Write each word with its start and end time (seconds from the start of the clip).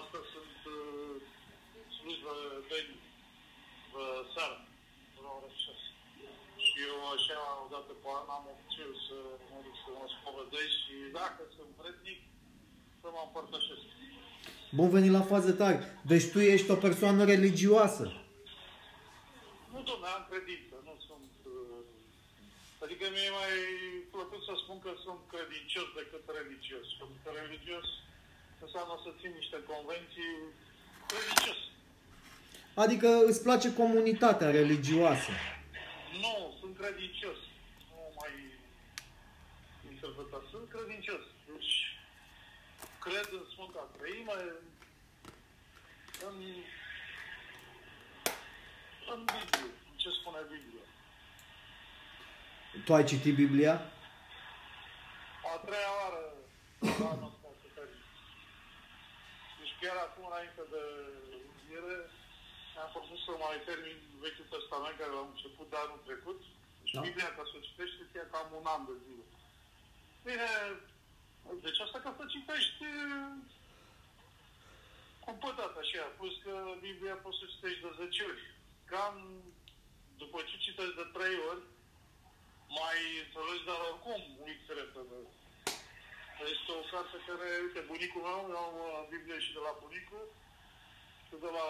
asta 0.00 0.20
sunt 0.34 0.58
uh, 0.76 1.14
slujbă 1.96 2.34
de 2.70 2.78
uh, 2.88 4.20
seara, 4.32 4.58
la 5.24 5.30
ora 5.38 5.50
6. 5.64 5.76
Și 6.66 6.76
eu 6.90 6.98
așa, 7.14 7.38
o 7.64 7.66
dată 7.74 7.92
pe 8.02 8.08
an, 8.18 8.26
am 8.36 8.44
obiceiul 8.52 8.98
să 9.08 9.16
mă 9.50 9.58
duc 9.64 9.76
să 9.84 9.90
mă 9.98 10.06
spovedesc 10.14 10.74
și 10.84 10.96
dacă 11.18 11.40
sunt 11.56 11.70
vrednic, 11.80 12.20
să 13.00 13.06
mă 13.14 13.22
împărtășesc. 13.26 13.86
Bun 14.78 14.88
venit 14.96 15.12
la 15.18 15.24
fază 15.32 15.52
tare. 15.60 15.78
Deci 16.10 16.26
tu 16.32 16.38
ești 16.54 16.72
o 16.74 16.82
persoană 16.86 17.22
religioasă. 17.34 18.04
Nu, 19.72 19.78
domnule, 19.88 20.10
am 20.16 20.24
credință, 20.30 20.74
nu 20.88 20.94
sunt... 21.08 21.34
uh, 21.56 21.82
Adică 22.84 23.04
mie 23.14 23.26
e 23.30 23.38
mai 23.42 23.54
plăcut 24.14 24.40
să 24.48 24.52
spun 24.62 24.78
că 24.84 24.90
sunt 25.04 25.20
credincios 25.32 25.88
decât 26.00 26.24
religios. 26.38 26.86
Pentru 27.00 27.18
că 27.22 27.28
religios 27.42 27.86
înseamnă 28.64 28.94
să 29.04 29.10
țin 29.20 29.32
niște 29.40 29.58
convenții 29.72 30.32
credincios. 31.10 31.60
Adică 32.84 33.08
îți 33.28 33.42
place 33.42 33.68
comunitatea 33.74 34.50
religioasă. 34.50 35.32
Nu, 36.24 36.34
sunt 36.60 36.76
credincios. 36.80 37.38
Nu 37.90 38.00
mai 38.20 38.32
interpreta. 39.92 40.38
Sunt 40.50 40.66
credincios. 40.74 41.22
Deci, 41.50 41.74
cred 43.04 43.28
în 43.38 43.44
Sfânta 43.52 43.82
Trăime, 43.96 44.38
în, 46.28 46.36
în 49.14 49.18
Biblie. 49.32 49.70
în 49.90 49.96
Ce 50.02 50.08
spune 50.20 50.40
Biblia? 50.54 50.86
Tu 52.84 52.94
ai 52.94 53.04
citit 53.04 53.34
Biblia? 53.34 53.74
A 55.52 55.56
treia 55.66 55.92
oară 56.00 56.22
anul 57.12 57.32
ăsta 57.32 57.48
să 57.60 57.66
termin. 57.74 58.02
Deci 59.60 59.74
chiar 59.86 59.98
acum, 60.06 60.24
înainte 60.28 60.62
de 60.74 60.82
înviere, 61.54 61.96
am 62.82 62.88
propus 62.94 63.18
să 63.26 63.32
mai 63.44 63.56
termin 63.68 63.98
Vechiul 64.22 64.52
Testament, 64.54 64.96
care 64.98 65.12
l-am 65.14 65.30
început 65.34 65.66
de 65.70 65.78
anul 65.84 66.00
trecut. 66.08 66.40
Și 66.88 66.94
Da. 66.94 67.00
Biblia, 67.06 67.30
ca 67.36 67.42
să 67.48 67.54
o 67.58 67.66
citești, 67.68 68.02
îți 68.02 68.16
ia 68.18 68.26
cam 68.32 68.48
un 68.60 68.66
an 68.74 68.82
de 68.88 68.94
zile. 69.04 69.24
Bine, 70.26 70.48
deci 71.64 71.80
asta 71.84 71.98
ca 72.04 72.10
să 72.18 72.24
citești 72.34 72.84
cu 75.24 75.30
pătat 75.44 75.72
așa, 75.82 76.04
plus 76.18 76.34
că 76.44 76.54
Biblia 76.86 77.14
poți 77.24 77.38
să 77.40 77.44
citești 77.54 77.84
de 77.86 77.90
10 77.96 78.22
ori. 78.30 78.44
Cam 78.92 79.14
după 80.22 80.38
ce 80.48 80.64
citești 80.66 80.98
de 81.00 81.06
3 81.12 81.36
ori, 81.50 81.62
mai 82.80 82.98
înțelegi, 83.24 83.68
dar 83.68 83.78
oricum 83.90 84.20
uiți 84.44 84.68
repede. 84.80 85.18
Este 86.44 86.70
o 86.80 86.82
carte 86.92 87.16
care, 87.26 87.46
uite, 87.66 87.80
bunicul 87.92 88.22
meu, 88.28 88.40
eu 88.52 88.58
am 88.68 88.76
uh, 88.86 89.08
Biblie 89.10 89.38
și 89.44 89.52
de 89.56 89.60
la 89.66 89.72
bunicul, 89.82 90.24
și 91.26 91.34
de 91.44 91.50
la, 91.58 91.68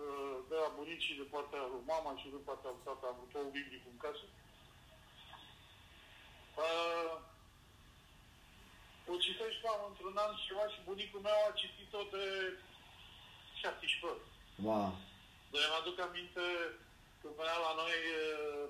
uh, 0.00 0.36
de 0.50 0.56
la 0.62 0.68
bunicii 0.78 1.20
de 1.20 1.26
partea 1.34 1.62
lui 1.72 1.84
mama 1.92 2.12
și 2.20 2.28
de 2.34 2.40
partea 2.48 2.70
lui 2.70 2.84
tata, 2.86 3.06
am 3.06 3.28
două 3.32 3.48
Biblii 3.56 3.88
în 3.92 3.98
casă. 4.04 4.26
Uh, 6.64 7.14
o 9.12 9.14
citești 9.24 9.62
cam 9.62 9.80
într-un 9.90 10.16
an 10.24 10.32
și 10.36 10.46
ceva 10.48 10.66
și 10.72 10.86
bunicul 10.90 11.20
meu 11.28 11.38
a 11.48 11.58
citit-o 11.60 12.02
de 12.14 12.24
17 13.60 14.06
ori. 14.10 14.22
Wow. 14.66 14.90
Dar 15.50 15.62
îmi 15.66 15.78
aduc 15.80 15.96
aminte 16.00 16.44
când 17.20 17.34
venea 17.40 17.58
la 17.66 17.72
noi 17.82 17.98
uh, 18.22 18.64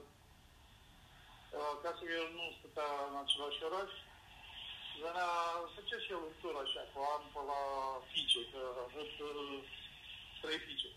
uh, 1.56 1.68
acasă, 1.76 2.02
el 2.18 2.26
nu 2.38 2.44
stătea 2.58 2.90
în 3.08 3.16
același 3.24 3.64
oraș, 3.68 3.92
venea, 5.06 5.30
făcea 5.74 5.98
și 6.04 6.12
el 6.14 6.20
un 6.28 6.34
tur 6.40 6.54
așa, 6.64 6.82
cu 6.92 6.98
an 7.14 7.22
pe 7.34 7.40
la 7.50 7.62
fiice, 8.10 8.40
că 8.50 8.60
a 8.78 8.84
avut 8.88 9.12
uh, 9.28 9.58
trei 10.42 10.58
fiice. 10.66 10.90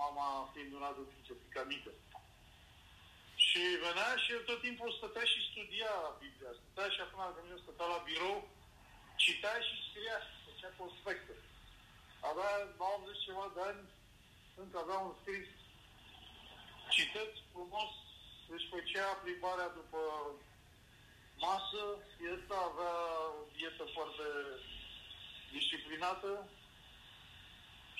Mama 0.00 0.26
fiind 0.52 0.72
una 0.78 0.90
de 0.96 1.02
fiice, 1.12 1.32
fica 1.44 1.62
mică. 1.74 1.90
Și 3.46 3.62
venea 3.86 4.10
și 4.22 4.30
el 4.34 4.42
tot 4.48 4.60
timpul 4.66 4.90
stătea 4.98 5.24
și 5.32 5.48
studia 5.50 5.92
Biblia. 6.22 6.52
Stătea 6.58 6.88
și 6.94 7.00
acum 7.02 7.22
când 7.34 7.48
el 7.52 7.60
stătea 7.64 7.88
la 7.94 8.00
birou, 8.08 8.38
citea 9.22 9.56
și 9.66 9.74
scria, 9.86 10.18
făcea 10.46 10.70
conspecte. 10.82 11.34
Avea 12.30 12.50
80 12.78 13.24
ceva 13.26 13.46
de 13.54 13.60
ani, 13.70 13.82
încă 14.62 14.76
avea 14.78 14.98
un 15.06 15.14
scris 15.20 15.46
citat 16.94 17.32
frumos, 17.52 17.92
deci 18.50 18.70
făcea 18.74 19.06
plimbarea 19.22 19.68
după 19.78 20.00
masă, 21.44 21.82
ăsta 22.34 22.56
avea 22.70 22.96
o 23.38 23.42
dietă 23.56 23.84
foarte 23.96 24.26
disciplinată 25.56 26.30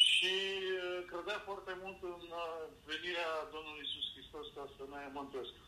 și 0.09 0.35
uh, 0.81 0.99
credea 1.11 1.39
foarte 1.49 1.73
mult 1.83 1.99
în 2.15 2.25
uh, 2.43 2.63
venirea 2.91 3.31
Domnului 3.55 3.85
Isus 3.87 4.07
Hristos 4.15 4.47
ca 4.57 4.65
să 4.77 4.83
ne 4.93 5.01
mântuiască. 5.17 5.61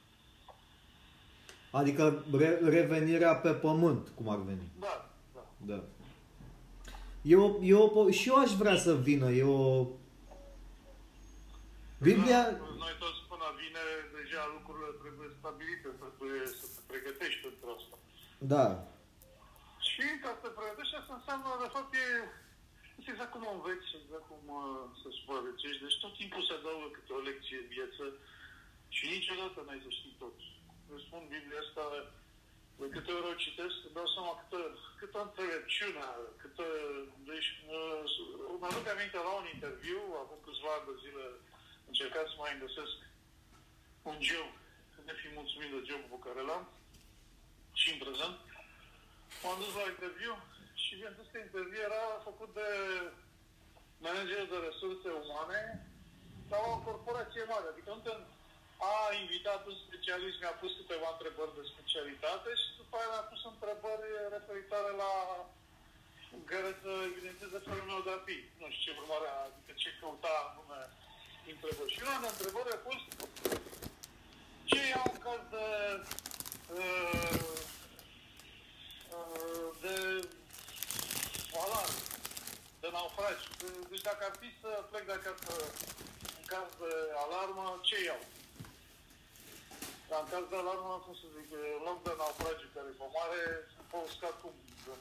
Adică 1.80 2.04
re- 2.40 2.60
revenirea 2.76 3.34
pe 3.44 3.52
pământ, 3.66 4.04
cum 4.16 4.28
ar 4.34 4.40
veni. 4.50 4.66
Da, 4.86 4.96
da. 5.34 5.44
Da. 5.70 5.78
Eu, 7.22 7.44
eu, 7.62 8.10
și 8.10 8.28
eu 8.28 8.36
aș 8.36 8.50
vrea 8.62 8.76
să 8.76 8.92
vină. 9.08 9.28
Eu... 9.30 9.54
Biblia... 12.08 12.40
Noi 12.84 12.94
toți 13.02 13.20
până 13.32 13.46
vine, 13.60 13.84
deja 14.18 14.42
lucrurile 14.54 14.90
trebuie 15.02 15.28
stabilite, 15.38 15.88
trebuie 15.98 16.46
să 16.60 16.66
te 16.74 16.75
pregătești 16.96 17.44
pentru 17.46 17.66
asta. 17.76 17.96
Da. 18.52 18.66
Și 19.88 20.06
ca 20.22 20.30
să 20.34 20.40
te 20.42 20.50
pregătești, 20.56 20.98
asta 21.00 21.14
înseamnă, 21.16 21.50
de 21.64 21.70
fapt, 21.74 21.90
e 22.04 22.06
este 22.98 23.10
exact 23.12 23.32
cum 23.34 23.44
înveți, 23.56 23.88
exact 24.02 24.26
cum 24.32 24.42
uh, 24.60 24.82
să 25.00 25.08
supraviețuiești. 25.18 25.84
Deci 25.84 26.02
tot 26.04 26.14
timpul 26.20 26.42
se 26.46 26.54
adaugă 26.56 26.88
câte 26.96 27.12
o 27.18 27.26
lecție 27.28 27.58
în 27.62 27.68
viață 27.76 28.04
și 28.96 29.04
niciodată 29.16 29.58
n-ai 29.60 29.84
să 29.84 29.90
știi 29.96 30.20
tot. 30.22 30.36
Eu 30.90 30.98
spun 31.06 31.22
Biblia 31.34 31.60
asta, 31.64 31.84
de 32.80 32.86
câte 32.94 33.10
ori 33.16 33.30
o 33.32 33.42
citesc, 33.44 33.76
îmi 33.86 33.96
dau 33.98 34.08
seama 34.14 34.32
câtă, 34.40 34.60
câtă 35.00 35.18
înțelepciune 35.22 36.02
are, 36.12 36.28
câtă... 36.42 36.66
Deci, 37.30 37.50
uh, 37.76 38.02
mă 38.60 38.66
aduc 38.68 38.86
aminte 38.88 39.18
la 39.26 39.32
un 39.40 39.46
interviu, 39.54 40.00
acum 40.22 40.38
câțiva 40.46 40.70
ani 40.74 40.88
de 40.88 40.94
zile, 41.02 41.24
încercam 41.90 42.26
să 42.30 42.36
mai 42.38 42.62
găsesc 42.64 42.96
un 44.10 44.18
job, 44.28 44.50
ne 45.08 45.14
fi 45.20 45.28
mulțumit 45.38 45.70
de 45.74 45.80
jobul 45.88 46.10
pe 46.12 46.24
care 46.26 46.40
l-am 46.48 46.64
și 47.86 47.94
în 47.96 48.04
prezent. 48.06 48.36
M-am 49.42 49.58
dus 49.62 49.72
la 49.80 49.86
interviu 49.94 50.34
și 50.82 50.98
bineînțeles 50.98 51.28
că 51.32 51.38
interviu 51.40 51.80
era 51.90 52.04
făcut 52.28 52.50
de 52.60 52.70
manager 54.06 54.42
de 54.52 54.58
resurse 54.68 55.08
umane 55.24 55.60
la 56.52 56.58
o 56.70 56.74
corporație 56.86 57.44
mare. 57.52 57.66
Adică 57.68 57.90
încă 57.92 58.12
a 58.90 58.94
invitat 59.22 59.60
un 59.70 59.76
specialist, 59.86 60.36
mi-a 60.38 60.56
pus 60.62 60.72
câteva 60.80 61.08
întrebări 61.12 61.56
de 61.58 61.70
specialitate 61.72 62.50
și 62.60 62.68
după 62.80 62.94
aia 62.96 63.10
mi-a 63.12 63.26
pus 63.30 63.42
întrebări 63.52 64.08
referitoare 64.36 64.90
la 65.02 65.12
care 66.52 66.70
să 66.82 66.90
evidențeze 67.10 67.58
felul 67.68 67.90
meu 67.90 68.00
de 68.06 68.12
a 68.14 68.20
fi. 68.26 68.36
Nu 68.60 68.66
știu 68.74 68.82
ce 68.84 68.98
urmare, 69.00 69.28
adică 69.44 69.72
ce 69.82 69.90
căuta 70.00 70.34
anume 70.48 70.80
întrebări. 71.54 71.92
Și 71.94 72.00
una 72.04 72.16
de 72.24 72.28
întrebări 72.34 72.74
a 72.76 72.80
fost 72.88 73.06
ce 74.70 74.78
iau 74.92 75.06
în 75.14 75.18
caz 75.26 75.42
de 75.54 75.66
uh, 75.94 76.04
uh, 76.78 77.66
de 79.82 79.96
alarmă, 81.64 82.00
de 82.80 82.88
naufragi. 82.92 83.46
Deci 83.90 84.06
dacă 84.08 84.22
ar 84.28 84.34
fi 84.40 84.48
să 84.60 84.70
plec 84.90 85.04
de 85.06 85.16
acasă 85.18 85.52
în 86.38 86.44
caz 86.52 86.68
de 86.82 86.92
alarmă, 87.24 87.66
ce 87.88 87.96
iau? 88.04 88.22
Dar 90.08 90.20
în 90.22 90.28
caz 90.32 90.44
de 90.52 90.56
alarmă, 90.62 90.92
cum 91.04 91.14
să 91.20 91.26
zic, 91.36 91.48
în 91.78 91.82
loc 91.88 91.98
de 92.06 92.12
naufragi 92.20 92.72
care 92.74 92.88
e 92.90 93.00
pe 93.00 93.08
mare, 93.16 93.42
pe 93.90 93.96
uscat 94.06 94.34
cum, 94.42 94.54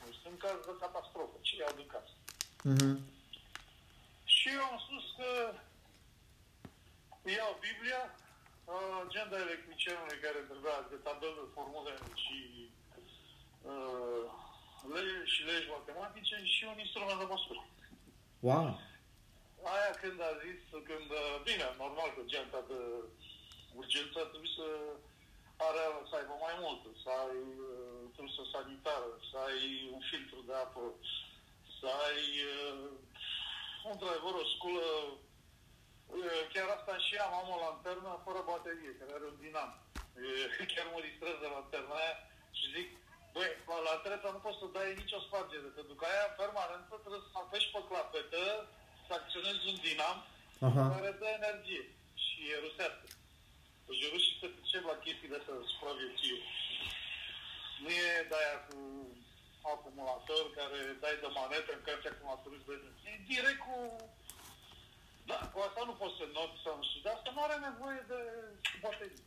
nu 0.05 0.11
știu, 0.17 0.29
în 0.33 0.37
caz 0.43 0.57
de 0.67 0.73
catastrofă, 0.83 1.37
ce 1.47 1.53
iau 1.55 1.73
din 1.79 1.89
casă? 1.93 2.13
Mhm. 2.73 2.93
Și 4.35 4.47
eu 4.57 4.63
am 4.71 4.79
spus 4.85 5.05
că 5.17 5.29
iau 7.37 7.51
Biblia, 7.67 8.01
uh, 8.71 8.95
agenda 9.05 9.37
electricianului 9.47 10.23
care 10.25 10.39
trebuia 10.49 10.77
de 10.91 10.97
tabel 11.05 11.33
de 11.39 11.45
formule 11.55 11.93
și 12.23 12.37
uh, 13.71 14.23
legi 14.93 15.31
și 15.33 15.41
legi 15.49 15.73
matematice 15.77 16.35
și 16.55 16.63
un 16.71 16.79
instrument 16.85 17.19
de 17.19 17.27
măsură. 17.35 17.61
Wow. 18.47 18.67
Aia 19.73 19.91
când 20.01 20.19
a 20.29 20.31
zis, 20.43 20.61
când, 20.89 21.09
uh, 21.21 21.35
bine, 21.47 21.65
normal 21.83 22.09
că 22.15 22.21
geanta 22.31 22.61
de 22.71 22.79
urgență 23.81 24.15
ar 24.19 24.29
trebui 24.31 24.51
să 24.57 24.67
are, 25.67 25.83
să 26.09 26.13
aibă 26.15 26.35
mai 26.45 26.55
mult, 26.63 26.81
să 27.03 27.09
ai 27.23 27.39
uh, 27.69 28.01
trusă 28.15 28.43
sanitară, 28.53 29.09
să 29.29 29.35
ai 29.47 29.61
un 29.95 30.01
filtru 30.09 30.39
de 30.49 30.55
apă, 30.63 30.83
să 31.77 31.87
ai 32.05 32.21
uh, 32.53 32.87
într-adevăr 33.91 34.33
o 34.43 34.45
sculă 34.53 34.87
uh, 36.17 36.41
chiar 36.53 36.67
asta 36.77 36.93
și 37.05 37.13
am, 37.25 37.33
am 37.41 37.49
o 37.55 37.57
lanternă 37.65 38.11
fără 38.25 38.41
baterie, 38.51 38.97
care 38.99 39.11
are 39.13 39.25
un 39.31 39.37
dinam. 39.43 39.71
Uh, 40.17 40.47
Chiar 40.71 40.85
mă 40.93 40.99
distrez 41.07 41.35
de 41.41 41.47
lanterna 41.55 41.95
aia 42.01 42.15
și 42.57 42.65
zic, 42.75 42.89
Băi, 43.35 43.51
la 43.87 43.95
treptă 44.03 44.29
nu 44.31 44.41
poți 44.45 44.61
să 44.61 44.65
dai 44.77 44.99
nicio 45.01 45.19
spargere, 45.27 45.69
pentru 45.79 45.95
că 45.97 46.03
aia 46.05 46.27
permanentă 46.41 46.93
trebuie 47.03 47.23
să 47.31 47.37
apeși 47.43 47.71
pe 47.73 47.81
clapetă, 47.89 48.43
să 49.05 49.11
acționezi 49.13 49.67
un 49.71 49.77
dinam 49.85 50.17
Aha. 50.67 50.83
care 50.93 51.11
dă 51.21 51.27
energie 51.39 51.83
și 52.23 52.37
e 52.51 52.63
rusească. 52.65 53.07
Deci 53.85 54.03
eu 54.07 54.15
și 54.23 54.31
să 54.39 54.45
pricep 54.55 54.83
la 54.91 54.97
chestiile 55.05 55.37
astea 55.37 55.59
de 55.59 55.65
supraviețuire. 55.71 56.45
Nu 57.81 57.89
e 58.05 58.27
de 58.29 58.35
aia 58.41 58.57
cu 58.67 58.77
acumulator 59.73 60.43
care 60.57 60.79
dai 61.03 61.15
de 61.23 61.29
manetă, 61.39 61.71
încarci 61.73 62.11
acumulatorul 62.11 62.59
și 62.59 62.67
dai 62.69 62.79
E 63.09 63.11
direct 63.33 63.61
cu... 63.67 63.77
Da, 65.29 65.37
cu 65.53 65.57
asta 65.67 65.81
nu 65.89 65.93
poți 66.01 66.17
să 66.19 66.25
noți 66.37 66.63
sau 66.63 66.73
nu 66.77 66.83
știu, 66.87 67.01
dar 67.05 67.13
asta 67.15 67.31
nu 67.35 67.41
are 67.43 67.57
nevoie 67.69 68.01
de 68.11 68.19
baterii. 68.83 69.25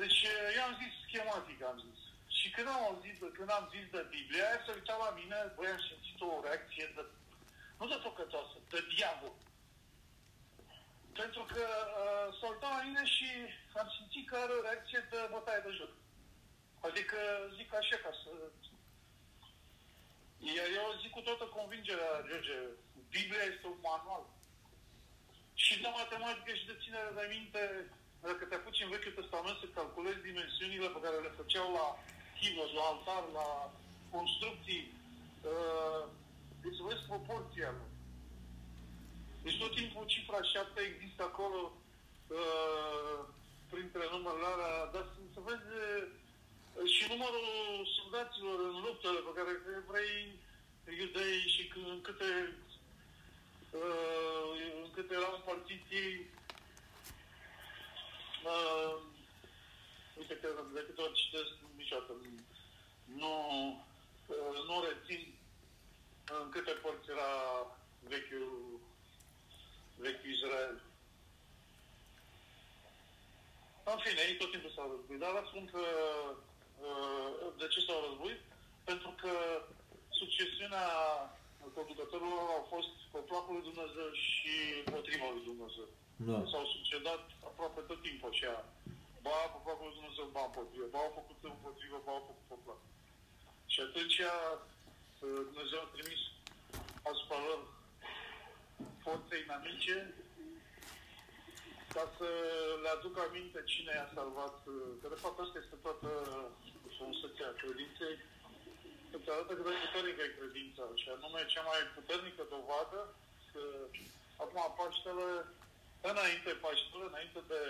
Deci 0.00 0.20
eu 0.56 0.62
am 0.68 0.74
zis 0.82 0.92
schematic, 1.06 1.58
am 1.62 1.78
zis. 1.86 2.03
Și 2.44 2.54
când 2.56 2.68
am 2.68 2.82
auzit, 2.88 3.16
când 3.38 3.50
am 3.58 3.64
zis 3.74 3.86
de 3.94 4.02
Biblie, 4.14 4.42
aia 4.46 4.60
se 4.64 4.72
uita 4.78 4.96
la 5.04 5.10
mine, 5.20 5.38
băi, 5.56 5.74
am 5.74 5.82
simțit 5.88 6.18
o 6.20 6.42
reacție 6.46 6.86
de, 6.96 7.02
nu 7.78 7.84
de 7.92 7.98
tocătoasă, 8.06 8.56
de 8.72 8.80
diavol. 8.92 9.34
Pentru 11.20 11.42
că 11.52 11.64
uh, 12.02 12.26
s-a 12.36 12.46
uitat 12.52 12.72
la 12.76 12.82
mine 12.86 13.04
și 13.16 13.28
am 13.80 13.88
simțit 13.96 14.24
că 14.26 14.34
are 14.36 14.52
o 14.56 14.64
reacție 14.66 15.00
de 15.12 15.20
bătaie 15.34 15.62
de 15.66 15.72
joc. 15.78 15.92
Adică 16.88 17.18
zic 17.56 17.68
așa 17.74 17.96
ca 18.04 18.12
să... 18.22 18.30
Iar 20.56 20.68
eu 20.78 21.00
zic 21.02 21.12
cu 21.14 21.22
toată 21.28 21.44
convingerea, 21.58 22.12
George, 22.28 22.58
Biblia 23.16 23.44
este 23.52 23.66
un 23.72 23.80
manual. 23.88 24.24
Și 25.62 25.72
de 25.82 25.90
matematică 26.00 26.52
și 26.54 26.68
de 26.70 26.80
ținere 26.82 27.10
de 27.18 27.24
minte, 27.34 27.62
dacă 28.26 28.42
te 28.44 28.54
apuci 28.56 28.84
în 28.84 28.92
Vechiul 28.94 29.18
Testament 29.20 29.56
să 29.58 29.66
calculezi 29.66 30.26
dimensiunile 30.28 30.88
pe 30.92 31.02
care 31.04 31.16
le 31.24 31.38
făceau 31.40 31.68
la 31.78 31.86
chivă, 32.38 32.64
la 32.76 32.84
altar, 32.92 33.24
la 33.38 33.48
construcții, 34.14 34.84
uh, 35.50 36.02
deci 36.62 36.76
să 36.78 36.82
vezi 36.88 37.08
proporția 37.12 37.70
lor. 37.78 37.90
Deci 39.44 39.58
tot 39.62 39.72
timpul 39.74 40.04
cifra 40.14 40.40
7 40.42 40.80
există 40.80 41.22
acolo 41.22 41.60
uh, 41.72 43.18
printre 43.72 44.04
numărele 44.14 44.48
alea, 44.52 44.74
dar 44.94 45.04
să, 45.12 45.18
să 45.34 45.40
vezi 45.48 45.68
uh, 45.82 46.02
și 46.94 47.02
numărul 47.12 47.48
soldaților 47.96 48.58
în 48.70 48.76
luptele 48.86 49.20
pe 49.26 49.32
care 49.38 49.52
vrei 49.90 50.16
iudei 50.98 51.40
și 51.54 51.62
în 51.92 52.00
câte 52.06 52.30
uh, 53.70 54.48
în 54.84 54.90
câte 54.94 55.14
erau 55.14 55.32
împărțiți 55.34 55.94
ei 56.02 56.14
uh, 58.52 58.94
uite 60.18 60.34
că 60.42 60.48
de 60.74 60.82
câte 60.86 61.00
ori 61.00 61.20
citesc 61.22 61.52
niciodată 61.76 62.12
nu, 63.04 63.34
uh, 64.26 64.58
nu 64.68 64.76
rețin 64.88 65.22
în 66.38 66.48
câte 66.50 66.70
părți 66.70 67.10
era 67.10 67.32
vechiul 68.12 68.80
vechiul 69.96 70.30
Israel. 70.30 70.76
În 73.92 73.98
fine, 74.04 74.20
ei 74.28 74.36
tot 74.36 74.50
timpul 74.50 74.72
s-au 74.74 74.90
războit. 74.90 75.20
Dar 75.20 75.32
vă 75.32 75.42
spun 75.50 75.64
că 75.74 75.84
uh, 76.86 77.52
de 77.60 77.66
ce 77.72 77.80
s-au 77.86 78.00
războit? 78.06 78.40
Pentru 78.84 79.10
că 79.20 79.32
succesiunea 80.20 80.86
conducătorilor 81.78 82.46
au 82.56 82.64
fost 82.74 82.92
pe 83.12 83.20
placul 83.28 83.54
lui 83.54 83.68
Dumnezeu 83.70 84.08
și 84.28 84.54
potriva 84.94 85.26
lui 85.34 85.48
Dumnezeu. 85.50 85.88
Da. 86.28 86.36
S-au 86.50 86.64
succedat 86.74 87.22
aproape 87.48 87.80
tot 87.80 88.00
timpul 88.02 88.28
așa. 88.32 88.54
Ba 89.24 89.36
pe 89.52 89.58
placul 89.64 89.86
lui 89.86 89.96
Dumnezeu, 89.98 90.26
ba 90.36 90.42
împotrivă, 90.46 90.86
ba 90.94 91.00
au 91.04 91.12
făcut 91.18 91.38
împotrivă, 91.52 91.98
ba 92.06 92.12
au 92.16 92.24
făcut 92.28 92.46
pe 92.50 92.56
plac. 92.64 92.80
Și 93.72 93.80
atunci 93.86 94.18
uh, 94.30 94.56
Dumnezeu 95.50 95.80
a 95.82 95.92
trimis 95.94 96.22
asupra 97.10 97.38
lor 97.48 97.60
forțe 99.04 99.34
inamice 99.44 99.96
ca 101.94 102.04
să 102.16 102.28
le 102.82 102.90
aduc 102.96 103.14
aminte 103.18 103.58
cine 103.72 103.92
i-a 103.94 104.14
salvat. 104.16 104.56
Că 105.00 105.06
de 105.14 105.22
fapt 105.22 105.38
asta 105.40 105.58
este 105.62 105.76
toată 105.86 106.08
frumusețea 106.96 107.48
credinței. 107.60 108.14
Îți 109.16 109.30
arată 109.32 109.52
cât 109.54 109.66
de 109.68 109.74
puternică 109.84 110.22
e 110.24 110.38
credința 110.38 110.84
și 111.00 111.08
anume 111.14 111.40
cea 111.52 111.64
mai 111.70 111.80
puternică 111.96 112.42
dovadă 112.54 113.00
că 113.50 113.62
acum 114.42 114.62
Paștele, 114.78 115.28
înainte 116.10 116.50
Paștele, 116.64 117.04
înainte 117.08 117.40
de 117.52 117.60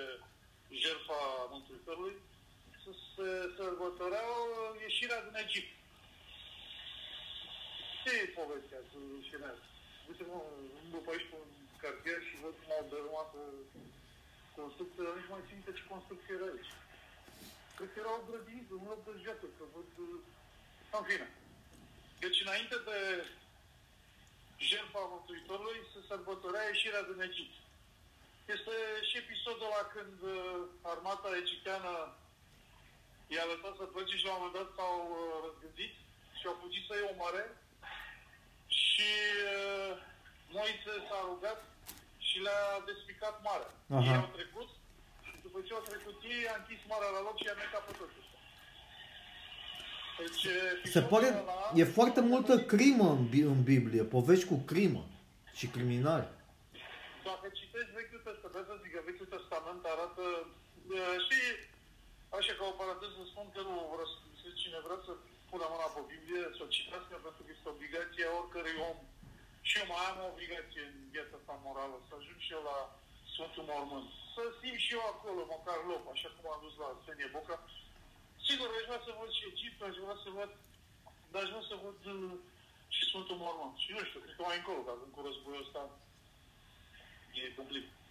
jertfa 0.71 1.21
Mântuitorului, 1.51 2.17
să 2.83 2.91
se 3.15 3.29
sărbătoreau 3.57 4.35
ieșirea 4.87 5.21
din 5.27 5.37
Egipt. 5.45 5.73
Ce 8.03 8.11
e 8.23 8.37
povestea 8.41 8.81
cu 8.91 8.99
ieșirea 9.21 9.51
asta? 9.55 9.69
Uite-mă, 10.09 10.39
după 10.91 11.11
aici 11.11 11.29
pe 11.31 11.37
un 11.43 11.51
cartier 11.83 12.21
și 12.29 12.41
văd 12.43 12.55
cum 12.61 12.71
au 12.77 12.85
dărâmat 12.91 13.31
construcție, 14.59 15.05
dar 15.07 15.15
nici 15.17 15.33
mai 15.35 15.49
simte 15.49 15.71
ce 15.77 15.91
construcție 15.93 16.35
era 16.37 16.47
aici. 16.53 16.73
Cred 17.77 17.89
că 17.93 17.99
erau 17.99 18.27
grădiniți, 18.29 18.73
un 18.73 18.87
loc 18.91 19.01
de 19.07 19.13
joacă, 19.25 19.47
că 19.57 19.65
văd... 19.75 19.89
În 20.99 21.05
fine. 21.09 21.29
Deci 22.23 22.43
înainte 22.45 22.77
de 22.89 22.99
jertfa 24.71 25.03
Mântuitorului 25.15 25.79
se 25.93 26.01
sărbătorea 26.09 26.69
ieșirea 26.69 27.03
din 27.09 27.21
Egipt. 27.29 27.55
Este 28.53 28.75
și 29.09 29.15
episodul 29.25 29.67
ăla 29.71 29.83
când 29.95 30.17
armata 30.93 31.29
egipteană 31.43 31.93
i-a 33.35 33.45
lăsat 33.53 33.75
să 33.81 33.85
plece 33.95 34.15
și 34.21 34.27
la 34.29 34.33
un 34.35 34.39
moment 34.41 34.57
dat 34.59 34.69
s-au 34.79 34.99
răzgândit 35.47 35.95
și 36.39 36.45
au 36.51 36.57
fugit 36.63 36.85
să-i 36.89 37.09
omoare 37.13 37.45
și 38.83 39.11
uh, 39.55 39.93
Moise 40.57 40.93
s-a 41.09 41.19
rugat 41.31 41.61
și 42.29 42.37
le-a 42.47 42.65
despicat 42.89 43.35
marea. 43.49 43.71
Aha. 43.97 44.05
Ei 44.11 44.21
au 44.25 44.31
trecut 44.39 44.69
și 45.27 45.33
după 45.47 45.59
ce 45.67 45.73
au 45.75 45.83
trecut 45.91 46.17
ei, 46.35 46.43
a 46.53 46.55
închis 46.61 46.81
marea 46.93 47.11
la 47.17 47.21
loc 47.27 47.37
și 47.43 47.49
a 47.53 47.57
necat 47.63 47.83
pe 47.89 47.93
toți. 47.99 48.23
Deci, 50.21 50.45
Se 50.97 51.03
pare, 51.13 51.27
ăla, 51.43 51.59
e 51.81 51.85
foarte 51.99 52.21
multă 52.33 52.55
crimă 52.73 53.07
în, 53.17 53.23
Bi- 53.33 53.49
în 53.55 53.61
Biblie, 53.71 54.03
povești 54.17 54.47
cu 54.53 54.59
crimă 54.71 55.03
și 55.59 55.67
criminali. 55.75 56.29
Dacă 57.29 57.47
citești 57.59 57.93
Vechiul 57.97 58.21
Testament, 58.55 58.81
să 58.81 58.85
zic 58.85 58.93
că 58.95 59.09
Vechiul 59.09 59.35
Testament 59.37 59.83
arată 59.95 60.25
uh, 60.97 61.17
și 61.27 61.41
așa 62.37 62.53
ca 62.59 62.65
o 62.69 62.79
paranteză 62.81 63.21
spun 63.31 63.47
că 63.55 63.61
nu 63.69 63.75
vreau 63.93 64.09
să 64.13 64.17
zic 64.43 64.55
cine 64.63 64.79
vrea 64.87 65.01
să 65.07 65.13
pună 65.51 65.67
mâna 65.73 65.89
pe 65.95 66.03
Biblie, 66.11 66.43
să 66.57 66.61
o 66.65 66.73
citească, 66.77 67.15
pentru 67.25 67.43
că 67.45 67.51
este 67.53 67.69
obligația 67.75 68.37
oricărui 68.39 68.77
om. 68.91 68.99
Și 69.69 69.75
eu 69.81 69.87
mai 69.91 70.05
am 70.09 70.19
o 70.25 70.31
obligație 70.33 70.83
în 70.91 70.97
viața 71.15 71.35
asta 71.39 71.55
morală, 71.67 71.97
să 72.07 72.13
ajung 72.15 72.41
și 72.47 72.55
eu 72.57 72.63
la 72.71 72.79
Sfântul 73.33 73.65
Mormânt. 73.71 74.09
Să 74.35 74.43
simt 74.61 74.81
și 74.85 74.95
eu 74.97 75.05
acolo, 75.13 75.41
măcar 75.55 75.79
loc, 75.91 76.03
așa 76.15 76.29
cum 76.35 76.45
am 76.49 76.61
dus 76.65 76.75
la 76.83 76.89
Sfânie 77.01 77.35
Boca. 77.37 77.57
Sigur, 78.47 78.69
aș 78.71 78.85
vrea 78.89 79.03
să 79.07 79.11
văd 79.19 79.31
și 79.37 79.49
Egipt, 79.51 79.79
aș 79.83 79.97
vrea 80.05 80.19
să 80.25 80.29
văd, 80.39 80.51
dar 81.31 81.41
aș 81.43 81.51
vrea 81.53 81.65
să 81.71 81.77
văd 81.85 81.99
uh, 82.15 82.35
și 82.95 83.03
Sfântul 83.09 83.41
Mormânt. 83.43 83.77
Și 83.83 83.89
nu 83.95 84.01
știu, 84.09 84.21
cred 84.23 84.37
că 84.37 84.43
mai 84.45 84.59
încolo, 84.61 84.81
că 84.85 84.91
acum 84.93 85.11
cu 85.15 85.21
războiul 85.27 85.65
ăsta 85.65 85.83
e 87.41 87.59
complicat. 87.61 88.04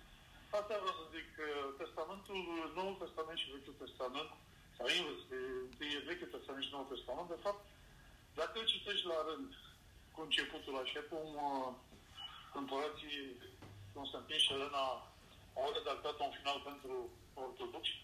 Asta 0.60 0.82
vreau 0.84 0.98
să 1.02 1.14
zic, 1.16 1.28
că 1.38 1.48
Testamentul, 1.82 2.40
Noul 2.78 3.02
Testament 3.04 3.38
și 3.40 3.52
Vechiul 3.54 3.82
Testament, 3.84 4.32
sau 4.78 4.86
invers, 4.98 5.22
întâi 5.70 5.96
e 5.98 6.08
Vechiul 6.10 6.34
Testament 6.36 6.64
și 6.66 6.74
Noul 6.74 6.92
Testament, 6.94 7.28
de 7.34 7.44
fapt, 7.46 7.64
dacă 8.40 8.56
îl 8.60 8.66
citești 8.74 9.10
la 9.14 9.20
rând, 9.30 9.50
cu 10.14 10.20
începutul 10.22 10.76
așa, 10.84 11.02
cum 11.10 11.28
uh, 11.48 11.70
împărații 12.60 13.18
Constantin 13.96 14.40
și 14.44 14.54
Elena 14.56 14.86
au 15.62 15.70
redactat 15.78 16.16
un 16.20 16.34
final 16.38 16.58
pentru 16.70 16.96
ortodoxi, 17.44 17.96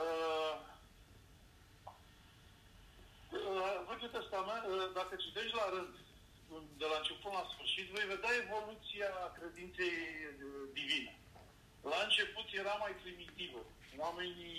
uh, 0.00 0.54
uh, 3.38 3.74
Vechiul 3.88 4.16
Testament, 4.18 4.64
uh, 4.66 4.86
dacă 4.98 5.12
citești 5.24 5.58
la 5.60 5.66
rând, 5.74 5.94
de 6.80 6.86
la 6.92 6.96
început 6.98 7.32
la 7.32 7.50
sfârșit, 7.52 7.86
vei 7.94 8.12
vedea 8.14 8.32
evoluția 8.44 9.12
credinței 9.38 9.96
uh, 10.28 10.64
divine. 10.80 11.12
La 11.90 11.98
început 12.06 12.46
era 12.62 12.74
mai 12.84 12.94
primitivă. 13.02 13.60
Oamenii 14.04 14.58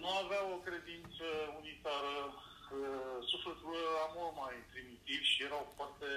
nu 0.00 0.08
aveau 0.22 0.46
o 0.52 0.62
credință 0.68 1.26
unitară, 1.60 2.16
uh, 2.32 3.18
sufletul 3.30 3.74
era 3.90 4.06
mult 4.16 4.34
mai 4.42 4.56
primitiv 4.72 5.20
și 5.32 5.42
erau 5.48 5.72
foarte 5.76 6.10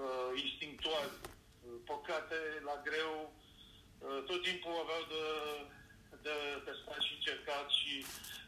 uh, 0.00 0.30
instinctuali. 0.44 1.14
Uh, 1.22 1.78
Păcate 1.90 2.38
la 2.68 2.76
greu, 2.88 3.14
uh, 3.28 4.20
tot 4.28 4.40
timpul 4.48 4.74
aveau 4.84 5.04
de, 5.14 5.24
de 6.26 6.36
testat 6.66 7.00
și 7.06 7.14
încercat 7.14 7.66
și... 7.78 7.92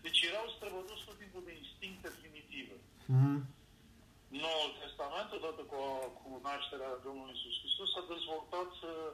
Deci 0.04 0.20
erau 0.30 0.46
străbătuți 0.56 1.04
tot 1.06 1.18
timpul 1.22 1.42
de 1.44 1.52
instincte 1.62 2.08
primitive. 2.20 2.76
Mhm. 3.14 3.38
Noul 4.44 4.70
Testament, 4.82 5.28
odată 5.38 5.62
cu, 5.70 5.78
cu 6.18 6.28
nașterea 6.48 6.92
Domnului 7.06 7.34
Iisus 7.34 7.54
Hristos, 7.60 7.90
a 8.00 8.04
dezvoltat 8.14 8.72
uh, 8.92 9.10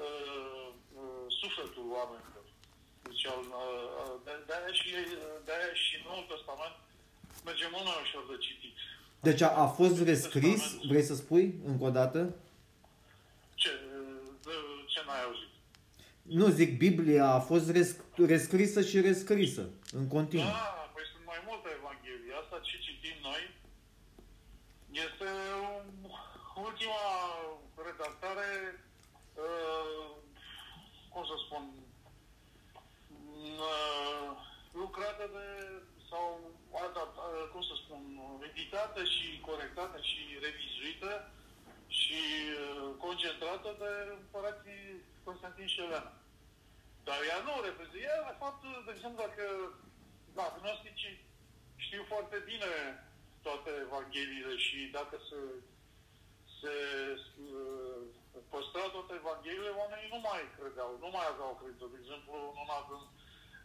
uh, 0.00 0.59
sufletul 1.42 1.86
oamenilor. 1.98 2.44
Deci, 3.06 3.24
al, 3.32 3.42
uh, 3.62 4.14
de, 4.24 4.32
de-aia 4.48 4.72
și, 4.78 4.88
de-aia 5.46 5.72
și 5.84 5.94
Noul 6.06 6.26
Testament 6.32 6.74
merge 7.48 7.66
mult 7.74 7.84
mai 7.90 7.98
ușor 8.06 8.22
de 8.30 8.36
citit. 8.46 8.76
Deci 9.28 9.40
a, 9.40 9.50
a 9.64 9.66
fost 9.78 9.96
rescris, 10.10 10.62
vrei 10.90 11.02
să 11.10 11.14
spui 11.14 11.44
încă 11.70 11.84
o 11.84 11.90
dată? 12.00 12.20
Ce, 13.54 13.70
de, 14.46 14.54
ce 14.92 15.00
n-ai 15.06 15.22
auzit? 15.28 15.52
Nu, 16.22 16.46
zic, 16.48 16.78
Biblia 16.78 17.26
a 17.38 17.40
fost 17.50 17.66
resc- 17.72 18.04
rescrisă 18.32 18.80
și 18.82 19.00
rescrisă 19.00 19.64
în 19.92 20.08
continuu. 20.08 20.46
Da, 20.46 20.90
păi 20.94 21.04
sunt 21.12 21.24
mai 21.32 21.40
multe 21.48 21.68
evanghelii. 21.78 22.32
Asta 22.42 22.56
ce 22.68 22.76
citim 22.86 23.16
noi 23.28 23.42
este 25.06 25.28
ultima 26.68 27.02
redactare, 27.86 28.50
uh, 29.34 30.06
cum 31.12 31.24
să 31.30 31.36
spun, 31.44 31.64
uh, 33.70 34.30
lucrată 34.72 35.24
de, 35.36 35.46
sau 36.10 36.24
adapt, 36.86 37.16
uh, 37.18 37.48
cum 37.52 37.62
să 37.62 37.74
spun, 37.82 38.02
editată 38.48 39.04
și 39.04 39.40
corectată 39.48 39.98
și 40.10 40.20
revizuită 40.44 41.12
și 41.86 42.20
uh, 42.60 42.88
concentrată 43.04 43.68
de 43.82 43.90
împărații 44.20 44.84
Constantin 45.24 45.66
și 45.66 45.80
Elena. 45.80 46.12
Dar 47.04 47.18
ea 47.28 47.40
nu 47.46 47.54
reprezintă. 47.68 47.98
Ea, 47.98 48.22
de 48.30 48.36
fapt, 48.42 48.62
de 48.86 48.92
exemplu, 48.94 49.24
dacă 49.26 49.44
da, 50.36 50.42
agnosticii 50.42 51.16
știu 51.76 52.02
foarte 52.12 52.36
bine 52.50 52.72
toate 53.42 53.70
Evangheliile 53.86 54.56
și 54.56 54.78
dacă 54.98 55.16
se, 55.28 55.40
se 56.60 56.74
uh, 58.40 58.46
păstra 58.52 58.84
toate 58.94 59.12
Evangheliile, 59.20 59.78
oamenii 59.80 60.12
nu 60.14 60.20
mai 60.28 60.42
credeau, 60.56 60.90
nu 61.04 61.10
mai 61.16 61.26
aveau 61.28 61.52
credință. 61.58 61.86
De 61.92 61.98
exemplu, 62.02 62.32
în 62.50 62.56
una 62.64 62.78
din 62.90 63.04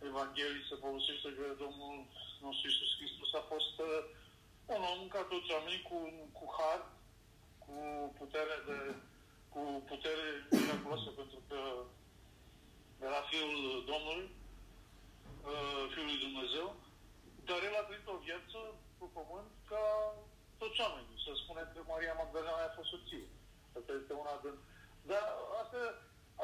Evanghelii 0.10 0.70
se 0.70 0.82
folosește 0.86 1.29
că 1.38 1.46
Domnul 1.63 1.96
nostru 2.46 2.65
Iisus 2.67 2.91
Hristos 2.98 3.32
a 3.39 3.44
fost 3.53 3.75
uh, 3.89 4.01
un 4.75 4.82
om 4.91 5.01
ca 5.13 5.22
toți 5.32 5.53
oamenii 5.55 5.84
cu, 5.89 5.98
cu 6.38 6.46
har, 6.58 6.82
cu 7.63 7.75
putere 8.20 8.55
de 8.70 8.77
cu 9.53 9.63
putere 9.91 10.25
miraculoasă 10.51 11.10
pentru 11.22 11.39
că 11.48 11.60
era 13.08 13.22
Fiul 13.29 13.55
Domnului, 13.91 14.27
uh, 15.51 15.84
Fiul 15.94 16.08
lui 16.12 16.24
Dumnezeu, 16.25 16.67
dar 17.48 17.60
el 17.67 17.75
a 17.77 17.84
trăit 17.88 18.08
o 18.13 18.24
viață 18.27 18.60
pe 18.98 19.05
pământ 19.17 19.51
ca 19.72 19.84
toți 20.62 20.82
oamenii. 20.86 21.24
Se 21.25 21.32
spune 21.41 21.63
că 21.72 21.79
Maria 21.94 22.13
Magdalena 22.22 22.63
a 22.67 22.75
fost 22.77 22.89
soție. 22.94 23.27
Asta 23.77 23.91
este 24.01 24.13
una 24.24 24.34
din... 24.44 24.55
Dar 25.12 25.25
astea, 25.62 25.86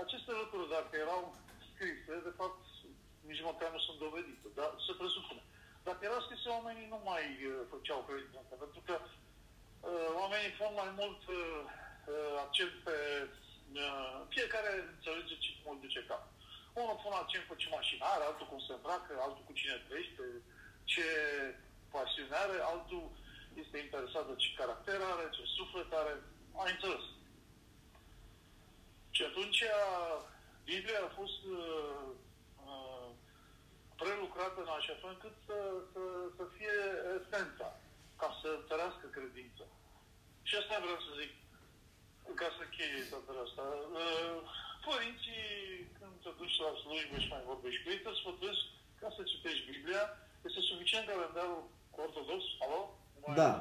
aceste 0.03 0.31
lucruri, 0.41 0.73
dacă 0.77 0.93
erau 1.05 1.21
scrise, 1.69 2.13
de 2.27 2.33
fapt, 2.39 2.61
nici 3.29 3.47
măcar 3.49 3.69
nu 3.71 3.81
sunt 3.87 3.97
dovedite, 4.05 4.47
dar 4.59 4.69
se 4.85 4.93
presupune. 5.01 5.43
Dacă 5.87 6.01
erau 6.03 6.21
scrise, 6.21 6.47
oamenii 6.49 6.91
nu 6.93 6.99
mai 7.09 7.25
uh, 7.41 7.53
făceau 7.73 7.99
credința 8.07 8.39
asta, 8.43 8.55
pentru 8.65 8.81
că 8.87 8.95
uh, 9.03 10.09
oamenii 10.21 10.59
fac 10.61 10.71
mai 10.81 10.91
mult 10.99 11.21
uh, 11.39 11.61
uh, 12.11 12.33
accent 12.45 12.73
pe 12.87 12.97
uh, 13.83 14.17
fiecare 14.35 14.71
înțelege 14.93 15.35
ce 15.43 15.49
cum 15.61 15.71
îl 15.73 15.79
duce 15.85 16.01
cap. 16.09 16.23
Unul 16.81 16.99
pune 17.01 17.17
accent 17.19 17.45
pe 17.47 17.55
ce 17.61 17.67
mașină 17.77 18.03
are, 18.13 18.23
altul 18.25 18.47
cum 18.49 18.59
se 18.67 18.73
îmbracă, 18.75 19.11
altul 19.25 19.43
cu 19.47 19.53
cine 19.59 19.85
trăiește, 19.87 20.23
ce 20.91 21.05
pasiune 21.93 22.35
are, 22.43 22.57
altul 22.71 23.05
este 23.61 23.77
interesat 23.77 24.25
de 24.27 24.35
ce 24.41 24.49
caracter 24.59 24.99
are, 25.11 25.25
ce 25.35 25.41
suflet 25.57 25.91
are. 26.01 26.13
Ai 26.63 26.71
înțeles. 26.75 27.05
Și 29.15 29.21
atunci 29.29 29.61
Biblia 30.71 30.99
a 31.05 31.15
fost 31.19 31.39
uh, 31.59 32.05
uh, 32.69 33.09
prelucrată 34.01 34.59
în 34.65 34.71
așa 34.79 34.95
fel 35.01 35.11
încât 35.15 35.35
să, 35.47 35.57
să, 35.91 36.01
să 36.37 36.43
fie 36.55 36.75
esența, 37.17 37.67
ca 38.21 38.29
să 38.39 38.47
întărească 38.59 39.05
credința. 39.17 39.65
Și 40.47 40.53
asta 40.61 40.83
vreau 40.85 40.99
să 41.07 41.11
zic, 41.21 41.31
ca 42.41 42.49
să 42.57 42.63
cheie 42.75 43.01
toată 43.11 43.31
asta. 43.45 43.65
Uh, 44.01 44.37
părinții, 44.87 45.45
când 45.97 46.13
te 46.23 46.31
duci 46.39 46.61
la 46.65 46.71
slujbă 46.81 47.15
și 47.23 47.31
mai 47.33 47.49
vorbești 47.51 47.81
cu 47.81 47.87
ei, 47.93 48.03
te 48.03 48.11
sfătuiesc 48.19 48.63
ca 49.01 49.07
să 49.15 49.21
citești 49.31 49.69
Biblia. 49.71 50.03
Este 50.47 50.61
suficient 50.71 51.05
calendarul 51.07 51.63
ortodox, 52.03 52.41
alo? 52.63 52.81
Mai 53.21 53.35
Da. 53.41 53.51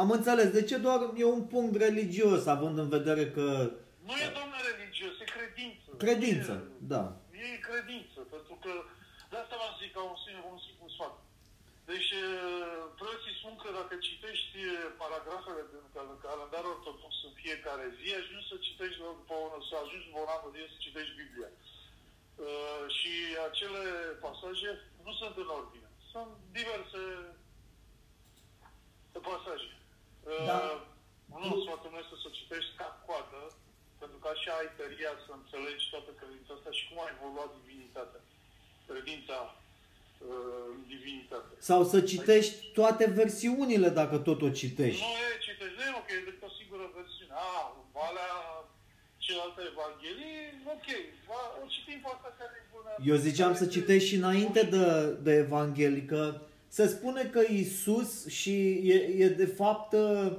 Am 0.00 0.08
înțeles. 0.10 0.48
De 0.58 0.62
ce 0.68 0.76
doar 0.86 1.00
e 1.22 1.24
un 1.36 1.42
punct 1.54 1.74
religios, 1.86 2.42
având 2.46 2.76
în 2.78 2.88
vedere 2.96 3.24
că... 3.36 3.46
Nu 4.06 4.14
e, 4.24 4.26
domnule, 4.38 4.53
religios, 4.53 4.53
e 4.53 4.53
credință. 6.02 6.54
Credință, 6.54 6.54
E- 6.54 6.88
da. 6.92 7.02
E 7.46 7.66
credință, 7.68 8.18
pentru 8.34 8.54
că 8.64 8.72
de 9.30 9.36
asta 9.42 9.54
v-am 9.60 9.74
zis 9.80 9.90
ca 9.96 10.02
un 10.12 10.18
singur, 10.24 10.44
un 10.56 10.62
singur 10.66 10.88
sfat. 10.96 11.14
Deci, 11.90 12.10
uh, 12.24 12.82
preoții 13.00 13.38
spun 13.40 13.54
că 13.62 13.68
dacă 13.78 13.94
citești 14.08 14.56
uh, 14.64 14.72
paragrafele 15.02 15.62
din 15.72 15.84
cal- 15.94 16.20
calendarul 16.26 16.74
ortodox 16.76 17.12
în 17.28 17.34
fiecare 17.42 17.86
zi, 17.98 18.06
ajungi 18.20 18.50
să 18.50 18.56
citești, 18.68 18.98
după 19.20 19.34
un, 19.44 19.52
să 19.68 19.74
ajungi 19.82 20.06
după 20.08 20.18
un 20.24 20.30
an 20.34 20.40
de 20.44 20.50
zi 20.54 20.72
să 20.74 20.78
citești 20.86 21.18
Biblia. 21.22 21.50
Uh, 21.54 22.82
și 22.98 23.12
acele 23.48 23.82
pasaje 24.26 24.70
nu 25.06 25.12
sunt 25.20 25.34
în 25.44 25.48
ordine. 25.58 25.88
Sunt 26.12 26.32
diverse 26.58 27.02
pasaje. 29.28 29.70
Uh, 30.28 30.46
Da. 30.50 30.58
Nu, 31.42 31.50
sfatul 31.64 31.90
meu 31.92 32.02
este 32.04 32.16
să 32.24 32.28
citești 32.38 32.72
ca 32.80 32.88
coadă, 33.06 33.40
pentru 34.04 34.18
că 34.22 34.28
așa 34.34 34.52
ai 34.60 34.70
tăria 34.78 35.12
să 35.24 35.30
înțelegi 35.40 35.84
toată 35.92 36.10
credința 36.20 36.52
asta 36.56 36.70
și 36.78 36.84
cum 36.88 36.98
a 37.04 37.08
evoluat 37.16 37.50
divinitatea. 37.60 38.20
Credința 38.90 39.38
uh, 39.50 40.64
în 40.74 40.80
divinitate. 40.94 41.52
Sau 41.70 41.80
să 41.92 41.98
citești 42.12 42.56
toate 42.78 43.04
versiunile 43.20 43.88
dacă 44.00 44.16
tot 44.28 44.40
o 44.48 44.50
citești. 44.60 45.02
Nu 45.06 45.12
e, 45.26 45.30
citești, 45.46 45.76
nu 45.78 45.84
e 45.88 46.00
ok, 46.00 46.08
e 46.16 46.28
decât 46.28 46.44
o 46.48 46.52
singură 46.58 46.84
versiune. 46.98 47.34
A, 47.50 47.54
valea 47.98 48.32
celelalte 49.24 49.62
evanghelii, 49.72 50.38
ok, 50.74 50.88
va, 51.28 51.42
o 51.62 51.64
citim 51.74 51.98
pe 52.02 52.08
asta 52.14 52.30
care 52.40 52.54
e 52.60 52.64
bună. 52.74 52.90
Eu 53.10 53.16
ziceam 53.26 53.52
să 53.60 53.64
citești 53.76 54.08
și 54.10 54.20
înainte 54.22 54.62
de, 54.74 54.86
de 55.26 55.32
Evanghelie, 55.44 56.04
că 56.12 56.22
se 56.76 56.84
spune 56.94 57.22
că 57.34 57.42
Isus 57.62 58.10
și 58.38 58.54
e, 58.94 58.98
e 59.24 59.28
de 59.28 59.46
fapt 59.60 59.92
uh, 59.92 60.32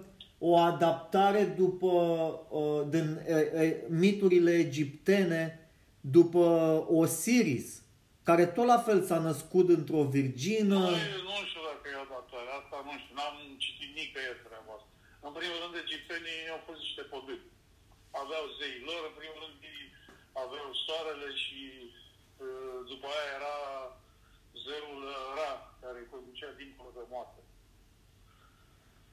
o 0.50 0.54
adaptare 0.72 1.44
după 1.62 1.94
uh, 2.60 2.82
din 2.94 3.08
e, 3.38 3.38
e, 3.64 3.66
miturile 4.04 4.54
egiptene 4.68 5.42
după 6.18 6.46
Osiris, 7.02 7.68
care 8.28 8.46
tot 8.56 8.68
la 8.74 8.80
fel 8.88 9.00
s-a 9.10 9.20
născut 9.30 9.68
într-o 9.78 10.04
virgină. 10.18 10.78
Nu, 10.86 10.96
e- 11.04 11.26
nu 11.32 11.38
știu 11.50 11.64
dacă 11.72 11.86
e 11.92 11.96
adaptare, 12.08 12.50
asta 12.62 12.78
nu 12.88 12.94
știu, 13.02 13.14
n-am 13.18 13.38
citit 13.64 13.90
nicăieri 14.00 14.46
treaba 14.48 14.72
asta. 14.78 14.92
În 15.28 15.34
primul 15.38 15.60
rând, 15.64 15.76
egiptenii 15.86 16.40
au 16.54 16.62
fost 16.68 16.80
niște 16.86 17.04
păduri. 17.12 17.46
Aveau 18.24 18.46
zei 18.58 18.78
lor, 18.90 19.02
în 19.10 19.16
primul 19.20 19.40
rând 19.44 19.58
ei 19.74 19.84
aveau 20.44 20.68
soarele 20.86 21.30
și 21.44 21.62
uh, 22.46 22.80
după 22.92 23.06
aia 23.16 23.30
era 23.40 23.58
zeul 24.66 25.00
Ra, 25.38 25.54
care 25.82 25.98
îi 26.00 26.12
conducea 26.14 26.52
dincolo 26.60 26.90
de 26.98 27.04
moarte. 27.14 27.42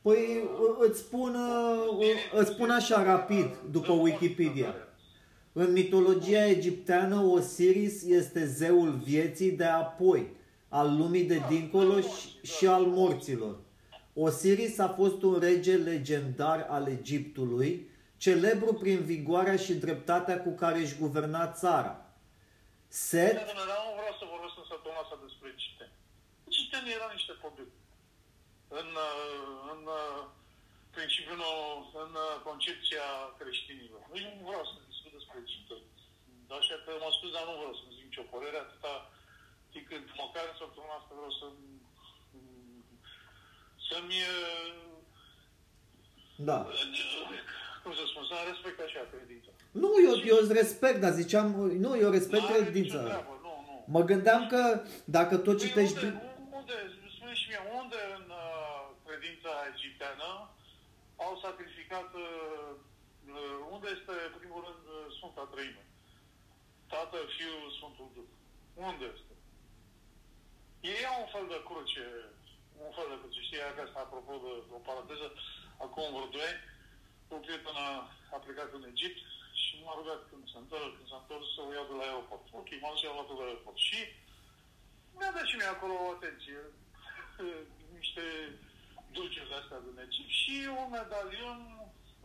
Păi 0.03 0.49
îți 0.79 0.99
spun, 0.99 1.35
uh, 1.35 2.07
îți 2.33 2.51
spun 2.51 2.71
așa 2.71 3.03
rapid, 3.03 3.57
după 3.71 3.93
Wikipedia. 3.93 4.75
În 5.53 5.73
mitologia 5.73 6.47
egipteană, 6.47 7.21
Osiris 7.21 8.03
este 8.05 8.47
zeul 8.47 8.91
vieții 8.91 9.51
de 9.51 9.65
apoi, 9.65 10.27
al 10.69 10.97
lumii 10.97 11.25
de 11.25 11.43
dincolo 11.49 12.01
și, 12.01 12.47
și 12.57 12.67
al 12.67 12.83
morților. 12.83 13.57
Osiris 14.15 14.79
a 14.79 14.89
fost 14.89 15.23
un 15.23 15.39
rege 15.39 15.77
legendar 15.77 16.67
al 16.69 16.89
Egiptului, 16.89 17.91
celebru 18.17 18.73
prin 18.75 18.99
vigoarea 19.03 19.57
și 19.57 19.75
dreptatea 19.75 20.41
cu 20.41 20.51
care 20.51 20.79
își 20.79 20.99
guverna 20.99 21.53
țara. 21.53 22.07
Set, 22.89 23.35
Dar 23.35 23.45
nu 23.45 23.95
vreau 23.99 24.15
să 24.21 24.25
vorbesc 24.31 24.55
în 24.63 24.67
săptămâna 24.69 25.01
asta 25.05 25.19
despre 25.27 25.49
citeni. 25.63 25.95
Citenii 26.49 26.93
erau 26.99 27.11
niște 27.13 27.33
păduri. 27.43 27.82
În, 28.81 28.89
uh, 29.09 29.45
în 29.73 29.81
uh, 30.01 30.21
principiul, 30.97 31.39
nou- 31.45 31.83
în 32.05 32.13
uh, 32.25 32.35
concepția 32.49 33.07
creștinilor. 33.39 34.03
Nici 34.15 34.27
nu 34.29 34.47
vreau 34.49 34.65
să 34.71 34.75
discut 34.91 35.13
despre 35.19 35.39
citeni. 35.53 35.89
Așa 36.61 36.77
că 36.85 36.91
mă 37.03 37.11
scuz, 37.17 37.31
dar 37.37 37.45
nu 37.49 37.55
vreau 37.61 37.75
să-mi 37.79 37.95
zic 37.97 38.05
nicio 38.09 38.31
părere 38.35 38.59
atâta 38.61 38.95
timp 39.73 39.85
cât 39.89 40.05
măcar 40.23 40.45
în 40.49 40.57
săptămâna 40.63 40.95
asta 40.99 41.13
vreau 41.19 41.35
să 41.41 41.47
să-mi 43.89 44.19
uh, 44.35 44.71
da. 46.37 46.59
cum 47.83 47.93
să 47.99 48.05
spun, 48.11 48.25
să-mi 48.31 48.49
respect 48.51 48.79
așa 48.87 49.03
credința. 49.13 49.51
Nu, 49.83 49.91
eu, 50.09 50.15
eu 50.33 50.37
îți 50.43 50.53
respect, 50.53 50.99
dar 51.01 51.13
ziceam, 51.13 51.47
nu, 51.85 51.91
eu 52.05 52.11
respect 52.11 52.43
N-are 52.43 52.53
nicio 52.59 52.71
credința. 52.71 52.99
treabă, 53.03 53.35
Nu, 53.47 53.55
nu. 53.69 53.85
Mă 53.95 54.03
gândeam 54.11 54.47
că 54.47 54.83
dacă 55.05 55.37
tot 55.37 55.57
Păi 55.57 55.67
citești... 55.67 56.05
unde, 56.05 56.23
unde, 56.59 56.75
spune 57.17 57.35
și 57.35 57.47
mie, 57.49 57.61
unde 57.81 57.97
în 58.19 58.25
uh, 58.31 58.32
credința 59.23 59.71
egipteană 59.75 60.31
au 61.27 61.33
sacrificat, 61.45 62.09
uh, 62.27 62.71
uh, 63.37 63.59
unde 63.75 63.89
este, 63.97 64.15
în 64.29 64.39
primul 64.41 64.61
rând, 64.67 64.85
uh, 64.89 65.07
Sfânta 65.17 65.45
Trăime? 65.53 65.85
Tatăl, 66.93 67.25
Fiul, 67.37 67.75
Sfântul 67.77 68.09
Duh. 68.15 68.31
Unde 68.89 69.07
este? 69.15 69.35
Ei 70.95 71.05
au 71.11 71.19
un 71.25 71.31
fel 71.35 71.47
de 71.53 71.59
cruce, 71.69 72.07
un 72.87 72.93
fel 72.99 73.09
de 73.13 73.19
cruce. 73.21 73.41
Știi, 73.47 73.63
asta 73.87 74.01
apropo 74.03 74.33
de 74.45 74.53
o 74.77 74.81
paranteză, 74.89 75.27
acum 75.85 76.07
vreo 76.15 76.29
2 76.35 76.51
ani, 76.51 76.63
o 77.35 77.37
prietenă 77.45 77.87
a 78.35 78.37
plecat 78.45 78.71
în 78.79 78.85
Egipt 78.91 79.21
și 79.63 79.73
m-a 79.83 79.95
rugat 79.99 80.21
când 80.31 80.45
s-a 80.51 80.59
întors, 80.63 80.93
când 80.97 81.09
s-a 81.11 81.21
întors 81.23 81.47
să 81.55 81.61
o 81.63 81.73
iau 81.73 81.87
de 81.91 81.97
la 81.99 82.05
aeroport. 82.07 82.45
Ok, 82.61 82.71
m-am 82.81 82.93
dus 82.93 83.01
și 83.01 83.07
am 83.09 83.17
luat 83.17 83.29
de 83.31 83.35
la 83.39 83.45
aeroport. 83.47 83.79
Și 83.89 83.99
mi-a 85.17 85.33
dat 85.37 85.47
și 85.51 85.59
mie 85.59 85.71
acolo 85.73 85.95
o 85.97 86.13
atenție, 86.17 86.61
niște 88.01 88.25
dulciuri 89.15 89.51
de 89.51 89.57
astea 89.61 89.85
din 89.87 89.97
Egipt 90.05 90.33
și 90.41 90.57
un 90.81 90.89
medalion, 90.99 91.59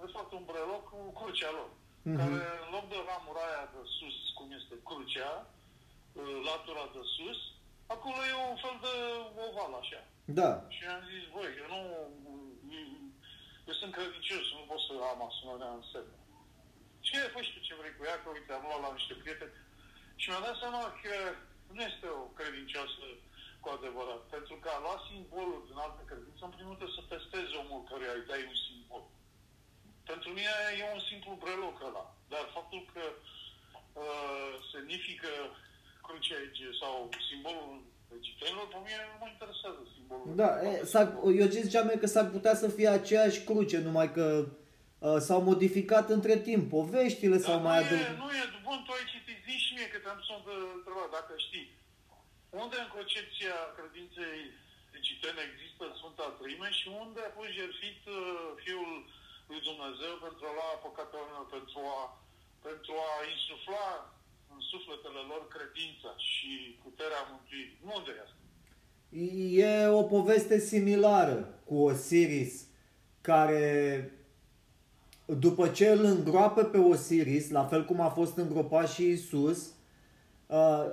de 0.01 0.07
fapt 0.15 0.31
un 0.37 0.43
breloc 0.49 0.83
cu 0.91 0.99
crucea 1.19 1.51
lor, 1.57 1.71
mm-hmm. 1.73 2.17
care 2.19 2.39
în 2.63 2.69
loc 2.75 2.85
de 2.93 2.99
ramura 3.09 3.45
aia 3.49 3.65
de 3.75 3.81
sus, 3.97 4.17
cum 4.37 4.47
este 4.59 4.75
crucea, 4.89 5.31
latura 6.49 6.85
de 6.97 7.03
sus, 7.15 7.39
acolo 7.93 8.19
e 8.31 8.33
un 8.51 8.57
fel 8.63 8.77
de 8.85 8.93
oval 9.45 9.73
așa. 9.81 10.01
Da. 10.39 10.51
Și 10.75 10.83
am 10.93 11.01
zis, 11.11 11.23
voi, 11.35 11.49
eu 11.61 11.67
nu... 11.75 11.81
Eu 13.69 13.75
sunt 13.81 13.93
credincios, 13.97 14.45
nu 14.57 14.63
pot 14.69 14.81
să 14.87 14.93
am 15.11 15.21
asunarea 15.29 15.71
în 15.77 15.83
semn. 15.91 16.11
Și 17.05 17.13
ai 17.15 17.33
fost 17.35 17.49
tu 17.53 17.59
ce 17.67 17.73
vrei 17.79 17.95
cu 17.97 18.03
ea, 18.09 18.17
că 18.21 18.27
uite, 18.29 18.51
am 18.53 18.65
luat 18.67 18.81
la 18.85 18.95
niște 18.97 19.13
prieteni. 19.21 19.55
Și 20.21 20.25
mi-am 20.27 20.45
dat 20.47 20.57
seama 20.63 20.81
că 21.01 21.15
nu 21.75 21.81
este 21.89 22.07
o 22.21 22.23
credincioasă 22.37 23.03
cu 23.67 23.75
adevărat. 23.79 24.21
Pentru 24.35 24.55
că 24.61 24.69
a 24.71 24.83
luat 24.85 25.01
simbolul 25.11 25.59
din 25.67 25.77
altă 25.85 26.01
credință, 26.09 26.41
în 26.45 26.53
primul 26.57 26.75
rând 26.79 26.93
să 26.97 27.01
testezi 27.13 27.57
omul 27.61 27.81
care 27.91 28.05
îi 28.09 28.29
dai 28.31 28.43
un 28.51 28.57
simbol. 28.65 29.03
Pentru 30.11 30.29
mine 30.37 30.55
e 30.81 30.95
un 30.97 31.03
simplu 31.09 31.41
breloc 31.43 31.77
ăla. 31.87 32.05
Dar 32.33 32.43
faptul 32.57 32.81
că 32.93 33.03
uh, 34.03 34.51
semnifică 34.71 35.31
crucea 36.05 36.39
sau 36.81 36.93
simbolul 37.29 37.71
egiptenilor, 38.19 38.67
pe 38.69 38.79
mine 38.85 39.03
nu 39.11 39.15
mă 39.21 39.27
interesează 39.35 39.81
simbolul. 39.95 40.25
Da, 40.41 40.49
e, 40.67 40.73
eu 41.41 41.47
ce 41.53 41.65
ziceam 41.67 41.87
că 42.01 42.07
s-ar 42.13 42.27
putea 42.35 42.55
să 42.61 42.67
fie 42.77 42.89
aceeași 42.99 43.39
cruce, 43.47 43.77
numai 43.87 44.09
că 44.17 44.25
uh, 45.05 45.17
s-au 45.27 45.41
modificat 45.49 46.05
între 46.17 46.35
timp 46.47 46.63
poveștile 46.75 47.37
sau 47.45 47.55
mai 47.67 47.77
adăugat. 47.77 48.17
Nu 48.23 48.29
e, 48.41 48.43
bun, 48.67 48.79
tu 48.85 48.91
ai 48.97 49.05
citit, 49.13 49.39
zi 49.45 49.55
și 49.65 49.71
mie 49.75 49.87
că 49.93 49.97
te-am 50.03 50.19
să 50.27 50.33
întrebat 50.77 51.09
dacă 51.17 51.33
știi. 51.47 51.67
Unde 52.63 52.77
în 52.81 52.91
concepția 52.97 53.57
credinței 53.77 54.39
egiptene 54.99 55.41
există 55.49 55.83
Sfânta 55.99 56.27
Trime 56.39 56.69
și 56.79 56.87
unde 57.03 57.21
a 57.23 57.35
fost 57.37 57.51
jertfit 57.59 57.99
uh, 58.07 58.17
Fiul 58.63 58.93
lui 59.49 59.61
Dumnezeu 59.69 60.13
pentru 60.25 60.43
a 60.47 60.55
lua 60.57 60.73
păcatele 60.85 61.41
pentru 61.55 61.79
a, 61.97 61.99
pentru 62.67 62.93
a 63.07 63.11
insufla 63.35 63.87
în 64.53 64.59
sufletele 64.71 65.21
lor 65.31 65.43
credința 65.55 66.11
și 66.31 66.51
puterea 66.85 67.21
mântuirii. 67.31 67.79
Unde 67.95 68.11
e 68.13 68.25
asta? 68.25 68.41
E 69.63 69.99
o 70.01 70.03
poveste 70.15 70.57
similară 70.71 71.37
cu 71.67 71.75
Osiris, 71.91 72.53
care 73.29 73.55
după 75.25 75.65
ce 75.77 75.87
îl 75.87 76.03
îngroapă 76.03 76.61
pe 76.63 76.79
Osiris, 76.93 77.45
la 77.49 77.65
fel 77.71 77.83
cum 77.85 77.99
a 77.99 78.09
fost 78.09 78.35
îngropat 78.37 78.87
și 78.89 79.03
Isus, 79.09 79.59
uh, 80.45 80.85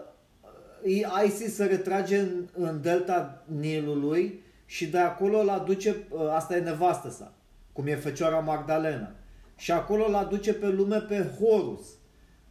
ISIS 1.25 1.55
se 1.55 1.65
retrage 1.65 2.19
în, 2.19 2.49
în 2.53 2.83
delta 2.83 3.43
Nilului 3.45 4.43
și 4.67 4.87
de 4.87 4.99
acolo 4.99 5.43
la 5.43 5.59
duce, 5.59 6.07
uh, 6.09 6.29
asta 6.31 6.57
e 6.57 6.61
nevastă 6.61 7.11
sa, 7.11 7.33
cum 7.73 7.87
e 7.87 7.95
Fecioara 7.95 8.39
Magdalena. 8.39 9.11
Și 9.57 9.73
acolo 9.73 10.09
la 10.09 10.25
duce 10.25 10.55
pe 10.55 10.67
lume 10.67 11.01
pe 11.01 11.31
Horus, 11.39 11.87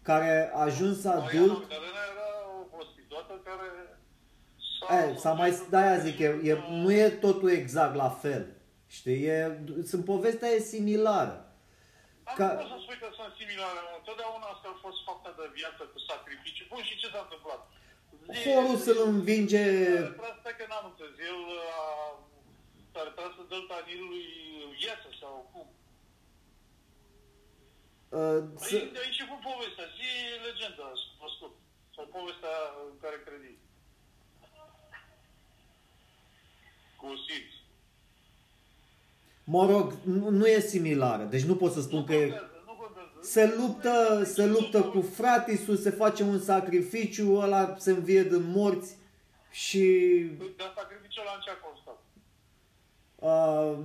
care 0.02 0.52
a 0.54 0.60
ajuns 0.62 1.06
adult. 1.06 1.60
Magdalena 1.60 2.04
era 2.13 2.28
o 2.60 2.75
prostituată 2.75 3.42
care 3.44 3.68
s-a... 5.18 5.32
E, 5.32 5.34
mai, 5.34 5.52
de-aia 5.70 5.98
zic, 5.98 6.20
e, 6.20 6.40
e, 6.44 6.58
nu 6.70 6.92
e 6.92 7.10
totul 7.10 7.50
exact 7.50 7.96
la 7.96 8.10
fel. 8.10 8.46
Știi, 8.88 9.24
e, 9.25 9.60
sunt 9.86 10.06
povestea 10.06 10.50
e 10.50 10.60
similară. 10.60 11.38
Ca... 12.38 12.48
Nu 12.48 12.60
pot 12.62 12.72
să 12.75 12.80
spui 12.86 12.98
că 13.04 13.08
sunt 13.20 13.32
similare. 13.42 13.80
Întotdeauna 14.00 14.48
asta 14.54 14.67
a 14.72 14.78
fost 14.86 15.00
faptă 15.08 15.30
de 15.39 15.46
viață 15.60 15.82
cu 15.93 16.00
sacrificiu. 16.10 16.63
Bun, 16.72 16.84
și 16.89 17.00
ce 17.02 17.08
s-a 17.13 17.22
întâmplat? 17.26 17.62
Horus 18.27 18.86
îl 18.86 18.99
învinge... 19.05 19.65
Asta 20.31 20.49
că 20.57 20.65
n-am 20.69 20.86
înțeles. 20.89 21.15
El 21.29 21.39
a, 21.81 21.86
a 22.99 23.03
retras 23.07 23.33
în 23.41 23.47
delta 23.49 23.77
Nilului 23.88 24.27
viață 24.79 25.07
sau 25.21 25.33
cum? 25.51 25.67
Uh, 28.19 28.41
să... 28.65 28.75
Aici, 28.75 28.97
aici 29.03 29.19
e 29.21 29.25
cu 29.31 29.38
povestea. 29.49 29.86
Zi 29.97 30.09
legenda, 30.47 30.88
pe 31.19 31.27
scurt. 31.36 31.55
Sau 31.95 32.05
povestea 32.17 32.55
în 32.89 32.95
care 33.03 33.17
credi. 33.25 33.53
Cu 36.99 37.05
Osiris. 37.05 37.55
Mă 39.43 39.65
rog, 39.71 39.93
nu, 40.03 40.29
nu 40.29 40.45
e 40.45 40.59
similară. 40.59 41.23
Deci 41.23 41.43
nu 41.43 41.55
pot 41.55 41.71
să 41.71 41.81
spun 41.81 41.99
nu 41.99 42.05
că 42.05 42.13
e 42.13 42.53
se 43.23 43.53
luptă, 43.57 44.23
se 44.25 44.45
luptă 44.45 44.81
cu 44.81 45.01
fratisul, 45.01 45.77
se 45.77 45.89
face 45.89 46.23
un 46.23 46.39
sacrificiu, 46.39 47.33
ăla 47.33 47.75
se 47.77 47.91
învie 47.91 48.23
din 48.23 48.51
morți 48.51 48.95
și... 49.51 49.79
Dar 50.57 50.73
sacrificiul 50.75 51.23
ăla 51.23 51.36
în 51.36 51.41
ce 51.41 51.49
a 51.49 51.53
constat? 51.53 51.97
Uh, 53.15 53.77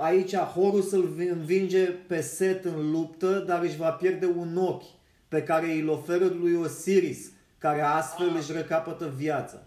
aici 0.00 0.34
Horus 0.34 0.92
îl 0.92 1.18
învinge 1.18 1.84
pe 1.86 2.20
Set 2.20 2.64
în 2.64 2.90
luptă, 2.90 3.38
dar 3.38 3.62
își 3.62 3.76
va 3.76 3.90
pierde 3.90 4.26
un 4.26 4.56
ochi 4.56 4.84
pe 5.28 5.42
care 5.42 5.72
îl 5.72 5.88
oferă 5.88 6.24
lui 6.24 6.56
Osiris, 6.56 7.32
care 7.58 7.80
astfel 7.80 8.28
ah. 8.28 8.36
își 8.38 8.52
recapătă 8.52 9.08
viața. 9.08 9.62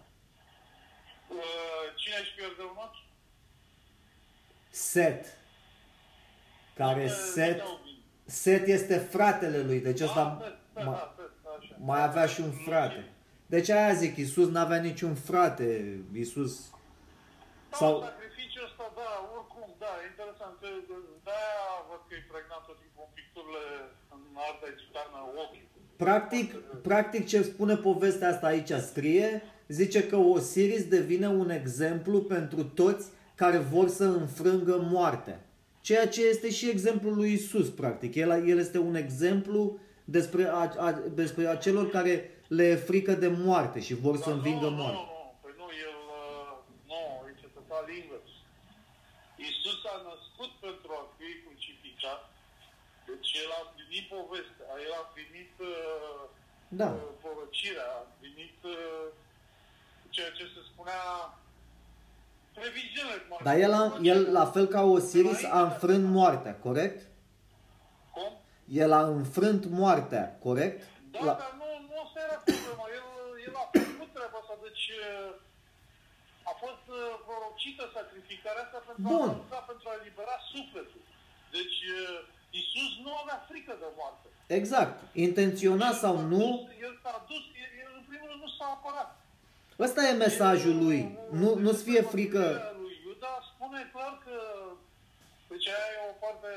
Uh, 1.27 1.37
cine 1.95 2.15
își 2.21 2.33
pierde 2.35 2.61
un 2.61 2.77
ochi? 2.77 3.03
Set. 4.69 5.25
Care 6.75 7.03
uh, 7.03 7.11
Set... 7.33 7.61
Set 8.29 8.67
este 8.67 8.97
fratele 8.97 9.61
lui, 9.61 9.79
deci 9.79 10.01
ăsta 10.01 10.23
ah, 10.73 10.83
mai, 10.85 11.13
mai 11.85 12.03
avea 12.03 12.25
și 12.25 12.41
un 12.41 12.51
frate. 12.51 13.11
Deci 13.45 13.69
aia 13.69 13.93
zic, 13.93 14.17
Iisus 14.17 14.49
n-avea 14.49 14.81
niciun 14.81 15.13
frate, 15.15 15.99
Iisus... 16.13 16.69
Da, 17.69 17.77
sau... 17.77 18.01
sacrificiul 18.01 18.65
ăsta, 18.69 18.85
da, 18.95 19.09
oricum, 19.35 19.67
da, 19.79 19.93
interesant. 20.09 20.55
De-aia 21.25 21.67
văd 21.89 22.01
că 22.07 22.13
e 22.15 22.21
pregnat 22.31 22.61
tot 22.67 22.77
timpul 22.83 23.03
în 23.07 23.13
picturile 23.19 23.63
în 24.15 24.21
arta 24.47 24.65
egipteană 24.73 25.17
ochi. 25.43 25.61
Practic, 26.05 26.47
practic 26.89 27.27
ce 27.27 27.41
spune 27.41 27.75
povestea 27.75 28.29
asta 28.29 28.47
aici 28.47 28.73
scrie, 28.89 29.41
zice 29.67 30.07
că 30.07 30.15
Osiris 30.15 30.83
devine 30.87 31.27
un 31.27 31.49
exemplu 31.49 32.21
pentru 32.21 32.63
toți 32.63 33.07
care 33.35 33.57
vor 33.57 33.87
să 33.87 34.03
înfrângă 34.03 34.75
moartea. 34.91 35.39
Ceea 35.89 36.07
ce 36.15 36.21
este 36.33 36.49
și 36.57 36.69
exemplul 36.69 37.15
lui 37.15 37.31
Isus, 37.33 37.69
practic. 37.81 38.11
El, 38.15 38.29
el 38.51 38.57
este 38.65 38.79
un 38.89 38.95
exemplu 39.05 39.61
despre, 40.15 40.43
a, 40.61 40.63
a, 40.87 40.91
despre 41.21 41.43
acelor 41.55 41.85
care 41.97 42.13
le 42.57 42.65
e 42.73 42.85
frică 42.89 43.13
de 43.23 43.29
moarte 43.45 43.79
și 43.87 43.93
vor 44.05 44.15
să 44.25 44.29
învingă 44.29 44.69
moartea. 44.79 45.05
Nu, 45.09 45.17
nu, 45.17 45.37
păi 45.41 45.53
nu, 45.61 45.67
el, 45.87 45.97
uh, 46.19 46.53
nu, 46.91 47.01
este 47.33 47.47
total 47.57 47.85
invers. 48.01 48.31
Isus 49.49 49.79
a 49.93 49.97
născut 50.09 50.51
pentru 50.67 50.89
a 51.01 51.03
fi 51.17 51.29
crucificat, 51.43 52.21
deci 53.07 53.31
el 53.43 53.51
a 53.59 53.63
primit 53.75 54.05
povestea, 54.17 54.69
el 54.85 54.93
a 55.01 55.05
primit 55.15 55.53
uh, 55.71 56.23
da. 56.81 56.89
uh, 56.91 57.01
porăcirea, 57.23 57.89
a 58.01 58.03
primit 58.19 58.57
uh, 58.75 59.05
ceea 60.15 60.31
ce 60.37 60.43
se 60.55 60.61
spunea 60.71 61.01
dar 63.43 63.57
el, 63.57 63.73
a, 63.73 63.99
el, 64.01 64.31
la 64.31 64.45
fel 64.45 64.67
ca 64.67 64.81
Osiris, 64.83 65.43
a 65.43 65.61
înfrânt 65.61 66.05
moartea, 66.05 66.55
corect? 66.55 67.07
Cum? 68.13 68.31
El 68.83 68.91
a 68.91 69.01
înfrânt 69.01 69.65
moartea, 69.65 70.37
corect? 70.45 70.87
Da, 71.11 71.19
la... 71.19 71.33
dar 71.43 71.53
nu, 71.61 71.69
nu 71.89 71.95
asta 72.05 72.19
era 72.27 72.37
problema. 72.45 72.85
El, 72.97 73.07
el 73.47 73.55
a 73.63 73.65
făcut 73.71 74.09
treaba 74.15 74.37
asta, 74.41 74.55
deci 74.67 74.85
a 76.51 76.53
fost 76.63 76.83
prorocită 77.25 77.83
sacrificarea 77.97 78.63
asta 78.65 78.79
pentru 78.87 79.03
Bun. 79.09 79.29
a 79.59 79.61
pentru 79.71 79.85
a 79.89 79.97
elibera 79.99 80.37
sufletul. 80.53 81.03
Deci 81.57 81.77
Isus 82.61 82.91
nu 83.05 83.11
avea 83.21 83.39
frică 83.49 83.73
de 83.83 83.89
moarte. 83.97 84.27
Exact. 84.59 84.95
Intenționat 85.27 85.95
sau 86.03 86.15
nu... 86.33 86.69
El 86.81 86.93
s-a 87.03 87.25
dus, 87.27 87.43
el 87.83 87.91
în 87.99 88.05
primul 88.09 88.27
rând 88.29 88.41
nu 88.41 88.49
s-a 88.57 88.67
apărat. 88.77 89.09
Ăsta 89.85 90.01
e 90.07 90.23
mesajul 90.25 90.75
lui. 90.85 90.99
Nu, 91.41 91.49
nu-ți 91.63 91.83
fie 91.83 92.01
frică. 92.01 92.43
Lui 92.81 92.95
Iuda 93.05 93.33
spune 93.51 93.89
clar 93.93 94.13
că, 94.25 94.37
deci 95.51 95.67
aia 95.67 95.89
e 95.95 96.09
o 96.13 96.15
parte 96.25 96.51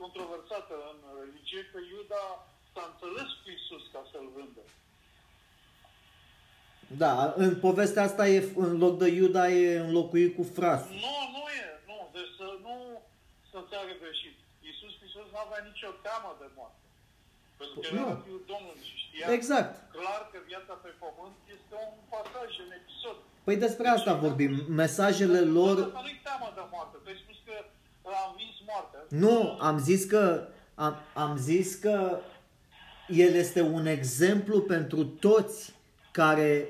controversată 0.00 0.74
în 0.90 0.98
religie, 1.20 1.62
că 1.72 1.78
Iuda 1.94 2.24
s-a 2.72 2.84
înțeles 2.90 3.28
cu 3.40 3.48
Isus 3.58 3.84
ca 3.94 4.00
să-l 4.10 4.28
vândă. 4.36 4.62
Da, 7.02 7.14
în 7.44 7.52
povestea 7.66 8.02
asta 8.02 8.24
e, 8.28 8.52
în 8.56 8.78
loc 8.84 8.94
de 8.98 9.08
Iuda 9.20 9.44
e 9.48 9.78
înlocuit 9.86 10.30
cu 10.36 10.44
frasul. 10.56 10.94
Nu, 11.06 11.16
nu 11.34 11.42
e, 11.62 11.64
nu, 11.90 11.98
deci 12.16 12.32
să 12.38 12.48
nu 12.66 12.74
să 13.50 13.56
înțeagă 13.62 13.92
greșit. 14.02 14.36
Iisus 14.66 14.92
Hristos 15.00 15.26
nu 15.32 15.38
avea 15.44 15.60
nicio 15.70 15.90
teamă 16.04 16.30
de 16.40 16.48
moarte. 16.56 16.87
Pentru 17.60 17.78
că 17.84 17.88
Nu. 17.94 18.00
era 18.06 18.16
Fiul 18.26 18.42
Domnului 18.52 18.82
și 18.90 18.96
știa 19.04 19.26
Exact. 19.38 19.72
clar 19.96 20.22
că 20.32 20.38
viața 20.50 20.72
pe 20.84 20.90
pământ 21.02 21.36
este 21.56 21.74
un 21.86 21.94
pasaj, 22.14 22.50
un 22.64 22.70
episod. 22.80 23.16
Păi 23.46 23.56
despre 23.66 23.86
asta 23.96 24.12
vorbim. 24.26 24.52
Mesajele 24.82 25.40
lor... 25.58 25.76
Asta 25.78 26.00
nu-i 26.06 26.20
teamă 26.28 26.48
de 26.58 26.62
moarte. 26.74 26.96
Tu 27.02 27.08
ai 27.12 27.18
spus 27.24 27.38
că 27.46 27.54
am 28.24 28.34
vins 28.40 28.56
moartea. 28.70 29.00
Nu, 29.24 29.36
am 29.68 29.76
zis 29.88 30.02
că 30.12 30.22
am, 30.74 30.94
am 31.14 31.36
zis 31.36 31.74
că 31.74 32.20
el 33.08 33.32
este 33.34 33.60
un 33.60 33.86
exemplu 33.86 34.60
pentru 34.74 35.04
toți 35.04 35.74
care 36.10 36.68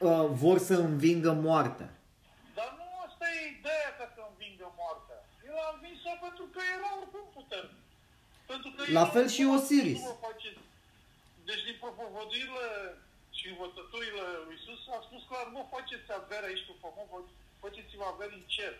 uh, 0.00 0.26
vor 0.42 0.58
să 0.58 0.74
învingă 0.74 1.32
moartea. 1.32 1.90
Dar 2.58 2.70
nu 2.78 2.86
asta 3.06 3.24
e 3.36 3.38
ideea 3.58 3.90
ca 3.98 4.06
să 4.14 4.20
învingă 4.30 4.66
moartea. 4.80 5.18
El 5.48 5.56
a 5.66 5.68
învins-o 5.74 6.12
pentru 6.26 6.44
că 6.54 6.60
era 6.76 6.88
oricum 7.00 7.24
puternic. 7.38 7.73
Pentru 8.52 8.68
că 8.74 8.80
La 8.98 9.04
el 9.06 9.10
fel 9.14 9.26
și 9.34 9.42
oricum 9.42 9.58
Osiris. 9.58 9.98
nu 10.00 10.08
vă 10.12 10.16
faceți. 10.26 10.60
Deci 11.48 11.62
din 11.68 11.76
propovăduirile 11.84 12.68
și 13.38 13.44
învățăturile 13.52 14.22
lui 14.46 14.56
Isus 14.60 14.80
a 14.96 14.98
spus 15.06 15.22
clar, 15.30 15.46
nu 15.56 15.62
faceți 15.74 16.08
avere 16.20 16.46
aici 16.50 16.64
pe 16.68 16.74
pământ, 16.82 17.08
vă 17.12 17.18
faceți-vă 17.62 18.04
avere 18.14 18.34
în 18.40 18.44
cer. 18.56 18.74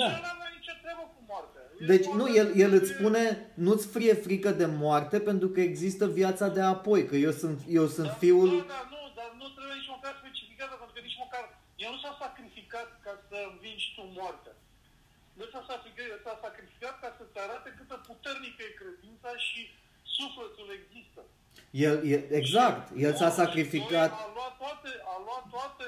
Da. 0.00 0.06
Și 0.08 0.14
el 0.16 0.22
nu 0.26 0.32
avea 0.36 0.50
nicio 0.58 0.74
treabă 0.82 1.04
cu 1.14 1.20
moartea. 1.30 1.62
El 1.80 1.86
Deci 1.92 2.06
moartea 2.06 2.20
nu, 2.20 2.26
el, 2.40 2.48
el 2.64 2.70
îți 2.78 2.90
e- 2.92 2.94
spune, 2.96 3.22
nu-ți 3.66 3.86
frie 3.94 4.14
frică 4.26 4.50
de 4.62 4.66
moarte 4.82 5.16
pentru 5.30 5.48
că 5.54 5.60
există 5.70 6.04
viața 6.20 6.46
de 6.56 6.62
apoi, 6.74 7.00
că 7.10 7.16
eu 7.26 7.32
sunt, 7.42 7.58
eu 7.78 7.86
sunt 7.96 8.06
Da, 8.12 8.18
fiul... 8.22 8.48
Da, 8.48 8.64
da, 8.74 8.80
nu, 8.94 9.00
dar 9.18 9.28
nu 9.40 9.46
trebuie 9.56 9.76
nici 9.80 9.92
măcar 9.96 10.12
specificată, 10.22 10.72
pentru 10.80 10.94
că 10.96 11.00
nici 11.08 11.18
măcar 11.24 11.44
el 11.84 11.90
nu 11.94 11.98
s-a 12.04 12.12
sacrificat 12.24 12.88
ca 13.04 13.12
să 13.28 13.36
învingi 13.52 13.86
tu 13.96 14.02
moartea. 14.18 14.51
Nu 15.38 15.44
s-a 15.52 15.62
sacrificat, 15.70 16.18
s-a 16.26 16.34
sacrificat 16.46 16.94
ca 17.02 17.08
să-ți 17.18 17.38
arate 17.44 17.68
câtă 17.78 17.96
puternică 18.08 18.60
e 18.68 18.78
credința 18.82 19.30
și 19.46 19.60
sufletul 20.18 20.68
există. 20.78 21.20
El, 21.86 21.94
el, 22.14 22.22
exact, 22.40 22.84
el 23.04 23.12
s-a 23.20 23.24
Unu, 23.28 23.34
și 23.34 23.40
sacrificat. 23.42 24.10
doi, 24.12 24.20
A 24.26 24.30
luat 24.36 24.54
toate, 24.62 24.90
a 25.14 25.16
luat 25.26 25.44
toate 25.56 25.86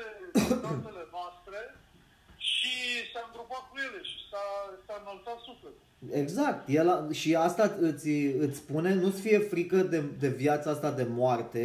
păcatele 0.48 1.02
noastre 1.16 1.58
și 2.52 2.74
s-a 3.12 3.20
îngropat 3.26 3.62
cu 3.70 3.74
ele 3.86 4.00
și 4.10 4.16
s-a, 4.30 4.44
s-a 4.86 4.96
înălțat 5.02 5.38
sufletul. 5.48 5.82
Exact, 6.22 6.62
el 6.78 6.86
a, 6.94 6.96
și 7.20 7.30
asta 7.48 7.64
îți, 7.88 8.08
îți 8.44 8.56
spune, 8.62 8.90
nu-ți 8.94 9.20
fie 9.26 9.38
frică 9.38 9.76
de, 9.76 10.00
de 10.24 10.28
viața 10.28 10.70
asta 10.70 10.90
de 11.00 11.06
moarte, 11.20 11.64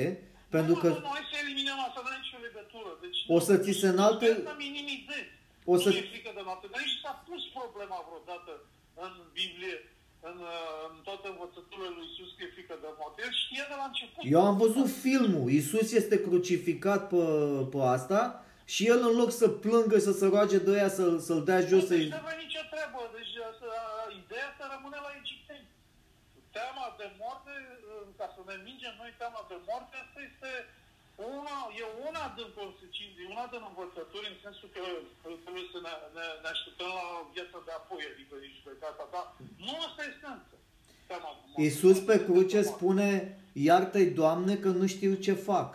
pentru 0.55 0.73
nu, 0.73 0.79
că 0.79 0.87
Nu, 0.87 0.99
nu, 0.99 1.07
hai 1.15 1.25
să 1.31 1.37
eliminăm 1.43 1.79
asta, 1.87 1.99
nu 2.03 2.07
are 2.11 2.19
nicio 2.23 2.37
legătură. 2.47 2.89
Deci, 3.01 3.19
O 3.27 3.39
să 3.39 3.57
ți 3.57 3.71
se 3.71 3.87
înalte- 3.87 4.25
Să 4.51 4.55
minimizezi. 4.57 5.29
O 5.69 5.73
O 5.73 5.77
să- 5.77 5.83
să... 5.83 5.89
Nu 5.89 6.01
e 6.05 6.13
frică 6.15 6.31
de 6.37 6.43
noapte. 6.47 6.65
Dar 6.73 6.81
nici 6.85 6.99
s-a 7.03 7.13
pus 7.27 7.41
problema 7.59 7.97
vreodată 8.07 8.51
în 9.05 9.11
Biblie, 9.39 9.75
în, 10.29 10.37
uh, 10.53 10.83
în 10.93 10.97
toate 11.07 11.25
învățăturile 11.33 11.89
lui 11.95 12.05
Isus 12.11 12.29
că 12.35 12.41
e 12.43 12.55
frică 12.57 12.75
de 12.83 12.89
moarte. 12.99 13.17
El 13.25 13.33
știa 13.43 13.65
de 13.71 13.75
la 13.81 13.85
început. 13.91 14.21
eu 14.35 14.41
am 14.49 14.57
văzut 14.65 14.87
filmul, 15.07 15.45
Isus 15.61 15.87
este 16.01 16.17
crucificat 16.27 17.01
pe, 17.13 17.23
pe 17.73 17.79
asta 17.97 18.21
și 18.73 18.81
el 18.93 18.99
în 19.09 19.13
loc 19.21 19.31
să 19.41 19.47
plângă, 19.65 19.97
să 20.07 20.11
se 20.19 20.25
roage 20.33 20.57
de 20.65 20.71
aia, 20.77 20.89
să, 20.99 21.03
să-l 21.27 21.41
dea 21.49 21.59
jos, 21.71 21.83
Deci 21.87 21.89
să-i... 21.91 22.07
nu 22.15 22.21
avea 22.23 22.37
nicio 22.45 22.63
treabă. 22.73 22.99
Deci 23.17 23.33
asta, 23.51 23.69
ideea 24.23 24.49
să 24.57 24.63
rămâne 24.73 24.99
la 25.07 25.11
egipteni. 25.21 25.65
Teama 26.57 26.85
de 27.01 27.07
moarte, 27.21 27.53
uh, 27.65 28.03
ca 28.19 28.27
să 28.35 28.39
ne 28.49 28.55
mingem 28.67 28.93
noi 29.01 29.11
teama 29.21 29.41
de 29.51 29.57
moarte, 29.67 29.93
asta 30.03 30.19
este 30.31 30.49
una, 31.37 31.57
e 31.81 31.83
una 32.07 32.23
din 32.37 32.49
consecințe, 32.59 33.17
e 33.21 33.33
una 33.35 33.47
din 33.53 33.63
învățături, 33.71 34.29
în 34.33 34.37
sensul 34.45 34.69
că 34.75 34.83
uh, 35.29 35.35
trebuie 35.43 35.65
să 35.73 35.79
ne, 35.85 35.93
ne, 36.17 36.25
ne 36.43 36.49
așteptăm 36.55 36.91
la 36.99 37.07
viața 37.35 37.57
de 37.67 37.73
apoi, 37.81 38.01
adică 38.13 38.33
din 38.43 38.51
judecata, 38.57 39.03
dar 39.13 39.25
nu 39.65 39.73
asta 39.87 39.99
e 40.03 40.09
esența. 40.15 40.55
Teama 41.09 41.29
de 41.37 41.41
moarte. 41.45 41.61
Iisus 41.63 41.97
pe 42.09 42.15
Nu 42.17 42.25
cruce 42.27 42.57
este 42.57 42.59
de 42.59 42.69
moarte. 42.69 42.77
spune, 42.77 43.09
iartă-i 43.67 44.15
Doamne 44.19 44.53
că 44.63 44.69
nu 44.79 44.85
știu 44.95 45.11
ce 45.25 45.33
fac. 45.51 45.69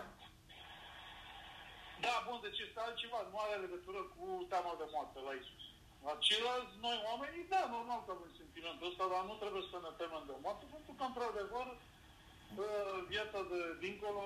Da, 2.05 2.15
bun, 2.27 2.39
deci 2.45 2.59
este 2.65 2.79
altceva, 2.85 3.19
nu 3.31 3.37
are 3.43 3.55
legătură 3.65 4.01
cu 4.13 4.23
teama 4.51 4.73
de 4.81 4.87
moarte 4.93 5.17
la 5.27 5.33
Isus. 5.41 5.63
La 6.05 6.13
ceilalți, 6.25 6.75
noi 6.85 6.97
oamenii, 7.09 7.45
da, 7.53 7.61
normal 7.75 7.99
că 8.05 8.11
avem 8.13 8.31
sentimentul 8.41 8.89
ăsta, 8.91 9.05
dar 9.13 9.21
nu 9.29 9.35
trebuie 9.41 9.65
să 9.71 9.77
ne 9.85 9.91
temem 10.01 10.23
de 10.29 10.35
moarte, 10.43 10.63
pentru 10.73 10.91
că, 10.97 11.03
într-adevăr, 11.07 11.67
uh, 11.75 12.97
viața 13.13 13.39
de 13.51 13.59
dincolo 13.85 14.23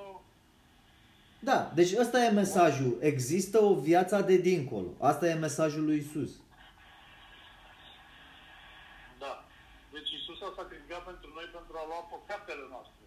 Da, 1.40 1.72
deci 1.76 1.94
ăsta 1.98 2.24
e 2.24 2.30
mesajul. 2.30 2.98
Există 3.00 3.64
o 3.64 3.74
viață 3.74 4.22
de 4.22 4.38
dincolo. 4.38 4.90
Asta 5.00 5.28
e 5.28 5.34
mesajul 5.34 5.86
lui 5.86 5.98
Isus. 5.98 6.32
Da. 9.20 9.46
Deci 9.92 10.10
Isus 10.20 10.42
a 10.42 10.54
sacrificat 10.56 11.04
pentru 11.06 11.30
noi 11.34 11.48
pentru 11.58 11.74
a 11.78 11.84
lua 11.88 12.02
păcatele 12.14 12.66
noastre. 12.70 13.04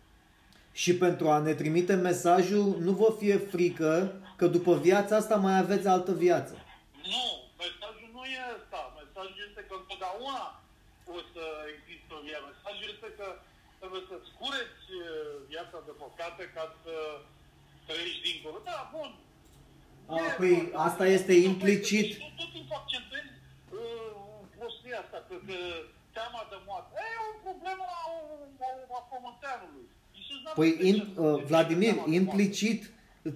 Și 0.73 0.97
pentru 0.97 1.31
a 1.31 1.39
ne 1.39 1.55
trimite 1.55 1.95
mesajul, 1.95 2.77
nu 2.87 2.93
vă 2.93 3.15
fie 3.19 3.37
frică 3.37 3.93
că 4.37 4.47
după 4.47 4.73
viața 4.87 5.17
asta 5.17 5.37
mai 5.37 5.59
aveți 5.59 5.89
altă 5.89 6.13
viață. 6.13 6.55
Nu, 7.13 7.25
mesajul 7.63 8.09
nu 8.17 8.23
e 8.37 8.41
ăsta. 8.57 8.81
Mesajul 9.01 9.39
este 9.49 9.61
că 9.69 9.75
întotdeauna 9.83 10.41
o 11.17 11.19
să 11.33 11.45
există 11.75 12.11
o 12.19 12.25
viață. 12.29 12.47
Mesajul 12.53 12.87
este 12.95 13.09
că 13.19 13.27
trebuie 13.81 14.03
să-ți 14.11 14.31
cureți 14.39 14.87
uh, 14.97 15.05
viața 15.53 15.79
de 15.89 15.93
păcate 16.05 16.43
ca 16.57 16.65
să 16.83 16.95
trăiești 17.89 18.21
dincolo. 18.29 18.57
Da, 18.71 18.79
bun. 18.97 19.11
A, 20.13 20.15
E, 20.27 20.35
păi, 20.41 20.55
bun. 20.57 20.73
asta 20.89 21.05
este 21.19 21.33
Tot- 21.37 21.45
implicit. 21.51 22.09
Tot, 22.19 22.33
tot 22.41 22.51
timpul 22.57 22.77
accentuezi 22.83 23.31
uh, 23.79 24.13
prostia 24.59 24.97
asta, 25.05 25.19
că, 25.29 25.35
că 25.49 25.57
teama 26.17 26.41
de 26.53 26.59
moarte. 26.69 26.93
E 27.07 27.17
o 27.31 27.33
problemă 27.49 27.85
a, 28.01 28.03
a, 28.67 28.69
a 28.99 29.01
pământeanului. 29.13 29.85
Iisus 30.19 30.39
n-a 30.45 30.53
Păi, 30.61 30.69
vorbit 30.71 30.87
in, 30.91 30.97
de 30.99 31.05
ce- 31.15 31.21
uh, 31.25 31.35
de 31.37 31.41
ce 31.43 31.47
Vladimir, 31.51 31.93
teama 31.93 32.05
de 32.09 32.11
moarte. 32.11 32.21
implicit 32.23 32.81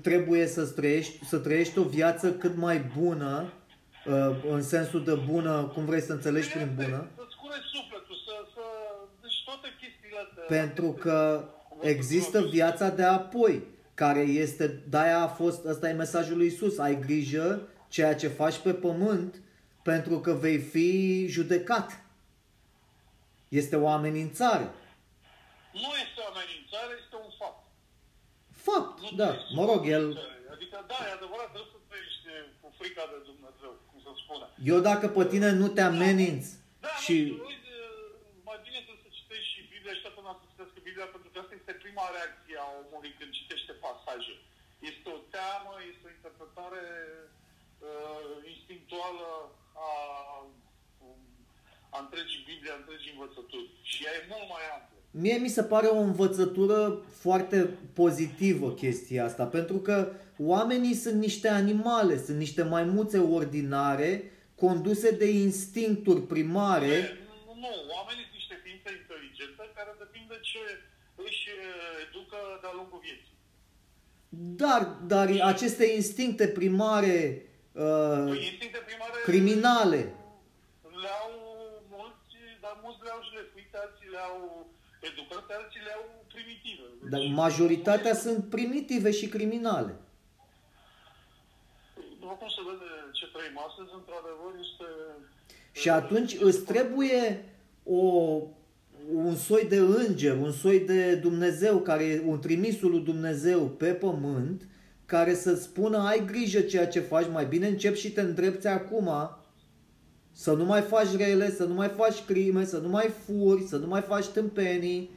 trebuie 0.09 0.45
să 0.57 0.63
trăiești, 0.79 1.15
să 1.33 1.37
trăiești 1.47 1.79
o 1.79 1.85
viață 1.99 2.27
cât 2.43 2.55
mai 2.67 2.79
bună, 2.99 3.35
uh, 4.07 4.37
în 4.57 4.63
sensul 4.63 5.05
de 5.05 5.15
bună, 5.15 5.55
cum 5.75 5.85
vrei 5.85 6.01
să 6.09 6.13
înțelegi 6.13 6.49
prin 6.49 6.69
Este, 6.71 6.75
bună, 6.83 7.01
Să-ți 7.17 7.37
cureți 7.43 7.67
sufletul, 7.77 8.17
să, 8.27 8.35
să... 8.55 8.63
Deci 9.23 9.39
toate 9.45 9.69
chestiile 9.81 10.19
astea... 10.25 10.43
pentru 10.59 10.89
că 10.93 11.45
există 11.81 12.39
viața 12.43 12.89
de 12.89 13.03
apoi, 13.03 13.63
care 14.03 14.21
este, 14.45 14.65
de-aia 14.93 15.21
a 15.27 15.31
fost, 15.41 15.61
ăsta 15.73 15.89
e 15.89 16.03
mesajul 16.05 16.37
lui 16.37 16.51
Isus, 16.53 16.75
ai 16.87 16.97
grijă 17.07 17.69
ceea 17.95 18.15
ce 18.21 18.29
faci 18.41 18.59
pe 18.67 18.73
pământ, 18.87 19.33
pentru 19.83 20.17
că 20.25 20.33
vei 20.45 20.59
fi 20.73 20.91
judecat. 21.37 21.89
Este 23.61 23.77
o 23.85 23.87
amenințare. 23.99 24.67
Nu 25.83 25.91
este 26.05 26.19
o 26.25 26.27
amenințare, 26.33 26.93
este 27.03 27.17
un 27.27 27.33
fapt. 27.41 27.63
Fapt, 28.69 28.95
Nu 29.03 29.11
da, 29.21 29.29
trăiești 29.31 29.55
mă 29.57 29.63
cu 29.65 29.71
rog, 29.71 29.83
el, 29.97 30.05
amenințare. 30.05 30.37
Adică, 30.57 30.77
da, 30.93 30.99
e 31.09 31.11
adevărat, 31.21 31.49
trebuie 31.53 31.73
să 31.77 31.81
trăiești 31.91 32.27
cu 32.61 32.67
frica 32.79 33.05
de 33.13 33.19
Dumnezeu, 33.31 33.73
cum 33.89 33.99
să 34.07 34.11
spune. 34.23 34.45
eu 34.73 34.79
dacă 34.91 35.07
pe 35.17 35.23
tine 35.33 35.49
nu 35.63 35.69
te 35.77 35.83
ameninț 35.93 36.45
Da, 36.85 36.93
și 37.05 37.17
nu 37.19 37.35
știu, 37.35 37.49
uite, 37.53 37.75
mai 38.49 38.59
bine 38.67 38.79
trebuie 38.87 39.05
să 39.07 39.11
citești 39.19 39.49
și 39.55 39.61
Biblia 39.75 39.93
și 39.97 40.03
toată 40.05 40.19
lumea 40.21 40.35
să 40.41 40.45
citească 40.51 40.79
Biblia, 40.89 41.07
pentru 41.15 41.29
că 41.33 41.37
asta 41.43 41.55
este 41.61 41.73
prima 41.85 42.05
reacție 42.15 42.36
a 42.65 42.67
omului 42.83 43.13
când 43.19 43.31
citește 43.39 43.73
pasaje. 43.87 44.35
Este 44.91 45.07
o 45.17 45.21
teamă, 45.35 45.73
este 45.93 46.05
o 46.09 46.15
interpretare 46.19 46.85
uh, 47.89 48.35
instinctuală 48.53 49.29
a, 49.89 49.91
a 51.95 51.99
întregii 52.05 52.47
Biblie, 52.49 52.73
a 52.73 52.81
întregii 52.83 53.15
învățături. 53.17 53.69
Și 53.91 53.99
ea 54.05 54.15
e 54.17 54.31
mult 54.33 54.49
mai 54.55 54.65
amplă. 54.77 54.97
Mie 55.11 55.37
mi 55.39 55.57
se 55.57 55.63
pare 55.63 55.87
o 55.87 55.99
învățătură 55.99 57.03
foarte 57.25 57.59
pozitivă 58.01 58.73
chestia 58.73 59.25
asta, 59.25 59.45
pentru 59.45 59.77
că 59.77 60.13
oamenii 60.39 60.95
sunt 60.95 61.19
niște 61.21 61.49
animale, 61.49 62.17
sunt 62.27 62.39
niște 62.39 62.63
maimuțe 62.63 63.19
ordinare, 63.19 64.11
conduse 64.55 65.11
de 65.11 65.29
instincturi 65.31 66.21
primare. 66.21 66.97
Nu, 67.47 67.55
nu, 67.65 67.73
oamenii 67.97 68.25
sunt 68.25 68.39
niște 68.41 68.57
ființe 68.65 68.91
inteligente 69.01 69.63
care 69.77 69.91
depind 69.99 70.29
de 70.29 70.39
ce 70.51 70.63
își 71.25 71.49
uh, 71.49 72.07
educă 72.09 72.39
de-a 72.61 72.73
lungul 72.75 73.01
vieții. 73.03 73.35
Dar, 74.63 74.83
dar 75.13 75.27
aceste 75.53 75.85
instincte 76.01 76.49
primare 76.49 77.47
uh, 77.73 78.25
Păi 78.31 78.47
instincte 78.51 78.81
primare 78.87 79.19
criminale, 79.25 80.01
le-au 81.03 81.33
mulți, 81.91 82.37
dar 82.61 82.75
mulți 82.83 83.03
le-au 83.03 83.21
șlefuite, 83.29 83.77
alții 83.85 84.09
le-au 84.11 84.67
educate, 85.01 85.53
alții 85.61 85.81
le-au 85.87 86.05
primitive. 86.35 86.85
Deci, 87.01 87.11
dar 87.11 87.21
majoritatea 87.45 88.15
sunt 88.15 88.51
primitive 88.51 89.11
și 89.11 89.27
criminale. 89.29 89.95
După 92.21 92.35
cum 92.41 92.49
se 92.49 92.63
vede 92.69 92.91
ce 93.13 93.27
trăim 93.27 93.59
astăzi, 93.67 93.91
într-adevăr, 94.01 94.53
este... 94.67 94.89
Și 95.81 95.89
atunci 95.91 96.33
îți 96.41 96.65
trebuie 96.65 97.45
o, 97.85 98.03
un 99.13 99.37
soi 99.37 99.67
de 99.69 99.77
înger, 99.77 100.37
un 100.37 100.53
soi 100.53 100.81
de 100.81 101.15
Dumnezeu, 101.15 101.79
care 101.79 102.05
e 102.05 102.23
un 102.27 102.41
trimisul 102.41 102.91
lui 102.91 103.01
Dumnezeu 103.01 103.61
pe 103.61 103.93
pământ, 103.93 104.63
care 105.07 105.35
să 105.35 105.55
spună 105.55 105.99
ai 105.99 106.25
grijă 106.25 106.61
ceea 106.61 106.87
ce 106.87 107.01
faci, 107.01 107.27
mai 107.33 107.47
bine 107.47 107.67
începi 107.67 107.99
și 107.99 108.11
te 108.11 108.21
îndrepți 108.21 108.67
acum, 108.67 109.11
să 110.33 110.53
nu 110.53 110.65
mai 110.65 110.83
faci 110.83 111.17
rele, 111.17 111.51
să 111.51 111.65
nu 111.65 111.75
mai 111.75 111.89
faci 111.89 112.25
crime, 112.25 112.65
să 112.65 112.79
nu 112.79 112.89
mai 112.89 113.11
furi, 113.25 113.63
să 113.63 113.77
nu 113.77 113.87
mai 113.87 114.03
faci 114.03 114.27
tâmpenii, 114.27 115.11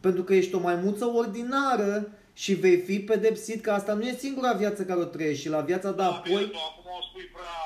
pentru 0.00 0.22
că 0.24 0.34
ești 0.34 0.54
o 0.54 0.64
maimuță 0.66 1.04
ordinară 1.04 1.94
și 2.42 2.52
vei 2.54 2.78
fi 2.88 2.96
pedepsit 3.10 3.58
că 3.62 3.70
asta 3.70 3.92
nu 3.94 4.02
e 4.02 4.24
singura 4.24 4.52
viață 4.62 4.80
care 4.84 5.00
o 5.00 5.12
trăiești 5.14 5.42
și 5.42 5.54
la 5.56 5.60
viața 5.70 5.90
de 5.90 5.96
Da, 5.96 6.08
apoi... 6.08 6.42
bine, 6.44 6.56
tu 6.56 6.62
acum 6.70 6.88
o 7.00 7.02
spui 7.08 7.26
prea 7.36 7.58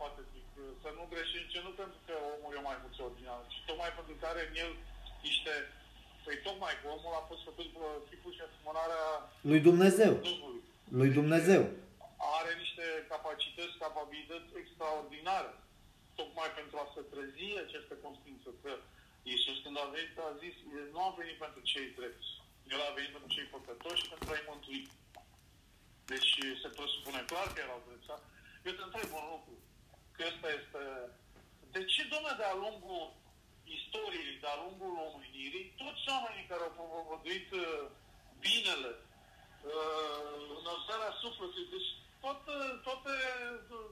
patetic. 0.00 0.44
Să 0.82 0.88
nu 0.96 1.02
greșim 1.12 1.44
ce 1.52 1.58
nu 1.66 1.70
pentru 1.80 1.98
că 2.06 2.14
omul 2.34 2.52
e 2.58 2.60
mai 2.70 2.78
mult 2.82 2.96
ordinal, 3.08 3.40
ci 3.52 3.58
tocmai 3.68 3.90
pentru 3.98 4.14
că 4.20 4.24
are 4.32 4.42
în 4.48 4.54
el 4.64 4.72
niște... 5.28 5.52
Păi 6.24 6.36
tocmai 6.46 6.74
că 6.80 6.86
omul 6.96 7.14
a 7.20 7.28
fost 7.30 7.42
făcut 7.48 7.66
bă, 7.76 7.86
chipul 8.08 8.32
și 8.36 8.42
asemănarea 8.46 9.04
Lui 9.50 9.60
Dumnezeu. 9.68 10.12
Duhului. 10.30 10.62
Lui 11.00 11.10
Dumnezeu. 11.18 11.62
Are 12.38 12.52
niște 12.62 12.84
capacități, 13.12 13.80
capabilități 13.84 14.50
extraordinare. 14.62 15.52
Tocmai 16.20 16.50
pentru 16.58 16.76
a 16.82 16.86
se 16.94 17.02
trezi 17.12 17.62
aceste 17.64 17.94
conștiință. 18.04 18.48
Că 18.62 18.72
Iisus 19.30 19.56
când 19.64 19.76
a 19.84 19.86
venit 19.94 20.14
a 20.26 20.30
zis, 20.42 20.54
"El 20.78 20.86
nu 20.94 21.00
a 21.08 21.10
venit 21.20 21.38
pentru 21.44 21.60
cei 21.70 21.86
drepți. 21.98 22.30
El 22.74 22.80
a 22.84 22.94
venit 22.96 23.12
pentru 23.14 23.30
cei 23.34 23.52
păcătoși 23.54 24.02
și 24.02 24.10
pentru 24.12 24.28
a-i 24.32 24.48
mântui. 24.50 24.82
Deci 26.12 26.32
se 26.62 26.68
presupune 26.76 27.20
clar 27.30 27.46
că 27.52 27.58
erau 27.66 27.80
drepți. 27.86 28.10
da? 28.12 28.18
Eu 28.66 28.72
te 28.76 28.84
întreb 28.86 29.08
un 29.20 29.26
lucru. 29.34 29.54
Că 30.14 30.22
ăsta 30.30 30.48
este... 30.60 30.82
De 31.74 31.80
ce, 31.92 32.02
domnule, 32.12 32.34
de-a 32.40 32.54
lungul 32.64 33.02
istoriei, 33.78 34.40
de-a 34.42 34.56
lungul 34.62 34.92
omenirii, 35.08 35.66
toți 35.82 36.02
oamenii 36.14 36.50
care 36.50 36.62
au 36.64 36.76
propovăduit 36.78 37.48
uh, 37.62 37.64
binele, 38.44 38.92
uh, 39.00 40.42
înălțarea 40.58 41.12
sufletului, 41.22 41.72
deci 41.74 41.90
toate, 42.24 42.54
toate, 42.86 43.14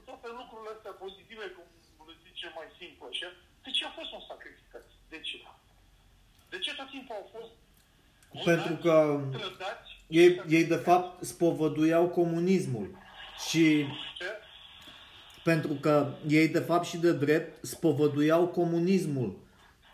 toate 0.09 0.29
lucrurile 0.41 0.71
astea 0.77 0.95
pozitive, 1.05 1.45
cum 1.57 1.67
le 2.09 2.15
zice 2.27 2.47
mai 2.59 2.69
simplu 2.81 3.03
așa, 3.13 3.29
de 3.65 3.71
ce 3.77 3.83
au 3.85 3.95
fost 3.99 4.13
un 4.17 4.25
sacrificați? 4.31 4.93
De 5.13 5.19
ce? 5.29 5.37
De 6.53 6.59
ce 6.65 6.71
tot 6.79 6.89
timpul 6.95 7.17
au 7.21 7.27
fost 7.37 7.53
Pentru 8.51 8.75
vânați, 8.75 8.85
că 8.87 8.95
trădați, 9.39 9.91
ei, 10.21 10.29
ei 10.57 10.65
de 10.75 10.81
fapt 10.89 11.25
spovăduiau 11.33 12.09
comunismul. 12.09 12.89
Și 13.49 13.87
Ce? 14.19 14.31
pentru 15.43 15.73
că 15.73 16.13
ei 16.29 16.49
de 16.49 16.59
fapt 16.59 16.87
și 16.87 16.97
de 16.97 17.13
drept 17.13 17.65
spovăduiau 17.65 18.47
comunismul. 18.47 19.39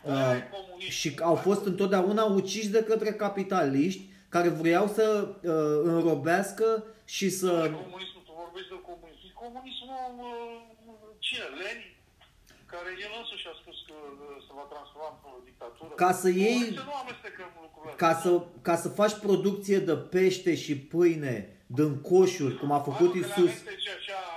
Aia 0.09 0.31
Uh, 0.31 0.37
e 0.37 0.49
comunism. 0.51 0.90
și 0.90 1.19
au 1.23 1.35
fost 1.35 1.64
întotdeauna 1.66 2.25
uciși 2.25 2.69
de 2.69 2.83
către 2.83 3.12
capitaliști 3.12 4.03
care 4.29 4.49
vreau 4.49 4.87
să 4.87 5.29
uh, 5.29 5.51
înrobească 5.92 6.85
și 7.05 7.31
să... 7.31 7.49
Comunismul, 7.49 8.23
tu 8.27 8.33
vorbești 8.45 8.69
de 8.75 8.81
comunism. 8.90 9.33
Comunismul, 9.45 9.90
uh, 10.19 11.14
cine? 11.19 11.45
Lenin? 11.61 11.90
Care 12.73 12.88
el 13.05 13.12
însuși 13.21 13.47
a 13.53 13.55
spus 13.62 13.77
că 13.88 13.97
uh, 14.12 14.45
se 14.47 14.53
va 14.59 14.64
transforma 14.75 15.09
într-o 15.14 15.33
dictatură. 15.51 15.90
Ca 16.05 16.11
să 16.23 16.29
iei- 16.29 16.69
Nu, 16.71 16.77
să 16.83 16.87
nu 16.92 16.97
amestecăm 17.05 17.51
lucrurile 17.64 17.95
Ca 18.03 18.09
astea. 18.14 18.31
să, 18.31 18.42
ca 18.69 18.75
să 18.83 18.88
faci 19.01 19.14
producție 19.27 19.79
de 19.88 19.97
pește 20.14 20.53
și 20.64 20.73
pâine 20.92 21.35
din 21.79 21.92
coșuri, 22.11 22.57
cum 22.61 22.71
a 22.79 22.81
făcut 22.90 23.11
Hai, 23.12 23.21
mă, 23.21 23.27
că 23.27 23.40
Isus, 23.40 23.53
le 23.55 23.61
amesteci 23.61 23.88
așa, 23.99 24.19
auzi, 24.19 24.35
uh, 24.35 24.36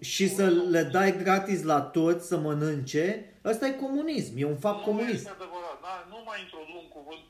și 0.00 0.28
să 0.28 0.44
le 0.48 0.82
dai 0.82 1.16
gratis 1.16 1.62
la 1.62 1.80
toți 1.80 2.26
să 2.26 2.36
mănânce, 2.36 3.34
ăsta 3.44 3.66
e 3.66 3.72
comunism, 3.72 4.32
e 4.36 4.44
un 4.44 4.58
fapt 4.58 4.78
nu 4.78 4.84
comunist. 4.84 5.14
este 5.14 5.36
adevărat. 5.40 5.80
Da? 5.82 6.06
Nu 6.12 6.18
mai 6.28 6.38
introduc 6.44 6.76
un 6.84 6.88
cuvânt 6.88 7.24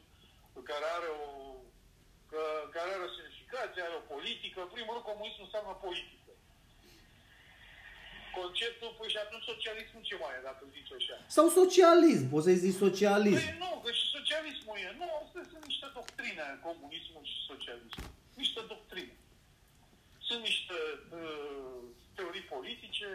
care 0.71 0.87
are 0.99 1.11
o 1.25 1.29
că, 2.31 2.43
care 2.77 2.89
are 2.95 3.05
o 3.09 3.15
semnificație, 3.19 3.81
are 3.89 3.97
o 4.03 4.09
politică. 4.15 4.59
În 4.67 4.71
primul 4.77 4.93
rând, 4.95 5.07
comunism 5.13 5.41
înseamnă 5.47 5.73
politică. 5.87 6.31
Conceptul, 8.41 8.91
păi 8.97 9.13
și 9.15 9.21
atunci 9.25 9.49
socialismul 9.53 10.03
ce 10.09 10.17
mai 10.23 10.35
e, 10.37 10.47
dacă 10.51 10.63
zici 10.77 10.93
așa? 10.99 11.17
Sau 11.37 11.47
socialism, 11.61 12.25
poți 12.33 12.47
să-i 12.47 12.63
zici 12.65 12.83
socialism. 12.87 13.45
Păi 13.45 13.63
nu, 13.65 13.71
că 13.85 13.91
și 13.99 14.07
socialismul 14.17 14.77
e. 14.87 14.89
Nu, 15.01 15.07
astea 15.23 15.45
sunt 15.51 15.65
niște 15.71 15.89
doctrine, 15.99 16.45
comunismul 16.69 17.25
și 17.33 17.39
socialismul. 17.51 18.09
Niște 18.43 18.61
doctrine. 18.73 19.15
Sunt 20.29 20.41
niște 20.51 20.79
uh, 21.19 21.83
teorii 22.19 22.53
politice. 22.57 23.09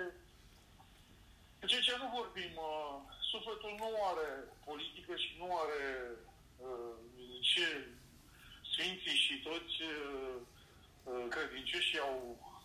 Deci 1.59 1.73
aici 1.75 2.01
nu 2.03 2.09
vorbim, 2.19 2.53
uh, 2.69 2.95
sufletul 3.31 3.73
nu 3.81 3.89
are 4.11 4.29
politică 4.69 5.13
și 5.23 5.31
nu 5.41 5.47
are 5.63 5.83
uh, 6.65 6.95
ce 7.51 7.67
sfinții 8.71 9.17
și 9.25 9.33
toți 9.47 9.75
uh, 9.93 10.35
uh, 11.09 11.23
credincioșii 11.33 12.05
au 12.07 12.17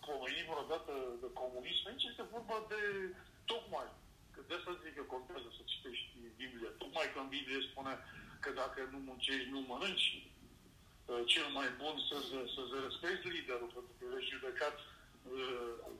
pomenit 0.06 0.46
vreodată 0.52 0.92
de 1.22 1.28
comunism. 1.42 1.82
Aici 1.86 2.08
este 2.10 2.32
vorba 2.34 2.58
de 2.72 2.80
tocmai 3.50 3.88
Că 4.32 4.40
de 4.48 4.54
asta 4.58 4.80
zic 4.82 4.94
că 4.96 5.04
contează 5.14 5.48
să 5.56 5.62
citești 5.72 6.10
Biblia. 6.40 6.70
Tocmai 6.82 7.06
că 7.12 7.18
în 7.20 7.28
Biblie 7.36 7.68
spune 7.70 7.92
că 8.42 8.50
dacă 8.62 8.80
nu 8.92 8.98
muncești, 9.08 9.52
nu 9.54 9.60
mănânci, 9.70 10.08
uh, 11.10 11.22
cel 11.32 11.48
mai 11.58 11.68
bun 11.80 11.94
să-ți, 12.08 12.30
să-ți 12.54 12.74
respecti 12.86 13.34
liderul, 13.36 13.70
pentru 13.76 13.92
că 13.98 14.04
ești 14.18 14.34
judecat 14.36 14.76
uh, 14.78 14.97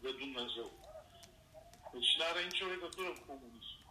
de 0.05 0.11
Dumnezeu. 0.23 0.69
Deci 1.93 2.11
nu 2.19 2.25
are 2.31 2.41
nicio 2.51 2.67
legătură 2.75 3.11
cu 3.17 3.23
comunismul. 3.33 3.87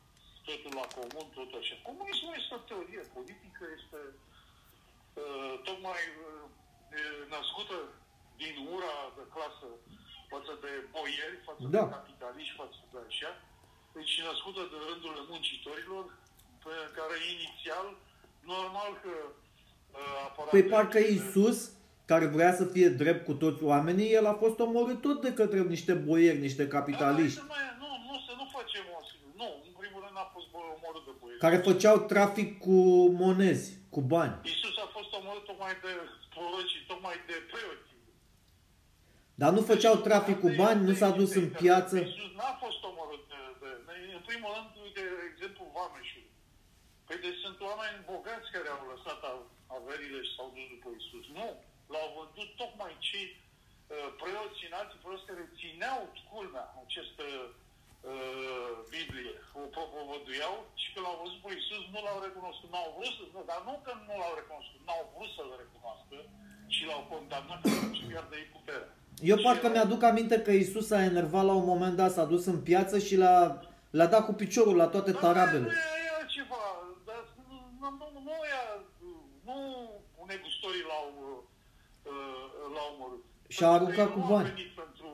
Totul 0.48 0.72
la 0.80 0.86
comun, 0.98 1.28
totul 1.38 1.60
așa. 1.62 1.76
Comunismul 1.90 2.34
este 2.40 2.54
o 2.60 2.66
teorie 2.70 3.04
politică, 3.18 3.64
este 3.80 4.00
uh, 5.22 5.54
tocmai 5.68 6.02
uh, 6.28 6.98
e 7.00 7.02
născută 7.36 7.78
din 8.42 8.56
ura 8.76 8.96
de 9.18 9.24
clasă 9.34 9.68
față 10.32 10.54
de 10.64 10.72
boieri, 10.96 11.38
față 11.48 11.64
Da. 11.76 11.82
de 11.86 11.94
capitaliști, 11.98 12.56
față 12.62 12.80
de 12.94 13.00
așa. 13.10 13.32
Deci 13.96 14.14
născută 14.30 14.62
de 14.72 14.78
rândurile 14.88 15.24
muncitorilor, 15.34 16.06
pe 16.64 16.76
care 16.98 17.16
inițial, 17.36 17.88
normal 18.54 18.92
că 19.04 19.14
uh, 19.28 20.18
apărat 20.28 20.50
Păi 20.56 20.62
de- 20.66 20.70
parcă 20.74 21.00
Isus, 21.18 21.60
care 22.12 22.26
vrea 22.38 22.52
să 22.60 22.66
fie 22.76 22.90
drept 23.04 23.22
cu 23.26 23.34
toți 23.44 23.64
oamenii, 23.74 24.14
el 24.20 24.26
a 24.34 24.34
fost 24.44 24.58
omorât 24.60 25.00
tot 25.02 25.18
de 25.22 25.34
către 25.40 25.60
niște 25.76 25.94
boieri, 26.08 26.40
niște 26.48 26.66
capitaliști, 26.76 27.38
Da, 27.40 27.44
nu, 27.82 27.88
nu, 27.88 27.90
nu, 28.08 28.16
să 28.28 28.32
nu 28.40 28.46
facem 28.58 28.84
o 28.96 29.00
Nu, 29.42 29.50
în 29.70 29.74
primul 29.82 30.00
rând 30.04 30.14
n-a 30.18 30.28
fost 30.36 30.48
bă- 30.54 30.70
omorât 30.78 31.04
de 31.10 31.14
boieri. 31.22 31.40
care 31.46 31.58
făceau 31.70 31.96
trafic 32.14 32.50
cu 32.66 32.76
monezi, 33.26 33.68
cu 33.96 34.02
bani. 34.14 34.36
Iisus 34.52 34.76
a 34.86 34.88
fost 34.98 35.10
omorât 35.20 35.44
tocmai 35.52 35.74
de 35.86 35.92
prorocii, 36.34 36.82
tocmai 36.92 37.16
de 37.30 37.36
preoți. 37.52 37.86
Dar 39.42 39.52
nu 39.58 39.62
făceau 39.72 39.96
trafic 40.08 40.38
cu 40.46 40.50
bani, 40.64 40.80
nu 40.88 40.94
s-a 41.02 41.12
dus 41.20 41.32
în 41.42 41.48
piață. 41.62 41.96
Iisus 42.00 42.32
n-a 42.40 42.54
fost 42.64 42.80
omorât 42.90 43.24
de, 43.34 43.40
de, 43.62 43.70
de 43.88 43.94
în 44.20 44.24
primul 44.30 44.50
rând, 44.56 44.70
de 44.98 45.06
exemplu, 45.32 45.64
vameșului. 45.78 46.32
Păi 47.08 47.18
deci 47.26 47.40
sunt 47.46 47.58
oameni 47.70 47.98
bogați 48.12 48.48
care 48.56 48.68
au 48.76 48.84
lăsat 48.94 49.20
a- 49.32 49.46
averile 49.78 50.20
și 50.28 50.32
s-au 50.36 50.50
dus 50.56 50.68
după 50.76 50.88
Iisus. 50.98 51.26
Nu, 51.40 51.48
l-au 51.94 52.08
vândut 52.18 52.50
tocmai 52.62 52.94
cei 53.08 53.28
uh, 53.36 54.08
preoți 54.22 54.60
și 54.60 54.68
alții 54.80 55.04
preoți 55.04 55.28
care 55.30 55.44
țineau 55.60 56.00
culmea 56.32 56.66
această 56.84 57.26
uh, 58.12 58.72
Biblie, 58.94 59.34
o 59.62 59.64
propovăduiau 59.76 60.56
și 60.82 60.88
că 60.94 61.00
l-au 61.04 61.18
văzut 61.24 61.40
pe 61.44 61.50
Iisus, 61.54 61.84
nu 61.94 62.00
l-au 62.06 62.20
recunoscut, 62.28 62.70
n-au 62.74 62.90
vrut 62.96 63.14
să, 63.18 63.24
nu, 63.34 63.42
dar 63.52 63.60
nu 63.68 63.74
că 63.86 63.92
nu 64.08 64.14
l-au 64.22 64.34
recunoscut, 64.42 64.82
n-au 64.88 65.04
vrut 65.14 65.32
să-l 65.36 65.52
recunoască 65.64 66.18
și 66.76 66.82
l-au 66.90 67.04
condamnat 67.12 67.62
să 67.72 67.86
pierdă 68.10 68.36
ei 68.42 68.50
puterea. 68.56 68.92
Eu 69.32 69.38
Și 69.38 69.46
parcă 69.48 69.66
erau- 69.66 69.76
mi-aduc 69.76 70.02
aminte 70.12 70.38
că 70.46 70.52
Isus 70.64 70.86
s-a 70.90 71.02
enervat 71.12 71.46
la 71.50 71.56
un 71.62 71.68
moment 71.74 71.96
dat, 72.02 72.12
s-a 72.16 72.26
dus 72.34 72.44
în 72.54 72.60
piață 72.70 72.96
și 73.08 73.16
l-a, 73.24 73.40
l-a 73.98 74.08
dat 74.14 74.24
cu 74.26 74.34
piciorul 74.42 74.76
la 74.82 74.88
toate 74.94 75.12
Dar 75.12 75.22
tarabele. 75.22 75.68
Nu 75.70 75.72
e 75.72 75.98
e 76.08 76.16
altceva, 76.20 76.64
dar 77.08 77.22
nu, 77.50 77.56
nu, 77.80 77.88
nu, 78.00 78.20
nu, 78.28 78.36
e, 78.56 78.60
nu 79.48 79.56
negustorii 80.32 80.86
l-au, 80.92 81.08
uh, 82.70 82.76
l-au 82.76 82.90
omorât. 82.96 83.24
Și 83.56 83.64
a 83.64 83.70
Pentru 83.70 83.96
că 83.96 84.02
aruncat 84.02 84.08
el 84.08 84.14
cu 84.16 84.20
nu 84.20 84.26
a 84.26 84.30
bani. 84.36 84.50
venit 84.54 84.72
pentru... 84.82 85.10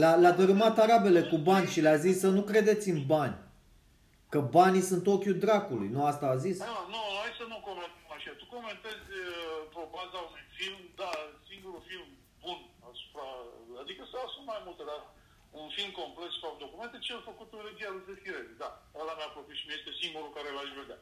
L-a, 0.00 0.12
l-a 0.22 0.32
dărâmat 0.38 0.72
tarabele 0.80 1.22
cu 1.30 1.36
bani 1.48 1.66
și 1.72 1.80
le-a 1.86 1.98
zis 2.06 2.16
să 2.24 2.28
nu 2.36 2.42
credeți 2.50 2.86
în 2.94 3.00
bani. 3.14 3.36
Că 4.32 4.38
banii 4.58 4.88
sunt 4.90 5.04
ochiul 5.14 5.38
dracului, 5.46 5.88
nu 5.96 6.00
asta 6.10 6.26
a 6.34 6.36
zis? 6.46 6.56
Nu, 6.72 6.78
nu, 6.94 7.02
hai 7.20 7.32
să 7.40 7.44
nu 7.52 7.58
comentăm 7.68 8.08
așa. 8.16 8.30
Tu 8.40 8.46
comentezi 8.56 9.06
uh, 9.24 9.60
pe 9.74 9.82
baza 9.94 10.18
unui 10.28 10.46
film, 10.58 10.80
da, 11.00 11.10
singurul 11.50 11.82
film 11.90 12.08
bun 12.44 12.58
asupra... 12.90 13.26
Adică 13.82 14.02
s-au 14.10 14.26
sunt 14.34 14.46
mai 14.52 14.60
multe, 14.66 14.82
dar 14.90 15.00
un 15.60 15.68
film 15.76 15.90
complet 16.00 16.32
sau 16.42 16.52
documente, 16.64 16.96
cel 17.08 17.20
făcut 17.30 17.48
în 17.56 17.62
regia 17.68 17.90
lui 17.94 18.06
Zefirezi. 18.08 18.58
Da, 18.62 18.70
ăla 19.00 19.14
mi-a 19.18 19.30
plăcut 19.34 19.54
și 19.58 19.66
mi 19.68 19.76
este 19.78 19.90
singurul 20.02 20.30
care 20.36 20.48
l-aș 20.56 20.70
vedea. 20.80 20.98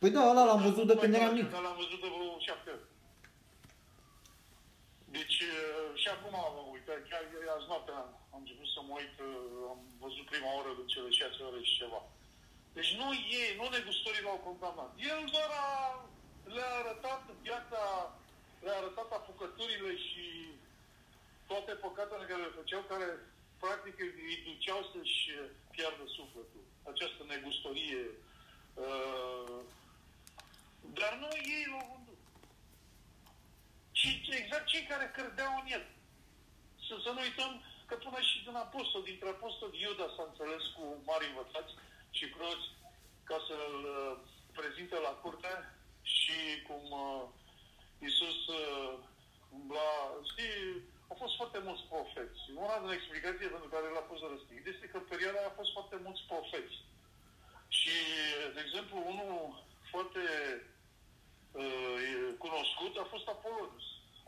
Păi 0.00 0.10
da, 0.16 0.22
ăla 0.32 0.44
l-am 0.48 0.62
văzut 0.68 0.86
de 0.90 0.96
când 1.00 1.12
eram 1.18 1.34
mic. 1.38 1.48
Dar 1.56 1.64
l-am 1.66 1.78
văzut 1.82 2.00
de 2.04 2.08
vreo 2.14 2.30
șapte 2.48 2.68
ori. 2.76 2.84
Deci, 5.16 5.38
uh, 5.40 5.88
și 6.00 6.08
acum 6.14 6.34
mă 6.56 6.62
uit, 6.74 6.86
chiar 7.10 7.22
ieri 7.32 7.54
azi 7.54 7.70
noapte 7.70 7.92
am, 8.00 8.08
am 8.34 8.40
început 8.42 8.68
să 8.74 8.80
mă 8.80 8.92
uit, 9.00 9.16
uh, 9.28 9.70
am 9.72 9.80
văzut 10.04 10.26
prima 10.32 10.50
oră 10.60 10.70
de 10.78 10.84
cele 10.92 11.10
șase 11.18 11.40
ore 11.48 11.60
și 11.68 11.78
ceva. 11.80 12.00
Deci 12.76 12.90
nu 13.00 13.08
ei, 13.40 13.50
nu 13.60 13.66
negustorii 13.68 14.26
l-au 14.26 14.40
condamnat. 14.48 14.90
El 15.12 15.20
doar 15.34 15.50
a, 15.66 15.70
le-a 16.54 16.72
arătat 16.82 17.22
viața, 17.46 17.80
le-a 18.64 18.76
arătat 18.80 19.08
apucăturile 19.12 19.92
și 20.06 20.26
toate 21.50 21.72
păcatele 21.84 22.24
care 22.30 22.42
le 22.42 22.56
făceau, 22.58 22.82
care 22.92 23.08
practic 23.62 23.96
îi 24.28 24.44
duceau 24.46 24.80
să-și 24.92 25.22
piardă 25.74 26.04
sufletul. 26.16 26.64
Această 26.90 27.20
negustorie 27.24 28.02
uh, 28.84 29.58
Dar 30.98 31.12
nu 31.22 31.28
ei 31.56 31.66
l-au 31.70 32.07
vândut. 34.02 34.24
Ci 34.26 34.34
exact 34.34 34.66
cei 34.66 34.82
care 34.82 35.10
credeau 35.16 35.52
în 35.60 35.66
el. 35.76 35.84
Să, 36.86 36.94
să 37.04 37.10
nu 37.10 37.20
uităm 37.20 37.52
că 37.86 37.94
până 37.94 38.20
și 38.20 38.44
din 38.44 38.56
apostol, 38.66 39.02
dintre 39.02 39.28
apostol 39.28 39.74
Iuda 39.74 40.06
s-a 40.16 40.24
înțeles 40.26 40.62
cu 40.76 40.84
mari 41.08 41.28
învățați 41.28 41.72
și 42.10 42.26
croți 42.34 42.66
ca 43.28 43.38
să-l 43.48 43.76
uh, 43.96 44.12
prezinte 44.58 44.96
la 45.06 45.12
curte 45.22 45.54
și 46.02 46.38
cum 46.68 46.82
uh, 47.04 47.24
Iisus 48.04 48.40
uh, 48.46 48.92
umbla, 49.56 49.90
știi, 50.30 50.56
au 51.10 51.16
fost 51.22 51.34
foarte 51.40 51.58
mulți 51.66 51.84
profeți. 51.92 52.40
Una 52.64 52.76
din 52.82 52.96
explicații 52.98 53.54
pentru 53.54 53.68
care 53.74 53.88
l-a 53.94 54.08
fost 54.10 54.22
răstit 54.32 54.62
este 54.66 54.86
că 54.88 54.96
în 54.98 55.06
perioada 55.12 55.40
a 55.44 55.58
fost 55.60 55.70
foarte 55.76 55.96
mulți 56.04 56.22
profeți. 56.32 56.76
Și, 57.78 57.96
de 58.54 58.60
exemplu, 58.66 58.96
unul 59.12 59.34
foarte 59.92 60.22
uh, 61.64 62.28
cunoscut 62.44 62.94
a 63.02 63.06
fost 63.12 63.26
Apolonius. 63.36 63.86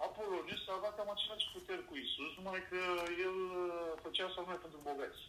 Apolonius 0.09 0.63
a 0.69 0.73
avut 0.77 0.95
cam 0.97 1.11
același 1.13 1.51
puteri 1.55 1.87
cu 1.89 1.95
Isus, 2.05 2.33
numai 2.39 2.61
că 2.71 2.81
el 3.27 3.37
uh, 3.63 3.91
făcea 4.05 4.27
să 4.33 4.39
numai 4.39 4.63
pentru 4.65 4.81
bogați. 4.89 5.23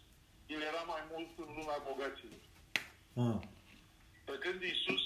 El 0.54 0.60
era 0.70 0.82
mai 0.94 1.02
mult 1.12 1.30
în 1.44 1.50
lumea 1.58 1.86
bogaților. 1.88 2.42
Ah. 3.24 3.38
Pe 4.28 4.34
când 4.44 4.60
Isus 4.74 5.04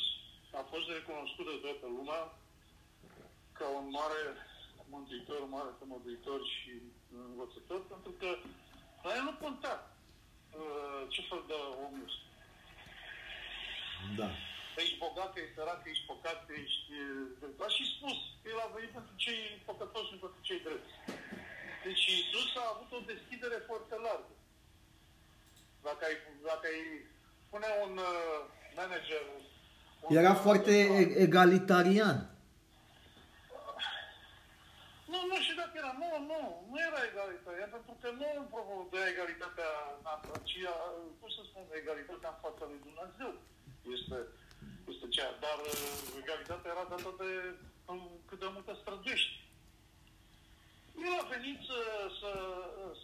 a 0.61 0.62
fost 0.72 0.87
recunoscut 0.96 1.46
de 1.50 1.56
toată 1.64 1.87
lumea 1.96 2.22
ca 3.59 3.66
un 3.78 3.87
mare 3.98 4.22
mântuitor, 4.94 5.40
mare 5.56 5.70
tămăduitor 5.78 6.40
și 6.54 6.72
învățător, 7.30 7.80
pentru 7.92 8.12
că 8.20 8.28
la 9.04 9.11
el 9.18 9.22
nu 9.28 9.35
conta 9.44 9.74
uh, 10.61 11.00
ce 11.12 11.20
fel 11.28 11.42
de 11.46 11.56
om 11.85 11.94
este. 12.06 12.24
Da. 14.18 14.28
Ești 14.82 14.98
bogat, 15.04 15.32
ești 15.36 15.54
sărac, 15.56 15.80
ești 15.92 16.06
păcat, 16.10 16.40
ești... 16.62 16.90
uh, 17.42 17.64
A 17.66 17.68
și 17.76 17.84
spus, 17.94 18.18
el 18.50 18.58
a 18.64 18.68
venit 18.74 18.92
pentru 18.98 19.14
cei 19.24 19.40
păcătoși 19.68 20.10
și 20.10 20.22
pentru 20.24 20.40
cei 20.48 20.60
drepți. 20.66 20.92
Deci 21.84 22.06
Isus 22.06 22.50
a 22.62 22.64
avut 22.74 22.90
o 22.98 23.06
deschidere 23.12 23.58
foarte 23.68 23.94
largă. 24.06 24.34
Dacă 25.86 26.02
ai, 26.08 26.16
dacă 26.50 26.64
ai 26.72 26.82
pune 27.50 27.68
un 27.86 27.94
uh, 28.10 28.38
manager... 28.80 29.22
Un 30.00 30.16
Era 30.16 30.34
foarte 30.46 30.72
e- 31.00 31.14
egalitarian. 31.26 32.18
Nu, 35.12 35.18
nu 35.30 35.36
știu 35.44 35.56
dacă 35.62 35.74
era. 35.82 35.92
Nu, 36.02 36.08
nu, 36.30 36.40
nu 36.70 36.76
era 36.88 37.00
egalitatea, 37.10 37.68
pentru 37.74 37.94
că 38.00 38.08
nu 38.20 38.28
promovea 38.54 39.04
egalitatea 39.12 39.70
noastră, 40.04 40.32
ci, 40.48 40.56
a, 40.72 40.76
cum 41.18 41.28
să 41.36 41.40
spun, 41.48 41.64
egalitatea 41.82 42.30
în 42.32 42.38
fața 42.44 42.64
lui 42.70 42.80
Dumnezeu. 42.86 43.32
Este, 43.94 44.16
este 44.92 45.09
cea. 45.09 45.31
Dar 45.44 45.59
uh, 45.59 45.75
egalitatea 46.22 46.70
era 46.75 46.87
dată 46.94 47.11
de 47.22 47.31
um, 47.85 48.11
cât 48.29 48.38
de 48.38 48.49
multă 48.53 48.79
străduiești. 48.81 49.44
El 51.05 51.14
a 51.22 51.27
venit 51.37 51.59
să, 51.68 51.81
să, 52.20 52.33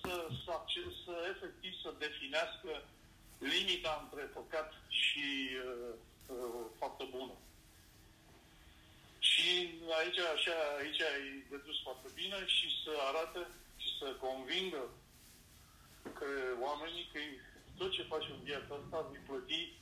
să, 0.00 0.12
să, 0.44 0.50
acce- 0.50 0.94
să 1.04 1.14
efectiv 1.32 1.72
să 1.82 1.94
definească 1.98 2.70
limita 3.38 3.92
între 4.02 4.22
păcat 4.22 4.72
și 4.88 5.28
uh, 5.66 5.94
uh, 6.26 6.64
faptă 6.78 7.04
bună. 7.16 7.36
Și 9.18 9.48
aici, 9.98 10.18
așa, 10.18 10.56
aici 10.78 11.00
ai 11.00 11.44
dedus 11.50 11.82
foarte 11.82 12.08
bine 12.14 12.38
și 12.46 12.66
să 12.84 12.92
arate 13.10 13.42
și 13.76 13.88
să 13.98 14.06
convingă 14.26 14.82
că 16.18 16.26
oamenii 16.60 17.10
că 17.12 17.18
tot 17.78 17.90
ce 17.92 18.02
faci 18.02 18.28
în 18.28 18.42
viața 18.42 18.74
asta 18.82 19.08
vei 19.10 19.20
plăti 19.26 19.72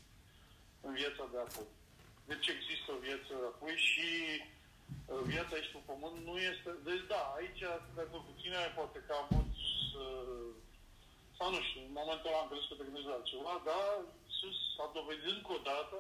în 0.81 0.93
viața 0.95 1.29
de 1.33 1.39
apoi. 1.39 1.69
Deci 2.31 2.49
există 2.57 2.89
o 2.93 3.03
viață 3.07 3.33
apoi 3.51 3.75
și 3.89 4.09
uh, 5.11 5.23
viața 5.33 5.53
aici 5.55 5.75
pe 5.75 5.81
pământ 5.91 6.17
nu 6.29 6.37
este... 6.51 6.71
Deci 6.89 7.05
da, 7.13 7.23
aici, 7.39 7.63
dacă 7.99 8.17
cu 8.27 8.33
tine, 8.41 8.61
poate 8.79 8.99
că 9.07 9.13
am 9.21 9.27
mulți 9.35 9.67
uh, 10.05 10.51
sau 11.37 11.49
nu 11.55 11.61
știu, 11.67 11.81
în 11.89 11.97
momentul 12.01 12.29
ăla 12.31 12.41
am 12.43 12.51
crezut 12.51 12.69
că 12.69 12.77
te 12.77 12.87
gândești 12.87 13.11
la 13.11 13.19
altceva, 13.19 13.55
dar 13.69 13.87
Iisus 14.29 14.59
a 14.85 14.87
dovedit 14.99 15.27
încă 15.37 15.53
o 15.59 15.61
dată 15.73 15.99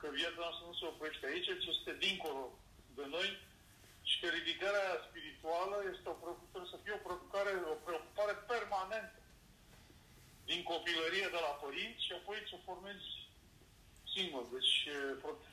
că 0.00 0.06
viața 0.20 0.42
noastră 0.44 0.64
nu 0.66 0.76
se 0.78 0.86
oprește. 0.92 1.24
Aici, 1.26 1.50
ci 1.62 1.72
este 1.74 1.92
dincolo 2.06 2.42
de 2.98 3.04
noi 3.14 3.28
și 4.08 4.16
că 4.20 4.26
ridicarea 4.38 5.04
spirituală 5.08 5.76
este 5.92 6.06
o 6.12 6.20
preocupare, 6.22 6.66
să 6.72 6.76
fie 6.82 6.94
o 6.98 7.04
preocupare, 7.06 7.52
o 7.74 7.78
preocupare 7.86 8.34
permanentă 8.52 9.20
din 10.50 10.60
copilărie 10.72 11.28
de 11.34 11.40
la 11.46 11.52
părinți 11.64 12.04
și 12.06 12.12
apoi 12.18 12.38
să 12.50 12.56
formezi 12.68 13.08
singur. 14.14 14.42
Deci 14.56 14.74
pro- 15.22 15.46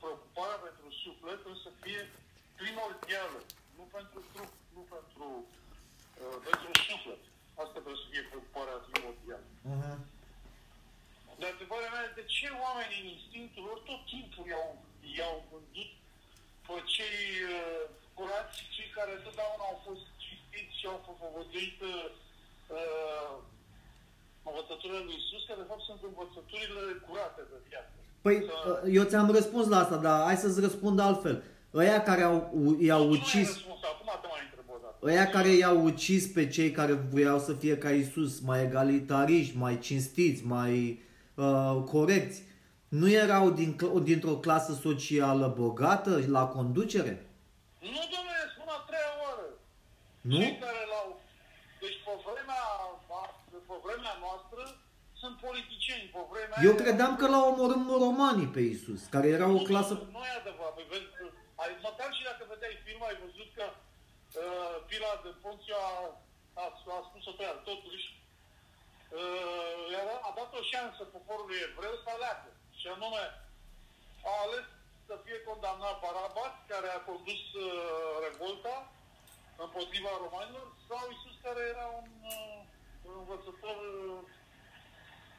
preocuparea 0.00 0.58
pentru 0.66 0.88
suflet 1.04 1.38
trebuie 1.42 1.66
să 1.66 1.72
fie 1.82 2.00
primordială, 2.60 3.40
nu 3.76 3.84
pentru 3.96 4.18
trup, 4.32 4.52
nu 4.76 4.82
pentru, 4.94 5.26
uh, 6.22 6.38
pentru 6.48 6.70
suflet. 6.88 7.22
Asta 7.62 7.78
trebuie 7.84 8.02
să 8.02 8.10
fie 8.12 8.28
preocuparea 8.30 8.84
primordială. 8.90 9.48
Uh-huh. 9.70 9.98
Dar 11.40 11.50
întrebarea 11.52 11.90
mea 11.94 12.04
este 12.06 12.20
de 12.20 12.26
ce 12.36 12.46
oamenii 12.66 13.00
în 13.02 13.08
instinctul 13.16 13.62
lor 13.68 13.78
tot 13.88 14.02
timpul 14.14 14.44
i-au, 14.46 14.70
i-au 15.16 15.36
vândut 15.50 15.90
pe 16.66 16.76
cei 16.94 17.22
uh, 17.54 17.82
curați, 18.16 18.56
cei 18.74 18.90
care 18.98 19.12
totdeauna 19.24 19.64
au 19.70 19.78
fost 19.86 20.04
cinstiți 20.24 20.78
și 20.78 20.86
au 20.92 20.98
făvăduit 21.22 21.78
uh, 21.92 22.06
învățăturile 24.90 25.04
lui 25.06 25.16
Isus, 25.22 25.42
care 25.48 25.60
de 25.62 25.66
fapt 25.70 25.82
sunt 25.90 26.00
învățăturile 26.10 26.82
curate 27.06 27.40
de 27.50 27.56
viață. 27.68 27.90
Păi, 28.24 28.36
Să- 28.64 28.82
eu 28.98 29.04
ți-am 29.10 29.30
răspuns 29.38 29.66
la 29.68 29.78
asta, 29.78 29.96
dar 29.96 30.16
hai 30.24 30.36
să-ți 30.36 30.60
răspund 30.60 30.98
altfel. 31.00 31.42
Ăia 31.74 32.02
care 32.02 32.22
au, 32.22 32.36
i-au 32.80 33.02
Nu 33.02 33.08
mai 33.08 33.14
ai 33.14 33.20
ucis, 33.20 33.48
răspuns, 33.48 33.80
acum 33.92 34.08
te 34.22 34.26
mai 34.34 34.40
întreb 34.46 34.64
o 34.74 34.78
dată. 34.82 34.96
ăia 35.10 35.26
care 35.36 35.48
i-au 35.48 35.78
ucis 35.84 36.26
pe 36.36 36.48
cei 36.48 36.70
care 36.70 36.92
voiau 36.92 37.38
să 37.38 37.52
fie 37.52 37.76
ca 37.78 37.90
Isus, 37.90 38.40
mai 38.40 38.62
egalitariști, 38.62 39.56
mai 39.56 39.78
cinstiți, 39.78 40.42
mai 40.46 41.02
uh, 41.34 41.76
corecți, 41.92 42.42
nu 42.88 43.10
erau 43.10 43.50
din, 43.50 43.70
cl- 43.76 43.98
dintr-o 44.10 44.36
clasă 44.44 44.72
socială 44.86 45.54
bogată 45.58 46.20
la 46.36 46.46
conducere? 46.46 47.14
Nu, 47.94 48.00
domnule, 48.14 48.42
spun 48.54 48.68
a 48.76 48.78
treia 48.88 49.12
oară. 49.24 49.46
Nu? 50.20 50.36
Cei 50.40 50.58
care 50.64 50.82
l-au... 50.92 51.08
Deci 51.82 51.98
pe 52.04 52.12
vremea, 52.26 52.62
noastră, 53.10 53.54
pe 53.68 53.76
vremea 53.86 54.14
noastră 54.24 54.62
sunt 55.20 55.36
politicieni, 55.46 56.06
pe 56.14 56.20
vremea 56.32 56.56
Eu 56.68 56.72
aia- 56.74 56.80
credeam 56.82 57.12
că 57.20 57.26
l-au 57.32 57.44
omorât 57.52 57.82
romanii 58.06 58.52
pe 58.54 58.60
Isus, 58.74 59.02
care 59.14 59.26
era 59.36 59.46
o 59.54 59.58
Nu, 59.60 59.68
clasă... 59.70 59.92
Nu, 59.94 60.04
nu 60.16 60.22
e 60.30 60.40
adevărat. 60.42 60.74
Păi, 60.76 60.86
vezi, 60.92 61.08
ai, 61.62 61.70
măcar 61.88 62.08
și 62.16 62.22
dacă 62.30 62.42
vedeai 62.52 62.76
film, 62.86 63.00
ai 63.08 63.16
văzut 63.24 63.48
că 63.58 63.64
uh, 63.74 64.74
Pila 64.88 65.12
de 65.24 65.30
Ponțiu 65.42 65.76
a, 65.88 65.90
a, 66.62 66.64
a 66.96 66.98
spus-o 67.08 67.32
pe 67.36 67.42
ea. 67.48 67.54
Totuși, 67.70 68.06
uh, 69.18 69.80
era, 70.00 70.14
a 70.28 70.30
dat 70.38 70.50
o 70.58 70.62
șansă 70.72 71.02
poporului 71.16 71.58
evreu 71.68 71.94
să 72.02 72.08
aleagă. 72.10 72.50
Și 72.80 72.86
anume, 72.94 73.24
a 74.30 74.32
ales 74.44 74.66
să 75.08 75.14
fie 75.24 75.38
condamnat 75.48 75.96
Barabat, 76.04 76.54
care 76.72 76.88
a 76.92 77.04
condus 77.10 77.42
uh, 77.54 77.66
revolta 78.26 78.76
împotriva 79.64 80.12
romanilor, 80.24 80.66
sau 80.88 81.02
Isus, 81.14 81.36
care 81.46 81.60
era 81.74 81.86
un, 82.00 82.10
uh, 82.36 82.58
un 83.08 83.14
învățător 83.22 83.76
uh, 84.06 84.18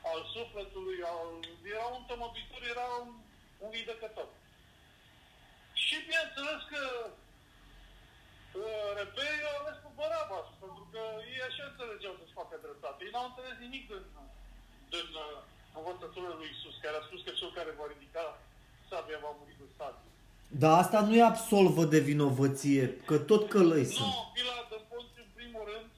al 0.09 0.21
sufletului, 0.35 0.99
al, 1.11 1.29
era 1.73 1.87
un 1.97 2.03
tămăduitor, 2.09 2.61
era 2.73 2.87
un, 3.01 3.09
un 3.65 3.71
judecător. 3.79 4.29
Și 5.83 5.95
bineînțeles 6.07 6.61
că 6.73 6.83
uh, 8.59 8.89
rebelii 8.99 9.49
au 9.49 9.57
ales 9.61 9.77
pe 9.83 9.89
Barabas, 9.99 10.47
pentru 10.63 10.83
că 10.91 11.01
ei 11.33 11.47
așa 11.49 11.63
înțelegeau 11.67 12.13
să-și 12.19 12.37
facă 12.39 12.55
dreptate. 12.65 12.99
Ei 13.05 13.13
n-au 13.13 13.27
înțeles 13.29 13.55
nimic 13.65 13.83
din, 13.91 14.05
din 14.93 15.09
uh, 15.25 15.37
învățăturile 15.79 16.35
lui 16.39 16.51
Isus, 16.53 16.75
care 16.83 16.95
a 16.97 17.07
spus 17.07 17.19
că 17.25 17.31
cel 17.39 17.51
care 17.57 17.71
va 17.79 17.85
ridica 17.93 18.23
sabia 18.89 19.19
va 19.25 19.31
muri 19.39 19.61
de 19.61 19.67
sabie. 19.77 20.09
Dar 20.61 20.73
asta 20.83 20.99
nu 21.07 21.13
e 21.15 21.31
absolvă 21.33 21.83
de 21.93 21.99
vinovăție, 22.11 22.83
că 23.09 23.15
tot 23.31 23.43
călăi 23.53 23.87
Nu, 23.91 23.95
sunt. 23.97 24.13
Pilat 24.37 24.65
de 24.73 24.79
Ponțiu, 24.89 25.21
în 25.27 25.31
primul 25.39 25.63
rând, 25.71 25.89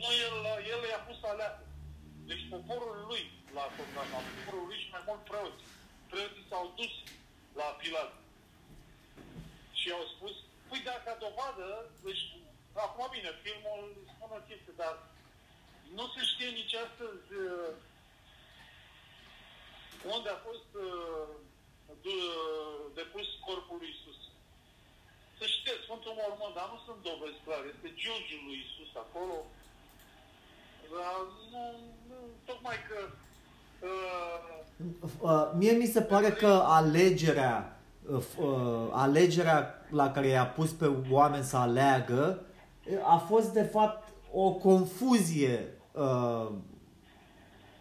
nu 0.00 0.10
el, 0.26 0.36
el 0.72 0.80
i-a 0.90 1.02
pus 1.06 1.16
să 1.22 1.26
aleagă. 1.32 1.62
Deci 2.30 2.50
poporul 2.56 2.96
lui 3.08 3.22
l-a 3.54 3.66
condamnat, 3.76 4.24
poporul 4.36 4.66
lui 4.70 4.80
și 4.82 4.92
mai 4.94 5.04
mult 5.08 5.22
preoți. 5.30 5.62
Preoții 6.10 6.48
s-au 6.50 6.66
dus 6.78 6.94
la 7.60 7.68
Pilat 7.80 8.12
și 9.80 9.88
au 9.90 10.04
spus, 10.14 10.34
păi 10.68 10.80
dacă 10.90 11.10
dovadă, 11.24 11.68
deci, 12.06 12.24
acum 12.86 13.06
bine, 13.14 13.30
filmul 13.44 13.80
spune 14.12 14.34
o 14.38 14.46
chestie, 14.48 14.74
dar 14.82 14.94
nu 15.96 16.04
se 16.14 16.20
știe 16.30 16.50
nici 16.60 16.74
astăzi 16.84 17.28
uh, 17.46 17.70
unde 20.14 20.28
a 20.32 20.44
fost 20.48 20.70
uh, 20.86 21.28
du- 22.04 22.90
depus 22.98 23.28
corpul 23.46 23.76
lui 23.80 23.94
Isus. 23.94 24.20
Să 25.38 25.44
știți, 25.54 25.84
Sfântul 25.84 26.18
Mormânt, 26.20 26.54
dar 26.58 26.66
nu 26.72 26.78
sunt 26.86 27.00
dovezi 27.08 27.44
clare, 27.44 27.66
este 27.74 27.88
giugiul 28.02 28.42
lui 28.46 28.58
Isus 28.64 28.90
acolo. 29.04 29.36
Dar 30.90 31.16
nu, 31.52 31.64
nu, 32.08 32.16
tocmai 32.44 32.76
că 32.88 32.98
uh, 33.86 34.60
Uh, 35.20 35.50
Mie 35.54 35.72
mi 35.72 35.86
se 35.86 36.02
pare 36.02 36.30
că 36.30 36.62
alegerea 36.64 37.80
uh, 38.10 38.22
uh, 38.38 38.88
alegerea 38.92 39.84
la 39.90 40.10
care 40.12 40.26
i-a 40.26 40.46
pus 40.46 40.70
pe 40.70 40.90
oameni 41.10 41.44
să 41.44 41.56
aleagă 41.56 42.42
a 43.02 43.16
fost 43.16 43.48
de 43.52 43.62
fapt 43.62 44.08
o 44.32 44.52
confuzie. 44.52 45.74
Uh, 45.92 46.48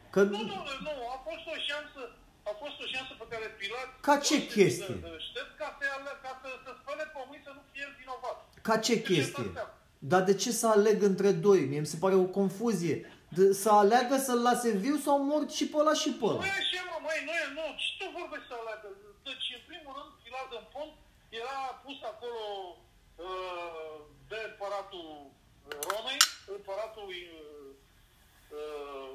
că... 0.10 0.22
Nu, 0.22 0.38
nu, 0.38 0.60
nu, 0.86 0.94
a 1.16 1.18
fost 1.28 1.44
o 1.54 1.58
șansă, 1.70 2.02
a 2.44 2.54
fost 2.62 2.76
o 2.84 2.86
șansă 2.94 3.14
pe 3.20 3.26
care 3.30 3.46
Pilat... 3.60 3.90
Ca 4.02 4.18
ce 4.18 4.48
chestie? 4.48 4.96
Știți, 5.28 5.54
ca 5.62 5.78
să, 5.80 5.86
ca 6.24 6.32
să, 6.42 6.50
să 6.66 6.72
spăle 6.82 7.06
pomii 7.16 7.42
să 7.44 7.52
nu 7.58 7.62
fie 7.72 7.88
vinovat. 8.00 8.38
Ca 8.62 8.78
ce 8.78 9.02
chestie? 9.02 9.52
Dar 10.00 10.22
de 10.30 10.36
ce 10.42 10.52
să 10.52 10.68
aleg 10.68 11.02
între 11.12 11.32
doi? 11.32 11.62
Mie 11.70 11.80
mi 11.80 11.94
se 11.94 12.02
pare 12.04 12.16
o 12.16 12.34
confuzie. 12.40 12.96
De, 13.36 13.54
să 13.54 13.70
aleagă 13.70 14.16
să-l 14.18 14.42
lase 14.42 14.70
viu 14.84 14.96
sau 15.06 15.24
mort 15.32 15.50
și 15.58 15.66
pe 15.68 15.78
ăla 15.82 15.94
și 16.02 16.10
pe 16.20 16.26
ăla. 16.26 16.40
Nu 16.40 16.46
e 16.46 16.60
așa, 16.64 16.82
mă, 16.90 16.98
măi, 17.06 17.20
nu 17.28 17.34
e, 17.42 17.46
nu. 17.58 17.66
Ce 17.82 17.88
tu 18.00 18.06
vorbești 18.20 18.48
să 18.50 18.56
aleagă? 18.62 18.88
Deci, 19.28 19.48
în 19.58 19.64
primul 19.70 19.92
rând, 19.98 20.12
Pilat 20.24 20.50
în 20.60 20.66
pont 20.74 20.94
era 21.42 21.58
pus 21.84 21.98
acolo 22.12 22.44
uh, 23.26 23.98
de 24.32 24.40
împăratul 24.50 25.08
Romei, 25.90 26.22
împăratul 26.58 27.08
uh, 27.14 27.70
uh, 28.58 29.14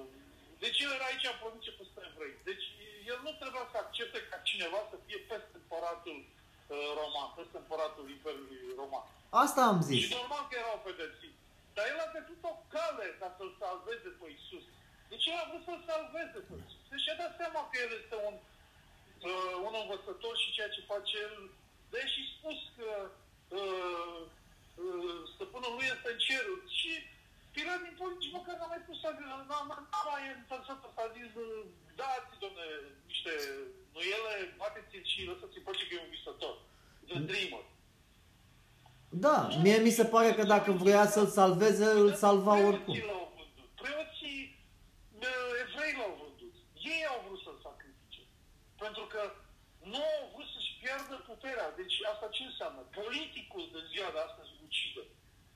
deci 0.65 0.79
el 0.85 0.91
era 0.97 1.07
aici 1.11 1.31
în 1.33 1.39
provincie 1.43 1.79
peste 1.81 2.01
evrei. 2.09 2.35
Deci 2.49 2.67
el 3.13 3.19
nu 3.27 3.33
trebuia 3.41 3.67
să 3.73 3.77
accepte 3.81 4.19
ca 4.31 4.39
cineva 4.51 4.81
să 4.91 4.97
fie 5.05 5.19
peste 5.31 5.55
împăratul 5.63 6.19
uh, 6.25 6.89
roman, 7.01 7.29
peste 7.39 7.57
împăratul 7.63 8.05
Imperiului 8.17 8.61
Roman. 8.81 9.05
Asta 9.43 9.61
am 9.73 9.81
zis. 9.89 10.03
Și 10.07 10.19
normal 10.21 10.45
că 10.49 10.55
erau 10.63 10.79
pedepsiți. 10.87 11.41
Dar 11.75 11.85
el 11.93 11.99
a 12.07 12.15
găsit 12.17 12.41
o 12.51 12.55
cale 12.75 13.07
ca 13.21 13.29
să-l 13.37 13.53
salveze 13.63 14.11
pe 14.19 14.27
Isus. 14.37 14.65
Deci 15.11 15.27
el 15.31 15.39
a 15.43 15.49
vrut 15.51 15.65
să-l 15.69 15.83
salveze 15.91 16.39
pe 16.49 16.55
Isus. 16.63 16.83
Deci 16.93 17.11
a 17.13 17.15
dat 17.23 17.33
seama 17.41 17.61
că 17.71 17.75
el 17.85 17.91
este 18.01 18.17
un, 18.29 18.37
uh, 19.31 19.55
un 19.67 19.75
învățător 19.83 20.35
și 20.43 20.55
ceea 20.57 20.71
ce 20.75 20.91
face 20.93 21.15
el. 21.27 21.37
Deși 21.95 22.21
spus 22.35 22.59
că 22.77 22.91
uh, 23.59 24.21
uh, 24.85 25.21
stăpânul 25.35 25.73
lui 25.77 25.93
este 25.95 26.09
în 26.13 26.21
cer. 26.27 26.47
Și 26.81 26.93
Pilat 27.55 27.81
din 27.87 27.97
politici 28.03 28.37
măcar 28.37 28.55
n-a 28.59 28.69
mai 28.75 28.83
pus 28.87 28.99
să 29.01 29.09
n-a 29.51 29.63
mai 30.13 30.25
învățat 30.39 30.79
s-a 30.97 31.07
zis 31.17 31.31
dați, 32.01 32.41
domne, 32.45 32.67
niște 33.11 33.33
nuiele, 33.95 34.35
bateți-l 34.61 35.05
și 35.13 35.29
lăsați-l 35.29 35.67
pace 35.67 35.85
că 35.87 35.95
e 35.95 36.05
un 36.07 36.15
visător. 36.17 36.55
The 37.09 37.19
dreamer. 37.31 37.65
Da, 39.17 39.49
mie 39.63 39.79
mi 39.87 39.97
se 39.99 40.05
pare 40.05 40.31
că 40.33 40.45
dacă 40.55 40.71
vrea 40.73 41.07
să-l 41.15 41.27
salveze, 41.27 41.85
îl 41.85 42.15
salva 42.15 42.55
oricum. 42.69 42.95
Preoții 43.83 44.41
evrei 45.65 45.93
l-au 45.99 46.15
vândut. 46.21 46.55
Ei 46.95 47.03
au 47.13 47.19
vrut 47.27 47.41
să-l 47.47 47.59
sacrifice. 47.69 48.23
Pentru 48.85 49.05
că 49.13 49.23
nu 49.93 50.03
au 50.17 50.25
vrut 50.33 50.49
să-și 50.55 50.73
pierdă 50.81 51.17
puterea. 51.31 51.69
Deci 51.81 51.95
asta 52.13 52.27
ce 52.37 52.43
înseamnă? 52.51 52.81
Politicul 53.01 53.65
de 53.75 53.81
ziua 53.91 54.11
de 54.17 54.21
astăzi 54.27 54.51
ucide. 54.67 55.03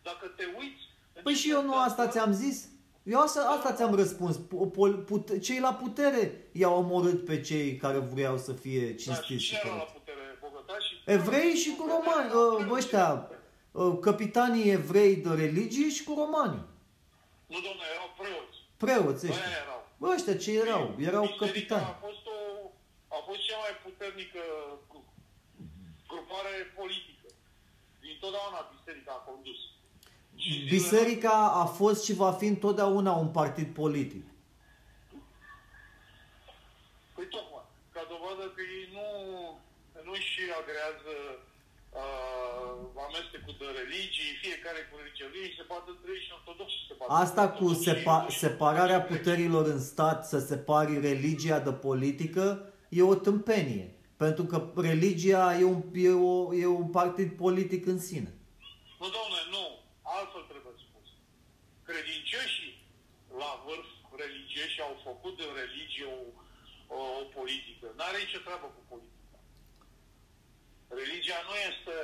Dacă 0.09 0.25
te 0.39 0.45
uiți... 0.59 0.85
Păi 1.27 1.41
și 1.43 1.49
eu 1.57 1.63
nu 1.69 1.75
asta 1.89 2.05
ți-am 2.13 2.33
zis? 2.43 2.59
Eu 3.15 3.21
asta, 3.27 3.41
asta 3.57 3.71
ți-am 3.77 3.95
răspuns. 4.03 4.35
Put, 5.11 5.27
cei 5.47 5.61
la 5.67 5.73
putere 5.83 6.23
i-au 6.61 6.75
omorât 6.83 7.21
pe 7.25 7.37
cei 7.41 7.77
care 7.77 7.99
vreau 7.99 8.37
să 8.47 8.53
fie 8.53 8.87
da, 8.89 8.97
cinstiți. 9.03 9.51
Da, 9.51 9.59
și, 9.59 9.63
și 9.63 9.67
la 9.83 9.89
putere? 9.97 10.25
Bogăta 10.41 10.77
și... 10.87 10.95
Evrei 11.17 11.55
și 11.63 11.71
cu 11.77 11.85
romani, 11.95 12.31
ă, 12.35 12.75
ăștia, 12.79 13.07
ă, 13.13 13.38
capitanii 14.01 14.71
evrei 14.71 15.17
de 15.17 15.35
religie 15.35 15.89
și 15.91 16.05
cu 16.05 16.15
romani. 16.23 16.59
Nu, 17.47 17.59
domnule, 17.67 17.89
erau 17.95 18.11
preoți. 18.21 18.59
Preoți 18.77 19.27
ăștia. 19.27 19.51
erau. 19.65 19.81
Bă, 20.01 20.07
ăștia 20.15 20.37
ce 20.37 20.51
erau? 20.65 20.95
Erau 20.99 21.27
capitani. 21.39 21.85
A 21.85 21.99
fost, 22.07 22.25
o, 22.27 22.39
a 23.17 23.19
fost 23.27 23.41
cea 23.47 23.59
mai 23.65 23.75
puternică 23.85 24.43
grupare 26.11 26.55
politică. 26.81 27.27
Din 28.01 28.17
totdeauna 28.21 28.71
biserica 28.75 29.13
a 29.17 29.25
condus. 29.31 29.59
Biserica 30.77 31.37
a 31.63 31.65
fost 31.65 32.05
și 32.05 32.13
va 32.13 32.33
fi 32.33 32.47
întotdeauna 32.47 33.13
un 33.13 33.29
partid 33.29 33.75
politic. 33.75 34.25
Păi 37.15 37.27
tocmai, 37.35 37.65
ca 37.95 38.03
dovadă 38.13 38.45
că 38.55 38.61
ei 38.77 38.87
nu, 38.97 39.07
nu 40.07 40.15
și 40.15 40.43
agrează 40.61 41.15
uh, 41.99 43.03
amestecul 43.09 43.55
de 43.63 43.69
religii, 43.81 44.41
fiecare 44.45 44.81
cu 44.89 44.95
religia 45.01 45.29
lui, 45.35 45.55
se 45.59 45.65
poate 45.71 45.89
între 45.95 46.09
ei 46.15 46.23
și 46.25 46.31
ortodoxi 46.39 46.77
se 46.89 46.95
poate. 46.99 47.13
Asta 47.25 47.45
cu 47.59 47.67
sepa- 47.87 48.27
separarea 48.45 49.03
puterilor 49.13 49.65
în 49.75 49.81
stat, 49.93 50.19
să 50.33 50.39
separi 50.51 51.01
religia 51.11 51.59
de 51.69 51.73
politică, 51.89 52.45
e 52.99 53.03
o 53.13 53.15
tâmpenie. 53.27 53.89
Pentru 54.25 54.45
că 54.51 54.57
religia 54.91 55.45
e 55.61 55.65
un, 55.75 55.81
e, 56.09 56.11
o, 56.33 56.55
e 56.63 56.67
un 56.67 56.89
partid 57.01 57.31
politic 57.45 57.83
în 57.93 57.99
sine. 58.09 58.31
Nu, 59.01 59.07
domnule, 59.17 59.45
nu. 59.57 59.65
Altfel 60.17 60.45
trebuie 60.53 60.75
spus. 60.87 61.07
Credincioșii 61.89 62.73
la 63.43 63.51
vârf 63.65 63.89
religioși 64.25 64.79
au 64.87 64.95
făcut 65.09 65.35
de 65.41 65.47
religie 65.61 66.07
o, 66.17 66.21
o, 66.97 66.99
o 67.21 67.23
politică. 67.39 67.87
N-are 67.97 68.19
nicio 68.25 68.41
treabă 68.47 68.67
cu 68.75 68.81
politica. 68.91 69.18
Religia 70.89 71.39
nu 71.49 71.55
este 71.71 71.95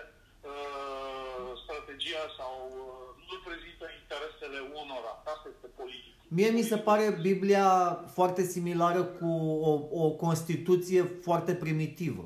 uh, 0.51 1.49
strategia 1.63 2.25
sau 2.39 2.55
uh, 2.71 3.25
nu 3.29 3.37
prezintă 3.47 3.85
interesele 4.03 4.59
unora. 4.81 5.13
Asta 5.33 5.47
este 5.55 5.69
politică. 5.81 6.19
Mie 6.37 6.51
mi 6.59 6.69
se 6.71 6.79
pare 6.89 7.07
Biblia 7.29 7.69
foarte 8.17 8.43
similară 8.55 9.03
cu 9.19 9.31
o, 9.71 9.73
o 10.05 10.11
Constituție 10.11 11.03
foarte 11.27 11.53
primitivă, 11.55 12.25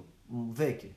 veche. 0.61 0.91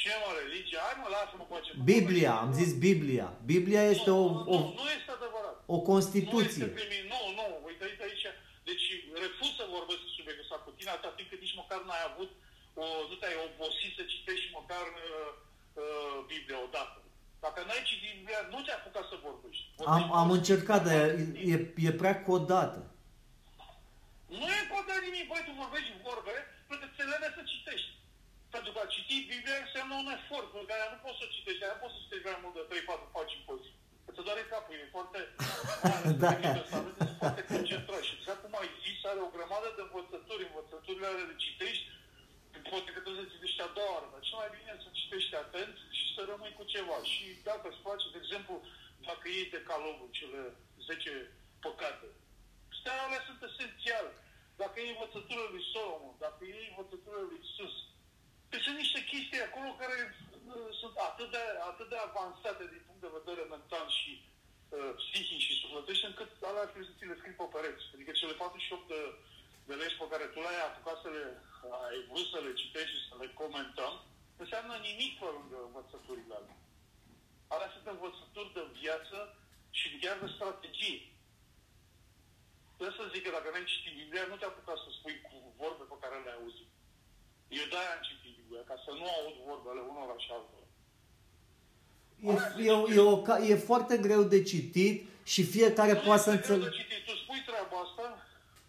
Ce 0.00 0.12
mă, 0.22 0.30
religia? 0.42 0.80
Hai 0.86 0.96
mă, 1.02 1.08
lasă-mă 1.16 1.44
cu 1.50 1.54
acest 1.60 1.76
Biblia, 1.92 2.32
am 2.44 2.50
zis 2.60 2.70
Biblia. 2.88 3.26
Biblia 3.52 3.82
este 3.94 4.10
nu, 4.10 4.18
o, 4.20 4.24
o... 4.54 4.56
Nu, 4.58 4.68
nu 4.80 4.86
este 4.98 5.10
adevărat. 5.18 5.56
O 5.76 5.78
Constituție. 5.90 6.64
Nu, 6.64 6.70
este 6.70 6.78
primi... 6.78 6.98
nu, 7.12 7.20
nu, 7.38 7.46
uite, 7.68 7.82
uite 7.90 8.02
aici. 8.08 8.26
Deci 8.68 8.86
refuz 9.22 9.52
să 9.60 9.64
vorbesc 9.76 10.02
subiectul 10.18 10.44
ăsta 10.46 10.58
cu 10.64 10.70
tine, 10.76 10.90
atâta 10.92 11.12
timp 11.16 11.28
cât 11.30 11.40
nici 11.44 11.60
măcar 11.62 11.80
n-ai 11.86 12.04
avut, 12.10 12.30
o, 12.80 12.84
nu 13.08 13.14
te-ai 13.20 13.36
obosit 13.46 13.92
să 13.98 14.02
citești 14.14 14.54
măcar 14.58 14.86
uh, 15.06 15.28
uh, 15.82 16.16
Biblia 16.32 16.58
odată. 16.66 16.98
Dacă 17.44 17.58
n-ai 17.66 17.82
citit 17.88 18.12
Biblia, 18.18 18.40
nu 18.52 18.58
te-ai 18.62 18.78
apucat 18.78 19.04
să 19.12 19.16
vorbești. 19.28 19.64
vorbești 19.76 20.10
am, 20.10 20.12
am 20.22 20.30
încercat, 20.38 20.80
dar 20.88 21.00
e, 21.52 21.56
e 21.86 21.90
prea 22.02 22.16
codată. 22.28 22.80
Nu 24.38 24.46
e 24.58 24.70
codat 24.72 25.00
nimic, 25.06 25.24
băi, 25.30 25.46
tu 25.46 25.52
vorbești 25.64 25.92
vorbe, 26.08 26.36
pentru 26.68 26.84
că 26.86 26.92
ți 26.96 27.04
le 27.10 27.28
să 27.38 27.42
citești. 27.52 27.90
Pentru 28.54 28.70
că 28.72 28.78
a 28.82 28.92
citi 28.94 29.28
Biblia 29.32 29.58
înseamnă 29.64 29.94
un 30.02 30.10
efort, 30.16 30.46
pentru 30.50 30.68
că 30.68 30.74
aia 30.74 30.88
nu 30.94 30.98
poți 31.04 31.20
să 31.20 31.26
citești, 31.36 31.64
aia 31.64 31.80
poți 31.82 31.94
să 31.94 32.00
citești 32.02 32.26
mai 32.28 32.42
mult 32.44 32.54
de 32.58 32.64
3-4 32.70 33.14
pagini 33.14 33.46
pe 33.48 33.54
zi. 33.62 33.70
Îți 34.08 34.24
doare 34.26 34.44
capul, 34.52 34.74
e 34.84 34.94
foarte... 34.96 35.18
da. 36.22 36.30
Să 36.58 37.14
foarte 37.22 37.42
concentrat. 37.52 38.02
Și 38.06 38.14
exact 38.18 38.40
cum 38.42 38.54
ai 38.60 38.70
zis, 38.84 38.98
are 39.10 39.20
o 39.26 39.34
grămadă 39.36 39.68
de 39.76 39.82
învățături, 39.86 40.48
învățăturile 40.50 41.06
alea 41.08 41.30
de 41.30 41.36
citești, 41.44 41.84
poate 42.72 42.90
că 42.92 43.00
trebuie 43.00 43.24
să 43.24 43.32
citești 43.34 43.64
a 43.66 43.74
doua 43.76 43.92
oară, 43.94 44.08
dar 44.12 44.22
cel 44.26 44.38
mai 44.42 44.50
bine 44.56 44.72
să 44.84 44.88
citești 45.00 45.34
atent 45.44 45.76
și 45.98 46.04
să 46.14 46.20
rămâi 46.30 46.58
cu 46.58 46.64
ceva. 46.74 46.98
Și 47.12 47.24
dacă 47.48 47.64
îți 47.68 47.84
place, 47.86 48.06
de 48.14 48.20
exemplu, 48.22 48.54
dacă 49.08 49.24
iei 49.28 49.54
decalogul, 49.56 50.08
cele 50.18 50.40
10 50.88 51.10
păcate, 51.66 52.06
astea 52.74 52.94
alea 53.04 53.22
sunt 53.28 53.40
esențiale. 53.48 54.12
Dacă 54.62 54.76
iei 54.78 54.94
învățăturile 54.94 55.48
lui 55.54 55.64
Solomon, 55.74 56.14
dacă 56.26 56.40
iei 56.44 56.70
învățăturile 56.72 57.24
lui 57.30 57.40
Isus, 57.46 57.74
deci 58.50 58.64
sunt 58.66 58.78
niște 58.82 59.00
chestii 59.10 59.46
acolo 59.48 59.68
care 59.82 59.96
uh, 60.06 60.70
sunt 60.80 60.94
atât 61.08 61.28
de, 61.36 61.44
atât 61.70 61.88
de 61.92 61.98
avansate 62.08 62.64
din 62.72 62.82
punct 62.86 63.02
de 63.04 63.16
vedere 63.18 63.42
mental 63.54 63.86
și 63.98 64.12
uh, 64.22 64.92
psihic 65.00 65.40
și 65.46 65.60
sufletește, 65.60 66.06
încât 66.06 66.30
alea 66.48 66.70
trebuie 66.70 66.90
să 66.90 66.96
ți 66.98 67.08
le 67.10 67.16
scrii 67.20 67.38
pe 67.40 67.46
pereți. 67.52 67.84
Adică 67.94 68.12
cele 68.20 68.34
48 68.42 68.88
de, 68.92 69.00
de 69.68 69.74
legi 69.80 70.00
pe 70.00 70.10
care 70.12 70.24
tu 70.32 70.38
le-ai 70.44 70.60
apucat 70.68 70.98
să 71.04 71.08
le, 71.16 71.24
ai 71.88 71.98
vrut 72.10 72.26
să 72.32 72.38
le 72.44 72.52
citești 72.60 72.96
și 72.96 73.08
să 73.10 73.14
le 73.22 73.28
comentăm, 73.42 73.94
înseamnă 74.42 74.74
nimic 74.88 75.12
pe 75.20 75.28
lângă 75.36 75.58
învățăturile 75.68 76.34
alea. 76.38 76.58
Alea 77.54 77.70
sunt 77.74 77.86
învățături 77.94 78.54
de 78.56 78.64
viață 78.80 79.18
și 79.78 79.86
chiar 80.02 80.16
de 80.22 80.28
strategie. 80.36 81.00
Trebuie 82.76 83.00
să 83.00 83.12
zic 83.14 83.22
că 83.24 83.30
dacă 83.36 83.48
n-ai 83.50 83.70
citit 83.72 83.94
Biblia, 84.00 84.24
nu 84.30 84.36
te 84.38 84.46
apuca 84.48 84.74
să 84.84 84.88
spui 84.98 85.16
cu 85.26 85.34
vorbe 85.60 85.84
pe 85.88 86.00
care 86.02 86.16
le-ai 86.24 86.38
auzit. 86.40 86.70
Eu 87.58 87.66
de-aia 87.72 87.92
am 87.96 88.02
citit 88.08 88.32
Biblia, 88.40 88.62
ca 88.70 88.76
să 88.84 88.90
nu 88.98 89.06
aud 89.16 89.36
vorbele 89.50 89.80
unora 89.92 90.16
și 90.24 90.30
altora. 90.36 90.66
E, 92.30 92.32
e, 92.70 92.72
e, 92.96 93.00
o, 93.12 93.14
e 93.52 93.54
foarte 93.70 93.94
greu 94.06 94.22
de 94.34 94.40
citit 94.50 94.96
și 95.32 95.42
fiecare 95.54 95.92
nu 95.92 96.04
poate 96.06 96.22
să 96.22 96.30
înțeleagă. 96.30 96.76
Tu 97.08 97.14
spui 97.22 97.42
treaba 97.48 97.76
asta 97.86 98.06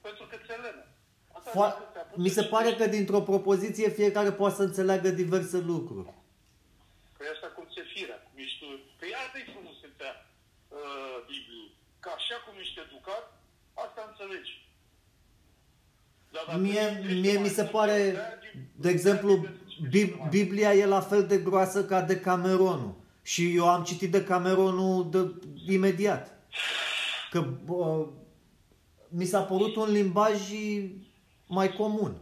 pentru 0.05 0.23
că 0.29 0.35
înțelege. 0.35 0.83
Fo- 1.31 1.42
mi 2.15 2.29
se 2.29 2.43
pare 2.43 2.73
că 2.73 2.85
dintr-o 2.87 3.21
propoziție 3.21 3.89
fiecare 3.89 4.31
poate 4.31 4.55
să 4.55 4.63
înțeleagă 4.63 5.09
diverse 5.09 5.57
lucruri. 5.57 6.13
Păi 7.17 7.27
asta 7.33 7.47
cum 7.47 7.65
se 7.75 7.81
firea, 7.93 8.19
cum 8.25 8.35
ești 8.43 8.59
tu. 8.59 8.65
Păi 8.99 9.11
asta 9.23 9.37
e 9.37 9.51
frumusețea 9.53 10.11
uh, 10.67 11.15
Bibliei. 11.29 11.71
Că 11.99 12.09
așa 12.15 12.35
cum 12.45 12.53
ești 12.59 12.79
educat, 12.85 13.25
asta 13.73 14.01
înțelegi. 14.09 14.53
Mie, 16.59 17.15
mie 17.21 17.39
mi 17.39 17.47
se 17.47 17.63
pare, 17.63 18.15
de 18.75 18.89
exemplu, 18.89 19.47
Bib- 19.89 20.29
Biblia 20.29 20.73
e 20.73 20.85
la 20.85 21.01
fel 21.01 21.27
de 21.27 21.37
groasă 21.37 21.85
ca 21.85 22.01
de 22.01 22.19
Cameronul. 22.19 22.95
Și 23.21 23.55
eu 23.55 23.69
am 23.69 23.83
citit 23.83 24.11
de 24.11 24.23
Cameronul 24.23 25.09
de, 25.09 25.31
imediat. 25.73 26.31
Că 27.31 27.47
uh, 27.67 28.07
mi 29.09 29.25
s-a 29.25 29.41
părut 29.41 29.75
un 29.75 29.91
limbaj 29.91 30.51
mai 31.57 31.69
comun. 31.79 32.13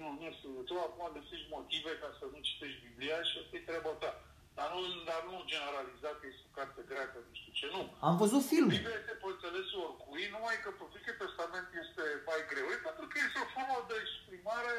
Nu, 0.00 0.08
nu 0.22 0.28
știu. 0.36 0.50
Tu 0.68 0.74
acum 0.86 1.04
găsești 1.16 1.52
motive 1.56 1.92
ca 2.02 2.08
să 2.18 2.24
nu 2.32 2.38
citești 2.48 2.84
Biblia 2.86 3.18
și 3.28 3.34
asta 3.40 3.56
e 3.56 3.68
treaba 3.70 3.92
ta. 4.02 4.12
Dar 4.58 4.68
nu, 4.74 4.80
dar 5.10 5.20
nu 5.28 5.34
generaliza 5.52 6.10
că 6.18 6.24
este 6.26 6.44
o 6.48 6.54
carte 6.58 6.80
greacă, 6.90 7.16
nu 7.28 7.34
știu 7.40 7.52
ce, 7.58 7.66
nu. 7.76 7.82
Am 8.08 8.16
văzut 8.22 8.42
filme. 8.52 8.72
Biblia 8.76 8.98
este 9.00 9.14
pe 9.22 9.28
înțelesul 9.34 9.80
oricui, 9.86 10.24
numai 10.34 10.56
că 10.62 10.68
pe 10.78 10.84
Vechiul 10.92 11.20
Testament 11.22 11.68
este 11.82 12.04
mai 12.28 12.40
greu. 12.50 12.66
E 12.74 12.86
pentru 12.88 13.06
că 13.10 13.16
este 13.26 13.38
o 13.44 13.50
formă 13.54 13.78
de 13.88 13.96
exprimare 14.04 14.76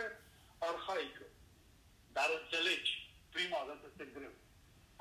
arhaică. 0.68 1.26
Dar 2.16 2.30
înțelegi. 2.40 2.92
Prima 3.36 3.62
dată 3.70 3.84
este 3.92 4.06
greu. 4.18 4.36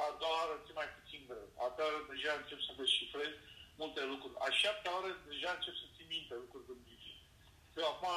A 0.05 0.07
doua 0.21 0.37
oară 0.41 0.55
ți 0.65 0.73
mai 0.81 0.89
puțin 0.97 1.23
greu. 1.31 1.49
A 1.65 1.67
doua 1.77 1.89
oară 1.91 2.01
deja 2.13 2.33
încep 2.41 2.61
să 2.67 2.73
descifrezi 2.83 3.37
multe 3.81 4.03
lucruri. 4.11 4.37
A 4.47 4.49
șaptea 4.63 4.95
oară 4.97 5.11
deja 5.31 5.51
încep 5.55 5.75
să 5.81 5.87
ții 5.87 5.92
minte 6.13 6.35
lucruri 6.43 6.69
din 6.71 6.81
Biblie. 6.87 7.19
Eu 7.81 7.87
acum, 7.93 8.17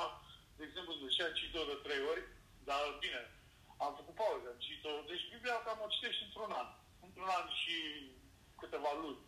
de 0.57 0.63
exemplu, 0.67 0.93
deja 1.01 1.23
am 1.27 1.37
citit-o 1.37 1.69
de 1.71 1.77
trei 1.85 2.01
ori, 2.11 2.23
dar 2.67 2.81
bine, 3.03 3.21
am 3.85 3.91
făcut 3.99 4.15
pauză, 4.23 4.45
am 4.49 4.59
citit-o. 4.65 4.91
Deci 5.11 5.29
Biblia 5.33 5.63
cam 5.65 5.79
o 5.85 5.93
citești 5.95 6.25
într-un 6.27 6.51
an. 6.61 6.67
Într-un 7.05 7.29
an 7.37 7.45
și 7.61 7.75
câteva 8.61 8.91
luni. 9.03 9.23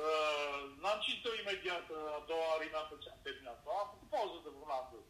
Uh, 0.00 0.60
n-am 0.80 0.98
citit-o 1.04 1.32
imediat 1.42 1.86
uh, 1.90 2.16
a 2.16 2.20
doua 2.28 2.46
oară 2.50 2.64
imediat 2.64 3.02
ce 3.02 3.08
am 3.10 3.22
terminat. 3.26 3.58
Am 3.82 3.88
făcut 3.92 4.08
pauză 4.16 4.36
de 4.44 4.50
vreun 4.54 4.72
an. 4.78 4.86
doi. 4.92 5.06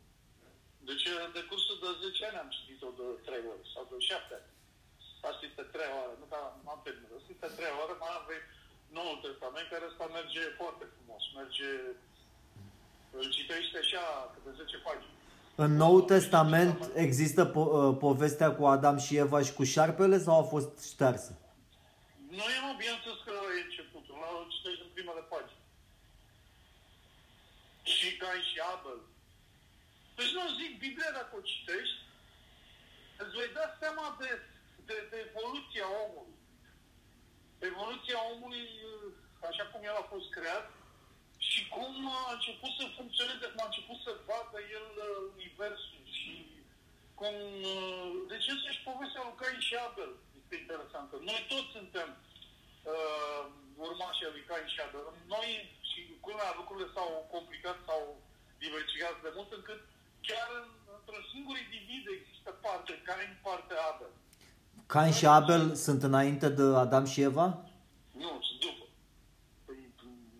Deci 0.88 1.04
în 1.26 1.32
decursul 1.40 1.76
de 1.84 1.90
10 2.00 2.26
ani 2.26 2.40
am 2.42 2.50
citit-o 2.56 2.90
de 2.98 3.06
3 3.26 3.50
ori 3.52 3.64
sau 3.72 3.82
de 3.90 3.96
7 3.98 4.34
ani. 4.38 4.48
Asta 5.28 5.42
este 5.50 5.62
3 5.62 5.98
ore, 6.02 6.14
nu 6.20 6.26
că 6.30 6.38
am 6.72 6.80
terminat. 6.86 7.12
Asta 7.18 7.30
este 7.34 7.48
3 7.58 7.80
ore, 7.82 7.94
mai 8.02 8.12
avem 8.20 8.42
Noul 8.98 9.18
Testament, 9.26 9.66
care 9.72 9.84
ăsta 9.90 10.04
merge 10.18 10.40
foarte 10.60 10.84
frumos. 10.94 11.22
Merge, 11.38 11.70
îl 13.18 13.26
citește 13.36 13.78
așa, 13.78 14.04
câte 14.34 14.50
10 14.62 14.76
pagini. 14.86 15.14
În 15.64 15.72
Noul 15.82 16.02
Testament 16.14 16.90
există 16.94 17.42
po- 17.50 17.70
uh, 17.78 17.96
povestea 18.06 18.50
cu 18.58 18.64
Adam 18.66 18.96
și 18.98 19.16
Eva 19.24 19.40
și 19.46 19.52
cu 19.58 19.64
șarpele 19.64 20.18
sau 20.18 20.34
a 20.40 20.50
fost 20.54 20.72
ștersă? 20.92 21.32
Nu 22.36 22.44
e 22.54 22.58
mă, 22.64 22.72
bineînțeles 22.82 23.18
că 23.26 23.34
e 23.56 23.64
începutul, 23.68 24.16
la 24.22 24.28
o 24.40 24.42
citești 24.54 24.84
în 24.86 24.90
primele 24.96 25.22
pagini. 25.32 25.62
Și 27.94 28.06
Cain 28.20 28.42
și 28.50 28.58
Abel. 28.72 29.00
Deci 30.16 30.32
nu 30.36 30.44
zic, 30.60 30.70
Biblia 30.84 31.10
dacă 31.18 31.32
o 31.38 31.46
citești, 31.52 31.98
îți 33.22 33.36
vei 33.38 33.50
da 33.58 33.66
seama 33.80 34.06
de, 34.20 34.30
de, 34.88 34.96
de 35.10 35.18
evoluția 35.28 35.86
omului. 36.04 36.39
Evoluția 37.68 38.18
omului, 38.32 38.64
așa 39.50 39.64
cum 39.70 39.80
el 39.88 39.96
a 40.02 40.10
fost 40.12 40.28
creat, 40.36 40.66
și 41.48 41.60
cum 41.74 41.92
a 42.20 42.32
început 42.36 42.72
să 42.78 42.94
funcționeze, 42.98 43.44
cum 43.46 43.60
a 43.62 43.70
început 43.70 43.98
să 44.06 44.10
vadă 44.28 44.58
el 44.78 44.88
uh, 44.96 45.08
universul 45.36 46.02
și 46.18 46.32
cum... 47.18 47.34
uh, 47.74 48.08
Deci 48.30 48.46
este 48.54 48.68
și 48.76 48.86
povestea 48.90 49.22
lui 49.24 49.38
Cain 49.40 49.60
și 49.68 49.74
Abel 49.86 50.12
este 50.40 50.54
interesantă. 50.62 51.14
Noi 51.30 51.40
toți 51.50 51.74
suntem 51.76 52.08
uh, 52.92 53.42
urmașii 53.86 54.34
lui 54.36 54.48
Cain 54.50 54.66
și 54.74 54.80
Abel. 54.86 55.04
Noi, 55.34 55.48
și 55.90 56.00
culmea, 56.24 56.58
lucrurile 56.60 56.88
s-au 56.94 57.10
complicat, 57.34 57.76
s-au 57.86 58.02
diversificat 58.62 59.16
de 59.24 59.30
mult 59.36 59.50
încât 59.58 59.80
chiar 60.28 60.48
în, 60.60 60.68
într-un 60.96 61.24
singur 61.32 61.56
individ 61.58 62.04
există 62.18 62.50
parte 62.64 62.92
Cain, 63.08 63.30
parte 63.46 63.74
Abel. 63.90 64.12
Cain 64.92 65.12
și 65.18 65.26
Abel 65.38 65.62
sunt 65.86 66.00
înainte 66.10 66.48
de 66.58 66.64
Adam 66.84 67.04
și 67.12 67.20
Eva? 67.30 67.46
Nu, 68.22 68.30
sunt 68.46 68.58
după. 68.66 68.84
Păi, 69.66 69.78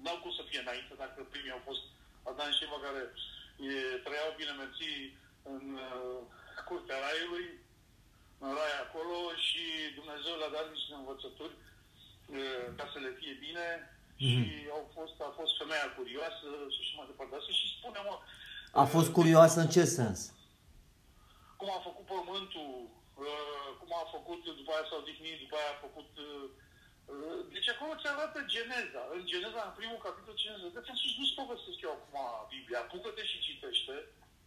N-au 0.03 0.19
cum 0.23 0.33
să 0.39 0.43
fie 0.49 0.61
înainte 0.65 0.95
dacă 1.03 1.19
primii 1.33 1.57
au 1.57 1.63
fost 1.69 1.83
Adam 2.31 2.51
și 2.57 2.65
Eva 2.67 2.79
care 2.87 3.03
e, 3.71 3.75
trăiau 4.07 4.31
bine 4.41 4.53
mersi 4.63 4.93
în 5.55 5.65
uh, 5.89 6.21
curtea 6.69 6.99
raiului, 7.07 7.47
în 8.45 8.51
rai 8.59 8.75
acolo 8.85 9.19
și 9.47 9.65
Dumnezeu 9.99 10.35
le-a 10.37 10.55
dat 10.57 10.67
niște 10.75 10.93
învățături 11.01 11.55
uh, 11.61 12.67
ca 12.79 12.85
să 12.93 12.99
le 13.05 13.11
fie 13.19 13.35
bine 13.47 13.67
și 14.23 14.33
au 14.77 14.85
fost, 14.97 15.17
a 15.29 15.31
fost 15.39 15.53
femeia 15.61 15.89
curioasă 15.99 16.47
și 16.75 16.81
așa 16.83 16.95
mai 16.99 17.11
departe. 17.11 17.33
Asta 17.35 17.53
și 17.61 17.67
spune, 17.77 17.99
mă, 18.09 18.15
A 18.83 18.85
fost 18.95 19.11
curioasă 19.19 19.59
în 19.63 19.71
ce 19.77 19.85
sens? 19.99 20.21
cum 21.61 21.69
a 21.79 21.81
făcut 21.89 22.07
pământul, 22.15 22.71
uh, 22.85 23.00
cum 23.81 23.91
a 24.03 24.05
făcut, 24.17 24.41
după 24.61 24.71
aia 24.73 24.85
s-a 24.89 24.97
odihnit, 25.03 25.37
după 25.45 25.55
aia 25.59 25.73
a 25.75 25.83
făcut... 25.87 26.11
uh, 26.29 26.47
uh, 27.13 27.39
Deci 27.55 27.69
acolo 27.75 27.93
ți 28.01 28.09
arată 28.13 28.39
Geneza. 28.55 29.03
În 29.17 29.23
Geneza, 29.33 29.61
în 29.71 29.75
primul 29.81 30.01
capitol, 30.07 30.35
Geneza. 30.43 30.69
Deci 30.77 30.91
am 30.93 30.99
spus, 31.01 31.13
nu-ți 31.19 31.39
povestesc 31.41 31.79
eu 31.87 31.93
acum 31.99 32.17
Biblia, 32.55 32.79
apucă-te 32.83 33.23
și 33.31 33.39
citește, 33.49 33.95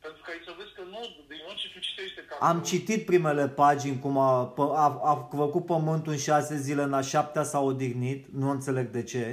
pentru 0.04 0.22
că 0.24 0.30
aici 0.32 0.48
să 0.50 0.54
vezi 0.60 0.76
că 0.78 0.84
nu, 0.94 1.02
din 1.32 1.40
moment 1.42 1.60
ce 1.62 1.68
tu 1.74 1.80
citești 1.88 2.16
de 2.18 2.24
Am 2.52 2.60
citit 2.72 3.02
primele 3.12 3.46
pagini 3.62 4.02
cum 4.04 4.16
a, 4.30 4.32
pă- 4.58 4.74
a, 4.84 4.88
a 5.12 5.14
făcut 5.44 5.66
pământul 5.74 6.12
în 6.16 6.22
șase 6.30 6.56
zile, 6.68 6.82
în 6.88 6.94
a 7.00 7.04
șaptea 7.14 7.44
s-a 7.52 7.60
odihnit. 7.72 8.22
Nu 8.42 8.48
înțeleg 8.58 8.88
de 8.98 9.04
ce, 9.12 9.24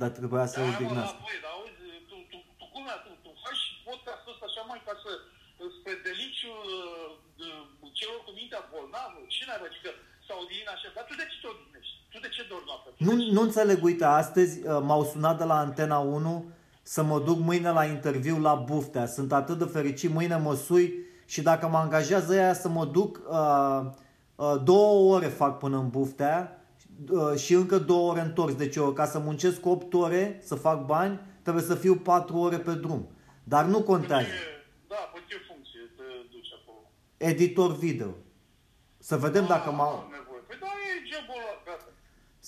dar 0.00 0.10
trebuia 0.18 0.46
să 0.52 0.58
Da, 0.60 0.64
mă, 0.66 0.72
odihnească. 0.74 1.16
da, 1.18 1.24
băi, 1.26 1.38
dar 1.44 1.52
auzi, 1.56 1.72
tu, 2.10 2.16
tu, 2.30 2.36
tu, 2.58 2.64
cum 2.74 2.84
tu, 3.04 3.10
tu 3.24 3.30
faci 3.44 3.62
podcastul 3.88 4.32
ăsta 4.34 4.44
așa 4.50 4.62
mai 4.70 4.80
ca 4.86 4.94
să 5.04 5.10
spre 5.78 5.94
deliciul 6.08 6.62
uh, 7.48 7.90
celor 8.00 8.18
cu 8.23 8.23
mintea 8.38 8.62
bolnavă, 8.72 9.18
cine 9.36 9.52
ar 9.56 9.60
că 9.84 9.90
s-au 10.26 10.38
odihnit 10.44 10.68
așa, 10.74 10.88
dar 10.96 11.04
tu 11.08 11.14
de 11.20 11.26
ce 11.32 11.36
te 11.42 11.46
odihnești? 11.52 11.94
Tu 12.12 12.18
de 12.26 12.30
ce 12.36 12.42
dormi 12.50 12.68
noaptea? 12.70 12.90
Tu 12.96 13.02
Nu, 13.06 13.12
de 13.16 13.22
ce- 13.24 13.32
nu 13.36 13.40
înțeleg, 13.48 13.78
uite, 13.88 14.04
astăzi 14.22 14.54
uh, 14.58 14.78
m-au 14.88 15.02
sunat 15.12 15.36
de 15.42 15.46
la 15.52 15.56
Antena 15.66 15.98
1 15.98 16.44
să 16.94 17.00
mă 17.10 17.18
duc 17.28 17.38
mâine 17.48 17.70
la 17.78 17.84
interviu 17.96 18.36
la 18.48 18.54
Buftea. 18.68 19.06
Sunt 19.16 19.30
atât 19.40 19.56
de 19.62 19.64
fericit, 19.76 20.10
mâine 20.18 20.36
mă 20.36 20.54
sui 20.54 20.86
și 21.32 21.40
dacă 21.50 21.64
mă 21.68 21.78
angajează 21.78 22.34
ea 22.34 22.54
să 22.54 22.68
mă 22.68 22.84
duc, 22.96 23.20
uh, 23.30 23.80
uh, 24.36 24.54
două 24.64 25.14
ore 25.14 25.26
fac 25.26 25.58
până 25.58 25.76
în 25.78 25.88
Buftea 25.96 26.36
uh, 27.10 27.34
și 27.38 27.52
încă 27.54 27.78
două 27.78 28.10
ore 28.10 28.20
întors. 28.20 28.54
Deci 28.54 28.76
eu, 28.76 28.92
ca 28.92 29.06
să 29.06 29.18
muncesc 29.18 29.66
8 29.66 29.94
ore, 29.94 30.40
să 30.44 30.54
fac 30.54 30.84
bani, 30.84 31.20
trebuie 31.42 31.64
să 31.64 31.74
fiu 31.74 31.94
4 31.96 32.36
ore 32.38 32.58
pe 32.58 32.72
drum. 32.72 33.08
Dar 33.44 33.64
nu 33.64 33.82
contează. 33.82 34.24
Ce- 34.24 34.64
Da, 34.88 34.96
pe 34.96 35.18
ce 35.28 35.36
funcție 35.52 35.80
te 35.96 36.02
duci 36.32 36.48
acolo? 36.62 36.78
Editor 37.16 37.76
video. 37.76 38.06
Să 39.08 39.16
vedem 39.16 39.46
dacă 39.46 39.68
Ah, 39.68 39.74
mă... 39.78 39.82
am 39.82 40.08
nevoie. 40.18 40.42
Păi 40.48 40.56
da, 40.64 40.66
e 40.66 40.90
jobul 41.12 41.34
ăla, 41.42 41.54
gata. 41.68 41.84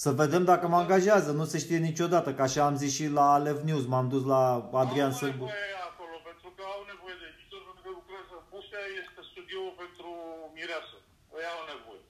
Să 0.02 0.10
vedem 0.22 0.44
dacă 0.44 0.64
mă 0.68 0.76
angajează, 0.76 1.30
nu 1.32 1.44
se 1.52 1.58
știe 1.58 1.78
niciodată, 1.90 2.28
ca 2.34 2.42
așa 2.42 2.64
am 2.64 2.76
zis 2.82 2.92
și 2.98 3.06
la 3.18 3.26
Alev 3.32 3.58
News, 3.68 3.84
m-am 3.86 4.08
dus 4.08 4.24
la 4.24 4.42
Adrian 4.82 5.10
au 5.12 5.16
Sârbu. 5.20 5.44
nevoie 5.44 5.72
acolo, 5.90 6.14
pentru 6.28 6.48
că 6.56 6.62
au 6.74 6.82
nevoie 6.92 7.16
de 7.22 7.26
editor, 7.34 7.60
pentru 7.66 7.80
că 7.84 7.88
lucrează. 7.98 8.34
Buftea 8.52 8.82
este 9.00 9.20
studioul 9.32 9.74
pentru 9.82 10.08
mireasă. 10.56 10.96
Îi 11.36 11.46
au 11.54 11.60
nevoie. 11.72 12.02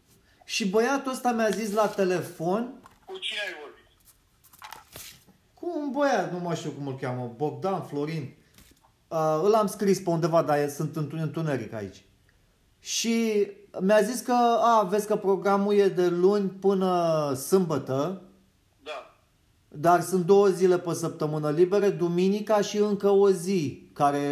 Și 0.54 0.62
băiatul 0.74 1.12
ăsta 1.16 1.30
mi-a 1.36 1.52
zis 1.60 1.68
la 1.80 1.86
telefon, 2.00 2.62
Cu 3.08 3.14
cine 3.26 3.40
ai 3.48 3.54
vorbit? 3.62 3.88
cu 5.58 5.66
un 5.80 5.86
băiat, 5.96 6.26
nu 6.34 6.38
mai 6.46 6.56
știu 6.60 6.70
cum 6.76 6.86
îl 6.90 6.96
cheamă, 7.02 7.24
Bogdan, 7.40 7.80
Florin. 7.88 8.24
Uh, 9.08 9.40
îl 9.46 9.54
am 9.62 9.66
scris 9.76 9.98
pe 10.04 10.10
undeva, 10.16 10.40
dar 10.48 10.56
e- 10.58 10.68
sunt 10.78 10.96
în 10.96 11.06
întuneric 11.28 11.72
aici. 11.80 12.00
Și 12.80 13.14
mi-a 13.80 14.00
zis 14.02 14.20
că, 14.20 14.36
a, 14.72 14.82
vezi 14.82 15.06
că 15.06 15.16
programul 15.16 15.74
e 15.74 15.88
de 15.88 16.06
luni 16.08 16.48
până 16.66 16.90
sâmbătă, 17.48 18.22
Da. 18.88 18.98
dar 19.68 20.00
sunt 20.00 20.24
două 20.32 20.46
zile 20.58 20.78
pe 20.78 20.92
săptămână 21.04 21.50
libere, 21.60 21.88
duminica 21.90 22.60
și 22.68 22.76
încă 22.90 23.08
o 23.24 23.28
zi, 23.30 23.62
care 24.00 24.24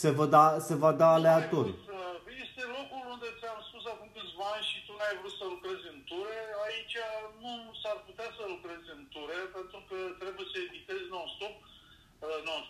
se 0.00 0.10
va 0.10 0.26
da, 0.36 0.46
se 0.68 0.74
va 0.82 0.92
da 1.00 1.08
aleatoriu. 1.18 1.74
Ai 1.74 1.78
vrut 1.78 1.86
să- 1.86 2.00
Este 2.44 2.62
locul 2.76 3.02
unde 3.14 3.28
ți-am 3.40 3.60
spus 3.68 3.84
acum 3.92 4.08
câțiva 4.16 4.46
ani 4.56 4.66
și 4.70 4.78
tu 4.86 4.92
n-ai 4.98 5.14
vrut 5.20 5.34
să 5.40 5.44
lucrezi 5.54 5.84
în 5.94 5.98
ture. 6.10 6.38
Aici 6.66 6.96
nu 7.42 7.52
s-ar 7.82 7.98
putea 8.08 8.28
să 8.36 8.42
lucrezi 8.54 8.86
în 8.96 9.02
ture 9.14 9.38
pentru 9.56 9.78
că 9.88 9.96
trebuie 10.22 10.46
să 10.52 10.56
editezi 10.68 11.06
non-stop. 11.14 11.54
Uh, 12.24 12.38
non 12.48 12.62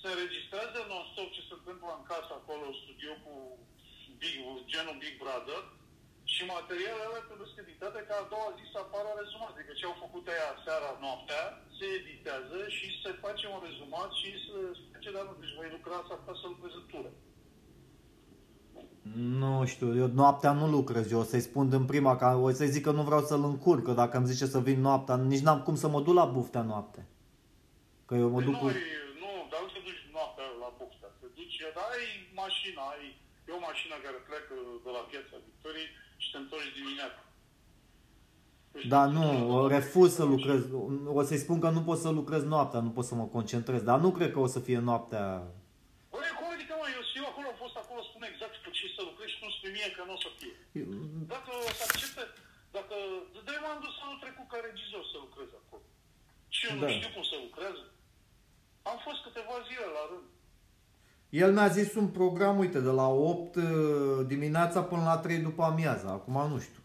se 0.00 0.06
înregistrează 0.14 0.78
non-stop 0.92 1.28
ce 1.36 1.42
se 1.48 1.54
întâmplă 1.58 1.90
în 1.98 2.04
casă 2.12 2.30
acolo, 2.40 2.66
studio 2.82 3.12
cu 3.24 3.34
Big, 4.20 4.36
genul 4.72 4.96
Big 5.02 5.14
Brother. 5.22 5.62
Și 6.34 6.42
materialele 6.56 7.06
alea 7.08 7.24
trebuie 7.28 7.50
să 7.52 7.58
editate 7.60 8.00
ca 8.08 8.14
a 8.20 8.30
doua 8.32 8.50
zi 8.56 8.64
să 8.72 8.78
apară 8.80 9.10
rezumat. 9.20 9.52
Adică 9.54 9.72
ce 9.76 9.84
au 9.86 9.96
făcut 10.04 10.24
aia 10.28 10.50
seara, 10.64 10.90
noaptea, 11.04 11.42
se 11.76 11.86
editează 12.00 12.58
și 12.76 12.86
se 13.02 13.10
face 13.24 13.44
un 13.54 13.60
rezumat 13.66 14.10
și 14.20 14.28
se 14.44 14.58
face, 14.92 15.08
dar 15.16 15.24
nu, 15.28 15.34
deci 15.42 15.56
voi 15.58 15.68
lucra 15.76 15.98
să 16.08 16.14
să 16.40 16.46
lucrezi 16.52 16.80
în 16.80 16.86
ture. 16.92 17.12
Nu 19.42 19.64
știu, 19.72 19.96
eu 20.02 20.06
noaptea 20.06 20.52
nu 20.52 20.66
lucrez, 20.76 21.10
eu 21.10 21.20
o 21.20 21.22
să-i 21.30 21.48
spun 21.48 21.68
din 21.68 21.84
prima, 21.92 22.16
că 22.16 22.26
o 22.26 22.50
să-i 22.50 22.74
zic 22.74 22.82
că 22.82 22.90
nu 22.90 23.02
vreau 23.02 23.22
să-l 23.30 23.44
încurc, 23.44 23.84
că 23.84 23.92
dacă 23.92 24.16
îmi 24.16 24.26
zice 24.26 24.46
să 24.46 24.60
vin 24.60 24.80
noaptea, 24.80 25.16
nici 25.16 25.46
n-am 25.46 25.62
cum 25.62 25.76
să 25.82 25.88
mă 25.88 26.00
duc 26.00 26.14
la 26.14 26.24
buftea 26.24 26.62
noapte. 26.62 27.00
Că 28.06 28.14
eu 28.14 28.28
mă 28.28 28.40
Păi 28.40 28.44
duc 28.44 28.54
nu, 28.54 28.60
cu... 28.60 28.66
ai, 28.66 28.74
nu, 29.22 29.30
dar 29.50 29.60
nu 29.64 29.68
te 29.74 29.80
duci 29.86 30.02
noaptea 30.16 30.44
la 30.62 30.68
buftea. 30.78 31.08
Te 31.20 31.26
duci, 31.34 31.58
dar 31.76 31.88
ai 31.96 32.06
mașina, 32.42 32.82
ai 32.94 33.06
E 33.48 33.50
o 33.58 33.66
mașină 33.70 33.94
care 34.04 34.18
pleacă 34.28 34.54
de 34.84 34.90
la 34.96 35.02
piața 35.10 35.34
Victoriei 35.48 35.90
și 36.22 36.28
te 36.30 36.38
întorci 36.42 36.76
dimineața. 36.80 37.20
Deci, 38.72 38.86
Da, 38.94 39.02
nu, 39.16 39.24
refuz 39.76 40.10
să 40.18 40.24
lucrez. 40.34 40.60
O 41.18 41.22
să-i 41.28 41.44
spun 41.44 41.58
că 41.64 41.68
nu 41.76 41.82
pot 41.88 41.98
să 42.04 42.10
lucrez 42.20 42.42
noaptea, 42.54 42.80
nu 42.86 42.92
pot 42.96 43.06
să 43.10 43.14
mă 43.20 43.26
concentrez. 43.36 43.80
Dar 43.90 43.98
nu 44.04 44.10
cred 44.16 44.30
că 44.32 44.40
o 44.46 44.48
să 44.54 44.60
fie 44.66 44.78
noaptea. 44.88 45.24
Băi, 46.12 46.30
cum 46.38 46.46
adică, 46.54 46.72
mă, 46.80 46.86
eu, 46.96 47.02
eu 47.20 47.26
acolo 47.30 47.46
am 47.52 47.58
fost 47.64 47.76
acolo, 47.82 48.00
spune 48.10 48.26
exact 48.32 48.54
cu 48.64 48.70
ce 48.76 48.84
să 48.96 49.00
lucrezi 49.08 49.32
și 49.34 49.40
nu 49.44 49.50
spune 49.56 49.72
mie 49.76 49.88
că 49.96 50.02
nu 50.08 50.14
o 50.16 50.20
să 50.24 50.30
fie. 50.38 50.54
Dacă 51.34 51.50
o 51.68 51.70
să 51.78 51.82
accepte, 51.88 52.22
dacă... 52.76 52.94
De 53.46 53.54
m-am 53.64 53.78
dus 53.84 53.94
anul 54.04 54.18
trecut 54.24 54.46
ca 54.52 54.58
regizor 54.68 55.04
să 55.12 55.16
lucrez 55.26 55.50
acolo. 55.60 55.84
Și 56.56 56.62
eu 56.68 56.74
Da. 56.80 56.86
nu 56.86 56.92
știu 56.96 57.10
cum 57.16 57.24
să 57.30 57.36
lucrez. 57.46 57.76
Am 58.90 58.98
fost 59.06 59.20
câteva 59.26 59.54
zile 59.68 59.86
la 59.98 60.04
rând. 60.10 60.28
El 61.28 61.52
mi-a 61.52 61.68
zis 61.68 61.94
un 61.94 62.08
program, 62.18 62.58
uite, 62.58 62.80
de 62.80 62.92
la 63.00 63.08
8 63.08 63.56
uh, 63.56 63.64
dimineața 64.26 64.80
până 64.90 65.02
la 65.10 65.16
3 65.18 65.38
după 65.48 65.62
amiază. 65.62 66.06
Acum 66.08 66.36
nu 66.52 66.58
știu. 66.66 66.82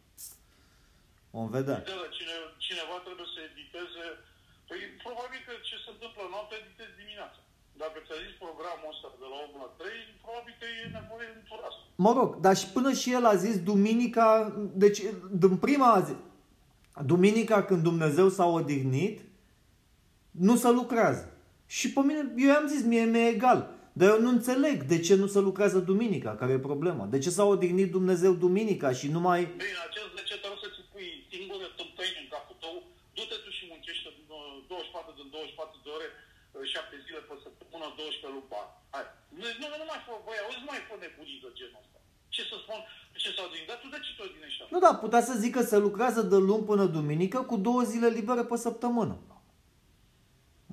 Vom 1.35 1.49
vedea. 1.57 1.79
Da, 1.79 1.95
dar 2.01 2.09
cine, 2.17 2.35
cineva 2.67 2.95
trebuie 3.07 3.29
să 3.35 3.39
editeze. 3.49 4.03
Păi 4.67 4.79
probabil 5.05 5.39
că 5.47 5.53
ce 5.67 5.75
se 5.83 5.89
întâmplă 5.95 6.23
noaptea 6.33 6.57
editezi 6.63 6.99
dimineața. 7.01 7.39
Dacă 7.83 7.97
ți-a 8.05 8.19
zis 8.25 8.33
programul 8.43 8.89
ăsta 8.93 9.07
de 9.21 9.27
la 9.33 9.37
8 9.45 9.53
la 9.63 9.69
3, 9.81 9.89
probabil 10.25 10.53
că 10.59 10.65
e 10.81 10.97
nevoie 10.99 11.27
într-o 11.37 11.57
asta. 11.69 11.83
Mă 12.05 12.11
rog, 12.19 12.29
dar 12.45 12.55
și 12.61 12.67
până 12.77 12.91
și 13.01 13.09
el 13.17 13.25
a 13.33 13.35
zis 13.45 13.55
duminica, 13.71 14.27
deci 14.83 14.99
din 15.41 15.55
prima 15.65 15.89
zi, 16.07 16.15
duminica 17.11 17.57
când 17.69 17.81
Dumnezeu 17.89 18.27
s-a 18.29 18.45
odihnit, 18.57 19.17
nu 20.47 20.53
se 20.63 20.69
lucrează. 20.79 21.25
Și 21.77 21.87
pe 21.95 21.99
mine, 21.99 22.21
eu 22.37 22.49
i-am 22.53 22.67
zis, 22.73 22.81
mie 22.91 23.05
mi-e 23.13 23.27
egal. 23.35 23.59
Dar 23.99 24.07
eu 24.13 24.19
nu 24.25 24.31
înțeleg 24.37 24.77
de 24.93 24.97
ce 25.05 25.13
nu 25.21 25.27
se 25.33 25.39
lucrează 25.47 25.79
duminica, 25.91 26.31
care 26.39 26.51
e 26.53 26.69
problema. 26.69 27.03
De 27.13 27.19
ce 27.23 27.29
s-a 27.35 27.45
odihnit 27.53 27.89
Dumnezeu 27.97 28.33
duminica 28.45 28.89
și 28.99 29.07
nu 29.15 29.19
mai... 29.27 29.39
Bine, 29.63 29.79
acest 29.89 30.09
de 30.17 30.23
ce 30.29 30.35
trebuie 30.43 30.61
să-ți 30.63 30.81
pui 30.91 31.09
singure 31.31 31.67
tâmpeni 31.79 32.17
în 32.23 32.27
capul 32.33 32.57
tău, 32.63 32.75
du-te 33.15 33.37
tu 33.43 33.49
și 33.57 33.63
muncește 33.71 34.09
uh, 34.09 34.55
24 34.67 35.11
din 35.19 35.27
24 35.35 35.77
de 35.85 35.89
ore, 35.97 36.07
7 36.61 37.05
zile 37.05 37.21
pe 37.29 37.35
săptămână, 37.45 37.85
12 37.97 38.35
luni 38.35 38.49
pe 38.51 38.57
an. 38.63 38.69
Hai. 38.93 39.05
Nu, 39.39 39.47
nu, 39.61 39.65
nu 39.81 39.87
mai 39.91 40.01
fă, 40.05 40.11
băi, 40.25 40.39
auzi, 40.43 40.61
nu 40.63 40.69
mai 40.71 40.81
fă 40.87 40.93
nebunii 41.03 41.43
de 41.45 41.49
genul 41.59 41.81
ăsta. 41.83 41.99
Ce 42.35 42.41
să 42.51 42.55
spun, 42.63 42.79
ce 43.23 43.29
s-au 43.35 43.47
din, 43.53 43.63
dar 43.69 43.77
tu 43.81 43.87
de 43.95 43.99
ce 44.05 44.11
te 44.17 44.21
odinești 44.27 44.59
așa? 44.61 44.71
Nu, 44.73 44.79
da, 44.85 44.91
putea 45.03 45.21
să 45.29 45.33
zică 45.43 45.59
să 45.71 45.77
lucrează 45.87 46.21
de 46.31 46.39
luni 46.49 46.67
până 46.69 46.85
duminică 46.97 47.39
cu 47.49 47.55
două 47.67 47.81
zile 47.91 48.09
libere 48.17 48.43
pe 48.51 48.57
săptămână. 48.67 49.15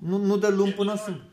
Nu, 0.09 0.17
nu 0.29 0.37
de 0.45 0.51
luni 0.59 0.77
până 0.81 0.93
Deci, 0.95 1.05
sâmbătă. 1.05 1.29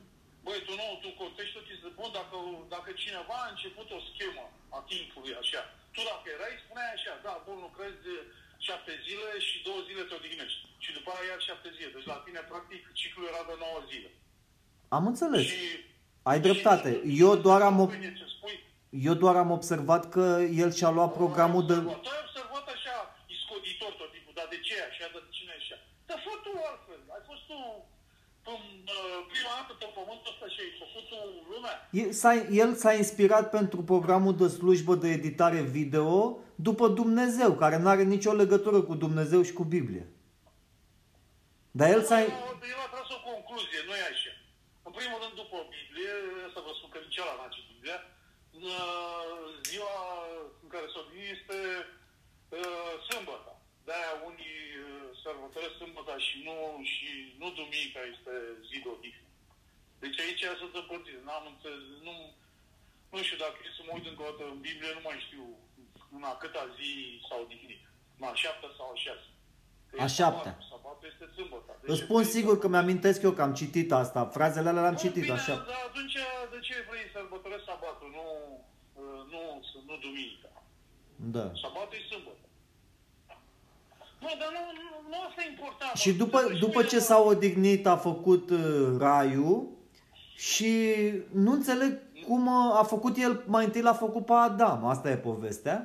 Băi, 0.45 0.59
tu 0.67 0.73
nu, 0.81 0.87
tu 1.03 1.09
contextul 1.23 1.61
ți 1.67 1.75
se 1.83 1.89
bun 1.97 2.09
dacă, 2.19 2.37
dacă 2.75 2.86
cineva 3.03 3.35
a 3.45 3.51
început 3.53 3.87
o 3.97 3.99
schemă 4.09 4.43
a 4.77 4.79
timpului 4.91 5.33
așa. 5.41 5.61
Tu 5.95 6.01
dacă 6.11 6.25
erai, 6.35 6.53
spuneai 6.63 6.91
așa, 6.97 7.13
da, 7.25 7.33
bun, 7.47 7.57
lucrezi 7.67 7.99
de 8.07 8.15
șapte 8.67 8.93
zile 9.07 9.29
și 9.47 9.55
două 9.67 9.79
zile 9.87 10.03
te 10.07 10.13
odihnești. 10.19 10.61
Și 10.83 10.89
după 10.97 11.09
aia 11.11 11.25
iar 11.31 11.39
șapte 11.49 11.69
zile. 11.77 11.89
Deci 11.95 12.09
la 12.13 12.17
tine, 12.25 12.41
practic, 12.51 12.81
ciclul 13.01 13.29
era 13.31 13.41
de 13.49 13.55
9 13.59 13.79
zile. 13.91 14.09
Am 14.97 15.03
înțeles. 15.11 15.43
Și, 15.53 15.65
Ai 16.31 16.39
dreptate. 16.47 16.89
și- 16.93 17.19
Eu 17.25 17.31
doar 17.47 17.61
am 17.69 17.77
ob- 17.83 17.91
Bine, 17.97 18.11
ce 18.19 18.25
spui, 18.35 18.55
Eu 19.09 19.15
doar 19.23 19.35
am 19.43 19.51
observat 19.57 20.03
că 20.15 20.25
el 20.63 20.69
și-a 20.77 20.91
luat 20.97 21.11
programul 21.19 21.63
de... 21.69 21.75
Tu 22.05 22.09
ai 22.15 22.21
observat 22.27 22.65
așa 22.75 22.95
iscoditor 23.35 23.91
tot 24.01 24.09
timpul, 24.15 24.33
dar 24.39 24.47
de 24.53 24.59
ce 24.65 24.73
e 24.79 24.83
așa, 24.91 25.05
de 25.13 25.19
cine 25.37 25.51
e 25.55 25.61
așa? 25.63 25.77
Dar 26.09 26.17
fă 26.25 26.33
tu 26.43 26.51
altfel. 26.71 27.01
Ai 27.15 27.23
fost 27.29 27.43
tu 27.49 27.55
în 27.63 27.65
uh, 27.73 27.95
prima 29.31 29.51
dată 29.57 29.73
pe 29.79 29.87
pământul 29.97 30.31
ăsta 30.33 30.47
și 30.53 30.59
ai 30.63 30.71
făcut 30.83 31.03
tu 31.09 31.17
lumea. 31.51 31.75
El 31.91 32.11
s-a, 32.11 32.33
el 32.63 32.71
s-a 32.75 32.93
inspirat 32.93 33.49
pentru 33.49 33.79
programul 33.91 34.35
de 34.35 34.47
slujbă 34.47 34.95
de 34.95 35.09
editare 35.09 35.61
video 35.61 36.39
după 36.55 36.87
Dumnezeu, 36.87 37.51
care 37.53 37.77
nu 37.77 37.87
are 37.87 38.03
nicio 38.03 38.33
legătură 38.33 38.81
cu 38.81 38.95
Dumnezeu 38.95 39.41
și 39.41 39.53
cu 39.53 39.63
Biblie. 39.63 40.05
Dar 41.71 41.87
el 41.95 42.03
s-a... 42.09 42.19
El 42.73 42.79
a 42.85 42.87
tras 42.93 43.09
o 43.17 43.19
concluzie, 43.31 43.79
nu 43.87 43.93
e 44.01 44.03
așa. 44.13 44.33
În 44.87 44.93
primul 44.97 45.17
rând, 45.23 45.35
după 45.41 45.57
Biblie, 45.75 46.13
să 46.53 46.59
vă 46.65 46.71
spun 46.77 46.89
că 46.93 46.99
nici 47.05 47.21
ăla 47.23 47.35
n-a 47.37 47.53
citit 47.55 47.73
Biblia, 47.73 47.99
uh, 48.03 49.41
ziua 49.69 49.97
în 50.63 50.67
care 50.73 50.87
s-o 50.93 51.01
vine 51.09 51.27
este 51.37 51.57
uh, 52.57 52.93
sâmbătă. 53.07 53.51
De-aia 53.87 54.13
unii 54.29 54.61
uh, 54.85 55.06
sărbătoresc 55.25 55.75
sâmbătă 55.81 56.13
și 56.27 56.35
nu, 56.47 56.55
și 56.93 57.09
nu 57.41 57.47
duminica 57.59 58.01
este 58.13 58.33
zi 58.69 58.77
de 58.83 58.89
odihnă. 58.95 59.25
Deci 60.03 60.19
aici 60.23 60.43
sunt 60.61 60.73
împărțit. 60.81 61.19
N-am 61.27 61.45
înțeles, 61.51 61.83
nu, 62.07 62.15
nu 63.13 63.19
știu 63.25 63.39
dacă 63.45 63.57
e 63.65 63.77
să 63.77 63.83
mă 63.83 63.91
uit 63.95 64.05
încă 64.11 64.21
o 64.23 64.27
dată 64.29 64.43
în 64.53 64.59
Biblie, 64.67 64.91
nu 64.97 65.03
mai 65.07 65.17
știu 65.27 65.43
în 66.17 66.23
a 66.31 66.33
câta 66.41 66.63
zi 66.77 66.89
s-a 67.27 67.35
odihnit. 67.43 67.83
În 68.19 68.23
a 68.29 68.33
șaptea 68.43 68.71
sau 68.77 68.87
a 68.93 68.97
șasea. 69.05 69.31
Că 69.89 69.95
e 69.99 70.03
A 70.07 70.07
șaptea. 70.19 70.53
sabatul, 70.53 70.67
Sabatul 70.71 71.07
este 71.11 71.25
sâmbătă. 71.37 71.71
Deci 71.81 71.91
Îți 71.93 72.03
spun 72.05 72.21
e- 72.23 72.31
sigur 72.35 72.55
că 72.61 72.67
mi-amintesc 72.73 73.19
eu 73.27 73.33
că 73.37 73.41
am 73.47 73.53
citit 73.61 73.89
asta. 74.01 74.19
Frazele 74.37 74.69
alea 74.69 74.81
le-am 74.85 74.97
Bun, 74.99 75.03
citit 75.05 75.23
bine, 75.27 75.37
așa. 75.39 75.55
Dar 75.71 75.81
atunci 75.89 76.17
de 76.53 76.59
ce 76.67 76.75
vrei 76.89 77.05
să 77.05 77.09
sărbătoresc 77.17 77.63
sabatul, 77.71 78.09
nu, 78.17 78.25
uh, 79.01 79.21
nu, 79.33 79.41
nu 79.87 79.95
duminica? 80.05 80.49
Da. 81.35 81.45
Sabatul 81.63 81.97
e 82.01 82.03
sâmbătă. 82.13 82.45
Nu, 84.19 84.27
dar 84.39 84.49
nu, 84.55 84.61
nu, 84.81 85.09
nu 85.09 85.17
asta 85.27 85.41
e 85.45 85.49
important. 85.49 85.95
Și 85.95 86.09
mă. 86.09 86.17
după, 86.17 86.41
Deci 86.47 86.59
după 86.59 86.79
nu 86.79 86.85
e- 86.85 86.89
ce 86.89 86.99
s-a 86.99 87.19
odihnit 87.21 87.87
a 87.87 87.97
făcut 87.97 88.49
uh, 88.49 88.95
raiul 88.99 89.67
și 90.35 90.71
nu 91.31 91.51
înțeleg 91.51 91.91
cum 92.27 92.47
uh, 92.47 92.79
a 92.79 92.83
făcut 92.83 93.17
el, 93.17 93.43
mai 93.45 93.65
întâi 93.65 93.81
l-a 93.81 93.93
făcut 93.93 94.25
pe 94.25 94.33
Adam, 94.33 94.85
asta 94.85 95.09
e 95.09 95.15
povestea. 95.31 95.77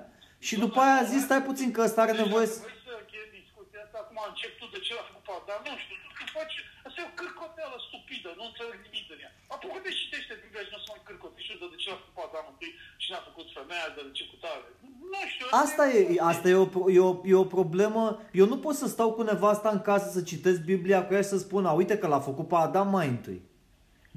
Și 0.47 0.55
după 0.64 0.78
aia 0.80 0.97
a 1.01 1.11
zis, 1.12 1.22
stai 1.22 1.43
puțin 1.51 1.68
că 1.72 1.80
ăsta 1.89 2.01
are 2.03 2.12
Deci 2.12 2.20
nevoie 2.24 2.47
dacă 2.47 2.57
să... 2.57 2.62
vrei 2.66 2.80
să 2.87 2.93
încheiem 3.03 3.30
discuția 3.41 3.80
asta, 3.87 3.99
acum 4.03 4.18
încep 4.30 4.53
tu 4.61 4.66
de 4.74 4.78
ce 4.87 4.91
l-a 4.97 5.05
făcut 5.11 5.24
pe 5.28 5.33
Adam, 5.41 5.61
nu 5.72 5.78
știu, 5.85 5.97
tu 6.05 6.09
că 6.18 6.24
faci, 6.39 6.57
asta 6.93 7.05
e 7.05 7.11
o 7.12 7.18
cârcoteală 7.22 7.76
stupidă, 7.88 8.28
nu 8.38 8.45
înțeleg 8.51 8.78
nimic 8.86 9.05
din 9.11 9.18
ea. 9.24 9.32
Apucă-te 9.55 9.90
și 9.97 10.01
citește 10.05 10.32
Biblia 10.43 10.62
și 10.66 10.72
nu 10.72 10.78
o 10.80 10.82
să 10.84 10.88
mai 10.93 11.03
cârcotești 11.09 11.49
și 11.49 11.61
de 11.72 11.78
ce 11.82 11.88
l-a 11.90 11.99
făcut 12.03 12.14
pe 12.16 12.22
Adam 12.28 12.47
întâi 12.53 12.72
și 13.03 13.09
n-a 13.12 13.22
făcut 13.28 13.47
femeia, 13.59 13.86
de 13.97 14.01
ce 14.16 14.24
cu 14.30 14.36
tare. 14.45 14.66
Nu 15.12 15.20
știu. 15.32 15.47
Asta 15.64 15.84
e, 15.97 16.01
asta 16.32 16.47
e 16.53 16.64
o, 16.64 16.68
pro- 16.74 16.90
e, 16.97 17.01
o, 17.11 17.12
e 17.32 17.45
o 17.45 17.53
problemă. 17.59 18.03
Eu 18.40 18.47
nu 18.53 18.59
pot 18.64 18.74
să 18.82 18.86
stau 18.95 19.11
cu 19.16 19.22
nevasta 19.30 19.68
în 19.76 19.80
casă 19.88 20.07
să 20.16 20.20
citesc 20.30 20.61
Biblia 20.72 21.01
cu 21.05 21.11
ea 21.14 21.22
și 21.24 21.32
să 21.34 21.38
spun, 21.47 21.62
a, 21.66 21.72
uite 21.80 21.95
că 22.01 22.07
l-a 22.12 22.26
făcut 22.28 22.47
pe 22.49 22.57
Adam 22.66 22.88
mai 22.97 23.09
întâi. 23.14 23.40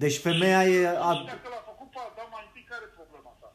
Deci 0.04 0.18
femeia 0.28 0.62
e... 0.78 0.78
A... 1.08 1.12
Și 1.18 1.26
dacă 1.34 1.48
l-a 1.56 1.64
făcut 1.72 1.90
pe 1.96 2.00
Adam 2.10 2.30
mai 2.36 2.44
întâi, 2.48 2.66
care 2.72 2.84
e 2.88 2.92
problema 3.02 3.32
ta? 3.42 3.50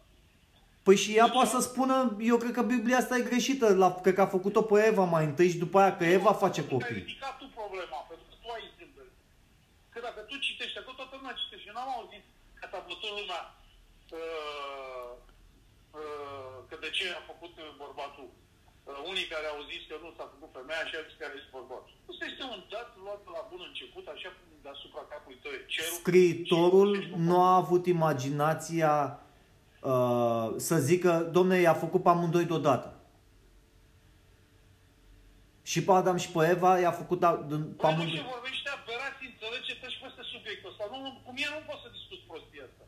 Păi 0.86 0.96
și 1.02 1.10
ea 1.16 1.28
poate 1.28 1.48
să 1.48 1.60
spună, 1.60 2.16
eu 2.32 2.36
cred 2.36 2.52
că 2.52 2.62
Biblia 2.62 2.96
asta 2.96 3.16
e 3.16 3.30
greșită, 3.30 3.74
la, 3.74 3.88
cred 4.04 4.14
că 4.14 4.20
a 4.20 4.26
făcut-o 4.36 4.62
pe 4.62 4.86
Eva 4.86 5.04
mai 5.04 5.24
întâi 5.24 5.48
și 5.50 5.58
după 5.64 5.78
aia 5.80 5.96
că 5.96 6.04
Eva 6.04 6.32
face 6.32 6.60
Ai 6.60 6.66
copii. 6.68 6.94
ridicat 6.94 7.38
tu 7.38 7.46
problema, 7.60 7.98
pentru 8.08 8.26
că 8.30 8.34
tu 8.42 8.48
ai 8.56 8.62
zâmbet. 8.78 9.10
Că 9.92 9.98
dacă 10.06 10.19
tu 10.30 10.36
citești, 10.46 10.76
că 10.86 10.92
toată 11.00 11.14
lumea 11.18 11.38
citește, 11.40 11.66
eu 11.70 11.76
n-am 11.76 11.92
auzit 11.98 12.24
că 12.58 12.64
s-a 12.70 12.80
bătut 12.88 13.10
lumea 13.18 13.42
uh, 14.18 15.10
uh, 16.00 16.56
că 16.68 16.74
de 16.84 16.90
ce 16.96 17.04
a 17.18 17.22
făcut 17.32 17.54
uh, 17.62 17.68
bărbatul. 17.82 18.28
Uh, 18.88 19.00
unii 19.10 19.26
care 19.34 19.46
au 19.54 19.60
zis 19.72 19.82
că 19.90 19.94
nu 20.04 20.10
s-a 20.16 20.26
făcut 20.34 20.50
femeia 20.58 20.84
și 20.88 20.94
alții 20.98 21.20
care 21.22 21.34
zis 21.40 21.48
bărbatul. 21.58 21.92
Asta 22.10 22.24
este 22.32 22.44
un 22.54 22.60
dat 22.74 22.88
luat 23.04 23.20
de 23.26 23.30
la 23.36 23.42
bun 23.50 23.62
început, 23.70 24.04
așa 24.14 24.30
cum 24.36 24.46
deasupra 24.66 25.02
capului 25.12 25.38
tău 25.42 25.52
e 25.58 25.60
cerul. 25.74 25.98
Scriitorul 26.02 26.90
și- 27.02 27.12
nu 27.28 27.36
a 27.50 27.52
avut 27.62 27.84
imaginația 27.96 28.94
uh, 29.90 30.46
să 30.66 30.76
zică, 30.90 31.12
domne, 31.36 31.56
i-a 31.66 31.76
făcut 31.84 32.02
pe 32.02 32.08
amândoi 32.14 32.44
deodată. 32.52 32.88
Și 35.62 35.78
pe 35.84 35.92
Adam 35.92 36.16
și 36.16 36.30
pe 36.30 36.48
Eva 36.54 36.72
i-a 36.80 36.90
făcut 37.02 37.18
da, 37.20 37.30
din- 37.50 37.68
pe 37.72 37.82
Păi 37.82 37.90
nu 37.90 37.94
amândoi. 37.94 38.16
știu, 38.16 38.28
vorbește 38.36 38.68
aberați, 38.78 39.20
înțelegeți 39.30 39.92
și 39.94 40.00
peste 40.04 40.22
subiectul 40.34 40.70
ăsta. 40.70 40.84
Nu, 40.92 40.98
cu 41.24 41.30
mine 41.36 41.50
nu 41.56 41.62
poți 41.68 41.82
să 41.84 41.88
discuți 41.96 42.24
prostia 42.30 42.64
asta. 42.68 42.84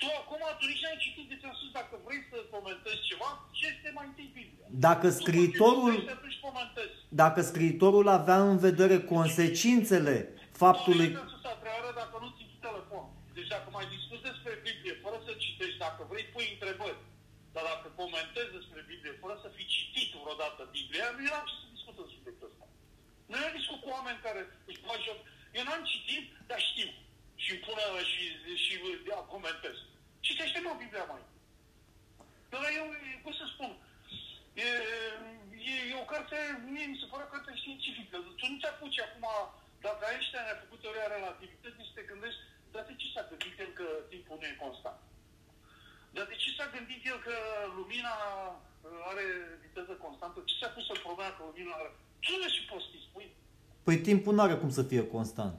Tu 0.00 0.06
acum, 0.20 0.42
tu 0.58 0.64
nici 0.70 0.82
n-ai 0.84 0.98
citit 1.04 1.26
de 1.30 1.36
ți-am 1.40 1.54
spus, 1.58 1.70
dacă 1.80 1.94
vrei 2.04 2.22
să 2.30 2.36
comentezi 2.56 3.06
ceva, 3.10 3.28
ce 3.58 3.64
este 3.72 3.88
mai 3.98 4.06
întâi 4.10 4.28
Biblia? 4.38 4.66
Dacă 4.88 5.06
Tu 5.10 5.16
scriitorul, 5.20 5.92
citești, 5.94 6.16
atunci 6.18 6.38
comentezi. 6.48 6.94
dacă 7.22 7.40
scriitorul 7.50 8.06
avea 8.18 8.40
în 8.52 8.58
vedere 8.68 8.96
consecințele 9.14 10.16
faptului... 10.62 11.08
Nu, 11.08 11.22
nu 11.32 11.50
e 11.52 11.56
treabă 11.64 11.88
dacă 12.02 12.14
nu 12.22 12.28
ții 12.36 12.48
telefon. 12.68 13.04
Deci 13.36 13.50
dacă 13.54 13.68
mai 13.76 13.86
discuți 13.94 14.26
despre 14.30 14.52
Biblie 14.66 14.94
fără 15.04 15.18
să 15.26 15.32
citești, 15.44 15.82
dacă 15.86 16.00
vrei 16.10 16.26
pui 16.32 16.48
întrebări, 16.54 17.00
dar 17.54 17.64
dacă 17.72 17.86
comentezi 18.02 18.56
despre 18.58 18.80
Biblie 18.90 19.14
fără 19.22 19.34
să 19.42 19.48
fi 19.56 19.64
citit 19.76 20.08
vreodată 20.22 20.60
Biblia, 20.76 21.06
nu 21.16 21.20
era 21.28 21.40
ce 21.48 21.54
să 21.60 21.66
discut 21.76 21.96
în 22.02 22.08
subiectul 22.14 22.48
ăsta. 22.50 22.64
Nu 23.30 23.36
eu 23.44 23.52
discut 23.58 23.78
cu 23.82 23.88
oameni 23.96 24.24
care 24.26 24.40
își 24.68 24.82
fac 24.86 24.98
joc. 25.06 25.18
Eu 25.58 25.64
n-am 25.66 25.82
citit, 25.92 26.24
dar 26.50 26.60
știu. 26.70 26.90
Și 27.50 27.56
îmi 27.56 27.66
pune 27.68 27.84
și, 28.12 28.24
și 28.64 28.72
da, 29.08 29.18
comentez. 29.34 29.76
Citește 30.26 30.58
mă 30.60 30.72
Biblia 30.82 31.06
mai. 31.12 31.22
Dar 32.52 32.62
eu, 32.78 32.86
cum 33.24 33.32
să 33.40 33.44
spun, 33.54 33.70
e, 34.66 34.68
e, 35.72 35.74
e 35.92 36.02
o 36.04 36.10
carte, 36.12 36.38
mie 36.74 36.86
mi 36.92 37.00
se 37.00 37.10
pare 37.10 37.24
o 37.26 37.32
carte 37.34 37.50
științifică. 37.60 38.16
Tu 38.38 38.44
nu 38.50 38.56
te 38.60 38.68
apuci 38.70 39.04
acum, 39.06 39.26
dacă 39.86 40.02
Einstein 40.04 40.52
a 40.52 40.62
făcut 40.62 40.80
teoria 40.80 41.14
relativității, 41.16 41.88
să 41.88 41.94
te 41.96 42.08
gândești, 42.10 42.40
dar 42.72 42.82
de 42.88 42.94
ce 43.00 43.06
s-a 43.14 43.24
gândit 43.30 43.54
el 43.64 43.70
că 43.78 43.86
timpul 44.12 44.36
nu 44.40 44.46
e 44.48 44.62
constant? 44.64 45.00
Dar 46.14 46.24
de 46.30 46.36
ce 46.42 46.48
s-a 46.56 46.66
gândit 46.74 47.02
el 47.10 47.18
că 47.26 47.36
lumina 47.78 48.14
uh, 48.52 49.10
are 49.10 49.24
viteză 49.64 49.94
constantă? 50.04 50.38
Ce 50.50 50.54
s-a 50.60 50.70
pus 50.74 50.84
să 50.88 50.94
problema 51.06 51.32
că 51.36 51.42
lumina 51.48 51.72
are? 51.80 51.90
Ce 52.24 52.32
le 52.42 52.48
și 52.56 52.62
poți 52.70 52.86
spui? 53.08 53.28
Păi 53.86 53.96
timpul 54.08 54.32
nu 54.34 54.42
are 54.46 54.56
cum 54.62 54.70
să 54.78 54.82
fie 54.90 55.04
constant. 55.16 55.58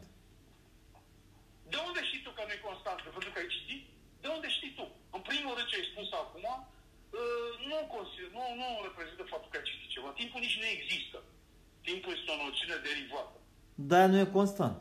De 1.73 1.77
unde 1.87 1.99
știi 2.09 2.23
tu 2.25 2.31
că 2.35 2.41
nu 2.47 2.53
e 2.57 2.67
constant? 2.69 2.99
Pentru 3.17 3.29
că 3.33 3.37
ai 3.41 3.53
citit? 3.55 3.81
De 4.23 4.27
unde 4.35 4.47
știi 4.57 4.73
tu? 4.79 4.85
În 5.17 5.21
primul 5.29 5.53
rând 5.57 5.67
ce 5.69 5.77
ai 5.79 5.89
spus 5.91 6.07
acum, 6.23 6.45
uh, 6.57 7.51
nu, 7.69 7.77
consider, 7.95 8.29
nu, 8.37 8.43
nu 8.61 8.67
reprezintă 8.87 9.23
faptul 9.33 9.49
că 9.51 9.57
ai 9.59 9.69
citit 9.71 9.89
ceva. 9.95 10.09
Timpul 10.21 10.39
nici 10.45 10.59
nu 10.61 10.67
există. 10.77 11.17
Timpul 11.87 12.11
este 12.17 12.29
o 12.33 12.37
noțiune 12.43 12.77
derivată. 12.87 13.35
Dar 13.91 14.05
nu 14.11 14.17
e 14.23 14.35
constant. 14.39 14.77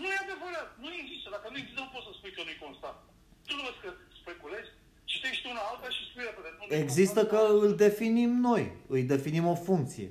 Nu 0.00 0.06
e 0.14 0.16
adevărat. 0.26 0.68
Nu 0.84 0.88
există. 1.02 1.26
Dacă 1.36 1.46
nu 1.52 1.56
există, 1.60 1.80
nu 1.84 1.92
poți 1.94 2.06
să 2.08 2.12
spui 2.18 2.32
că 2.36 2.40
nu 2.44 2.50
e 2.54 2.64
constant. 2.66 2.98
Tu 3.46 3.52
nu 3.58 3.62
vezi 3.68 3.80
că 3.84 3.90
speculezi, 4.20 4.70
citești 5.12 5.44
una 5.52 5.62
alta 5.70 5.88
și 5.96 6.02
spui 6.08 6.24
repede. 6.28 6.48
Nu 6.56 6.62
e 6.64 6.82
Există 6.84 7.20
constant. 7.26 7.48
că 7.48 7.64
îl 7.64 7.70
definim 7.84 8.30
noi, 8.48 8.64
îi 8.94 9.04
definim 9.14 9.44
o 9.54 9.56
funcție. 9.68 10.08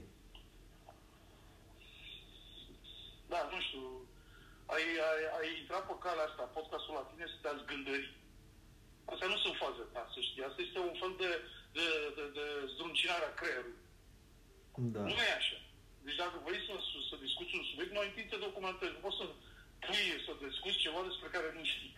Da, 3.32 3.39
nu 3.51 3.60
știu. 3.68 3.84
Ai, 4.76 4.84
ai, 5.10 5.22
ai 5.78 5.84
intrat 5.84 5.97
pe 5.99 6.05
calea 6.05 6.28
asta, 6.30 6.53
podcastul 6.57 6.93
la 6.99 7.07
tine, 7.09 7.25
să 7.34 7.38
te-ați 7.41 7.67
gândări. 7.71 8.07
Astea 9.11 9.32
nu 9.34 9.38
sunt 9.43 9.55
faze, 9.63 9.84
da, 9.95 10.03
să 10.13 10.19
știi. 10.28 10.47
Asta 10.47 10.61
este 10.67 10.80
un 10.89 10.95
fel 11.01 11.13
de, 11.23 11.32
de, 11.78 11.88
de, 12.17 12.23
de 12.38 12.45
zdruncinare 12.73 13.25
a 13.28 13.38
creierului. 13.39 13.84
Da. 14.93 15.01
Nu 15.11 15.21
e 15.30 15.39
așa. 15.41 15.57
Deci 16.05 16.21
dacă 16.23 16.36
vrei 16.47 16.61
să, 16.67 16.73
să, 16.89 16.97
să 17.09 17.15
discuți 17.25 17.55
un 17.59 17.65
subiect, 17.69 17.93
mai 17.93 18.07
întâi 18.09 18.30
te 18.32 18.38
documentezi. 18.47 18.95
Nu 18.95 19.03
poți 19.05 19.19
să 19.21 19.25
pui, 19.86 20.05
să 20.25 20.32
discuți 20.49 20.84
ceva 20.86 21.01
despre 21.09 21.30
care 21.36 21.49
nu 21.57 21.63
știi. 21.73 21.93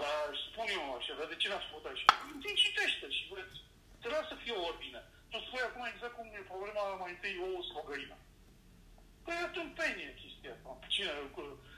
Dar 0.00 0.24
spun 0.46 0.66
eu 0.76 0.84
așa, 0.98 1.12
dar 1.18 1.28
de 1.32 1.36
ce 1.40 1.48
n-ați 1.48 1.68
făcut 1.70 1.86
așa? 1.92 2.10
Întâi 2.34 2.62
citește 2.64 3.06
și 3.16 3.24
vezi. 3.32 3.58
Trebuie 4.02 4.30
să 4.30 4.36
fie 4.42 4.54
o 4.56 4.66
ordine. 4.70 5.00
Tu 5.30 5.36
spui 5.46 5.66
acum 5.66 5.84
exact 5.86 6.14
cum 6.16 6.26
e 6.38 6.52
problema 6.52 6.82
mai 7.02 7.12
întâi 7.14 7.42
ouă 7.46 7.60
sau 7.70 7.88
găină. 7.90 8.16
Păi 9.24 9.38
e 9.44 9.54
tâmpenie 9.56 10.10
chestia 10.20 10.52
asta. 10.56 10.72
Cine, 10.94 11.12
cu, 11.36 11.42
uh, 11.44 11.74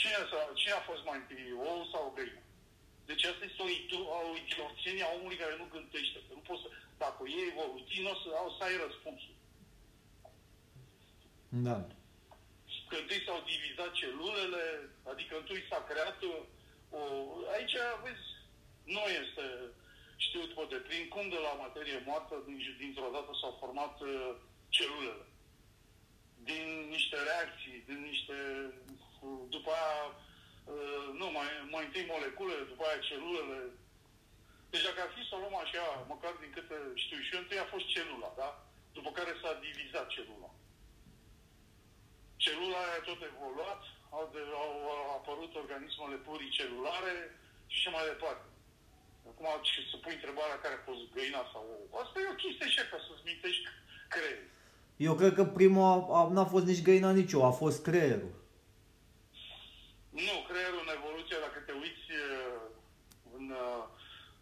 cine, 0.00 0.18
s-a, 0.30 0.40
cine 0.60 0.74
a 0.76 0.88
fost 0.90 1.02
mai 1.04 1.18
întâi, 1.22 1.52
ou 1.68 1.88
sau 1.92 2.12
găină? 2.16 2.42
Deci 3.08 3.24
asta 3.24 3.44
este 3.44 3.62
o, 3.62 3.70
idu- 3.80 4.08
o 4.16 4.36
idioțenie 4.42 5.04
a 5.06 5.14
omului 5.16 5.42
care 5.42 5.54
nu 5.56 5.66
gândește. 5.74 6.18
Că 6.26 6.32
nu 6.38 6.42
poți 6.48 6.62
să, 6.62 6.68
dacă 7.02 7.20
e 7.26 7.50
evolutiv, 7.52 8.00
nu 8.04 8.10
o 8.14 8.16
să, 8.22 8.28
o 8.48 8.50
să 8.56 8.62
ai 8.64 8.76
răspunsul. 8.86 9.34
Da. 11.66 11.76
Că 12.88 12.96
întâi 12.98 13.24
s-au 13.26 13.40
divizat 13.52 13.92
celulele, 14.00 14.64
adică 15.12 15.32
întâi 15.36 15.66
s-a 15.70 15.80
creat 15.90 16.18
o... 16.32 16.34
o 16.98 17.00
aici, 17.54 17.76
vezi, 18.02 18.28
nu 18.94 19.02
este 19.22 19.44
știut 20.16 20.50
pe 20.54 20.64
deplin 20.74 21.08
cum 21.08 21.28
de 21.28 21.40
la 21.46 21.52
materie 21.64 22.02
moartă, 22.06 22.34
din, 22.46 22.76
dintr-o 22.78 23.10
dată 23.16 23.30
s-au 23.40 23.56
format 23.62 24.00
uh, 24.00 24.34
celulele. 24.68 25.24
Din 26.50 26.66
niște 26.96 27.16
reacții, 27.28 27.78
din 27.88 28.00
niște... 28.10 28.36
uh, 29.26 29.42
după 29.54 29.70
aia, 29.80 30.04
uh, 30.72 31.06
nu, 31.20 31.26
mai, 31.36 31.48
mai 31.74 31.84
întâi 31.84 32.10
moleculele, 32.12 32.70
după 32.72 32.82
aia 32.84 33.06
celulele. 33.08 33.58
Deci 34.70 34.86
dacă 34.88 35.00
ar 35.02 35.10
fi 35.16 35.22
să 35.28 35.34
o 35.34 35.40
luăm 35.42 35.56
așa, 35.64 35.84
măcar 36.12 36.32
din 36.42 36.50
câte 36.56 36.76
știu 37.04 37.18
și 37.22 37.34
eu, 37.34 37.40
întâi 37.40 37.64
a 37.64 37.72
fost 37.74 37.86
celula, 37.94 38.30
da? 38.40 38.50
După 38.96 39.10
care 39.18 39.32
s-a 39.40 39.52
divizat 39.66 40.06
celula 40.16 40.50
celula 42.44 42.78
aia 42.84 43.00
tot 43.08 43.20
evoluat, 43.32 43.82
au, 44.16 44.24
de, 44.34 44.40
au, 44.64 44.72
au 44.94 45.10
apărut 45.18 45.52
organismele 45.62 46.16
pluricelulare 46.26 47.14
și 47.72 47.76
așa 47.78 47.90
mai 47.96 48.10
departe. 48.12 48.46
Acum, 49.30 49.48
ce 49.66 49.80
să 49.90 49.96
pui 49.96 50.18
întrebarea 50.18 50.62
care 50.64 50.74
a 50.76 50.86
fost 50.88 51.02
găina 51.16 51.42
sau 51.52 51.62
ou. 51.74 51.84
Asta 52.02 52.16
e 52.18 52.34
o 52.34 52.40
chestie 52.42 52.66
așa, 52.68 52.84
ca 52.90 52.98
să-ți 53.04 53.26
mintești 53.30 53.66
creierul. 54.12 54.48
Eu 55.06 55.14
cred 55.20 55.32
că 55.38 55.44
primul 55.58 55.84
a, 55.92 55.94
a, 56.18 56.20
n-a 56.34 56.46
fost 56.54 56.66
nici 56.70 56.86
găina, 56.88 57.10
nici 57.20 57.34
eu, 57.36 57.42
a 57.50 57.54
fost 57.62 57.78
creierul. 57.88 58.32
Nu, 60.26 60.36
creierul 60.48 60.82
în 60.86 60.94
evoluție, 60.98 61.36
dacă 61.46 61.58
te 61.66 61.74
uiți 61.82 62.06
uh, 62.22 62.60
în 63.36 63.44
uh, 63.64 63.82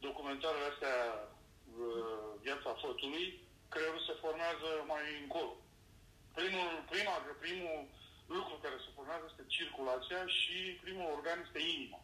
documentarele 0.07 0.67
astea 0.73 0.97
uh, 1.23 2.29
Viața 2.45 2.71
fătului, 2.85 3.25
creierul 3.73 4.03
se 4.09 4.15
formează 4.25 4.69
mai 4.93 5.05
încolo. 5.23 5.53
Primul, 6.39 6.69
prima, 6.93 7.15
primul 7.45 7.79
lucru 8.37 8.55
care 8.65 8.77
se 8.85 8.91
formează 8.97 9.25
este 9.27 9.45
circulația 9.57 10.21
și 10.39 10.57
primul 10.85 11.07
organ 11.17 11.39
este 11.47 11.61
inima. 11.77 12.01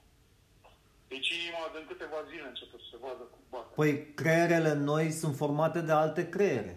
Deci 1.12 1.28
inima 1.40 1.64
de 1.72 1.78
în 1.80 1.86
câteva 1.92 2.20
zile 2.30 2.46
începe 2.48 2.76
să 2.82 2.86
se 2.92 2.98
vadă 3.04 3.24
cum 3.32 3.42
bate. 3.52 3.70
Păi 3.80 3.92
creierele 4.20 4.72
noi 4.90 5.06
sunt 5.20 5.34
formate 5.42 5.80
de 5.88 5.94
alte 6.04 6.22
creiere. 6.36 6.74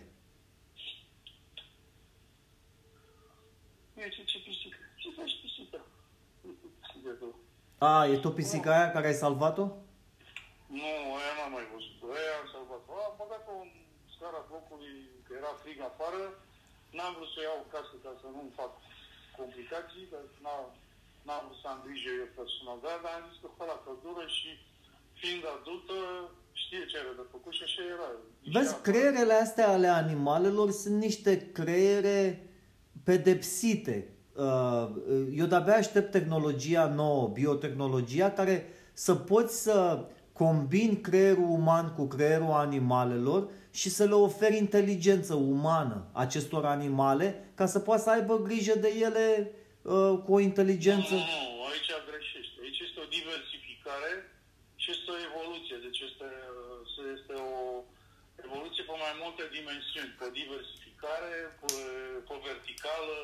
E 3.97 4.09
ce, 4.09 4.23
ce 4.23 4.39
pisică? 4.39 4.78
Ce 4.95 5.09
faci 5.17 5.39
pisică? 5.41 5.80
Pisică 6.82 7.11
tu. 7.19 7.39
A, 7.80 7.91
e 8.13 8.17
tot 8.25 8.36
pisica 8.36 8.69
aia 8.75 8.93
care 8.95 9.07
ai 9.07 9.23
salvat-o? 9.23 9.65
Nu, 10.80 10.91
aia 11.19 11.34
n-am 11.38 11.51
mai 11.57 11.65
văzut. 11.73 11.97
Aia 12.17 12.34
am 12.41 12.47
salvat-o. 12.55 12.93
Am 13.07 13.15
băgat-o 13.21 13.53
în 13.65 13.71
scara 14.13 14.39
blocului, 14.49 14.95
că 15.25 15.32
era 15.39 15.51
frig 15.61 15.80
afară. 15.89 16.23
N-am 16.95 17.13
vrut 17.15 17.30
să 17.34 17.38
o 17.39 17.45
iau 17.47 17.59
casă 17.73 17.95
ca 18.03 18.11
să 18.21 18.28
nu-mi 18.36 18.57
fac 18.59 18.71
complicații, 19.39 20.05
că 20.11 20.17
n-am, 20.43 20.65
n-am 21.25 21.43
vrut 21.45 21.59
să 21.61 21.67
am 21.73 21.80
grijă 21.86 22.09
eu 22.21 22.30
personal. 22.39 22.78
Dar, 22.86 22.97
dar 23.03 23.13
am 23.15 23.25
zis 23.30 23.38
că 23.43 23.49
fă 23.57 23.63
la 23.71 23.78
căldură 23.86 24.23
și 24.38 24.49
fiind 25.19 25.43
adultă, 25.55 25.97
știe 26.61 26.84
ce 26.89 26.95
are 27.01 27.13
de 27.19 27.25
făcut 27.34 27.53
și 27.57 27.65
așa 27.67 27.82
era. 27.95 28.09
Vezi, 28.53 28.73
Ieșea 28.73 28.86
creierele 28.88 29.36
astea 29.45 29.67
ale 29.75 29.89
animalelor 30.03 30.69
sunt 30.82 30.97
niște 31.07 31.32
creiere 31.57 32.21
pedepsite. 33.07 33.97
Uh, 34.38 34.89
Eu 35.33 35.45
de-abia 35.45 35.75
aștept 35.75 36.11
tehnologia 36.11 36.85
nouă, 36.85 37.27
biotehnologia, 37.33 38.31
care 38.31 38.55
să 38.93 39.15
poți 39.15 39.61
să 39.63 40.05
combini 40.33 41.01
creierul 41.07 41.49
uman 41.59 41.85
cu 41.97 42.03
creierul 42.07 42.51
animalelor 42.65 43.41
și 43.79 43.89
să 43.97 44.03
le 44.11 44.17
oferi 44.27 44.57
inteligență 44.65 45.33
umană 45.33 45.97
acestor 46.23 46.63
animale 46.65 47.27
ca 47.55 47.65
să 47.73 47.79
poată 47.79 48.01
să 48.01 48.09
aibă 48.09 48.35
grijă 48.47 48.75
de 48.85 48.91
ele 49.05 49.25
uh, 49.81 50.13
cu 50.25 50.29
o 50.38 50.39
inteligență. 50.49 51.13
Nu, 51.13 51.19
nu, 51.19 51.41
nu, 51.57 51.65
aici 51.71 51.91
greșește. 52.09 52.57
Aici 52.65 52.81
este 52.88 52.99
o 53.05 53.07
diversificare 53.17 54.13
și 54.81 54.88
este 54.95 55.09
o 55.15 55.19
evoluție. 55.29 55.75
Deci 55.85 55.99
este, 56.09 56.27
este 57.17 57.33
o 57.53 57.57
evoluție 58.45 58.83
pe 58.89 58.95
mai 59.05 59.13
multe 59.23 59.43
dimensiuni. 59.57 60.11
Pe 60.19 60.27
diversificare, 60.39 61.33
pe, 61.61 61.73
pe 62.27 62.35
verticală. 62.47 63.17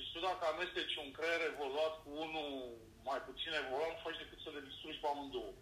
Deci 0.00 0.12
tu 0.14 0.18
dacă 0.30 0.42
amesteci 0.54 0.94
un 1.04 1.10
creier 1.16 1.42
evoluat 1.52 1.94
cu 2.02 2.08
unul 2.24 2.50
mai 3.10 3.20
puțin 3.28 3.52
evoluat, 3.62 3.90
nu 3.94 4.04
faci 4.06 4.20
decât 4.22 4.38
să 4.46 4.50
le 4.54 4.60
distrugi 4.68 5.00
pe 5.02 5.08
amândouă. 5.12 5.52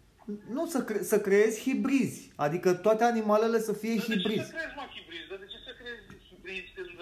Nu, 0.56 0.62
să, 0.74 0.80
cre- 0.88 1.04
să 1.12 1.16
creezi 1.26 1.56
hibrizi, 1.66 2.20
adică 2.46 2.68
toate 2.86 3.04
animalele 3.12 3.58
să 3.68 3.72
fie 3.82 3.94
Dar 3.96 4.06
de 4.06 4.06
ce 4.12 4.14
hibrizi. 4.18 4.48
să 4.50 4.54
crezi, 4.56 4.74
mă, 4.78 4.84
hibrizi? 4.96 5.28
Dar 5.30 5.38
de 5.44 5.48
ce 5.52 5.58
să 5.68 5.72
crezi 5.80 6.02
hibrizi 6.30 6.70
când, 6.78 6.96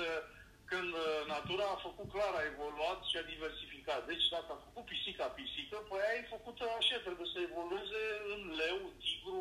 când 0.72 0.90
uh, 1.04 1.20
natura 1.34 1.66
a 1.72 1.82
făcut 1.88 2.06
clar, 2.14 2.32
a 2.36 2.48
evoluat 2.52 3.00
și 3.10 3.16
a 3.20 3.28
diversificat? 3.32 4.00
Deci 4.10 4.26
dacă 4.36 4.50
a 4.52 4.62
făcut 4.66 4.84
pisica 4.92 5.26
pisică, 5.38 5.76
păi 5.88 6.00
aia 6.04 6.18
e 6.20 6.34
făcută 6.36 6.64
așa, 6.78 6.96
trebuie 7.06 7.28
să 7.34 7.38
evolueze 7.48 8.02
în 8.34 8.40
leu, 8.60 8.78
tigru, 9.04 9.40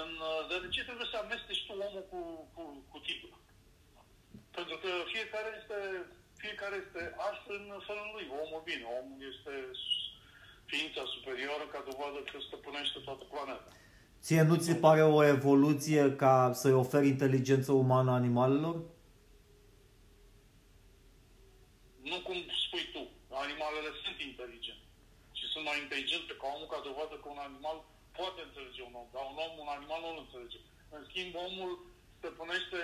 în... 0.00 0.10
uh, 0.30 0.40
Dar 0.48 0.58
de 0.64 0.68
ce 0.74 0.82
trebuie 0.88 1.08
să 1.12 1.16
amesteci 1.18 1.62
tu 1.66 1.72
omul 1.86 2.04
cu, 2.12 2.20
cu, 2.54 2.62
cu 2.90 2.98
tigru? 3.06 3.30
Pentru 4.58 4.76
că 4.82 4.90
fiecare 5.14 5.50
este, 5.60 5.78
fiecare 6.44 6.76
este 6.84 7.02
ars 7.28 7.42
în 7.56 7.64
felul 7.88 8.08
lui. 8.14 8.26
Omul 8.42 8.62
bine, 8.70 8.84
omul 8.98 9.18
este 9.32 9.54
ființa 10.72 11.02
superioară 11.14 11.64
ca 11.72 11.80
dovadă 11.88 12.18
că 12.30 12.36
stăpânește 12.48 12.98
toată 13.06 13.24
planeta. 13.32 13.70
Ție 14.24 14.42
nu 14.48 14.56
ți 14.56 14.68
se 14.70 14.76
pare 14.86 15.02
o 15.18 15.20
evoluție 15.36 16.02
ca 16.22 16.34
să-i 16.60 16.80
oferi 16.82 17.12
inteligență 17.14 17.70
umană 17.84 18.10
animalelor? 18.20 18.76
Nu 22.10 22.18
cum 22.26 22.38
spui 22.64 22.84
tu. 22.94 23.02
Animalele 23.44 23.90
sunt 24.04 24.18
inteligente. 24.30 24.86
Și 25.38 25.44
sunt 25.52 25.64
mai 25.68 25.78
inteligente 25.84 26.32
ca 26.40 26.46
omul 26.54 26.68
ca 26.72 26.80
dovadă 26.88 27.14
că 27.18 27.26
un 27.34 27.42
animal 27.48 27.76
poate 28.18 28.40
înțelege 28.42 28.82
un 28.88 28.94
om, 29.00 29.08
dar 29.14 29.24
un 29.32 29.38
om, 29.44 29.52
un 29.64 29.70
animal 29.76 30.00
nu-l 30.02 30.22
înțelege. 30.24 30.60
În 30.94 31.02
schimb, 31.08 31.32
omul 31.46 31.72
stăpânește 32.18 32.80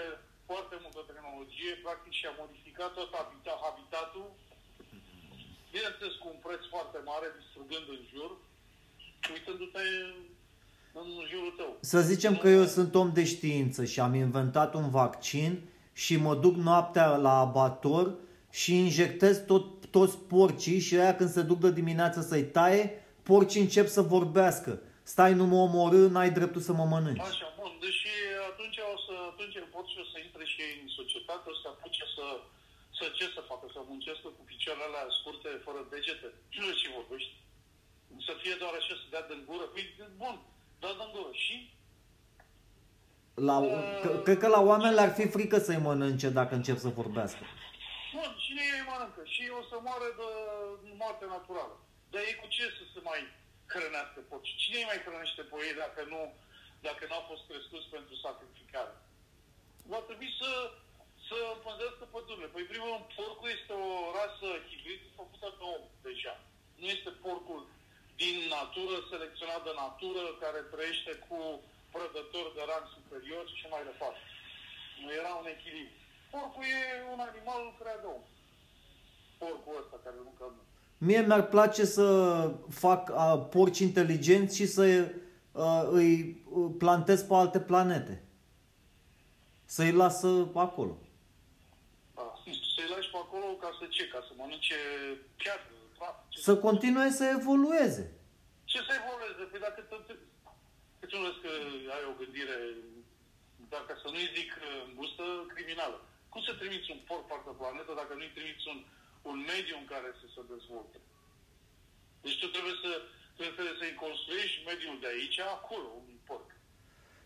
foarte 0.51 0.77
multă 0.85 1.01
tehnologie, 1.11 1.73
practic 1.87 2.13
și-a 2.21 2.33
modificat 2.43 2.91
tot 2.99 3.09
habita, 3.19 3.55
habitatul, 3.67 4.29
bineînțeles 5.73 6.15
cu 6.21 6.27
un 6.35 6.39
preț 6.47 6.63
foarte 6.75 6.99
mare, 7.11 7.27
distrugând 7.39 7.87
în 7.97 8.03
jur, 8.13 8.31
uitându-te 9.35 9.85
în 11.01 11.09
jurul 11.31 11.53
tău. 11.61 11.71
Să 11.93 12.01
zicem 12.11 12.35
că 12.43 12.49
eu 12.59 12.65
sunt 12.77 12.93
om 13.03 13.09
de 13.19 13.25
știință 13.35 13.81
și 13.91 13.99
am 14.07 14.15
inventat 14.27 14.71
un 14.81 14.89
vaccin 15.01 15.53
și 16.03 16.15
mă 16.27 16.35
duc 16.45 16.55
noaptea 16.69 17.07
la 17.27 17.35
abator 17.47 18.07
și 18.61 18.71
injectez 18.87 19.35
tot, 19.51 19.67
toți 19.97 20.17
porcii 20.19 20.81
și 20.87 20.95
aia 20.97 21.17
când 21.17 21.31
se 21.31 21.43
duc 21.43 21.59
de 21.59 21.73
dimineață 21.73 22.21
să-i 22.21 22.51
taie, 22.57 22.83
porci 23.23 23.55
încep 23.65 23.87
să 23.97 24.03
vorbească. 24.03 24.73
Stai, 25.03 25.35
nu 25.35 25.45
mă 25.47 25.57
omorâ, 25.67 26.09
n-ai 26.09 26.31
dreptul 26.31 26.61
să 26.61 26.73
mă 26.73 26.85
mănânci. 26.85 27.21
Așa, 27.21 27.55
bun, 27.59 27.73
deși 27.81 28.09
atunci 28.51 28.79
o 28.95 28.97
să, 29.07 29.10
atunci 29.41 29.73
pot 29.77 29.87
și 29.93 30.11
să 30.13 30.19
intre 30.27 30.45
și 30.53 30.59
ei 30.67 30.75
în 30.83 30.89
societate, 30.99 31.47
o 31.53 31.55
să 31.63 31.67
apuce 31.69 32.05
să, 32.17 32.27
să 32.99 33.05
ce 33.19 33.27
să 33.37 33.41
facă, 33.51 33.67
să 33.75 33.81
muncească 33.93 34.29
cu 34.37 34.43
picioarele 34.51 34.87
alea 34.89 35.07
scurte, 35.19 35.51
fără 35.67 35.81
degete. 35.93 36.29
Nu 36.57 36.73
știu 36.77 36.79
ce 36.81 36.97
vorbești. 37.01 37.33
Să 38.27 38.33
fie 38.43 38.55
doar 38.63 38.75
așa, 38.81 38.95
să 39.01 39.07
dea 39.15 39.25
din 39.31 39.41
gură. 39.49 39.65
Păi, 39.75 39.85
bun, 40.23 40.37
da 40.83 40.89
din 41.01 41.11
gură. 41.15 41.33
Și? 41.45 41.57
La, 43.49 43.57
c- 44.03 44.23
cred 44.27 44.39
că 44.43 44.49
la 44.57 44.61
oameni 44.71 44.97
le-ar 44.99 45.13
fi 45.19 45.25
frică 45.37 45.59
să-i 45.67 45.85
mănânce 45.89 46.29
dacă 46.41 46.53
încep 46.55 46.79
să 46.85 46.99
vorbească. 47.01 47.43
Bun, 48.17 48.31
cine 48.45 48.63
ei 48.77 48.85
mănâncă? 48.91 49.23
Și 49.35 49.43
o 49.61 49.63
să 49.71 49.77
moară 49.87 50.09
de 50.19 50.29
moarte 51.03 51.25
naturală. 51.37 51.77
Dar 52.11 52.21
ei 52.29 52.37
cu 52.41 52.47
ce 52.57 52.65
să 52.79 52.83
se 52.93 53.01
mai 53.11 53.21
hrănească 53.73 54.19
porci? 54.29 54.55
Cine 54.63 54.77
îi 54.79 54.89
mai 54.91 55.03
hrănește 55.05 55.43
pe 55.51 55.57
ei 55.67 55.75
dacă 55.85 56.01
nu, 56.13 56.21
dacă 56.87 57.03
n-au 57.09 57.25
fost 57.31 57.43
crescuți 57.49 57.89
pentru 57.97 58.15
sacrificare? 58.25 58.93
Va 59.93 60.01
trebui 60.09 60.31
să, 60.41 60.51
să 61.29 61.37
pânzească 61.67 62.05
pădurile. 62.15 62.49
Păi, 62.55 62.71
primul 62.73 62.91
rând, 62.93 63.07
porcul 63.19 63.49
este 63.59 63.73
o 63.89 63.91
rasă 64.19 64.49
hibrid 64.69 65.03
făcută 65.19 65.49
de 65.59 65.65
om 65.75 65.83
deja. 66.07 66.35
Nu 66.81 66.87
este 66.97 67.11
porcul 67.25 67.63
din 68.23 68.37
natură, 68.57 68.97
selecționat 69.13 69.63
de 69.69 69.75
natură, 69.85 70.25
care 70.43 70.61
trăiește 70.73 71.13
cu 71.27 71.39
prădători 71.95 72.55
de 72.57 72.63
rang 72.71 72.87
superior 72.97 73.45
și 73.59 73.67
mai 73.75 73.83
departe. 73.91 74.23
Nu 75.03 75.09
era 75.21 75.33
un 75.41 75.49
echilibru. 75.55 75.99
Porcul 76.33 76.65
e 76.77 76.81
un 77.15 77.21
animal 77.31 77.63
creat 77.79 78.01
de 78.05 78.09
om. 78.17 78.25
Porcul 79.43 79.75
ăsta 79.83 79.97
care 80.05 80.19
nu 80.27 80.33
cămă. 80.39 80.63
Mie 81.07 81.21
mi-ar 81.29 81.45
place 81.55 81.85
să 81.97 82.07
fac 82.85 83.03
a, 83.25 83.29
porci 83.55 83.85
inteligenți 83.89 84.57
și 84.59 84.67
să 84.77 84.85
a, 85.65 85.69
îi 85.99 86.13
uh, 86.51 86.71
plantez 86.83 87.21
pe 87.29 87.35
alte 87.35 87.61
planete. 87.71 88.15
Să-i 89.75 89.93
lasă 90.03 90.31
acolo. 90.67 90.95
Da. 92.17 92.27
Să-i 92.75 92.91
lași 92.95 93.11
pe 93.15 93.19
acolo 93.25 93.47
ca 93.63 93.71
să 93.79 93.85
ce? 93.97 94.05
Ca 94.15 94.21
să 94.27 94.33
mănânce 94.41 94.79
piatră, 95.41 95.75
praf? 95.99 96.17
Ce, 96.33 96.39
Să 96.49 96.53
continue 96.67 97.09
să 97.21 97.25
evolueze. 97.39 98.05
ce 98.73 98.79
să 98.89 98.93
evolueze? 99.01 99.43
Păi 99.51 99.61
dacă 99.67 99.81
tot... 99.93 100.05
Că 100.99 101.05
tu 101.07 101.17
nu 101.19 101.25
vezi 101.27 101.43
că 101.45 101.53
ai 101.97 102.05
o 102.11 102.19
gândire, 102.21 102.57
dacă 103.75 103.93
să 104.03 104.09
nu-i 104.13 104.35
zic 104.37 104.51
îngustă, 104.87 105.25
criminală. 105.55 105.99
Cum 106.33 106.41
să 106.49 106.53
trimiți 106.61 106.91
un 106.95 107.01
porc 107.09 107.25
pe 107.27 107.35
altă 107.37 107.53
planetă 107.61 107.93
dacă 108.01 108.13
nu-i 108.15 108.37
trimiți 108.37 108.65
un, 108.73 108.79
un 109.31 109.39
mediu 109.53 109.77
în 109.83 109.87
care 109.93 110.09
să 110.21 110.27
se 110.35 110.41
dezvolte? 110.53 110.99
Deci 112.25 112.39
tu 112.41 112.47
trebuie 112.55 112.77
să 112.85 112.91
trebuie 113.39 113.75
să-i 113.81 114.01
construiești 114.05 114.65
mediul 114.71 114.97
de 115.03 115.09
aici, 115.15 115.39
acolo, 115.57 115.89
un 116.01 116.03
porc. 116.03 116.09
Că 116.09 116.10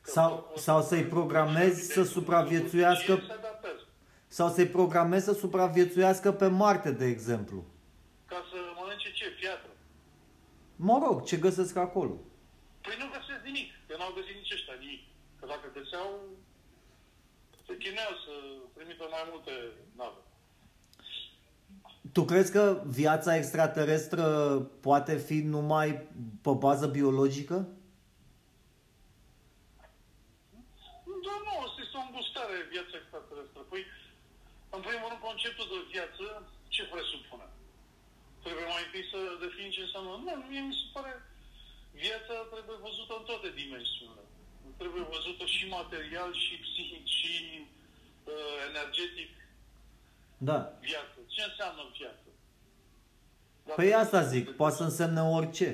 Sau, 0.07 0.31
porcul 0.31 0.57
sau 0.57 0.79
ăsta 0.79 0.89
să-i 0.89 0.99
trebuie 0.99 1.25
programezi 1.25 1.81
să 1.87 1.93
să 1.93 2.11
supraviețuiască 2.11 3.15
se 3.27 3.33
adapteze. 3.33 3.85
sau 4.27 4.49
să-i 4.49 4.67
programezi 4.67 5.25
să 5.25 5.33
supraviețuiască 5.33 6.33
pe 6.33 6.47
Marte, 6.47 6.91
de 6.91 7.07
exemplu. 7.07 7.65
Ca 8.27 8.45
să 8.51 8.57
mănânce 8.81 9.13
ce? 9.13 9.25
Piatră. 9.41 9.71
Mă 10.77 11.01
rog, 11.07 11.25
ce 11.25 11.37
găsesc 11.37 11.77
acolo. 11.77 12.15
Păi 12.81 12.97
nu 12.99 13.07
găsesc 13.17 13.43
nimic, 13.45 13.69
că 13.87 13.95
n-au 13.99 14.13
găsit 14.15 14.35
nici 14.41 14.53
ăștia 14.53 14.75
nimic. 14.79 15.03
Că 15.41 15.45
dacă 15.47 15.67
găseau, 15.79 16.07
se 17.67 17.77
chineau 17.77 18.13
să 18.25 18.33
trimită 18.75 19.05
mai 19.11 19.25
multe 19.31 19.53
nave. 19.97 20.21
Tu 22.13 22.25
crezi 22.25 22.53
că 22.53 22.83
viața 22.87 23.37
extraterestră 23.37 24.25
poate 24.81 25.17
fi 25.17 25.39
numai 25.41 25.89
pe 26.43 26.51
bază 26.51 26.87
biologică? 26.87 27.55
Dar 31.27 31.39
nu, 31.47 31.53
asta 31.67 31.81
este 31.85 31.97
o 32.01 32.05
îngustare 32.09 32.57
viața 32.75 32.95
extraterestră. 33.03 33.61
Păi, 33.71 33.83
în 34.77 34.81
primul 34.87 35.09
rând, 35.09 35.21
conceptul 35.45 35.79
de 35.79 35.91
viață, 35.95 36.25
ce 36.75 36.83
presupune? 36.93 37.47
Trebuie 38.45 38.67
mai 38.75 38.85
întâi 38.87 39.05
să 39.13 39.19
defini 39.45 39.75
ce 39.77 39.83
înseamnă. 39.87 40.11
Nu, 40.25 40.33
mie 40.51 40.63
mi 40.71 40.79
se 40.81 40.87
pare, 40.95 41.13
viața 42.05 42.35
trebuie 42.53 42.79
văzută 42.87 43.13
în 43.19 43.25
toate 43.31 43.49
dimensiunile. 43.61 44.25
Trebuie 44.81 45.05
văzută 45.17 45.45
și 45.57 45.65
material, 45.79 46.31
și 46.45 46.55
psihic, 46.65 47.05
și 47.19 47.33
uh, 48.33 48.57
energetic 48.71 49.31
Da. 50.49 50.59
viață. 50.89 51.19
Ce 51.35 51.43
înseamnă 51.51 51.83
viață? 51.99 52.29
Dacă 53.67 53.79
Păi 53.81 53.95
asta 54.03 54.21
zic, 54.35 54.45
poate 54.61 54.77
să 54.79 54.85
însemne 54.89 55.23
orice. 55.39 55.69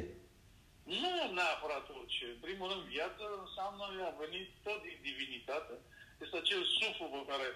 Nu 1.00 1.12
neapărat 1.38 1.86
orice. 1.98 2.24
În 2.34 2.40
primul 2.46 2.66
rând, 2.70 2.82
viață 2.96 3.24
înseamnă, 3.44 3.84
a 4.08 4.12
venit 4.24 4.48
tot 4.66 4.78
din 4.86 4.98
divinitate. 5.08 5.74
Este 6.22 6.36
acel 6.42 6.62
suflu 6.78 7.06
pe 7.14 7.22
care 7.30 7.46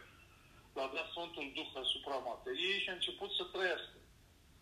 l-a 0.77 0.89
dat 0.97 1.07
Sfântul 1.12 1.47
Duh 1.57 1.70
asupra 1.85 2.16
materiei 2.31 2.83
și 2.83 2.91
a 2.91 2.99
început 2.99 3.31
să 3.39 3.45
trăiască. 3.55 3.97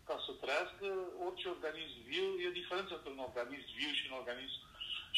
Ca 0.09 0.15
să 0.25 0.31
trăiască, 0.43 0.87
orice 1.25 1.47
organism 1.55 1.97
viu, 2.11 2.27
e 2.45 2.59
diferență 2.61 2.91
între 2.95 3.11
un 3.15 3.21
organism 3.29 3.69
viu 3.79 3.91
și 3.97 4.03
un 4.09 4.15
organism 4.21 4.59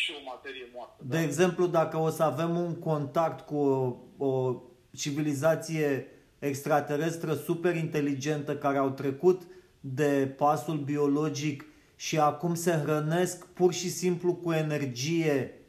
și 0.01 0.09
o 0.17 0.21
materie 0.31 0.65
moartă. 0.75 0.99
De 1.13 1.21
exemplu, 1.27 1.63
dacă 1.79 1.97
o 2.07 2.09
să 2.17 2.23
avem 2.31 2.51
un 2.65 2.73
contact 2.89 3.39
cu 3.49 3.57
o, 3.73 3.77
o 4.27 4.31
civilizație 5.03 5.89
extraterestră 6.49 7.31
super 7.33 7.75
inteligentă 7.75 8.51
care 8.57 8.77
au 8.77 8.89
trecut 9.01 9.41
de 9.79 10.33
pasul 10.37 10.77
biologic 10.77 11.65
și 11.95 12.19
acum 12.19 12.55
se 12.55 12.71
hrănesc 12.71 13.47
pur 13.47 13.73
și 13.73 13.89
simplu 13.89 14.33
cu 14.33 14.51
energie 14.51 15.59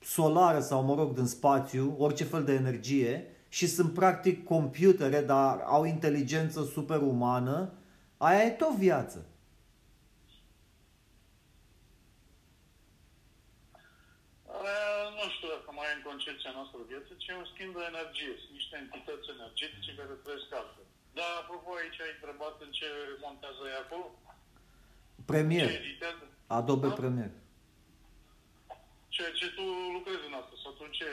solară 0.00 0.60
sau, 0.60 0.82
mă 0.82 0.94
rog, 0.94 1.14
din 1.14 1.26
spațiu, 1.26 1.96
orice 1.98 2.24
fel 2.24 2.44
de 2.44 2.52
energie, 2.52 3.35
și 3.56 3.66
sunt 3.76 3.90
practic 4.00 4.36
computere, 4.54 5.20
dar 5.34 5.54
au 5.76 5.82
inteligență 5.94 6.60
superumană, 6.76 7.56
aia 8.26 8.42
e 8.48 8.60
tot 8.62 8.74
viață. 8.86 9.18
Uh, 14.66 15.06
nu 15.18 15.24
știu 15.34 15.48
dacă 15.54 15.68
mai 15.78 15.88
e 15.90 15.96
în 15.98 16.04
concepția 16.10 16.52
noastră 16.58 16.78
viață, 16.92 17.10
ci 17.20 17.28
e 17.30 17.42
un 17.42 17.48
schimb 17.52 17.72
de 17.78 17.84
energie. 17.92 18.32
Sunt 18.42 18.54
niște 18.60 18.74
entități 18.84 19.32
energetice 19.36 19.90
care 19.98 20.14
trăiesc 20.22 20.48
altfel. 20.60 20.86
Dar, 21.18 21.30
apropo, 21.42 21.68
aici 21.74 22.02
ai 22.04 22.14
întrebat 22.16 22.56
în 22.66 22.72
ce 22.78 22.88
montează 23.24 23.62
ei 23.70 23.82
acolo? 23.84 24.06
Premiere. 25.32 25.72
Ce 25.72 25.82
editează? 25.84 26.24
Adobe 26.58 26.88
Da? 26.90 26.98
Premiere. 27.02 27.36
Ceea 29.14 29.32
ce 29.40 29.46
tu 29.56 29.64
lucrezi 29.96 30.24
în 30.28 30.34
asta, 30.40 30.54
sau 30.62 30.72
tu 30.78 30.84
ce... 30.98 31.08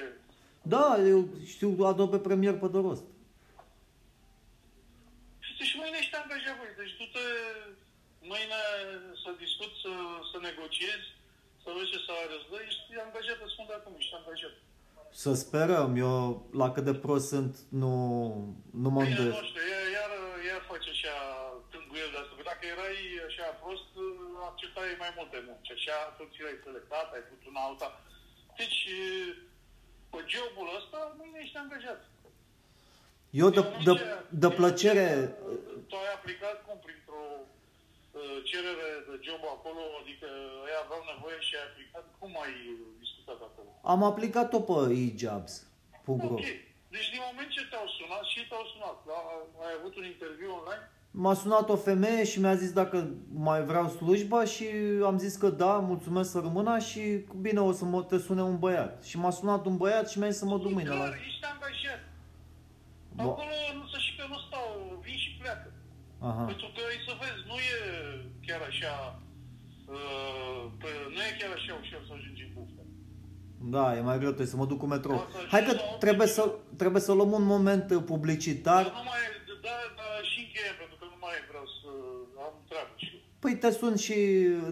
Da, 0.63 0.97
eu 1.13 1.19
știu 1.53 1.69
Adobe 1.85 2.17
Premiere 2.27 2.57
pe 2.57 2.67
de 2.67 2.77
rost. 2.87 3.03
Și 5.45 5.63
și 5.69 5.75
mâine 5.81 5.97
ești 5.99 6.15
angajat, 6.21 6.55
băi. 6.59 6.73
Deci 6.81 6.95
tu 6.99 7.05
te 7.15 7.25
mâine 8.31 8.59
să 9.23 9.29
discuți, 9.43 9.77
să, 9.83 9.93
să 10.31 10.37
negociezi, 10.49 11.07
să 11.63 11.67
vezi 11.75 11.91
ce 11.93 11.99
salariu 12.07 12.37
îți 12.39 12.49
dă, 12.51 12.57
ești 12.67 12.81
angajat, 13.07 13.37
îți 13.43 13.53
spun 13.55 13.65
de 13.69 13.75
acum, 13.77 13.93
ești 14.01 14.15
angajat. 14.19 14.55
Să 15.23 15.31
sperăm, 15.43 15.89
eu 16.07 16.17
la 16.61 16.67
cât 16.73 16.85
de 16.89 16.95
prost 17.03 17.27
sunt, 17.33 17.53
nu, 17.81 17.93
nu 18.83 18.89
mă 18.93 19.01
Bine, 19.01 19.11
îndoiesc. 19.11 19.39
nu 19.39 19.49
știu, 19.49 19.63
iar, 19.73 19.85
iar, 19.97 20.11
iar 20.49 20.61
face 20.71 20.89
așa 20.95 21.15
tânguiel 21.71 22.09
de 22.13 22.19
asta. 22.21 22.33
Că 22.37 22.43
dacă 22.51 22.63
erai 22.73 22.97
așa 23.29 23.45
prost, 23.61 23.89
acceptai 24.49 25.01
mai 25.03 25.11
multe 25.17 25.37
munci. 25.47 25.71
Așa, 25.77 25.97
tu 26.15 26.23
ți 26.31 26.47
ai 26.49 26.57
selectat, 26.65 27.07
ai 27.15 27.23
putut 27.29 27.45
una 27.51 27.61
alta. 27.69 27.87
Deci, 28.59 28.79
pe 30.11 30.19
jobul 30.33 30.67
ăsta, 30.79 30.99
mâine 31.19 31.39
ești 31.43 31.52
angajat. 31.63 31.99
Eu 33.41 33.49
de, 33.57 33.59
Eu 33.59 33.63
nu 33.63 33.83
de, 33.87 33.93
știu, 33.99 34.15
de 34.43 34.47
eu 34.51 34.55
plăcere, 34.59 35.05
nu 35.15 35.21
știu, 35.25 35.85
Tu 35.89 35.95
ai 36.03 36.11
aplicat 36.19 36.55
cum 36.65 36.77
printr-o 36.85 37.23
uh, 37.41 38.37
cerere 38.49 38.87
de 39.07 39.15
job 39.27 39.41
acolo, 39.55 39.81
adică 40.01 40.27
ei 40.69 40.77
aveau 40.83 41.01
nevoie 41.13 41.39
și 41.47 41.53
ai 41.59 41.65
aplicat, 41.69 42.05
cum 42.19 42.31
ai 42.45 42.53
discutat 43.03 43.39
acolo? 43.49 43.69
am 43.93 44.01
aplicat-o 44.11 44.59
pe 44.69 44.77
e-jobs.ro. 45.03 46.13
Ok. 46.37 46.45
Deci 46.95 47.09
din 47.13 47.21
moment 47.27 47.49
ce 47.55 47.63
te-au 47.71 47.87
sunat 47.97 48.23
și 48.31 48.39
te-au 48.49 48.65
sunat, 48.73 48.97
da? 49.09 49.19
ai 49.65 49.73
avut 49.79 49.93
un 49.99 50.05
interviu 50.13 50.49
online? 50.59 50.85
M-a 51.15 51.33
sunat 51.33 51.69
o 51.69 51.75
femeie 51.75 52.23
și 52.23 52.39
mi-a 52.39 52.55
zis 52.55 52.71
dacă 52.71 53.09
mai 53.33 53.63
vreau 53.63 53.87
slujba 53.89 54.45
și 54.45 54.65
am 55.05 55.17
zis 55.17 55.35
că 55.35 55.49
da, 55.49 55.73
mulțumesc 55.77 56.31
să 56.31 56.39
rămână 56.39 56.79
și 56.79 57.01
bine 57.41 57.59
o 57.59 57.71
să 57.71 57.85
mă, 57.85 58.03
te 58.03 58.17
sune 58.17 58.41
un 58.41 58.57
băiat. 58.59 59.03
Și 59.03 59.17
m-a 59.17 59.29
sunat 59.29 59.65
un 59.65 59.77
băiat 59.77 60.09
și 60.09 60.19
mi-a 60.19 60.29
zis 60.29 60.39
să 60.39 60.45
mă 60.45 60.57
duc 60.57 60.71
mâine 60.71 60.89
la... 60.89 60.95
Clar, 60.95 61.13
ești 61.27 61.45
angajat. 61.53 62.01
Bă. 63.15 63.21
Acolo 63.23 63.55
nu 63.77 63.85
să 63.91 63.97
și 64.05 64.11
că 64.17 64.23
nu 64.29 64.37
stau, 64.47 64.67
vin 65.05 65.17
și 65.23 65.31
pleacă. 65.41 65.69
Aha. 66.29 66.43
Pentru 66.51 66.67
că 66.73 66.79
ai 66.89 66.99
să 67.07 67.13
vezi, 67.21 67.41
nu 67.51 67.57
e 67.73 67.77
chiar 68.47 68.61
așa, 68.71 68.93
uh, 69.95 70.61
pe, 70.81 70.89
nu 71.13 71.19
e 71.27 71.31
chiar 71.39 71.51
așa 71.57 71.71
ușor 71.81 72.01
să 72.07 72.13
ajungi 72.17 72.43
în 72.47 72.51
buftă. 72.57 72.81
Da, 73.75 73.85
e 73.97 74.01
mai 74.09 74.17
greu, 74.21 74.31
trebuie 74.35 74.53
să 74.55 74.59
mă 74.61 74.69
duc 74.71 74.79
cu 74.83 74.87
metrou. 74.93 75.17
O 75.17 75.25
să 75.33 75.37
Hai 75.53 75.63
că 75.67 75.73
ajungi 75.73 75.91
la 75.91 76.03
trebuie 76.05 76.27
să, 76.37 76.41
obiectiv. 76.43 76.77
trebuie 76.81 77.01
să 77.07 77.11
luăm 77.17 77.31
un 77.39 77.45
moment 77.55 77.85
uh, 77.95 78.01
publicitar. 78.11 78.83
Dar 78.83 78.95
nu 79.01 79.05
mai, 79.11 79.21
da, 79.67 79.77
da, 79.99 80.07
și 80.29 80.37
încheie, 80.45 80.73
pentru 80.81 80.95
că 80.99 81.05
nu 81.13 81.17
mai 81.25 81.37
vreau 81.49 81.65
să 81.79 81.89
am 82.45 82.53
treabă 82.69 82.93
și 83.03 83.09
eu. 83.17 83.21
Păi 83.43 83.55
te 83.63 83.71
sun 83.79 83.95
și 84.05 84.17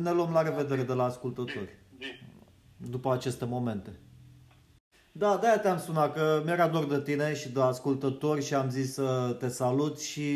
ne 0.05 0.11
luăm 0.17 0.31
la 0.37 0.41
revedere 0.49 0.83
de 0.91 0.95
la 0.99 1.03
ascultători. 1.11 1.73
Bine. 1.97 2.15
După 2.95 3.09
aceste 3.17 3.45
momente. 3.55 3.91
Da, 5.21 5.31
de-aia 5.41 5.59
te-am 5.59 5.81
sunat, 5.87 6.09
că 6.17 6.41
mi-era 6.45 6.67
dor 6.75 6.85
de 6.93 7.01
tine 7.07 7.27
și 7.41 7.47
de 7.55 7.61
ascultători 7.73 8.45
și 8.47 8.53
am 8.61 8.69
zis 8.77 8.89
să 8.99 9.09
te 9.41 9.49
salut 9.61 9.95
și 10.11 10.29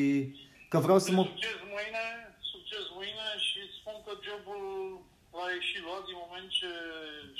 că 0.71 0.77
vreau 0.85 0.99
să 1.05 1.09
mă... 1.11 1.23
Succes 1.23 1.59
mâine, 1.75 2.05
succes 2.53 2.85
mâine 2.97 3.27
și 3.47 3.57
îți 3.65 3.77
spun 3.79 3.97
că 4.05 4.11
jobul 4.27 4.63
l-a 5.35 5.47
ieșit 5.57 5.81
luat 5.87 6.03
din 6.09 6.17
moment 6.23 6.47
ce 6.59 6.71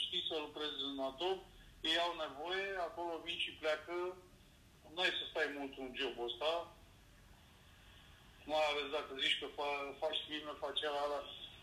știi 0.04 0.24
să 0.30 0.34
lucrezi 0.46 0.78
în 0.90 0.98
Adobe, 1.10 1.44
ei 1.90 1.98
au 2.06 2.14
nevoie, 2.26 2.68
acolo 2.88 3.12
vin 3.26 3.38
și 3.46 3.52
pleacă, 3.62 3.96
nu 4.94 5.00
ai 5.04 5.14
să 5.20 5.24
stai 5.26 5.48
mult 5.58 5.74
în 5.84 5.90
jobul 6.02 6.28
ăsta, 6.30 6.52
mai 8.52 8.66
ales 8.72 8.88
dacă 8.98 9.12
zici 9.24 9.40
că 9.42 9.48
fa- 9.58 9.92
faci 10.04 10.20
filme, 10.28 10.54
faci 10.64 10.84
ala. 11.04 11.20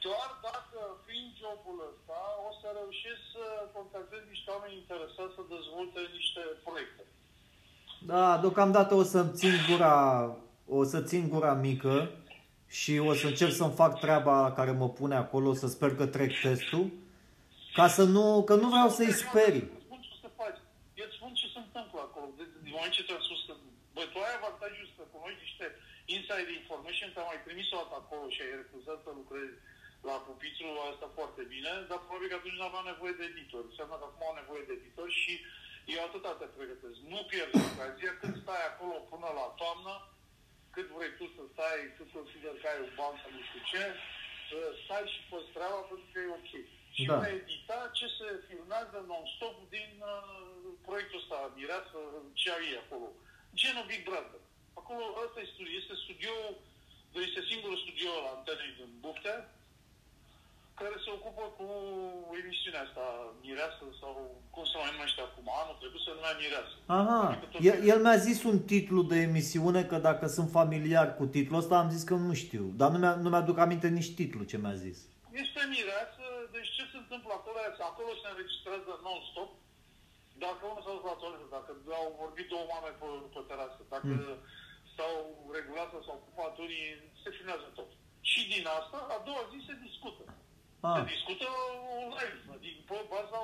Doar 0.06 0.30
dacă, 0.48 0.78
prin 1.06 1.24
jobul 1.40 1.78
ăsta, 1.90 2.20
o 2.48 2.50
să 2.60 2.66
reușești 2.78 3.26
să 3.34 3.44
contactezi 3.76 4.30
niște 4.34 4.48
oameni 4.54 4.80
interesați 4.82 5.36
să 5.36 5.42
dezvolte 5.54 6.00
niște 6.18 6.42
proiecte. 6.66 7.02
Da, 8.12 8.24
deocamdată 8.42 8.92
o 9.02 9.04
să-mi 9.12 9.34
țin 9.40 9.54
gura, 9.68 9.96
o 10.78 10.84
să 10.92 10.98
țin 11.10 11.22
gura 11.34 11.52
mică 11.68 11.96
și 12.78 12.92
o 13.10 13.12
să 13.20 13.26
încerc 13.26 13.52
să-mi 13.60 13.78
fac 13.82 13.92
treaba 14.04 14.52
care 14.58 14.70
mă 14.70 14.88
pune 14.98 15.16
acolo, 15.24 15.48
să 15.62 15.66
sper 15.66 15.90
că 15.96 16.06
trec 16.06 16.32
testul, 16.40 16.86
ca 17.78 17.86
să 17.96 18.02
nu, 18.14 18.24
că 18.48 18.54
nu 18.62 18.68
vreau 18.74 18.88
să-i 18.98 19.12
sperii. 19.22 19.66
Îți 19.74 19.84
spun 19.86 20.00
ce 20.08 20.14
să 20.24 20.28
faci. 20.40 20.58
Eu 21.00 21.06
îți 21.08 21.16
spun 21.18 21.32
ce 21.40 21.46
se 21.54 21.60
întâmplă 21.66 21.98
acolo. 22.08 22.26
De, 22.38 22.44
din 22.64 22.72
moment 22.76 22.92
ce 22.96 23.02
ți-am 23.06 23.22
spus 23.28 23.40
că, 23.46 23.52
bă, 23.94 24.02
tu 24.12 24.18
ai 24.26 24.34
avantajul 24.40 24.88
să 24.96 25.02
cunoști 25.14 25.42
niște 25.46 25.66
inside 26.16 26.52
information, 26.60 27.08
te-am 27.10 27.28
mai 27.30 27.44
trimis 27.46 27.68
o 27.72 27.76
dată 27.80 27.94
acolo 27.98 28.24
și 28.34 28.40
ai 28.42 28.58
refuzat 28.60 28.98
să 29.04 29.10
lucrezi 29.20 29.56
la 30.08 30.16
pupitru, 30.26 30.68
asta 30.90 31.06
foarte 31.18 31.42
bine, 31.54 31.72
dar 31.88 31.98
probabil 32.04 32.28
că 32.30 32.36
atunci 32.38 32.58
nu 32.60 32.68
aveam 32.68 32.86
nevoie 32.92 33.14
de 33.20 33.26
editor. 33.32 33.62
Înseamnă 33.66 33.96
că 33.98 34.06
acum 34.06 34.24
au 34.28 34.36
nevoie 34.42 34.62
de 34.68 34.74
editor 34.80 35.08
și 35.22 35.32
eu 35.94 36.00
atâta 36.04 36.32
te 36.40 36.46
pregătesc. 36.56 36.98
Nu 37.12 37.20
pierzi 37.30 37.64
ocazia 37.70 38.12
când 38.20 38.34
stai 38.42 38.62
acolo 38.70 38.96
până 39.12 39.28
la 39.40 39.46
toamnă, 39.60 39.94
cât 40.74 40.86
vrei 40.96 41.12
tu 41.18 41.24
să 41.36 41.42
stai, 41.52 41.80
tu 41.96 42.02
consider 42.16 42.54
că 42.60 42.66
ai 42.68 42.84
o 42.86 42.88
bancă, 42.98 43.26
nu 43.34 43.42
știu 43.48 43.62
ce, 43.72 43.84
să 44.48 44.58
stai 44.82 45.04
și 45.12 45.20
pe 45.30 45.38
treaba 45.54 45.80
pentru 45.88 46.08
că 46.12 46.18
e 46.20 46.38
ok. 46.40 46.52
Și 46.96 47.04
Da. 47.10 47.16
da. 47.22 47.28
edita 47.36 47.78
ce 47.98 48.06
se 48.18 48.28
filmează 48.48 48.96
non-stop 49.10 49.56
din 49.76 49.90
uh, 50.12 50.72
proiectul 50.86 51.20
ăsta, 51.22 51.38
Mireasă, 51.56 51.98
ce 52.40 52.46
au 52.50 52.60
ei 52.70 52.82
acolo. 52.84 53.08
Genul 53.60 53.88
Big 53.90 54.02
Brother. 54.08 54.42
Acolo, 54.80 55.04
ăsta 55.24 55.38
e 55.40 55.52
studio, 55.54 55.74
este 55.82 55.94
studio, 56.04 56.34
este 57.28 57.40
singurul 57.50 57.78
studio 57.84 58.10
la 58.24 58.30
antenei 58.36 58.70
din 58.78 58.90
Buftea, 59.04 59.38
care 60.80 60.96
se 61.04 61.10
ocupă 61.18 61.44
cu 61.58 61.66
emisiunea 62.42 62.82
asta, 62.86 63.04
Mireasă, 63.44 63.84
sau 64.00 64.12
cum 64.54 64.64
se 64.70 64.76
mai 64.80 64.92
numește 64.94 65.20
acum, 65.28 65.46
anul 65.60 65.76
trecut 65.80 66.00
se 66.06 66.10
numea 66.16 66.34
Mireasă. 66.42 66.74
Aha, 66.98 67.20
Adică 67.28 67.46
tot- 67.52 67.62
el, 67.68 67.76
el 67.92 67.98
mi-a 68.04 68.18
zis 68.28 68.38
un 68.50 68.58
titlu 68.72 69.00
de 69.12 69.18
emisiune, 69.28 69.80
că 69.90 69.96
dacă 70.08 70.24
sunt 70.36 70.48
familiar 70.58 71.06
cu 71.18 71.24
titlul 71.34 71.60
ăsta, 71.62 71.74
am 71.78 71.90
zis 71.94 72.02
că 72.10 72.14
nu 72.28 72.34
știu. 72.44 72.64
Dar 72.80 72.88
nu, 72.92 72.98
mi-a, 73.02 73.14
nu 73.24 73.28
mi-aduc 73.32 73.58
aminte 73.58 73.88
nici 73.98 74.14
titlul 74.20 74.44
ce 74.50 74.56
mi-a 74.62 74.76
zis. 74.86 74.98
Este 75.42 75.60
mireasă, 75.74 76.24
deci 76.54 76.70
ce 76.76 76.82
se 76.92 76.96
întâmplă 77.02 77.32
acolo? 77.38 77.58
Acolo 77.90 78.10
se 78.22 78.26
înregistrează 78.32 78.90
non-stop. 79.06 79.50
Dacă 80.44 80.62
unul 80.70 80.82
s-a 80.84 80.92
dus 80.96 81.04
la 81.10 81.16
toaletă, 81.20 81.46
dacă 81.56 81.70
au 82.00 82.08
vorbit 82.22 82.46
două 82.52 82.64
mame 82.72 82.90
pe, 83.00 83.06
pe 83.34 83.40
terasă, 83.50 83.80
dacă 83.94 84.06
Mm. 84.14 84.38
S-au 85.02 85.16
regulat 85.56 85.88
sau 85.92 86.00
s-au 86.06 86.18
ocupat 86.20 86.54
unii, 86.66 86.86
se 87.22 87.28
filmează 87.36 87.66
tot. 87.78 87.90
Și 88.30 88.40
din 88.52 88.64
asta, 88.78 88.98
a 89.16 89.18
doua 89.28 89.42
zi 89.52 89.58
se 89.68 89.74
discută. 89.86 90.24
Se 90.28 91.00
Ah, 91.00 91.04
discută 91.14 91.48
live, 92.16 92.38
adică 92.56 92.80
pe 92.88 92.98
baza 93.14 93.40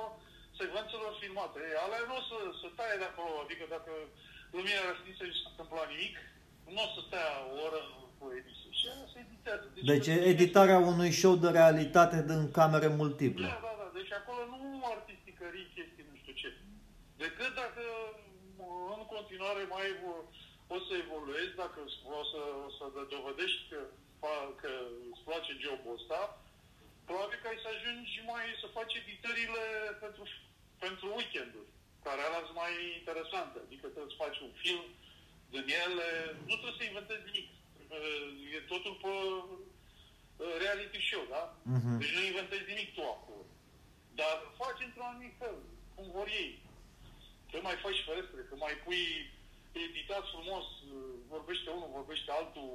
secvențelor 0.59 1.13
filmate. 1.23 1.57
Ei, 1.67 1.77
alea 1.83 2.03
nu 2.09 2.15
o 2.21 2.23
să, 2.29 2.37
să 2.61 2.67
taie 2.79 2.95
de 3.01 3.07
acolo, 3.11 3.33
adică 3.45 3.63
dacă 3.75 3.91
lumina 4.55 4.81
răstinsă 4.89 5.23
și 5.29 5.39
s-a 5.41 5.49
întâmplat 5.53 5.87
nimic, 5.93 6.15
nu 6.75 6.81
o 6.85 6.89
să 6.93 6.99
stea 7.07 7.27
o 7.51 7.55
oră 7.67 7.81
cu 8.17 8.23
emisie. 8.39 8.71
Și 8.79 8.85
aia 8.91 9.07
se 9.13 9.19
editează. 9.27 9.65
deci 9.91 10.07
editarea 10.33 10.79
unui 10.91 11.11
show 11.21 11.35
de 11.43 11.49
realitate 11.59 12.17
din 12.29 12.41
camere 12.59 12.89
multiple. 13.01 13.47
Da, 13.51 13.59
da, 13.67 13.73
da. 13.81 13.87
Deci 13.99 14.11
acolo 14.19 14.41
nu 14.53 14.61
artisticării, 14.95 15.65
chestii, 15.75 16.05
nu 16.09 16.15
știu 16.21 16.33
ce. 16.41 16.49
Decât 17.23 17.51
dacă 17.63 17.83
în 18.97 19.03
continuare 19.15 19.63
mai 19.75 19.85
evo- 20.69 20.75
o 20.75 20.79
să 20.87 20.93
evoluezi, 21.05 21.55
dacă 21.55 21.79
o 22.19 22.23
să, 22.31 22.41
o 22.67 22.69
să 22.77 22.83
dovedești 23.15 23.61
că, 23.69 23.79
fa- 24.21 24.51
că 24.61 24.71
îți 25.11 25.23
place 25.27 25.51
jobul 25.65 25.95
ăsta, 25.99 26.19
probabil 27.05 27.37
că 27.41 27.47
ai 27.47 27.59
să 27.63 27.69
ajungi 27.75 28.13
mai 28.31 28.45
să 28.61 28.67
faci 28.77 28.93
editările 29.01 29.63
pentru, 30.03 30.23
pentru 30.83 31.05
weekenduri, 31.17 31.69
care 32.05 32.21
alea 32.21 32.43
sunt 32.47 32.59
mai 32.63 32.73
interesante. 32.99 33.57
Adică 33.65 33.85
trebuie 33.87 34.13
să 34.13 34.21
faci 34.25 34.39
un 34.47 34.51
film 34.63 34.85
din 35.53 35.65
ele, 35.85 36.07
nu 36.47 36.55
trebuie 36.59 36.79
să 36.79 36.83
inventezi 36.85 37.25
nimic. 37.29 37.47
E 38.55 38.59
totul 38.73 38.95
pe 39.03 39.07
uh, 39.07 40.53
reality 40.63 40.99
show, 41.09 41.23
da? 41.35 41.43
Mhm. 41.75 41.97
Deci 41.99 42.13
nu 42.15 42.21
inventezi 42.23 42.69
nimic 42.71 42.89
tu 42.93 43.01
acolo. 43.15 43.43
Dar 44.19 44.35
faci 44.61 44.81
într-un 44.85 45.05
anumit 45.09 45.35
fel, 45.41 45.57
cum 45.95 46.05
vor 46.17 46.27
ei. 46.27 46.51
Că 47.51 47.57
mai 47.61 47.75
faci 47.85 48.03
ferestre, 48.07 48.41
că 48.49 48.55
mai 48.55 48.73
pui 48.85 49.03
editat 49.71 50.23
frumos, 50.33 50.65
uh, 50.65 51.13
vorbește 51.33 51.69
unul, 51.75 51.89
vorbește 51.99 52.29
altul, 52.39 52.69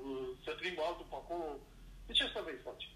uh, 0.00 0.28
se 0.44 0.50
plimbă 0.60 0.82
altul 0.84 1.06
pe 1.12 1.16
acolo. 1.22 1.46
Deci 2.08 2.20
asta 2.26 2.40
vei 2.48 2.66
face. 2.68 2.86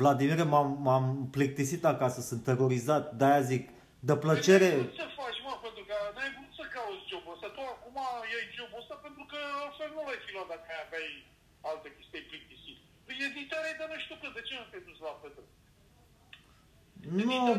Vladimir, 0.00 0.38
m-am, 0.52 0.68
m-am 0.86 1.06
plictisit 1.36 1.82
acasă, 1.92 2.20
sunt 2.20 2.42
terorizat, 2.48 3.04
de-aia 3.18 3.42
zic, 3.52 3.64
de 4.08 4.14
plăcere... 4.24 4.70
Păi, 4.70 4.96
Ce 5.00 5.06
faci, 5.20 5.40
mă, 5.46 5.54
pentru 5.66 5.82
că 5.88 5.96
n-ai 6.14 6.30
vrut 6.36 6.52
să 6.58 6.64
cauți 6.76 7.08
jobul 7.10 7.34
ăsta. 7.34 7.48
Tu 7.56 7.62
acum 7.74 7.98
iei 8.32 8.46
jobul 8.58 8.80
ăsta 8.82 8.96
pentru 9.06 9.24
că 9.30 9.38
altfel 9.62 9.90
nu 9.96 10.02
l-ai 10.06 10.20
fi 10.24 10.30
luat 10.34 10.48
dacă 10.54 10.66
ai 10.72 10.82
aveai 10.86 11.12
alte 11.70 11.88
chestii 11.96 12.28
plictisit. 12.30 12.78
Păi 13.04 13.26
editarea 13.28 13.70
e 13.72 13.80
de 13.80 13.86
nu 13.90 13.98
știu 14.04 14.16
cât, 14.22 14.32
de 14.38 14.42
ce 14.46 14.52
nu 14.54 14.66
te-ai 14.70 14.86
dus 14.88 14.98
la 15.06 15.12
Petru? 15.22 15.44
Nu, 17.10 17.56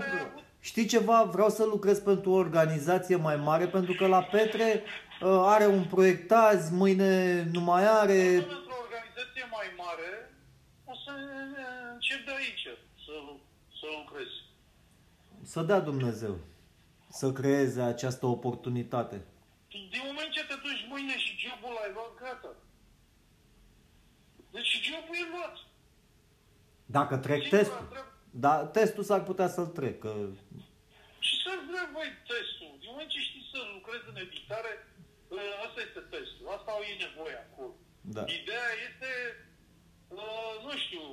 știi 0.60 0.86
ceva, 0.86 1.24
vreau 1.24 1.50
să 1.50 1.64
lucrez 1.66 2.00
pentru 2.00 2.32
o 2.32 2.36
organizație 2.36 3.16
mai 3.16 3.36
mare, 3.36 3.68
pentru 3.68 3.94
că 3.94 4.08
la 4.08 4.24
Petre 4.24 4.84
uh, 4.84 5.28
are 5.44 5.66
un 5.66 5.84
proiect 5.84 6.32
azi, 6.32 6.74
mâine 6.74 7.44
nu 7.52 7.60
mai 7.60 7.88
are... 7.88 8.14
Până 8.14 8.58
într-o 8.58 8.76
organizație 8.84 9.46
mai 9.52 9.68
mare, 9.78 10.34
o 10.86 10.94
să 11.06 11.12
încep 11.94 12.26
de 12.26 12.32
aici 12.32 12.68
să, 13.06 13.14
să 13.80 13.86
lucrezi. 14.00 14.36
Să 15.44 15.62
dea 15.62 15.80
Dumnezeu 15.80 16.38
să 17.10 17.32
creeze 17.32 17.82
această 17.82 18.26
oportunitate. 18.26 19.22
Din 19.68 20.02
moment 20.06 20.30
ce 20.32 20.46
te 20.46 20.54
duci 20.54 20.86
mâine 20.90 21.18
și 21.18 21.32
jobul 21.44 21.74
l-ai 21.78 21.92
luat, 21.94 22.12
gata. 22.22 22.56
Deci 24.52 24.82
jobul 24.90 25.16
e 25.16 25.28
luat. 25.36 25.56
Dacă 26.86 27.18
trec 27.18 27.42
Singura 27.42 27.58
testul, 27.62 27.86
treabă- 27.90 28.13
dar 28.44 28.60
testul 28.78 29.04
s-ar 29.10 29.22
putea 29.30 29.48
să-l 29.56 29.70
trec, 29.78 29.96
că 30.06 30.12
Și 31.28 31.36
să 31.46 31.52
vrea 31.70 31.86
voi 31.98 32.10
testul. 32.32 32.72
Din 32.82 32.90
moment 32.92 33.10
ce 33.14 33.20
știi 33.28 33.46
să 33.54 33.60
lucrezi 33.78 34.06
în 34.12 34.18
editare, 34.26 34.72
ă, 35.38 35.40
asta 35.66 35.80
este 35.88 36.02
testul. 36.16 36.46
Asta 36.56 36.70
au 36.76 36.82
ei 36.90 36.98
nevoie 37.06 37.38
acolo. 37.46 37.72
da. 38.16 38.24
Ideea 38.40 38.70
este, 38.88 39.12
ă, 40.22 40.24
nu 40.66 40.74
știu, 40.84 41.06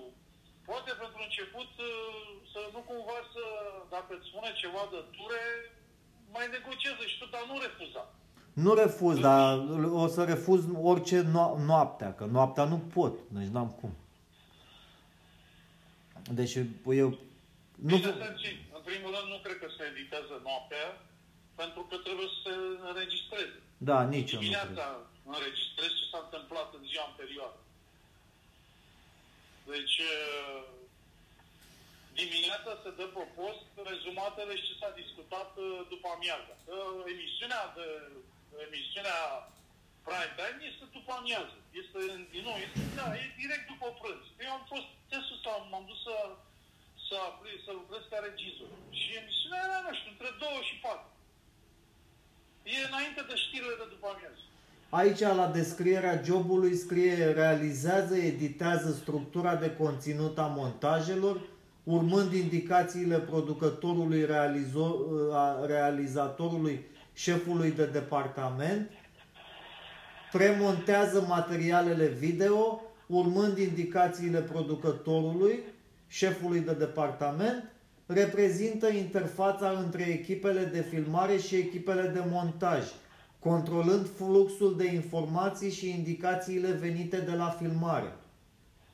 poate 0.68 0.90
pentru 1.02 1.18
început 1.26 1.70
ă, 1.88 1.90
să 2.52 2.60
nu 2.74 2.80
cumva 2.90 3.18
să, 3.34 3.44
dacă 3.94 4.10
îți 4.14 4.28
spune 4.30 4.50
ceva 4.62 4.82
de 4.92 5.00
ture, 5.16 5.44
mai 6.36 6.46
negociază 6.56 7.02
și 7.10 7.16
tu, 7.20 7.26
dar 7.34 7.44
nu 7.50 7.56
refuza. 7.66 8.02
Nu 8.64 8.72
refuz, 8.82 9.18
dar 9.28 9.58
o 10.02 10.06
să 10.06 10.20
refuz 10.24 10.60
orice 10.90 11.18
no- 11.22 11.56
noaptea, 11.70 12.10
că 12.14 12.24
noaptea 12.24 12.64
nu 12.64 12.78
pot, 12.96 13.14
deci 13.36 13.52
n-am 13.54 13.70
cum. 13.80 13.92
Deci 16.38 16.54
eu 17.02 17.08
nu... 17.88 17.96
Bine, 17.96 18.06
atenție, 18.06 18.52
în 18.78 18.82
primul 18.88 19.10
rând, 19.14 19.28
nu 19.34 19.38
cred 19.44 19.58
că 19.62 19.68
se 19.76 19.84
editează 19.92 20.34
noaptea, 20.48 20.86
pentru 21.60 21.82
că 21.88 21.96
trebuie 22.06 22.28
să 22.34 22.38
se 22.44 22.54
înregistreze. 22.90 23.58
Da, 23.88 23.98
nici 24.14 24.32
eu 24.32 24.40
nu 24.40 24.46
cred. 24.46 24.60
Dimineața 24.60 24.86
înregistrez 25.34 25.90
ce 25.98 26.04
s-a 26.10 26.20
întâmplat 26.26 26.68
în 26.78 26.84
ziua 26.90 27.04
anterioară. 27.10 27.58
Deci, 29.72 29.96
uh, 30.12 30.60
dimineața 32.20 32.70
se 32.82 32.90
dă 32.98 33.06
pe 33.16 33.24
post 33.38 33.64
rezumatele 33.90 34.52
și 34.56 34.66
ce 34.68 34.74
s-a 34.80 34.92
discutat 35.02 35.50
uh, 35.56 35.66
după 35.92 36.08
amiază. 36.16 36.52
Uh, 36.58 37.00
Emisiunea 37.14 37.62
de 37.76 37.86
emisiunea 38.66 39.18
prime 40.06 40.32
time 40.38 40.60
este 40.70 40.84
după 40.96 41.10
amiază. 41.20 41.54
Este, 41.80 42.00
din 42.34 42.42
nou, 42.48 42.58
este, 42.64 42.78
da, 42.98 43.06
e 43.22 43.24
direct 43.42 43.66
după 43.72 43.86
prânz. 44.00 44.24
Eu 44.46 44.50
am 44.58 44.64
fost 44.72 44.88
testul 45.12 45.38
sau 45.44 45.54
m-am 45.70 45.84
dus 45.90 46.00
să, 46.06 46.16
să, 47.06 47.14
apri, 47.28 47.52
să 47.64 47.70
lucrez 47.80 48.02
ca 48.10 48.18
regizor. 48.28 48.70
Și 49.00 49.08
emisiunea 49.20 49.60
era, 49.66 49.78
nu 49.86 49.92
știu, 49.98 50.10
între 50.14 50.30
2 50.42 50.68
și 50.68 50.74
4. 50.84 51.08
E 52.74 52.88
înainte 52.90 53.22
de 53.30 53.36
știrile 53.44 53.74
de 53.80 53.86
după 53.94 54.06
amiază. 54.14 54.42
Aici, 55.00 55.22
la 55.40 55.46
descrierea 55.60 56.22
jobului, 56.28 56.74
scrie 56.84 57.14
realizează, 57.40 58.14
editează 58.32 58.88
structura 59.02 59.54
de 59.64 59.70
conținut 59.82 60.38
a 60.38 60.46
montajelor, 60.60 61.36
urmând 61.84 62.32
indicațiile 62.32 63.18
producătorului, 63.18 64.22
realizo- 64.34 64.98
a 65.32 65.66
realizatorului, 65.66 66.84
șefului 67.14 67.70
de 67.70 67.86
departament, 67.86 68.90
premontează 70.32 71.24
materialele 71.28 72.06
video, 72.06 72.82
urmând 73.06 73.58
indicațiile 73.58 74.40
producătorului, 74.40 75.58
șefului 76.08 76.60
de 76.60 76.72
departament, 76.72 77.70
reprezintă 78.06 78.88
interfața 78.88 79.70
între 79.70 80.02
echipele 80.02 80.64
de 80.64 80.80
filmare 80.80 81.36
și 81.36 81.54
echipele 81.56 82.08
de 82.08 82.22
montaj, 82.30 82.84
controlând 83.38 84.08
fluxul 84.16 84.76
de 84.76 84.92
informații 84.92 85.70
și 85.70 85.88
indicațiile 85.88 86.70
venite 86.70 87.16
de 87.16 87.32
la 87.32 87.48
filmare. 87.48 88.12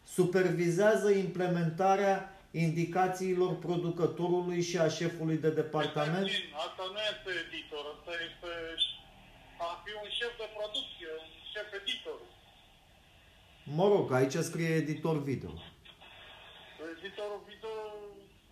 Supervizează 0.04 1.10
implementarea 1.10 2.30
indicațiilor 2.50 3.54
producătorului 3.58 4.62
și 4.62 4.78
a 4.78 4.88
șefului 4.88 5.36
de 5.36 5.50
departament. 5.50 6.28
Asta 6.66 6.82
nu 6.92 7.00
este 7.12 7.30
editor, 7.46 7.84
asta 7.94 8.12
este 8.28 8.50
a 8.52 8.78
fi 8.78 8.85
un 10.04 10.10
șef 10.18 10.32
de 10.42 10.46
producție, 10.58 11.08
un 11.22 11.28
șef 11.52 11.68
editor. 11.80 12.18
Mă 13.78 13.86
rog, 13.92 14.06
aici 14.18 14.36
scrie 14.50 14.72
editor 14.82 15.16
video. 15.30 15.52
Editorul 16.96 17.40
video 17.50 17.74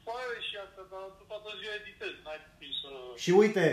pare 0.09 0.37
și 0.49 0.55
asta, 0.67 0.83
dar 0.93 1.05
tu 1.19 1.23
toată 1.31 1.49
ziua 1.61 1.75
editezi, 1.83 2.19
n-ai 2.25 2.41
timp 2.59 2.73
să... 2.83 2.89
Și 3.23 3.31
uite, 3.43 3.65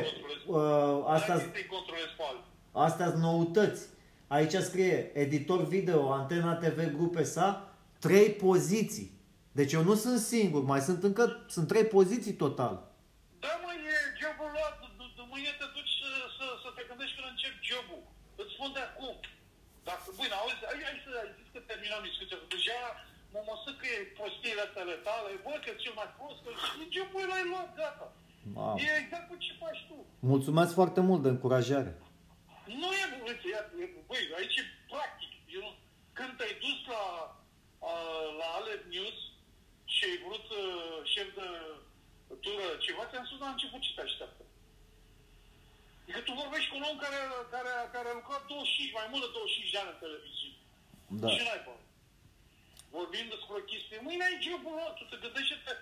uh, 0.45 1.03
asta 1.15 1.33
N-ai 1.33 1.43
timp 1.43 1.55
să-i 1.55 1.65
controlezi 1.75 2.13
pe 2.19 2.23
alții. 2.29 2.51
astea 2.85 3.07
sunt 3.11 3.21
noutăți. 3.29 3.81
Aici 4.37 4.55
scrie 4.69 4.97
editor 5.23 5.61
video, 5.75 5.99
Antena 6.19 6.53
TV 6.63 6.77
Grup 6.97 7.15
SA, 7.33 7.49
trei 8.05 8.29
poziții. 8.45 9.09
Deci 9.59 9.73
eu 9.77 9.83
nu 9.89 9.95
sunt 10.03 10.19
singur, 10.33 10.61
mai 10.71 10.81
sunt 10.87 11.03
încă, 11.09 11.23
sunt 11.55 11.67
trei 11.71 11.85
poziții 11.97 12.33
total. 12.43 12.73
Da, 13.43 13.51
mă, 13.63 13.71
e 13.91 13.95
jobul 14.21 14.49
luat, 14.55 14.75
d- 14.97 15.11
d- 15.17 15.27
mâine 15.31 15.51
te 15.59 15.67
duci 15.75 15.93
să, 16.01 16.09
să, 16.37 16.45
să 16.63 16.69
te 16.75 16.83
gândești 16.89 17.15
când 17.17 17.27
începi 17.33 17.67
jobul. 17.71 18.01
Îți 18.41 18.53
spun 18.55 18.69
de 18.77 18.81
acum. 18.89 19.13
Dacă, 19.89 20.05
bine, 20.19 20.35
auzi, 20.41 20.63
hai, 20.69 20.79
hai 20.87 20.97
să 21.07 21.13
ai 21.95 22.09
zis 22.09 22.17
că 22.19 22.25
terminăm 22.31 22.37
discuția, 22.37 22.37
că 22.41 22.47
deja 22.55 22.79
mă 23.33 23.39
mă 23.47 23.55
că 23.79 23.85
e 23.95 23.97
prostiile 24.19 24.61
astea 24.65 24.81
ale 24.85 24.97
tale, 25.07 25.29
bă, 25.45 25.53
că 25.65 25.71
cel 25.83 25.93
mai 25.99 26.09
prost, 26.17 26.39
că 26.43 26.49
și 26.65 26.91
jobul 26.95 27.25
l-ai 27.31 27.45
luat, 27.51 27.69
gata. 27.81 28.07
Wow. 28.57 28.75
E 28.85 28.89
exact 29.03 29.25
cu 29.29 29.35
ce 29.45 29.51
faci 29.63 29.81
tu. 29.89 29.97
Mulțumesc 30.33 30.71
foarte 30.79 31.01
mult 31.09 31.21
de 31.25 31.29
încurajare. 31.35 31.91
Nu 32.81 32.89
e, 33.01 33.03
uite, 33.27 33.47
ia, 33.53 33.61
e- 33.83 33.93
băi, 34.09 34.23
aici 34.37 34.57
e 34.61 34.63
practic. 34.93 35.31
Eu, 35.55 35.61
nu- 35.65 35.77
când 36.17 36.31
te-ai 36.37 36.55
dus 36.65 36.77
la, 36.93 37.03
a, 37.89 37.93
la 38.39 38.47
Alert 38.57 38.85
News 38.93 39.17
și 39.93 40.01
ai 40.09 40.17
vrut 40.25 40.45
uh, 40.61 40.97
șef 41.13 41.27
de 41.39 41.47
tură 42.43 42.67
ceva, 42.85 43.03
ți-am 43.09 43.25
spus 43.27 43.39
la 43.45 43.49
început 43.53 43.81
ce 43.85 43.91
te 43.95 44.01
așteaptă. 44.07 44.43
Adică 46.03 46.19
tu 46.25 46.31
vorbești 46.43 46.69
cu 46.69 46.75
un 46.79 46.85
om 46.89 46.97
care, 47.05 47.19
care, 47.53 47.71
care 47.95 48.07
a 48.09 48.17
lucrat 48.19 48.43
25, 48.45 48.97
mai 48.99 49.07
mult 49.11 49.23
de 49.25 49.29
25 49.33 49.73
de 49.73 49.79
ani 49.81 49.91
în 49.93 49.99
televiziune. 50.05 50.57
Da. 51.21 51.27
Ce 51.35 51.43
n-ai 51.43 51.61
bă? 51.65 51.73
Vorbim 52.97 53.25
despre 53.33 53.53
o 53.59 53.63
chestie. 53.71 53.97
Mâine 54.07 54.23
ai 54.25 54.37
jobul 54.47 54.73
luat, 54.77 54.93
tu 54.97 55.03
te 55.03 55.17
gândești 55.23 55.55
te... 55.65 55.73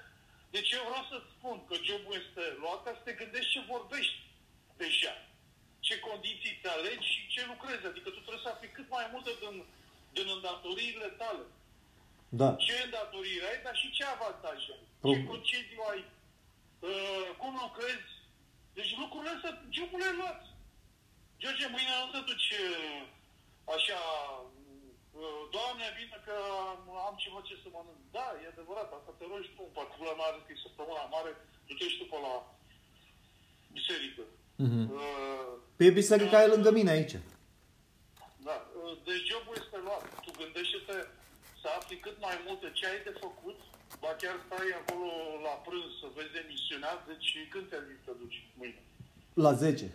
Deci 0.55 0.71
eu 0.71 0.83
vreau 0.89 1.05
să 1.11 1.17
spun 1.33 1.57
că 1.67 1.75
jobul 1.89 2.13
este 2.21 2.43
luat 2.61 2.79
ca 2.83 2.91
să 2.97 3.01
te 3.03 3.13
gândești 3.21 3.51
ce 3.53 3.59
vorbești 3.73 4.17
deja. 4.81 5.13
Ce 5.87 5.99
condiții 5.99 6.59
te 6.61 6.69
alegi 6.69 7.07
și 7.13 7.21
ce 7.33 7.41
lucrezi. 7.45 7.85
Adică 7.85 8.09
tu 8.09 8.19
trebuie 8.25 8.43
să 8.45 8.49
afli 8.51 8.69
cât 8.77 8.89
mai 8.89 9.07
multe 9.13 9.31
din, 9.41 9.55
din 10.17 10.27
îndatoririle 10.35 11.09
tale. 11.21 11.45
Da. 12.29 12.49
Ce 12.65 12.81
îndatoriri 12.83 13.45
ai, 13.49 13.59
dar 13.65 13.75
și 13.81 13.91
ce 13.91 14.03
avantaje 14.05 14.71
ai. 14.71 14.83
Pro- 15.01 15.13
Ce 15.13 15.23
concediu 15.23 15.81
ai. 15.91 16.03
Uh, 16.79 17.27
cum 17.37 17.53
lucrezi. 17.65 18.11
Deci 18.73 18.97
lucrurile 18.97 19.31
astea, 19.35 19.53
jobul 19.69 20.01
e 20.01 20.11
luat. 20.19 20.41
George, 21.39 21.67
mâine 21.67 21.93
nu 21.99 22.11
te 22.11 22.19
duci 22.31 22.49
uh, 22.51 23.01
așa, 23.75 23.99
uh, 24.43 24.48
Doamne, 25.55 25.85
bine 25.99 26.17
că 26.27 26.35
am, 26.71 26.81
am 27.07 27.15
ceva 27.23 27.39
ce 27.47 27.55
să 27.63 27.67
mănânc. 27.75 28.01
Da, 28.17 28.27
e 28.41 28.51
adevărat, 28.53 28.89
asta 28.97 29.11
te 29.17 29.25
rogi 29.31 29.51
tu, 29.55 29.61
în 29.69 29.73
particular 29.79 30.15
mai 30.17 30.29
ales 30.29 30.41
că 30.45 30.51
e 30.53 30.65
săptămâna 30.67 31.03
mare, 31.15 31.31
tu 31.67 31.73
te 31.79 31.85
și 31.91 31.97
tu 31.99 32.05
pe 32.11 32.17
la 32.27 32.35
biserică. 33.77 34.23
Mhm. 34.65 34.81
Uh, 34.93 35.51
Pe 35.79 35.87
biserica 35.99 36.37
e 36.43 36.53
lângă 36.55 36.71
mine 36.79 36.91
aici. 36.97 37.15
da, 38.47 38.55
uh, 38.83 38.93
deci 39.07 39.23
jobul 39.31 39.55
este 39.63 39.77
luat. 39.85 40.03
Tu 40.25 40.31
gândește-te 40.41 40.97
să 41.61 41.67
afli 41.77 41.95
cât 42.05 42.17
mai 42.27 42.35
multe 42.47 42.67
ce 42.77 42.83
ai 42.87 42.99
de 43.07 43.13
făcut, 43.25 43.59
ba 44.01 44.11
chiar 44.21 44.35
stai 44.45 44.69
acolo 44.81 45.07
la 45.47 45.53
prânz 45.65 45.91
să 46.01 46.07
vezi 46.17 46.37
emisiunea, 46.43 46.93
deci 47.09 47.29
când 47.53 47.65
te 47.69 47.77
zis 47.87 47.99
să 48.05 48.11
duci 48.21 48.39
mâine? 48.59 48.81
La 49.45 49.51
10. 49.53 49.85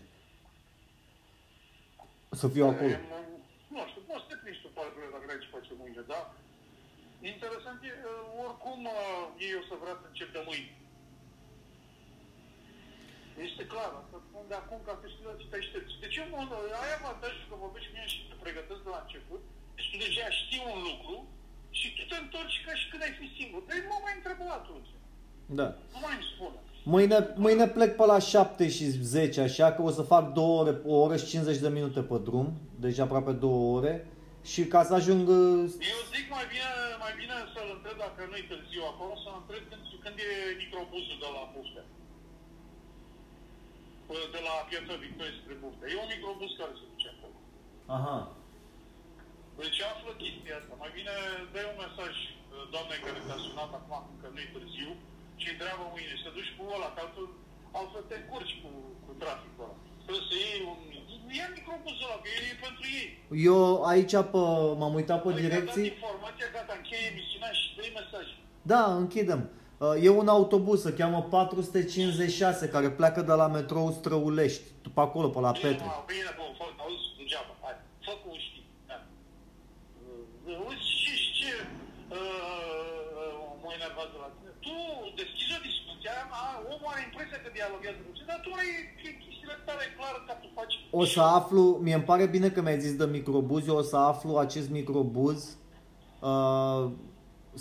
Să 2.40 2.48
fiu 2.48 2.66
acolo. 2.66 2.88
E, 2.90 3.00
Nu 3.74 3.82
știu, 3.90 4.02
poți 4.08 4.22
să 4.22 4.28
te 4.28 4.36
prinzi 4.42 4.62
tu 4.62 4.68
pe 4.74 4.80
dacă 5.14 5.24
vrei 5.26 5.42
ce 5.42 5.54
face 5.56 5.72
mâine, 5.80 6.02
da? 6.12 6.20
Interesant 7.32 7.78
e, 7.82 7.90
uh, 7.92 8.44
oricum 8.44 8.78
uh, 8.96 9.44
ei 9.46 9.60
o 9.60 9.62
să 9.70 9.74
vrea 9.82 9.96
să 10.00 10.06
încep 10.08 10.30
de 10.36 10.42
mâine. 10.48 10.72
Este 13.46 13.62
clar, 13.72 13.90
asta 14.00 14.16
spun 14.26 14.44
de 14.50 14.56
acum 14.58 14.80
ca 14.86 14.94
să 15.00 15.06
știi 15.08 15.28
la 15.28 15.40
ce 15.40 15.46
te 15.50 15.58
aștepți. 15.60 16.02
Deci 16.04 16.18
eu 16.20 16.26
mă, 16.32 16.40
ai 16.84 16.92
avantajul 16.98 17.46
că 17.48 17.54
vorbești 17.64 17.88
cu 17.88 17.94
mine 17.96 18.12
și 18.12 18.28
te 18.28 18.36
pregătesc 18.44 18.82
de 18.84 18.90
la 18.94 19.02
început, 19.02 19.42
deci 19.74 19.90
tu 19.90 19.96
deja 20.04 20.26
știi 20.40 20.62
un 20.72 20.78
lucru 20.88 21.16
și 21.78 21.86
tu 21.96 22.02
te 22.10 22.16
întorci 22.18 22.58
ca 22.66 22.72
și 22.80 22.88
când 22.90 23.02
ai 23.06 23.14
fi 23.20 23.26
singur. 23.38 23.60
Deci 23.70 23.88
mă 23.90 23.98
mai 24.04 24.14
întreb 24.16 24.38
atunci. 24.60 24.90
Da. 25.58 25.66
Nu 25.92 25.98
mai 26.04 26.16
îmi 26.18 26.30
spune. 26.32 26.58
Mâine, 26.92 27.18
mâine 27.44 27.66
plec 27.76 27.96
pe 27.96 28.04
la 28.12 28.18
7 28.18 28.68
și 28.76 28.84
10, 28.84 29.40
așa 29.40 29.68
că 29.72 29.82
o 29.82 29.90
să 29.98 30.02
fac 30.12 30.24
2 30.32 30.44
ore, 30.60 30.72
o 30.92 30.94
oră 31.04 31.16
și 31.16 31.26
50 31.26 31.58
de 31.64 31.70
minute 31.78 32.00
pe 32.10 32.16
drum, 32.28 32.46
deci 32.84 32.98
aproape 33.04 33.32
2 33.32 33.50
ore. 33.76 33.94
Și 34.52 34.62
ca 34.72 34.80
să 34.88 34.92
ajung... 34.94 35.24
uh, 35.28 35.62
Eu 35.92 36.00
zic 36.14 36.26
mai 36.36 36.46
bine, 36.52 36.70
mai 37.04 37.14
bine 37.20 37.36
să-l 37.54 37.70
întreb 37.76 37.96
dacă 38.06 38.20
nu-i 38.30 38.48
târziu 38.50 38.82
acolo, 38.92 39.12
să-l 39.24 39.36
întreb 39.42 39.62
când, 39.70 39.82
când 40.04 40.16
e 40.26 40.28
microbuzul 40.62 41.16
de 41.24 41.28
la 41.36 41.42
Buftea. 41.54 41.86
De 44.34 44.40
la 44.48 44.54
Piața 44.70 44.94
Victoriei 45.04 45.38
spre 45.40 45.54
Buftea. 45.62 45.86
E 45.92 46.04
un 46.04 46.12
microbuz 46.14 46.50
care 46.60 46.72
se 46.78 46.84
duce 46.92 47.08
acolo. 47.14 47.36
Aha. 47.96 48.18
Deci 49.60 49.78
află 49.90 50.12
chestia 50.22 50.54
asta. 50.60 50.72
Mai 50.82 50.92
bine 50.98 51.14
dă 51.52 51.60
un 51.72 51.78
mesaj 51.84 52.14
uh, 52.26 52.64
doamnei 52.72 53.00
care 53.06 53.18
te-a 53.26 53.38
sunat 53.46 53.72
acum, 53.80 54.02
că 54.20 54.26
nu-i 54.34 54.52
târziu, 54.54 54.90
și 55.40 55.48
întreabă 55.54 55.84
mâine, 55.92 56.14
să 56.24 56.28
duci 56.36 56.52
cu 56.56 56.62
ăla, 56.74 56.88
că 56.94 57.00
altfel, 57.04 57.26
altfel 57.78 58.02
te 58.10 58.16
încurci 58.20 58.54
cu, 58.62 58.70
cu 59.04 59.10
traficul 59.22 59.62
ăla. 59.64 59.76
Trebuie 60.04 60.26
să 60.30 60.34
iei 60.44 60.60
un... 60.70 60.78
Ia 61.40 61.48
microbuzul 61.58 62.06
ăla, 62.08 62.18
că 62.22 62.28
e 62.52 62.62
pentru 62.66 62.84
ei. 63.00 63.06
Eu 63.50 63.60
aici 63.92 64.14
pe, 64.32 64.42
m-am 64.80 64.94
uitat 65.00 65.18
pe 65.22 65.28
Adică 65.28 65.46
a 65.46 65.48
dat 65.48 65.50
direcții. 65.50 65.86
informația, 65.94 66.46
gata, 66.56 66.72
încheie 66.80 67.06
emisiunea 67.12 67.52
și 67.58 67.64
dă 67.76 67.82
mesaj. 67.98 68.26
Da, 68.72 68.82
închidem. 69.02 69.40
Uh, 69.84 69.94
E 70.06 70.08
un 70.22 70.28
autobuz, 70.36 70.78
se 70.86 70.92
cheamă 70.98 71.20
456, 71.22 72.68
care 72.74 72.88
pleacă 72.90 73.20
de 73.22 73.32
la 73.40 73.46
metrou 73.56 73.86
Străulești, 73.98 74.62
pe 74.94 75.00
acolo, 75.06 75.28
pe 75.28 75.40
la 75.40 75.52
Petre. 75.52 75.68
Bine, 75.70 76.04
bine, 76.12 76.30
bun, 76.38 76.50
fă, 76.58 76.64
auzi, 76.84 77.06
degeaba, 77.18 77.52
hai, 77.62 77.76
fă 78.04 78.12
cum 78.22 78.34
știi. 78.46 78.64
Da. 78.90 78.96
Uh, 80.48 80.66
Uite 80.68 80.82
și 81.00 81.12
și 81.22 81.30
ce 81.40 81.52
uh, 81.56 82.16
uh, 82.18 82.93
mă 83.64 83.70
enervează 83.78 84.14
la 84.24 84.28
tine. 84.34 84.50
Tu 84.66 84.76
deschizi 85.20 85.52
o 85.58 85.60
discuție, 85.70 86.10
a, 86.42 86.44
omul 86.72 86.88
are 86.92 87.02
impresia 87.08 87.38
că 87.44 87.48
dialoguează 87.58 88.00
cu 88.06 88.10
tine, 88.14 88.28
dar 88.32 88.40
tu 88.46 88.50
ai 88.60 88.68
chestiile 89.02 89.56
tale 89.68 89.84
clare 89.96 90.18
ca 90.28 90.34
tu 90.42 90.48
faci. 90.58 90.74
O 91.00 91.04
să 91.14 91.20
aflu, 91.38 91.62
mie 91.84 91.96
îmi 91.98 92.08
pare 92.10 92.24
bine 92.34 92.48
că 92.54 92.60
mi-ai 92.62 92.84
zis 92.86 92.94
de 93.00 93.06
microbuz, 93.18 93.62
eu 93.70 93.76
o 93.82 93.86
să 93.92 93.96
aflu 94.12 94.30
acest 94.46 94.68
microbuz, 94.78 95.38
uh, 96.30 96.82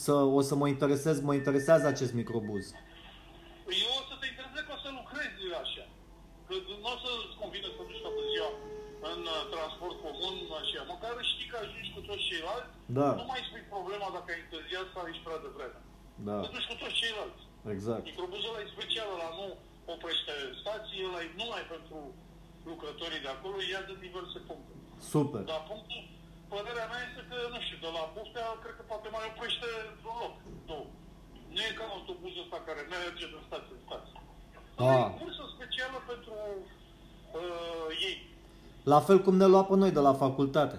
să, 0.05 0.13
o 0.39 0.41
să 0.49 0.53
mă 0.61 0.67
interesez, 0.75 1.15
mă 1.27 1.33
interesează 1.41 1.85
acest 1.87 2.13
microbuz. 2.21 2.63
Eu 3.85 3.91
o 3.99 4.03
să 4.09 4.15
te 4.21 4.27
intereseze 4.31 4.61
că 4.67 4.71
o 4.77 4.79
să 4.83 4.89
lucrezi 4.99 5.41
așa. 5.63 5.85
Că 6.47 6.53
nu 6.83 6.87
o 6.93 6.95
să-ți 7.03 7.35
convine 7.41 7.67
să 7.75 7.81
duci 7.89 8.03
toată 8.05 8.21
ziua 8.31 8.51
în 9.11 9.21
uh, 9.35 9.39
transport 9.53 9.95
comun, 10.05 10.35
așa. 10.61 10.79
Măcar 10.93 11.13
știi 11.31 11.49
că 11.51 11.57
ajungi 11.63 11.89
cu 11.95 12.01
toți 12.07 12.25
ceilalți, 12.29 12.71
Da. 12.97 13.09
nu 13.21 13.25
mai 13.31 13.41
spui 13.47 13.63
problema 13.75 14.07
dacă 14.17 14.27
ai 14.33 14.41
întârziat 14.45 14.87
sau 14.93 15.03
ești 15.11 15.25
prea 15.27 15.39
devreme. 15.45 15.79
Da, 16.27 16.35
Te 16.43 16.49
duci 16.55 16.67
cu 16.71 16.75
toți 16.81 16.97
ceilalți. 17.01 17.43
exact. 17.75 18.03
Microbuzul 18.11 18.49
ăla 18.51 18.61
e 18.63 18.75
special, 18.77 19.07
ăla 19.15 19.29
nu 19.39 19.47
oprește 19.95 20.33
stații, 20.61 21.05
ăla 21.07 21.19
e 21.25 21.29
numai 21.41 21.63
pentru 21.73 21.97
lucrătorii 22.69 23.25
de 23.25 23.31
acolo, 23.35 23.55
ia 23.61 23.81
de 23.89 23.95
diverse 24.05 24.39
puncte. 24.49 24.73
Super. 25.13 25.41
Dar 25.51 25.61
punctul, 25.71 26.01
părerea 26.53 26.87
mea 26.91 27.01
este 27.07 27.21
că, 27.29 27.37
nu 27.53 27.59
știu, 27.65 27.77
de 27.85 27.89
la 27.97 28.03
Buftea, 28.15 28.47
cred 28.63 28.75
că 28.79 28.83
poate 28.91 29.07
mai 29.15 29.25
oprește 29.31 29.67
un 30.11 30.15
loc, 30.23 30.35
două. 30.69 30.87
Nu 31.53 31.61
e 31.69 31.71
ca 31.79 31.85
autobuzul 31.95 32.43
ăsta 32.45 32.57
care 32.67 32.81
merge 32.95 33.25
din 33.33 33.41
stație 33.49 33.73
în 33.77 33.83
stație. 33.87 34.15
Ah. 34.85 35.03
E 35.11 35.17
cursă 35.19 35.43
specială 35.55 35.97
pentru 36.11 36.33
uh, 37.39 37.87
ei. 38.09 38.17
La 38.93 38.99
fel 39.07 39.19
cum 39.25 39.35
ne 39.41 39.47
lua 39.53 39.63
pe 39.69 39.75
noi 39.81 39.91
de 39.97 40.03
la 40.07 40.13
facultate. 40.23 40.77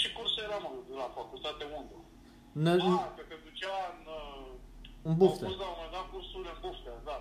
Ce 0.00 0.06
curs 0.16 0.32
era, 0.46 0.56
mă, 0.64 0.70
de 0.90 0.96
la 1.02 1.08
facultate 1.18 1.64
unde? 1.78 1.94
Ne, 2.64 2.72
Ah, 2.98 3.08
că 3.16 3.22
te 3.30 3.36
ducea 3.46 3.76
în... 3.94 4.00
uh, 4.20 4.48
în 5.08 5.14
bufte. 5.20 5.44
Au 5.44 5.50
pus 5.50 5.60
la 5.62 5.68
un 5.70 5.76
moment 5.76 5.94
dat 5.96 6.06
cursurile 6.12 6.52
în 6.56 6.60
Buftea, 6.64 6.96
da. 7.10 7.18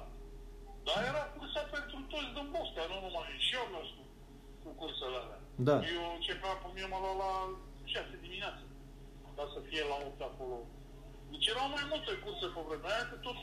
Dar 0.87 0.99
era 1.11 1.23
cursa 1.37 1.61
pentru 1.75 1.97
toți 2.11 2.31
din 2.35 2.47
Buftea, 2.55 2.85
nu 2.91 2.97
numai. 3.05 3.27
Și 3.45 3.51
eu 3.55 3.61
am 3.65 3.71
mers 3.75 3.89
cu, 3.97 4.03
cu 4.63 4.69
cursele 4.79 5.17
alea. 5.23 5.41
Da. 5.69 5.75
Eu 5.95 6.03
începeam, 6.17 6.57
pe 6.61 6.67
mine 6.75 6.87
mă 6.93 6.97
lua 7.03 7.15
la 7.23 7.31
6 7.93 8.25
dimineața. 8.25 8.63
Ca 9.37 9.45
să 9.53 9.59
fie 9.69 9.83
la 9.91 9.97
8 10.09 10.21
acolo. 10.29 10.57
Deci 11.31 11.47
erau 11.53 11.67
mai 11.75 11.85
multe 11.91 12.11
curse 12.23 12.45
pe 12.55 12.61
vremea 12.67 12.91
aia, 12.95 13.05
că 13.11 13.15
tot 13.27 13.37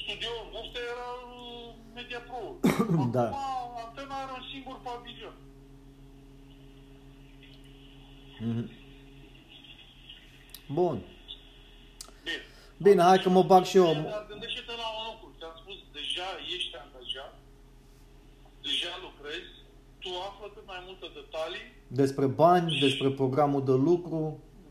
studioul 0.00 0.40
în 0.44 0.50
Buftea 0.54 0.84
era 0.94 1.08
uh, 1.38 1.68
Media 1.96 2.20
Pro. 2.28 2.42
Da. 3.16 3.26
Acum 3.30 3.76
antena 3.86 4.14
are 4.22 4.32
un 4.40 4.44
singur 4.52 4.76
pavilion. 4.86 5.36
Mhm. 8.40 8.64
Bun. 10.78 10.98
Bine. 12.76 12.90
Bine, 12.90 13.02
hai 13.02 13.18
că 13.22 13.28
mă 13.28 13.42
bag 13.42 13.64
și 13.70 13.76
eu. 13.76 13.92
Dar 13.94 14.26
gândește-te 14.32 14.74
la 14.82 14.88
un 14.98 15.04
lucru. 15.10 15.26
Ți-am 15.38 15.54
spus, 15.62 15.76
deja 15.98 16.28
ești 16.56 16.74
angajat, 16.84 17.34
deja 18.66 18.92
lucrezi, 19.06 19.52
tu 20.02 20.08
află 20.28 20.46
cât 20.54 20.66
mai 20.72 20.80
multe 20.88 21.06
detalii, 21.20 21.66
Despre 22.00 22.26
bani, 22.42 22.66
despre 22.86 23.08
programul 23.20 23.62
de 23.70 23.76
lucru. 23.88 24.18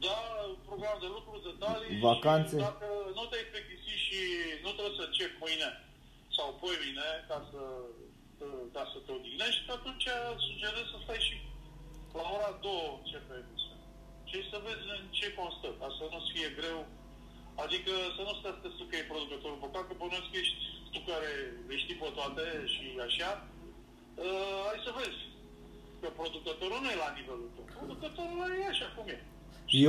da, 0.08 0.20
program 0.70 0.98
de 1.06 1.10
lucru, 1.18 1.34
detalii, 1.50 2.00
Vacanțe. 2.10 2.56
și 2.58 2.66
dacă 2.70 2.88
nu 3.18 3.24
te-ai 3.30 3.46
plictisit 3.54 4.00
și 4.08 4.20
nu 4.64 4.70
trebuie 4.76 4.98
să 5.00 5.04
începi 5.08 5.38
mâine 5.44 5.70
sau 6.38 6.48
poi 6.62 6.76
mâine 6.82 7.10
ca 7.30 7.38
să, 7.52 7.62
ca 8.76 8.84
să 8.92 8.98
te 9.06 9.12
odihnești, 9.18 9.64
atunci 9.78 10.08
sugerez 10.48 10.86
să 10.94 10.98
stai 11.04 11.22
și 11.28 11.36
la 12.18 12.24
ora 12.36 12.52
2 12.62 13.00
începe 13.02 13.34
emisiunea. 13.44 13.82
Și 14.30 14.38
să 14.52 14.58
vezi 14.66 14.86
în 14.98 15.04
ce 15.18 15.28
constă, 15.40 15.68
ca 15.80 15.88
să 15.98 16.04
nu-ți 16.12 16.32
fie 16.36 16.50
greu 16.60 16.80
Adică 17.66 17.92
să 18.16 18.22
nu 18.28 18.34
stați 18.40 18.58
să 18.58 18.62
te 18.64 18.70
spui 18.74 18.88
că 18.90 18.96
e 18.98 19.12
producătorul 19.14 19.60
păcat, 19.66 19.84
că 19.88 19.94
bănuiesc 20.02 20.30
că 20.32 20.38
ești 20.44 20.56
tu 20.94 21.00
care 21.10 21.30
le 21.70 21.76
știi 21.84 22.00
pe 22.02 22.10
toate 22.18 22.44
și 22.74 22.84
așa. 23.08 23.30
Uh, 24.26 24.60
hai 24.68 24.80
să 24.88 24.92
vezi 25.00 25.22
că 26.02 26.08
producătorul 26.20 26.80
nu 26.84 26.90
e 26.96 27.04
la 27.06 27.10
nivelul 27.20 27.50
tău. 27.56 27.66
Producătorul 27.80 28.38
ăla 28.44 28.56
e 28.64 28.74
așa 28.76 28.88
cum 28.96 29.06
e. 29.16 29.18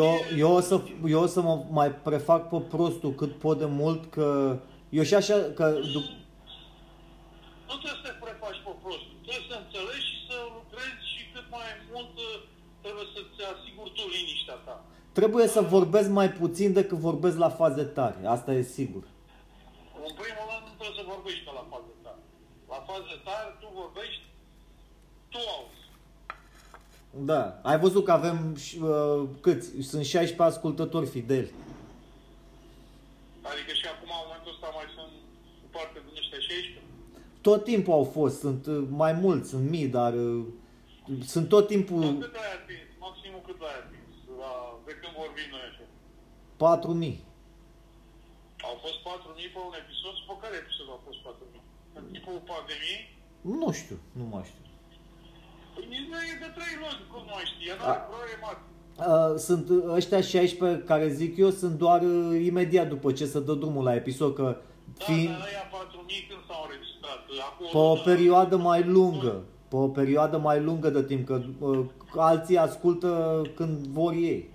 Eu, 0.00 0.08
Și- 0.16 0.38
eu, 0.44 0.50
o 0.58 0.60
să, 0.68 0.74
eu 1.14 1.20
o 1.26 1.30
să 1.34 1.40
mă 1.48 1.54
mai 1.78 1.90
prefac 2.08 2.42
pe 2.52 2.58
prostul 2.74 3.12
cât 3.20 3.32
pot 3.44 3.56
de 3.64 3.68
mult 3.80 4.00
că... 4.16 4.26
Eu 4.98 5.02
și 5.10 5.14
așa, 5.20 5.36
că... 5.58 5.64
dup- 5.94 6.14
Nu 7.68 7.74
trebuie 7.80 8.00
să 8.02 8.06
te 8.06 8.12
prefaci 8.24 8.60
pe 8.66 8.72
prost. 8.82 9.06
Trebuie 9.26 9.46
să 9.50 9.54
înțelegi 9.62 10.06
și 10.10 10.16
să 10.28 10.36
lucrezi 10.58 11.02
și 11.12 11.20
cât 11.34 11.46
mai 11.56 11.68
mult 11.92 12.12
uh, 12.28 12.36
trebuie 12.84 13.06
să-ți 13.14 13.38
asiguri 13.54 13.90
tu 13.96 14.02
liniștea 14.14 14.58
ta. 14.66 14.76
Trebuie 15.18 15.46
să 15.46 15.60
vorbesc 15.60 16.08
mai 16.08 16.28
puțin 16.32 16.72
decât 16.72 16.98
vorbesc 16.98 17.36
la 17.38 17.48
faze 17.48 17.82
tare. 17.82 18.16
Asta 18.26 18.52
e 18.52 18.62
sigur. 18.62 19.02
În 20.06 20.12
primul 20.22 20.44
rând 20.50 20.62
nu 20.68 20.72
trebuie 20.78 20.96
să 21.00 21.04
vorbești 21.14 21.44
ca 21.46 21.52
la 21.60 21.64
fază 21.70 21.92
tare. 22.04 22.22
La 22.72 22.78
fază 22.88 23.14
tare 23.28 23.48
tu 23.60 23.66
vorbești, 23.82 24.22
tu 25.32 25.38
auzi. 25.56 25.82
Da. 27.30 27.42
Ai 27.62 27.78
văzut 27.78 28.04
că 28.04 28.12
avem 28.12 28.54
și, 28.64 28.78
uh, 28.82 29.22
câți? 29.40 29.66
Sunt 29.90 30.04
16 30.04 30.42
ascultători 30.42 31.06
fideli. 31.06 31.50
Adică 33.50 33.72
și 33.80 33.86
acum, 33.94 34.10
în 34.14 34.20
momentul 34.24 34.50
ăsta, 34.54 34.68
mai 34.78 34.88
sunt 34.96 35.12
parte 35.76 35.98
din 36.06 36.14
ăștia 36.22 36.38
16. 36.38 36.80
Tot 37.46 37.60
timpul 37.70 37.92
au 38.00 38.04
fost, 38.18 38.36
sunt 38.44 38.62
uh, 38.66 38.82
mai 39.02 39.12
mulți, 39.24 39.48
sunt 39.52 39.64
mii, 39.74 39.88
dar 39.98 40.12
uh, 40.14 40.42
sunt 41.32 41.46
tot 41.54 41.64
Mm. 41.64 41.72
timpul 41.74 42.00
Cât 42.26 42.36
ai 42.44 42.52
atins? 42.60 42.88
Maximul 43.06 43.42
cât 43.48 43.60
ai 43.68 43.76
atins? 43.84 44.12
La, 44.40 44.52
de 44.86 44.92
când 45.00 45.12
vorbim 45.35 45.51
noi 45.55 45.65
așa? 45.70 45.85
4000. 46.56 47.15
Au 48.69 48.74
fost 48.85 48.98
4.000 49.09 49.55
pe 49.55 49.61
un 49.69 49.74
episod? 49.82 50.12
Și 50.19 50.24
pe 50.31 50.35
care 50.43 50.55
episod 50.65 50.86
au 50.94 51.01
fost 51.06 51.19
4.000? 51.27 51.61
În 51.98 52.05
timpul 52.15 52.39
pandemiei? 52.52 53.02
Nu 53.61 53.69
știu, 53.81 53.98
nu 54.20 54.24
mai 54.32 54.44
știu. 54.51 54.65
Păi 55.74 55.85
nici 55.94 56.09
nu 56.12 56.16
e 56.31 56.35
de 56.44 56.51
3 56.59 56.81
luni, 56.82 57.01
cum 57.11 57.20
nu 57.28 57.32
mai 57.36 57.47
știi? 57.51 57.66
E 57.70 57.73
A- 57.74 57.78
n-are 57.81 58.02
proiect 58.11 58.40
mare. 58.47 58.61
Uh, 59.11 59.32
sunt 59.47 59.66
uh, 59.74 59.98
ăștia 59.98 60.20
16 60.20 60.82
care 60.90 61.06
zic 61.20 61.32
eu 61.44 61.51
sunt 61.61 61.74
doar 61.85 62.01
uh, 62.02 62.44
imediat 62.51 62.89
după 62.94 63.09
ce 63.19 63.24
se 63.32 63.40
dă 63.47 63.55
drumul 63.62 63.85
la 63.89 63.94
episod 64.02 64.31
că 64.35 64.48
Da, 64.98 65.05
fiind 65.05 65.28
dar 65.39 65.48
ăia 65.51 65.65
4.000 65.70 66.28
când 66.28 66.43
s-au 66.48 66.61
înregistrat? 66.66 67.20
Acum 67.48 67.66
pe 67.73 67.78
o 67.93 67.94
perioadă 68.11 68.56
mai 68.56 68.82
lungă, 68.97 69.35
pe 69.70 69.77
o 69.77 69.89
perioadă 69.89 70.36
mai 70.39 70.59
lungă 70.61 70.89
de 70.90 71.02
timp 71.05 71.27
că 71.27 71.43
uh, 71.59 71.85
alții 72.16 72.59
ascultă 72.59 73.43
când 73.56 73.78
vor 73.86 74.12
ei. 74.12 74.52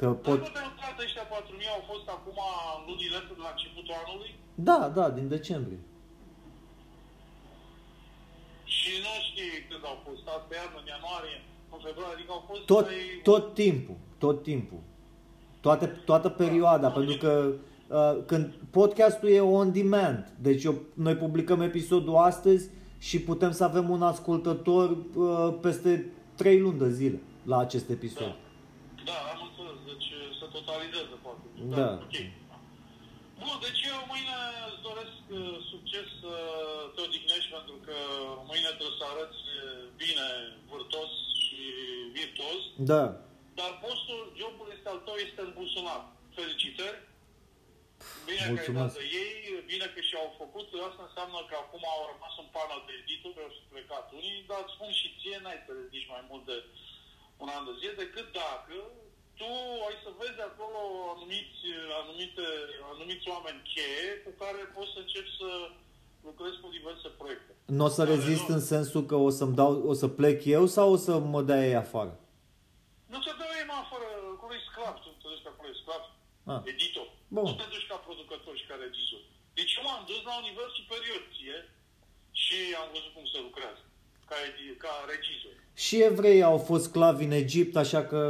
Că 0.00 0.06
Dar 0.06 0.14
pot 0.26 0.38
nu 0.46 0.50
te-ai 0.54 0.68
uitat 0.72 0.96
ăștia 1.06 1.24
4.000 1.34 1.76
au 1.76 1.82
fost 1.92 2.06
acum 2.16 2.38
în 2.76 2.80
lunile 2.88 3.16
astea 3.20 3.34
de 3.38 3.42
la 3.46 3.52
începutul 3.56 3.94
anului? 4.02 4.30
Da, 4.68 4.80
da, 4.98 5.06
din 5.18 5.28
decembrie. 5.36 5.80
Și 8.76 8.92
nu 9.04 9.12
știi 9.28 9.54
când 9.68 9.82
au 9.90 9.96
fost, 10.06 10.22
asta 10.36 10.52
iarnă, 10.60 10.78
în 10.82 10.86
ianuarie, 10.94 11.38
în 11.74 11.80
februarie, 11.86 12.16
adică 12.18 12.32
au 12.38 12.42
fost 12.50 12.62
Tot, 12.72 12.84
mai- 12.86 13.20
tot 13.30 13.44
timpul, 13.62 13.98
tot 14.24 14.36
timpul. 14.50 14.80
Toate, 15.64 15.86
toată 15.86 16.28
perioada, 16.42 16.88
pentru 16.98 17.16
că 17.22 17.32
uh, 17.98 18.12
când 18.30 18.44
podcastul 18.78 19.28
e 19.28 19.40
on 19.60 19.68
demand, 19.72 20.22
deci 20.46 20.62
eu, 20.64 20.74
noi 20.94 21.14
publicăm 21.24 21.60
episodul 21.60 22.16
astăzi 22.16 22.64
și 22.98 23.16
putem 23.20 23.52
să 23.58 23.64
avem 23.64 23.90
un 23.90 24.02
ascultător 24.02 24.86
uh, 24.90 25.54
peste 25.60 25.92
3 26.34 26.58
luni 26.60 26.78
de 26.78 26.90
zile 26.90 27.18
la 27.44 27.58
acest 27.58 27.88
episod. 27.90 28.34
Da, 29.04 29.12
am 29.12 29.18
înțeles, 29.20 29.30
deci 29.30 29.38
se 29.38 29.39
totalizează 30.60 31.14
poate. 31.24 31.44
Da. 31.76 31.88
Ok. 32.06 32.16
Bun, 33.40 33.56
deci 33.66 33.82
eu 33.92 33.98
mâine 34.12 34.38
îți 34.70 34.82
doresc 34.88 35.16
uh, 35.28 35.56
succes 35.72 36.06
să 36.22 36.32
te 36.94 37.00
odihnești 37.06 37.50
pentru 37.56 37.76
că 37.86 37.96
mâine 38.50 38.70
trebuie 38.78 38.98
să 39.00 39.06
arăți 39.12 39.42
uh, 39.58 39.82
bine, 40.02 40.26
vârtos 40.70 41.10
și 41.44 41.60
virtuos. 42.18 42.60
Da. 42.92 43.02
Dar 43.58 43.70
postul, 43.84 44.22
jobul 44.40 44.68
este 44.76 44.88
al 44.92 45.00
tău, 45.06 45.16
este 45.26 45.40
în 45.46 45.52
buzunar. 45.58 46.02
Felicitări! 46.38 46.98
Bine 48.26 48.42
că 48.42 48.48
ai 48.48 48.54
Mulțumesc. 48.56 48.92
dat 48.92 48.98
de 49.00 49.04
ei, 49.22 49.34
bine 49.72 49.86
că 49.94 50.00
și-au 50.08 50.28
făcut. 50.42 50.66
Asta 50.88 51.02
înseamnă 51.08 51.38
că 51.48 51.54
acum 51.64 51.82
au 51.94 52.02
rămas 52.12 52.34
în 52.42 52.48
pană 52.54 52.76
de 52.86 52.92
editor, 53.02 53.34
au 53.44 53.52
plecat 53.74 54.06
unii, 54.18 54.48
dar 54.50 54.60
îți 54.62 54.74
spun 54.76 54.90
și 55.00 55.08
ție, 55.18 55.36
n-ai 55.42 55.60
să 55.64 55.70
ridici 55.72 56.12
mai 56.14 56.22
mult 56.30 56.44
de 56.50 56.56
un 57.42 57.48
an 57.56 57.62
de 57.68 57.74
zile, 57.80 57.94
decât 58.04 58.26
dacă 58.42 58.76
tu 59.40 59.50
ai 59.88 59.96
să 60.04 60.10
vezi 60.20 60.40
acolo 60.50 60.78
anumiți, 61.14 61.58
anumite, 62.00 62.46
anumiți 62.92 63.26
oameni 63.34 63.60
cheie 63.72 64.08
cu 64.24 64.30
care 64.42 64.60
poți 64.76 64.92
să 64.94 64.98
începi 65.04 65.32
să 65.40 65.48
lucrezi 66.28 66.56
cu 66.62 66.68
diverse 66.78 67.08
proiecte. 67.20 67.52
Nu 67.78 67.84
o 67.88 67.90
să 67.96 68.02
Care 68.04 68.14
rezist 68.14 68.44
nu- 68.48 68.54
în 68.56 68.62
sensul 68.74 69.02
că 69.10 69.16
o 69.28 69.30
să-mi 69.38 69.54
dau, 69.60 69.72
o 69.90 69.94
să 70.02 70.06
plec 70.18 70.38
eu 70.56 70.64
sau 70.76 70.86
o 70.96 70.98
să 71.06 71.12
mă 71.32 71.40
dea 71.48 71.60
ei 71.68 71.76
afară? 71.84 72.12
Nu 73.12 73.18
te 73.24 73.32
dă 73.40 73.46
ei, 73.58 73.66
mă, 73.70 73.78
fără, 73.92 74.06
acolo 74.36 74.52
e 74.58 74.60
sclav, 74.70 74.94
tu 75.04 75.08
te 75.20 75.26
duci 75.32 75.42
că 75.44 75.50
acolo 75.52 75.68
e 75.72 75.80
sclav, 75.82 76.02
Ah. 76.52 76.60
editor. 76.72 77.08
Bun. 77.36 77.44
Nu 77.48 77.54
te 77.60 77.66
duci 77.74 77.86
ca 77.90 77.96
producător 78.06 78.54
și 78.60 78.66
ca 78.70 78.76
regizor. 78.84 79.22
Deci 79.58 79.72
eu 79.78 79.82
m-am 79.86 80.02
dus 80.10 80.20
la 80.28 80.34
un 80.40 80.44
nivel 80.50 80.68
superior 80.78 81.20
ție 81.34 81.58
și 82.44 82.58
am 82.80 82.88
văzut 82.94 83.12
cum 83.16 83.26
se 83.32 83.38
lucrează, 83.46 83.82
ca, 84.30 84.36
edi- 84.48 84.76
ca 84.84 84.92
regizor. 85.12 85.56
Și 85.84 85.96
evreii 86.10 86.48
au 86.52 86.58
fost 86.68 86.84
sclavi 86.90 87.24
în 87.28 87.34
Egipt, 87.42 87.74
așa 87.84 88.00
că 88.10 88.20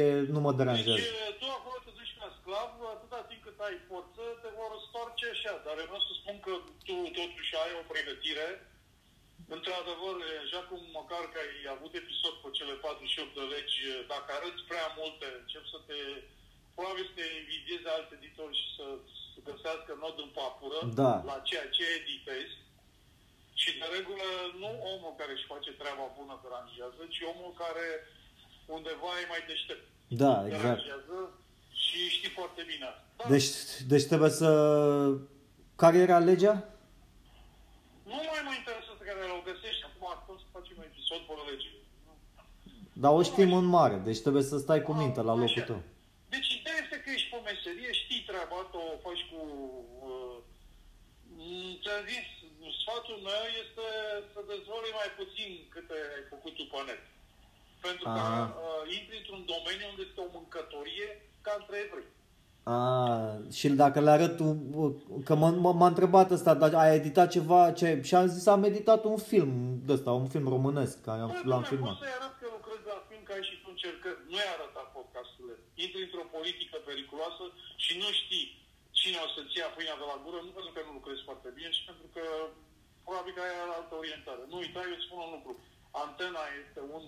e, 0.00 0.02
nu 0.34 0.40
mă 0.44 0.50
Deci 0.52 0.60
deranjează. 0.60 1.00
tu 1.40 1.46
acolo 1.58 1.76
te 1.86 1.90
duci 1.98 2.14
ca 2.20 2.26
sclav, 2.38 2.70
atâta 2.94 3.18
timp 3.30 3.42
cât 3.46 3.58
ai 3.68 3.76
forță, 3.90 4.22
te 4.42 4.48
vor 4.58 4.72
stoarce 4.88 5.24
așa. 5.34 5.52
Dar 5.66 5.74
eu 5.82 5.88
vreau 5.90 6.04
să 6.08 6.12
spun 6.20 6.36
că 6.46 6.52
tu 6.88 6.94
totuși 7.20 7.52
ai 7.62 7.72
o 7.80 7.82
pregătire. 7.92 8.48
Într-adevăr, 9.56 10.16
așa 10.44 10.60
cum 10.68 10.80
măcar 11.00 11.22
că 11.32 11.38
ai 11.44 11.56
avut 11.76 11.92
episod 12.02 12.34
pe 12.42 12.48
cele 12.58 12.74
48 12.86 13.34
de 13.38 13.44
legi, 13.54 13.78
dacă 14.12 14.28
arăți 14.36 14.62
prea 14.70 14.88
multe, 15.00 15.26
încep 15.42 15.64
să 15.74 15.78
te... 15.88 15.98
Probabil 16.76 17.04
să 17.10 17.14
te 17.18 17.26
invidieze 17.42 17.88
alți 17.96 18.14
editori 18.18 18.54
și 18.60 18.66
să, 18.76 18.86
să 19.32 19.38
găsească 19.48 19.90
nod 20.02 20.16
în 20.26 20.30
papură 20.40 20.80
Da. 21.02 21.12
la 21.30 21.36
ceea 21.48 21.66
ce 21.76 21.84
editezi. 22.00 22.54
Și 23.62 23.70
de 23.80 23.86
regulă 23.96 24.28
nu 24.62 24.70
omul 24.92 25.14
care 25.20 25.32
își 25.34 25.50
face 25.52 25.70
treaba 25.80 26.06
bună 26.18 26.34
deranjează, 26.44 27.00
ci 27.14 27.20
omul 27.32 27.52
care 27.62 27.86
undeva 28.74 29.10
e 29.22 29.32
mai 29.32 29.42
deștept 29.50 29.84
Da, 30.22 30.34
exact. 30.46 30.62
deranjează 30.62 31.16
și 31.82 31.98
știi 32.16 32.32
foarte 32.38 32.62
bine 32.70 32.84
asta. 32.92 33.04
Da, 33.18 33.24
Deci, 33.34 33.48
deci 33.92 34.06
trebuie 34.10 34.32
să... 34.42 34.48
Care 35.82 35.96
era 36.06 36.18
legea? 36.30 36.54
Nu 38.12 38.18
mai 38.30 38.42
mă 38.48 38.52
interesează 38.60 39.02
care 39.08 39.20
o 39.38 39.42
găsești, 39.50 39.82
acum 39.88 40.04
acum 40.16 40.34
să 40.42 40.46
facem 40.56 40.74
un 40.80 40.86
episod 40.90 41.20
pe 41.28 41.34
lege. 41.50 41.70
Dar 43.02 43.12
o 43.18 43.22
știm 43.30 43.52
în 43.60 43.66
mare, 43.78 43.96
deci 44.08 44.20
trebuie 44.24 44.42
să 44.50 44.56
stai 44.58 44.82
cu 44.86 44.92
minte 45.02 45.20
la 45.28 45.34
locul 45.42 45.58
Așa. 45.62 45.70
tău. 45.70 45.80
Deci 46.34 46.48
ideea 46.58 46.78
este 46.84 46.96
că 47.02 47.08
ești 47.16 47.30
pe 47.32 47.38
meserie, 47.50 47.90
știi 48.02 48.22
treaba 48.30 48.56
asta, 48.62 48.76
o 48.92 48.96
faci 49.06 49.22
cu... 49.30 49.38
Uh, 50.08 50.36
m, 51.36 51.72
ți-am 51.82 52.02
zis, 52.12 52.28
sfatul 52.88 53.18
meu 53.30 53.44
este 53.62 53.86
să 54.32 54.40
dezvolui 54.54 54.92
mai 55.00 55.10
puțin 55.20 55.50
câte 55.74 55.96
ai 56.16 56.24
făcut 56.32 56.52
tu 56.58 56.64
pe 56.72 56.80
net. 56.88 57.02
Pentru 57.86 58.04
că 58.14 58.20
Aha. 58.24 58.42
uh, 58.48 58.82
intri 58.98 59.16
într-un 59.22 59.42
domeniu 59.54 59.86
unde 59.92 60.02
este 60.08 60.20
o 60.26 60.28
mâncătorie 60.38 61.08
ca 61.44 61.52
între 61.60 61.76
evrei. 61.86 62.08
A, 62.74 62.78
și 63.58 63.66
dacă 63.82 63.98
le 64.06 64.12
arăt, 64.16 64.36
un- 64.48 64.62
că 65.26 65.32
m-a, 65.40 65.50
m-a- 65.64 65.78
m-a 65.80 65.90
întrebat 65.92 66.28
ăsta, 66.36 66.52
dar 66.62 66.70
ai 66.84 66.94
editat 67.00 67.28
ceva, 67.36 67.60
ce, 67.78 67.86
și 68.08 68.14
am 68.20 68.26
zis, 68.34 68.44
am 68.56 68.62
editat 68.70 69.00
un 69.12 69.18
film 69.30 69.52
de 69.86 69.92
ăsta, 69.96 70.10
un 70.22 70.28
film 70.34 70.46
românesc, 70.56 70.94
care 71.08 71.20
am, 71.26 71.30
Bă, 71.34 71.40
l-am 71.50 71.62
dom'le, 71.62 71.70
filmat. 71.72 71.94
Poți 71.94 72.02
să-i 72.04 72.16
arăt 72.18 72.34
că 72.40 72.46
lucrezi 72.56 72.84
la 72.92 72.98
film, 73.08 73.22
că 73.26 73.32
ai 73.36 73.44
și 73.48 73.56
tu 73.62 73.68
încercări. 73.74 74.18
Nu 74.30 74.36
i-a 74.42 74.52
arătat 74.58 74.86
podcasturile. 74.96 75.54
Intri 75.84 76.00
într-o 76.06 76.26
politică 76.36 76.76
periculoasă 76.90 77.44
și 77.84 77.92
nu 78.02 78.08
știi 78.20 78.46
cine 79.00 79.18
o 79.26 79.28
să-ți 79.34 79.56
ia 79.60 79.68
pâinea 79.76 79.96
de 80.02 80.06
la 80.12 80.16
gură, 80.24 80.38
nu 80.46 80.50
pentru 80.56 80.72
că 80.74 80.80
nu 80.86 80.92
lucrezi 80.98 81.22
foarte 81.28 81.48
bine, 81.56 81.70
ci 81.76 81.82
pentru 81.88 82.06
că 82.14 82.24
probabil 83.08 83.32
că 83.36 83.42
ai 83.46 83.54
altă 83.78 83.94
orientare. 84.02 84.42
Nu 84.50 84.56
uita, 84.64 84.80
eu 84.88 84.94
îți 84.96 85.06
spun 85.06 85.18
un 85.26 85.32
lucru. 85.36 85.52
Antena 86.04 86.42
este 86.62 86.80
un 86.96 87.04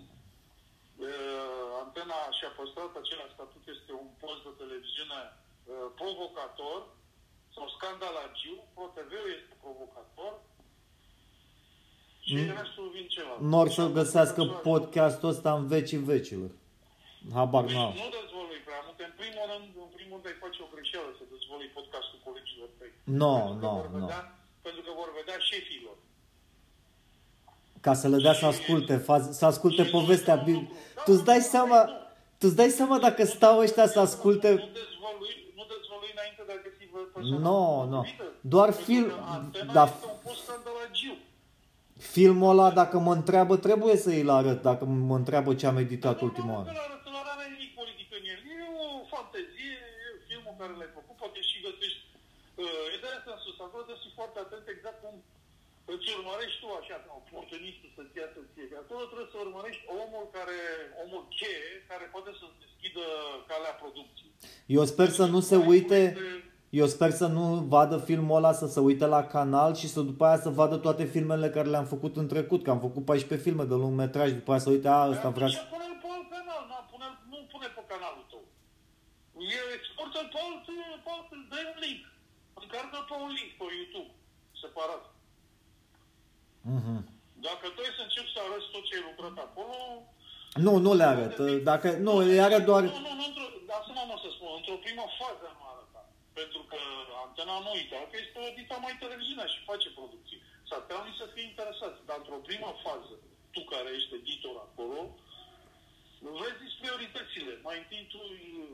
uh, 1.09 1.67
antena 1.83 2.19
și-a 2.39 2.53
păstrat 2.59 2.93
același 3.03 3.35
statut, 3.37 3.63
este 3.75 3.93
un 4.03 4.09
post 4.23 4.41
de 4.47 4.53
televiziune 4.63 5.21
uh, 5.31 5.35
provocator 6.01 6.81
sau 7.55 7.65
scandalagiu, 7.77 8.55
ProTV-ul 8.75 9.29
este 9.39 9.55
provocator 9.65 10.33
și 12.29 12.35
Mm. 12.41 12.53
restul 12.61 12.87
vin 12.97 13.07
celălalt. 13.15 13.41
Nor 13.55 13.67
să 13.79 13.85
găsească 13.99 14.41
podcastul 14.71 15.29
ăsta 15.35 15.51
în 15.59 15.65
vecii 15.75 16.03
vecilor. 16.13 16.51
Habar 17.39 17.65
Deci 17.65 17.75
n-am. 17.77 17.93
nu 18.03 18.09
dezvolui 18.21 18.61
prea 18.69 18.81
mult. 18.87 18.99
În 19.11 19.15
primul 19.23 19.45
rând, 19.53 19.69
în 19.87 19.91
primul 19.99 20.15
rând 20.17 20.27
ai 20.31 20.37
face 20.45 20.59
o 20.67 20.69
greșeală 20.75 21.11
să 21.19 21.23
dezvolui 21.37 21.69
podcastul 21.77 22.19
colegilor 22.27 22.69
tăi. 22.79 22.93
No, 23.23 23.33
Pentru 23.37 23.55
că 23.61 23.65
no, 23.67 23.73
vor 23.81 23.87
no. 24.03 24.07
Vedea- 24.63 24.73
Pentru 24.73 24.81
că 24.83 24.91
vor 24.97 25.09
vedea 25.19 25.39
șefilor. 25.39 25.97
Ca 27.81 27.95
să 27.95 28.09
le 28.09 28.17
dea 28.23 28.33
să 28.33 28.47
asculte, 28.47 28.97
faz, 28.97 29.37
să 29.37 29.45
asculte 29.47 29.85
povestea. 29.85 30.35
Bi- 30.37 30.69
Tu 31.05 31.13
îți 31.13 31.25
dai 31.25 31.41
seama, 31.41 31.79
tu 32.39 32.47
îți 32.47 32.57
dai 32.57 32.69
seama 32.69 32.99
dacă 32.99 33.25
stau 33.25 33.59
ăștia 33.59 33.87
să 33.87 34.01
asculte... 34.01 34.49
Nu 34.51 34.57
dezvolui, 34.83 35.35
nu 35.59 35.65
dezvolui 35.75 36.11
înainte 36.17 36.43
de 36.47 36.53
a 36.57 36.61
găsi 36.67 36.85
persoana 36.93 37.39
No, 37.49 37.85
no. 37.93 37.97
potrivită. 37.97 38.25
Doar 38.41 38.69
Pentru 38.69 38.85
film- 38.85 39.09
că 39.09 39.15
Antena 39.37 39.73
da. 39.73 39.85
este 39.85 40.07
un 40.15 40.19
post 40.25 40.41
scandalagiu. 40.45 41.15
Filmul 42.15 42.51
ăla, 42.51 42.71
dacă 42.71 42.99
mă 42.99 43.13
întreabă, 43.21 43.55
trebuie 43.57 43.97
să 44.05 44.11
îl 44.11 44.31
arăt, 44.31 44.63
dacă 44.63 44.85
mă 44.85 45.17
întreabă 45.17 45.55
ce 45.55 45.67
am 45.67 45.77
editat 45.77 46.15
Dar 46.15 46.23
ultima 46.29 46.47
nu, 46.47 46.55
oară. 46.57 46.71
Nu, 46.71 46.83
nu, 47.05 47.11
nu 47.15 47.19
are 47.35 47.45
nimic 47.55 47.71
politic 47.81 48.09
în 48.19 48.25
el. 48.33 48.41
E 48.53 48.57
o 48.85 48.89
fantezie, 49.15 49.73
e 50.05 50.07
filmul 50.29 50.55
care 50.61 50.73
l-ai 50.81 50.91
făcut, 50.99 51.07
poate 51.07 51.09
și 51.09 51.09
găsești. 51.09 51.10
Uh, 52.65 52.95
e 52.95 52.97
de 53.05 53.09
asta 53.17 53.31
în 53.37 53.41
sus, 53.45 53.57
acolo 53.67 53.83
trebuie 53.83 54.03
să 54.03 54.07
fii 54.07 54.19
foarte 54.21 54.39
atent 54.45 54.67
exact 54.75 54.99
cum 55.05 55.15
îți 55.93 56.07
urmărești 56.19 56.59
tu 56.63 56.69
așa, 56.81 56.97
ca 57.05 57.13
oportunistul 57.23 57.91
să-ți 57.97 58.17
ia 58.21 58.29
să 58.35 58.41
ție. 58.53 58.77
Acolo 58.85 59.03
trebuie 59.11 59.33
să 59.33 59.39
urmărești 59.47 59.85
omul 60.03 60.25
care, 60.37 60.59
omul 61.03 61.23
cheie, 61.39 61.69
care 61.91 62.05
poate 62.15 62.31
să-ți 62.41 62.61
deschidă 62.65 63.05
calea 63.51 63.75
producției. 63.83 64.33
Eu 64.77 64.85
sper 64.93 65.09
să 65.21 65.25
nu 65.35 65.41
se 65.51 65.57
uite, 65.73 66.01
eu 66.81 66.87
sper 66.95 67.11
să 67.21 67.27
nu 67.37 67.45
vadă 67.75 67.97
filmul 68.09 68.37
ăla, 68.41 68.53
să 68.63 68.67
se 68.75 68.81
uite 68.89 69.07
la 69.17 69.23
canal 69.35 69.71
și 69.81 69.89
să 69.95 70.01
după 70.11 70.23
aia 70.27 70.39
să 70.47 70.51
vadă 70.61 70.77
toate 70.77 71.05
filmele 71.15 71.49
care 71.57 71.69
le-am 71.73 71.89
făcut 71.95 72.15
în 72.21 72.29
trecut, 72.33 72.61
că 72.63 72.71
am 72.71 72.81
făcut 72.87 73.05
14 73.05 73.49
filme 73.49 73.65
de 73.71 73.77
lung 73.83 73.95
metraj, 74.03 74.31
după 74.39 74.51
aia 74.51 74.65
să 74.65 74.71
uite, 74.75 74.89
a, 74.89 75.11
ăsta 75.13 75.29
vrea 75.37 75.49
să... 75.49 75.59
Atunci 75.59 75.73
pune-l 75.75 75.97
pe 76.03 76.09
alt 76.15 76.27
canal, 76.35 76.63
nu, 76.71 76.77
pune 76.91 77.07
nu 77.33 77.39
pune 77.53 77.69
pe 77.77 77.83
canalul 77.91 78.25
tău. 78.33 78.43
E 79.55 79.61
exportă 79.79 80.19
pe 80.33 80.39
alt, 80.47 80.61
pe 81.05 81.11
alt, 81.15 81.29
dă 81.51 81.59
un 81.75 81.79
link. 81.87 82.03
Încarcă 82.65 82.99
pe 83.09 83.15
un 83.25 83.31
link 83.37 83.51
pe 83.59 83.67
YouTube, 83.79 84.13
separat. 84.63 85.05
Mhm. 86.77 86.97
Dacă 87.47 87.67
tu 87.75 87.79
ai 87.83 87.97
să 87.99 88.03
începi 88.05 88.35
să 88.35 88.41
arăți 88.41 88.71
tot 88.75 88.85
ce 88.87 88.95
ai 88.97 89.07
lucrat 89.09 89.37
acolo... 89.47 89.77
Nu, 90.67 90.73
nu 90.87 90.93
le 91.01 91.07
arăt. 91.13 91.37
Dacă, 91.71 91.89
nu, 92.07 92.13
le 92.29 92.41
arăt 92.47 92.65
doar... 92.71 92.83
Nu, 92.83 93.01
nu, 93.07 93.13
nu, 93.21 93.25
într-o, 93.31 93.47
asta 93.79 94.03
mă 94.11 94.17
să 94.25 94.29
spun, 94.37 94.51
într-o 94.61 94.83
primă 94.85 95.05
fază 95.21 95.47
nu 95.57 95.65
arăta. 95.73 96.03
Pentru 96.39 96.61
că 96.71 96.81
antena 97.25 97.57
nu 97.65 97.71
uita, 97.79 97.99
că 98.11 98.17
este 98.19 98.39
o 98.47 98.55
dita 98.59 98.77
mai 98.85 98.95
televiziunea 99.03 99.49
și 99.53 99.69
face 99.71 99.89
producții. 99.99 100.41
S-ar 100.69 100.81
putea 100.83 101.01
unii 101.03 101.21
să 101.21 101.27
fie 101.35 101.45
interesați, 101.51 101.99
dar 102.09 102.17
într-o 102.21 102.45
primă 102.49 102.71
fază, 102.85 103.15
tu 103.55 103.61
care 103.73 103.89
ești 103.99 104.17
editor 104.21 104.57
acolo, 104.67 105.01
vezi 106.41 106.79
prioritățile. 106.83 107.53
Mai 107.67 107.77
întâi 107.83 108.05
tu 108.13 108.21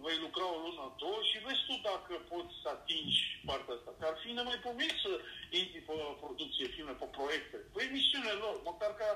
vei 0.04 0.18
lucra 0.24 0.46
o 0.54 0.58
lună, 0.64 0.84
două 1.02 1.20
și 1.28 1.36
vezi 1.46 1.62
tu 1.68 1.74
dacă 1.90 2.12
poți 2.32 2.54
să 2.62 2.68
atingi 2.76 3.20
partea 3.48 3.74
asta. 3.76 3.90
Că 3.98 4.04
ar 4.10 4.16
fi 4.22 4.30
nemaipomenit 4.38 4.98
să 5.04 5.12
intri 5.60 5.80
pe 5.88 5.94
producție, 6.24 6.66
filme, 6.74 6.94
pe 7.02 7.08
proiecte, 7.18 7.56
pe 7.72 7.80
emisiunile 7.88 8.34
lor, 8.44 8.54
măcar 8.70 8.90
ca 9.00 9.08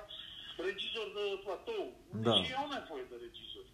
regizor 0.69 1.07
de 1.17 1.25
platou. 1.45 1.87
Da. 2.25 2.25
Deci 2.27 2.49
ei 2.49 2.61
au 2.63 2.69
nevoie 2.77 3.05
de 3.13 3.17
regizori. 3.27 3.71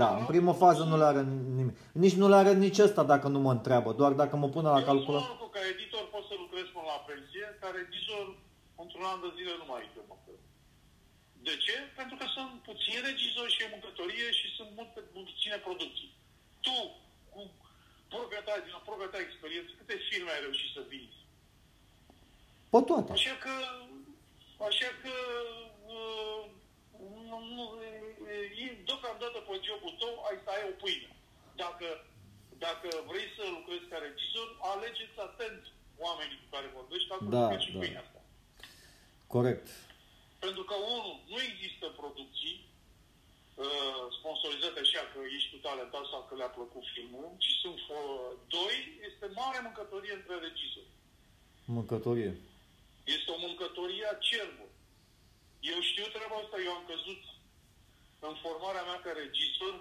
Da, 0.00 0.08
în 0.20 0.26
primă 0.32 0.52
fază 0.64 0.82
nu 0.84 0.96
le 1.00 1.06
are 1.10 1.22
nimic. 1.58 1.76
Nici 2.04 2.18
nu 2.20 2.26
le 2.28 2.36
are 2.42 2.52
nici 2.64 2.84
ăsta 2.86 3.02
dacă 3.12 3.26
nu 3.28 3.40
mă 3.46 3.52
întreabă, 3.56 3.90
doar 4.00 4.12
dacă 4.22 4.34
mă 4.36 4.48
pune 4.54 4.68
la 4.68 4.82
Eu 4.82 4.88
calculă. 4.90 5.18
spun 5.18 5.30
un 5.30 5.34
lucru, 5.34 5.48
ca 5.54 5.60
editor 5.74 6.04
pot 6.14 6.24
să 6.30 6.34
lucrez 6.44 6.66
până 6.74 6.86
la 6.94 6.98
pensie, 7.08 7.46
ca 7.60 7.68
regizor 7.80 8.24
într-un 8.82 9.04
an 9.12 9.18
de 9.24 9.30
zile 9.36 9.52
nu 9.60 9.66
mai 9.70 9.80
e 9.98 10.02
mă 10.10 10.16
cred. 10.22 10.29
De 11.48 11.54
ce? 11.64 11.76
Pentru 12.00 12.16
că 12.20 12.26
sunt 12.36 12.52
puțini 12.68 13.06
regizori 13.10 13.52
și 13.54 13.62
e 13.62 13.74
mâncătorie 13.76 14.28
și 14.38 14.46
sunt 14.56 14.70
multe 14.78 15.00
puține 15.00 15.56
producții. 15.66 16.10
Tu, 16.66 16.78
cu 17.32 17.40
proprietari, 18.14 18.64
din 18.64 18.74
proprietari 18.88 19.26
experiență, 19.28 19.70
câte 19.78 19.96
filme 20.08 20.30
ai 20.32 20.44
reușit 20.46 20.70
să 20.76 20.82
vinzi? 20.92 21.20
Pe 22.72 22.80
toate. 22.88 23.12
Așa 23.12 23.34
că, 23.44 23.54
așa 24.68 24.90
că, 25.02 25.14
uh, 25.96 26.42
nu, 27.28 27.38
nu, 27.56 27.64
e, 28.64 28.82
deocamdată 28.88 29.38
pe 29.46 29.54
jobul 29.66 29.94
tău 30.00 30.12
ai 30.28 30.36
să 30.44 30.48
ai 30.50 30.64
o 30.70 30.74
pâine. 30.82 31.10
Dacă, 31.62 31.86
dacă 32.66 32.88
vrei 33.10 33.28
să 33.36 33.42
lucrezi 33.56 33.86
ca 33.90 33.98
regizor, 34.06 34.48
alegeți 34.72 35.16
atent 35.28 35.62
oamenii 36.06 36.38
cu 36.42 36.48
care 36.54 36.76
vorbești, 36.78 37.08
ca 37.08 37.16
să 37.20 37.24
Da, 37.36 37.46
da, 37.52 37.58
și 37.64 37.72
da. 37.72 37.78
pâinea 37.78 38.02
asta. 38.06 38.20
Corect. 39.34 39.66
Pentru 40.44 40.62
că, 40.68 40.74
unul, 40.74 41.16
nu 41.32 41.38
există 41.48 41.86
producții 42.00 42.56
uh, 43.54 44.02
sponsorizate 44.18 44.78
așa 44.80 45.02
că 45.12 45.18
ești 45.36 45.50
tu 45.52 45.56
talentat 45.68 46.04
sau 46.12 46.20
că 46.28 46.34
le-a 46.36 46.52
plăcut 46.58 46.84
filmul, 46.94 47.28
ci 47.44 47.50
sunt 47.62 47.78
fo- 47.88 48.32
doi, 48.56 48.76
este 49.08 49.26
mare 49.40 49.58
mâncătorie 49.66 50.14
între 50.20 50.34
regizori. 50.46 50.90
Mâncătorie. 51.78 52.32
Este 53.16 53.30
o 53.30 53.38
mâncătorie 53.46 54.04
acerbă. 54.16 54.64
Eu 55.72 55.78
știu 55.90 56.06
treaba 56.16 56.36
asta, 56.40 56.56
eu 56.66 56.72
am 56.78 56.84
căzut 56.92 57.22
în 58.28 58.34
formarea 58.44 58.82
mea 58.88 59.00
ca 59.04 59.12
regizor, 59.22 59.74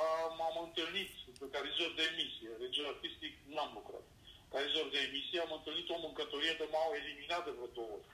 a- 0.00 0.28
m-am 0.38 0.56
întâlnit 0.66 1.10
ca 1.52 1.58
regizor 1.66 1.92
de 1.98 2.04
emisie, 2.12 2.50
regizor 2.64 2.86
artistic 2.94 3.32
n-am 3.54 3.70
lucrat. 3.78 4.06
Ca 4.50 4.56
regizor 4.62 4.86
de 4.94 4.98
emisie 5.08 5.38
am 5.40 5.52
întâlnit 5.58 5.88
o 5.94 5.98
mâncătorie 6.06 6.54
de 6.60 6.66
m-au 6.72 6.90
eliminat 7.00 7.42
de 7.44 7.52
vreo 7.56 7.70
două 7.78 7.92
ori. 7.98 8.08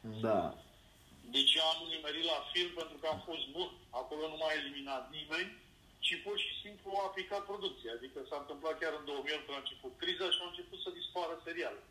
Da. 0.00 0.54
Deci 1.36 1.54
eu 1.54 1.66
am 1.72 1.80
nimerit 1.94 2.24
la 2.32 2.38
film 2.52 2.72
pentru 2.80 2.96
că 3.00 3.06
am 3.06 3.20
fost 3.28 3.44
bun. 3.56 3.70
Acolo 3.90 4.22
nu 4.28 4.36
m-a 4.36 4.52
eliminat 4.60 5.04
nimeni, 5.18 5.50
ci 5.98 6.22
pur 6.24 6.36
și 6.44 6.52
simplu 6.62 6.88
a 6.94 7.06
aplicat 7.06 7.42
producția. 7.50 7.92
Adică 7.94 8.18
s-a 8.28 8.38
întâmplat 8.40 8.78
chiar 8.78 8.92
în 8.98 9.04
2008 9.04 9.44
când 9.44 9.56
a 9.56 9.64
început 9.64 9.92
criza 10.02 10.26
și 10.30 10.40
au 10.40 10.50
început 10.50 10.78
să 10.82 10.98
dispară 10.98 11.34
seriale. 11.46 11.82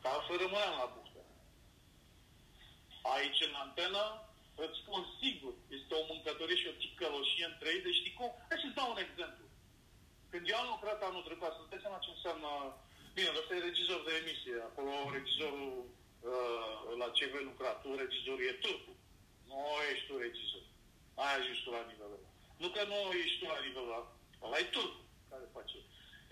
Că 0.00 0.08
altfel 0.08 0.38
rămâneam 0.44 0.74
la 0.80 0.92
buftă. 0.94 1.20
Aici, 3.14 3.40
în 3.48 3.54
antenă, 3.64 4.04
îți 4.64 4.78
spun 4.82 5.00
sigur, 5.20 5.54
este 5.78 5.92
o 5.94 6.06
mâncătorie 6.10 6.60
și 6.60 6.70
o 6.72 6.78
ticăloșie 6.80 7.46
între 7.52 7.68
ei. 7.74 7.84
Deci 7.86 8.00
știi 8.00 8.18
cum? 8.18 8.30
Hai 8.48 8.62
să-ți 8.62 8.78
dau 8.78 8.88
un 8.94 9.00
exemplu. 9.06 9.44
Când 10.30 10.44
eu 10.48 10.58
am 10.60 10.72
lucrat 10.74 11.00
anul 11.02 11.26
trecut, 11.28 11.52
să-ți 11.56 11.70
dai 11.72 11.84
seama 11.84 12.04
ce 12.04 12.10
înseamnă... 12.12 12.50
Bine, 13.16 13.30
ăsta 13.40 13.54
e 13.54 13.68
regizor 13.68 14.00
de 14.04 14.12
emisie. 14.20 14.56
Acolo 14.68 14.92
regizorul 15.16 15.72
uh, 15.78 15.99
la 17.00 17.08
ce 17.16 17.24
vei 17.32 17.44
lucra. 17.50 17.70
Tu, 17.82 17.88
regizorul 18.02 18.46
e 18.50 18.52
turcu. 18.64 18.92
Nu 19.48 19.58
ești 19.92 20.06
tu 20.06 20.14
regizor. 20.26 20.64
Aia 21.14 21.38
ești 21.50 21.64
tu 21.64 21.70
la 21.70 21.82
nivelul 21.90 22.18
ăla. 22.18 22.30
Nu 22.62 22.68
că 22.74 22.82
nu 22.92 22.98
ești 23.22 23.38
tu 23.38 23.44
la 23.54 23.60
nivelul 23.66 23.92
ăla. 23.92 24.02
Ăla 24.44 24.58
e 24.58 24.64
turc 24.76 24.94
care 25.30 25.44
face 25.56 25.76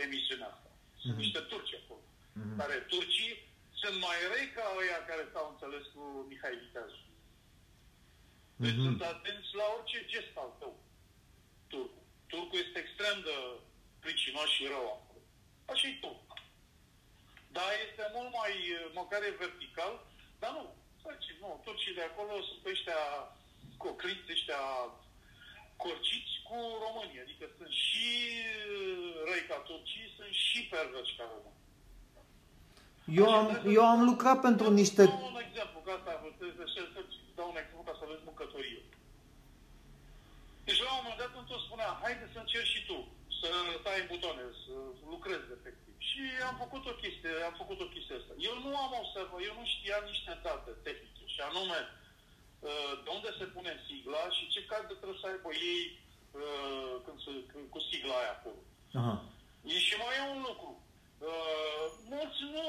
emisiunea 0.05 0.48
asta. 0.55 0.70
Sunt 1.01 1.12
Mhm. 1.12 1.23
niște 1.23 1.40
turci 1.51 1.74
acolo. 1.81 2.05
Mhm. 2.32 2.56
Care 2.60 2.77
turcii 2.93 3.32
sunt 3.81 3.97
mai 4.06 4.16
răi 4.32 4.48
ca 4.56 4.65
ăia 4.81 4.98
care 5.10 5.24
s-au 5.32 5.47
înțeles 5.52 5.85
cu 5.94 6.02
Mihai 6.28 6.56
Viteazu. 6.62 7.01
Deci 8.62 8.77
Mhm. 8.77 8.85
sunt 8.86 9.01
atenți 9.02 9.51
la 9.60 9.66
orice 9.77 9.98
gest 10.12 10.35
al 10.43 10.51
tău. 10.60 10.74
Turcul. 11.73 12.02
Turcul 12.32 12.59
este 12.65 12.78
extrem 12.78 13.16
de 13.28 13.35
pricinos 14.05 14.48
și 14.56 14.66
rău 14.74 14.86
acolo. 14.97 15.20
Așa 15.73 15.89
e 15.89 15.98
turc. 16.05 16.27
Dar 17.56 17.70
este 17.86 18.02
mult 18.16 18.30
mai, 18.38 18.52
măcar 19.00 19.20
e 19.22 19.40
vertical, 19.44 19.92
dar 20.42 20.52
nu. 20.58 20.64
Săci, 21.02 21.28
nu, 21.40 21.60
turcii 21.64 21.98
de 21.98 22.04
acolo 22.10 22.32
sunt 22.48 22.62
ăștia 22.72 23.02
cocliți, 23.76 24.32
ăștia 24.36 24.62
corciți 25.82 26.34
cu 26.48 26.56
România. 26.84 27.22
Adică 27.24 27.44
sunt 27.56 27.72
și 27.86 28.08
răi 29.28 29.44
ca 29.48 29.58
turcii, 29.68 30.14
sunt 30.16 30.32
și 30.46 30.58
perverși 30.72 31.16
ca 31.18 31.24
români. 31.34 31.56
Eu 33.20 33.28
am, 33.38 33.46
eu 33.78 33.84
am 33.94 34.00
lucrat 34.10 34.38
pentru 34.40 34.66
niște... 34.80 35.02
Dau 35.04 35.30
un 35.34 35.40
exemplu, 35.46 35.78
ca 35.86 35.92
asta, 35.98 36.12
să, 36.38 36.44
să 36.94 37.00
dau 37.38 37.48
un 37.52 37.58
exemplu 37.62 37.88
ca 37.88 37.94
să 37.98 38.04
vezi 38.10 38.28
bucătărie. 38.30 38.82
Deci 40.66 40.82
la 40.86 40.92
un 40.92 41.00
moment 41.02 41.20
dat 41.22 41.32
îmi 41.38 41.48
tot 41.50 41.60
spunea, 41.66 41.98
haide 42.02 42.26
să 42.32 42.38
încerci 42.40 42.72
și 42.74 42.80
tu, 42.88 42.98
să 43.40 43.48
tai 43.84 44.00
în 44.00 44.06
butoane, 44.12 44.42
să 44.62 44.74
lucrezi 45.12 45.48
efectiv. 45.56 45.88
Și 46.18 46.28
am 46.50 46.56
făcut 46.64 46.84
o 46.92 46.94
chestie, 47.02 47.32
am 47.48 47.56
făcut 47.62 47.78
o 47.86 47.92
chestie 47.94 48.18
asta. 48.20 48.32
Eu 48.48 48.54
nu 48.64 48.70
am 48.84 48.92
observat, 49.02 49.40
eu 49.48 49.54
nu 49.60 49.64
știam 49.74 50.04
niște 50.12 50.32
date 50.44 50.70
tehnice, 50.86 51.24
și 51.34 51.40
anume, 51.48 51.80
uh, 52.68 52.92
de 53.04 53.08
unde 53.16 53.30
se 53.38 53.46
pune 53.54 53.72
sigla 53.86 54.22
și 54.36 54.44
ce 54.52 54.60
card 54.70 54.86
trebuie 55.00 55.22
să 55.22 55.28
aibă 55.28 55.50
ei 55.72 55.84
uh, 56.40 56.94
când 57.04 57.18
se, 57.24 57.32
când, 57.50 57.64
cu 57.74 57.80
sigla 57.88 58.16
aia 58.20 58.34
acolo. 58.36 58.60
Aha. 58.98 59.14
E 59.72 59.76
și 59.86 59.94
mai 60.00 60.18
e 60.18 60.22
un 60.34 60.42
lucru. 60.48 60.70
Uh, 61.30 61.84
mulți 62.12 62.40
nu, 62.54 62.66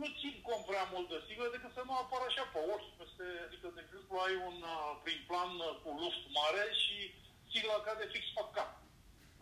nu 0.00 0.06
țin 0.20 0.34
cont 0.46 0.62
prea 0.70 0.84
mult 0.92 1.06
de 1.12 1.18
siglă 1.26 1.46
decât 1.54 1.72
să 1.74 1.82
nu 1.88 1.94
apară 2.02 2.24
așa 2.26 2.44
pe 2.52 2.60
ori. 2.74 2.86
Peste, 2.98 3.26
adică, 3.46 3.66
de 3.76 3.80
exemplu, 3.84 4.14
ai 4.24 4.34
un 4.48 4.58
uh, 4.74 4.90
prin 5.04 5.20
plan 5.30 5.52
uh, 5.60 5.72
cu 5.82 5.88
luft 6.02 6.22
mare 6.38 6.64
și 6.82 6.96
sigla 7.50 7.84
cade 7.84 8.06
fix 8.14 8.24
pe 8.36 8.44
cap. 8.56 8.70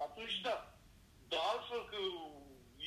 Atunci 0.07 0.37
da. 0.47 0.57
Dar 1.31 1.43
altfel 1.53 1.83
că 1.93 2.01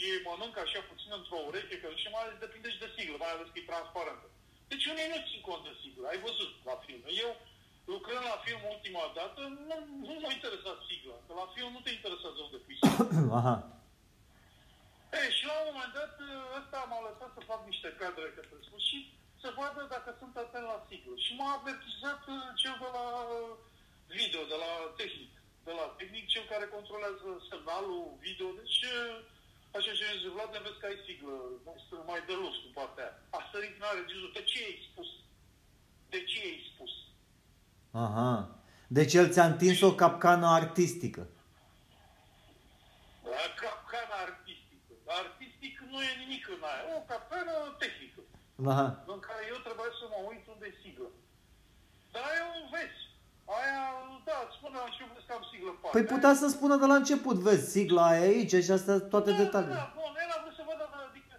ei 0.07 0.25
mănâncă 0.27 0.59
așa 0.61 0.81
puțin 0.91 1.11
într-o 1.19 1.39
ureche, 1.47 1.75
că 1.79 1.87
și 2.01 2.07
mai 2.13 2.23
ales 2.23 2.37
depinde 2.45 2.67
și 2.73 2.83
de 2.83 2.89
siglă, 2.95 3.15
mai 3.19 3.33
ales 3.33 3.47
că 3.49 3.57
e 3.59 3.71
transparentă. 3.71 4.27
Deci 4.71 4.85
unii 4.91 5.11
nu 5.11 5.19
țin 5.27 5.41
cont 5.47 5.63
de 5.67 5.73
siglă. 5.81 6.05
Ai 6.07 6.19
văzut 6.27 6.51
la 6.69 6.75
film. 6.85 7.03
Eu, 7.23 7.31
lucrând 7.93 8.25
la 8.31 8.37
film 8.45 8.61
ultima 8.73 9.05
dată, 9.19 9.41
nu, 9.69 9.77
nu 10.07 10.13
m-a 10.21 10.31
interesat 10.37 10.77
sigla. 10.87 11.17
Că 11.25 11.31
la 11.41 11.47
film 11.55 11.71
nu 11.75 11.81
te 11.83 11.91
interesează 11.97 12.39
unde 12.45 12.59
pui 12.65 12.77
sigla. 12.79 13.05
Aha. 13.39 13.55
Ei, 15.19 15.29
și 15.37 15.43
la 15.49 15.55
un 15.59 15.67
moment 15.69 15.93
dat, 15.99 16.13
ăsta 16.59 16.79
m-a 16.89 17.01
lăsat 17.07 17.31
să 17.35 17.41
fac 17.51 17.61
niște 17.71 17.89
cadre 18.01 18.27
către 18.37 18.57
sfârșit, 18.67 19.05
să 19.41 19.47
vadă 19.59 19.81
dacă 19.95 20.09
sunt 20.19 20.33
atent 20.37 20.65
la 20.71 20.79
siglă. 20.87 21.13
Și 21.25 21.31
m-a 21.37 21.51
avertizat 21.59 22.21
uh, 22.33 22.37
cel 22.61 22.75
de 22.83 22.89
la 22.97 23.07
uh, 23.37 23.51
video, 24.17 24.41
de 24.51 24.57
la 24.63 24.71
tehnic. 24.99 25.33
De 25.67 25.73
la 25.79 25.85
tehnic, 25.97 26.25
cel 26.33 26.45
care 26.51 26.65
controlează 26.75 27.27
semnalul 27.49 28.03
video. 28.25 28.49
Deci, 28.59 28.79
uh, 28.95 29.15
așa 29.77 29.91
și 29.97 30.05
zis, 30.11 30.31
Vlad, 30.35 30.51
vezi 30.65 30.79
că 30.81 30.85
ai 30.85 30.99
siglă, 31.05 31.33
mai 32.09 32.21
de 32.29 32.35
luft 32.43 32.61
în 32.67 32.73
partea 32.79 33.03
aia. 33.03 33.15
A 33.37 33.39
sărit 33.51 33.75
în 33.79 33.91
regizor, 33.99 34.31
de 34.37 34.43
ce 34.49 34.57
ai 34.69 34.77
spus? 34.89 35.09
De 36.11 36.19
ce 36.29 36.37
ai 36.49 36.59
spus? 36.71 36.93
Aha. 38.05 38.29
Deci 38.97 39.13
el 39.19 39.27
ți-a 39.33 39.45
întins 39.45 39.81
o 39.81 39.95
capcană 40.01 40.47
artistică. 40.61 41.23
La 43.35 43.45
capcana 43.61 44.15
artistică. 44.27 44.93
Artistic 45.21 45.73
nu 45.91 45.97
e 46.09 46.11
nimic 46.23 46.47
în 46.55 46.61
aia. 46.71 46.83
O 46.97 46.99
capcană 47.11 47.53
tehnică. 47.81 48.21
Aha. 48.71 48.87
în 49.13 49.19
care 49.27 49.43
eu 49.53 49.59
trebuie 49.67 49.91
să 49.99 50.05
mă 50.13 50.19
uit 50.29 50.43
unde 50.53 50.65
e 50.71 50.81
siglă. 50.81 51.09
Dar 52.13 52.27
eu 52.41 52.49
vezi. 52.73 53.04
Aia, 53.59 53.81
da, 54.27 54.37
spune 54.57 54.75
la 54.83 54.87
început 54.91 55.21
că 55.27 55.33
am 55.37 55.43
siglă 55.51 55.69
în 55.73 55.77
Păi 55.95 56.05
putea 56.13 56.33
să 56.41 56.47
spună 56.55 56.75
de 56.81 56.87
la 56.91 56.97
început, 57.01 57.37
vezi, 57.45 57.71
sigla 57.73 58.03
aia 58.11 58.27
aici 58.29 58.55
și 58.65 58.71
astea 58.77 58.95
toate 59.13 59.31
da, 59.31 59.37
detaliile. 59.41 59.81
Da, 59.83 59.93
bun, 59.99 60.13
el 60.23 60.31
a 60.35 60.39
vrut 60.43 60.55
să 60.59 60.63
vadă, 60.69 60.83
adică, 61.09 61.33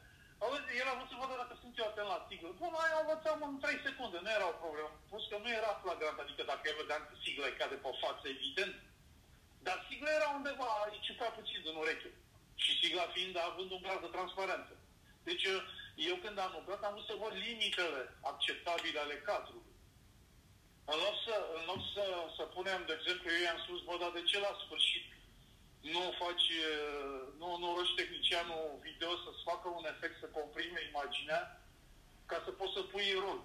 auzi, 0.44 0.78
el 0.82 0.88
a 0.92 0.94
vrut 0.98 1.10
să 1.12 1.16
vadă 1.20 1.34
dacă 1.42 1.54
sunt 1.62 1.74
eu 1.80 1.86
atent 1.88 2.08
la 2.14 2.18
siglă. 2.28 2.48
Bun, 2.62 2.72
aia 2.82 2.98
învățam 3.02 3.38
în 3.48 3.54
3 3.64 3.84
secunde, 3.86 4.18
nu 4.24 4.30
era 4.38 4.46
o 4.54 4.60
problemă. 4.64 4.92
Plus 5.10 5.24
că 5.30 5.36
nu 5.44 5.50
era 5.60 5.72
flagrant, 5.82 6.18
adică 6.24 6.42
dacă 6.50 6.62
el 6.70 6.76
vedea 6.82 6.98
că 7.06 7.14
sigla 7.24 7.46
îi 7.48 7.58
cade 7.60 7.76
pe 7.84 7.90
față, 8.02 8.24
evident. 8.36 8.74
Dar 9.66 9.76
sigla 9.88 10.10
era 10.18 10.28
undeva, 10.38 10.68
aici 10.84 11.10
ca 11.20 11.28
puțin 11.38 11.62
în 11.70 11.76
ureche. 11.82 12.10
Și 12.62 12.70
sigla 12.80 13.06
fiind 13.14 13.34
având 13.48 13.70
un 13.76 13.82
grad 13.84 14.00
de 14.04 14.10
transparență. 14.16 14.72
Deci 15.28 15.46
eu 16.10 16.16
când 16.24 16.36
am 16.44 16.52
lucrat 16.58 16.80
am 16.84 16.94
vrut 16.94 17.08
să 17.10 17.14
văd 17.22 17.34
limitele 17.44 18.02
acceptabile 18.30 18.98
ale 19.02 19.16
cadrului. 19.28 19.65
În 20.92 20.98
loc 21.04 21.16
să, 21.26 21.34
în 21.58 21.62
loc 21.70 21.80
să, 21.94 22.04
să 22.36 22.42
punem, 22.56 22.80
de 22.88 22.94
exemplu, 22.98 23.26
eu 23.34 23.42
i-am 23.44 23.60
spus, 23.64 23.80
bă, 23.86 23.94
dar 24.02 24.12
de 24.18 24.22
ce 24.30 24.38
la 24.46 24.52
sfârșit 24.64 25.06
nu 25.94 26.02
faci, 26.22 26.48
nu, 27.40 27.48
nu 27.62 27.66
rogi 27.76 27.96
tehnicianul 27.98 28.64
video 28.86 29.12
să-ți 29.24 29.46
facă 29.50 29.66
un 29.68 29.84
efect 29.92 30.16
să 30.22 30.26
comprime 30.38 30.80
imaginea 30.90 31.40
ca 32.30 32.38
să 32.44 32.50
poți 32.58 32.74
să 32.76 32.82
pui 32.92 33.08
rol. 33.24 33.40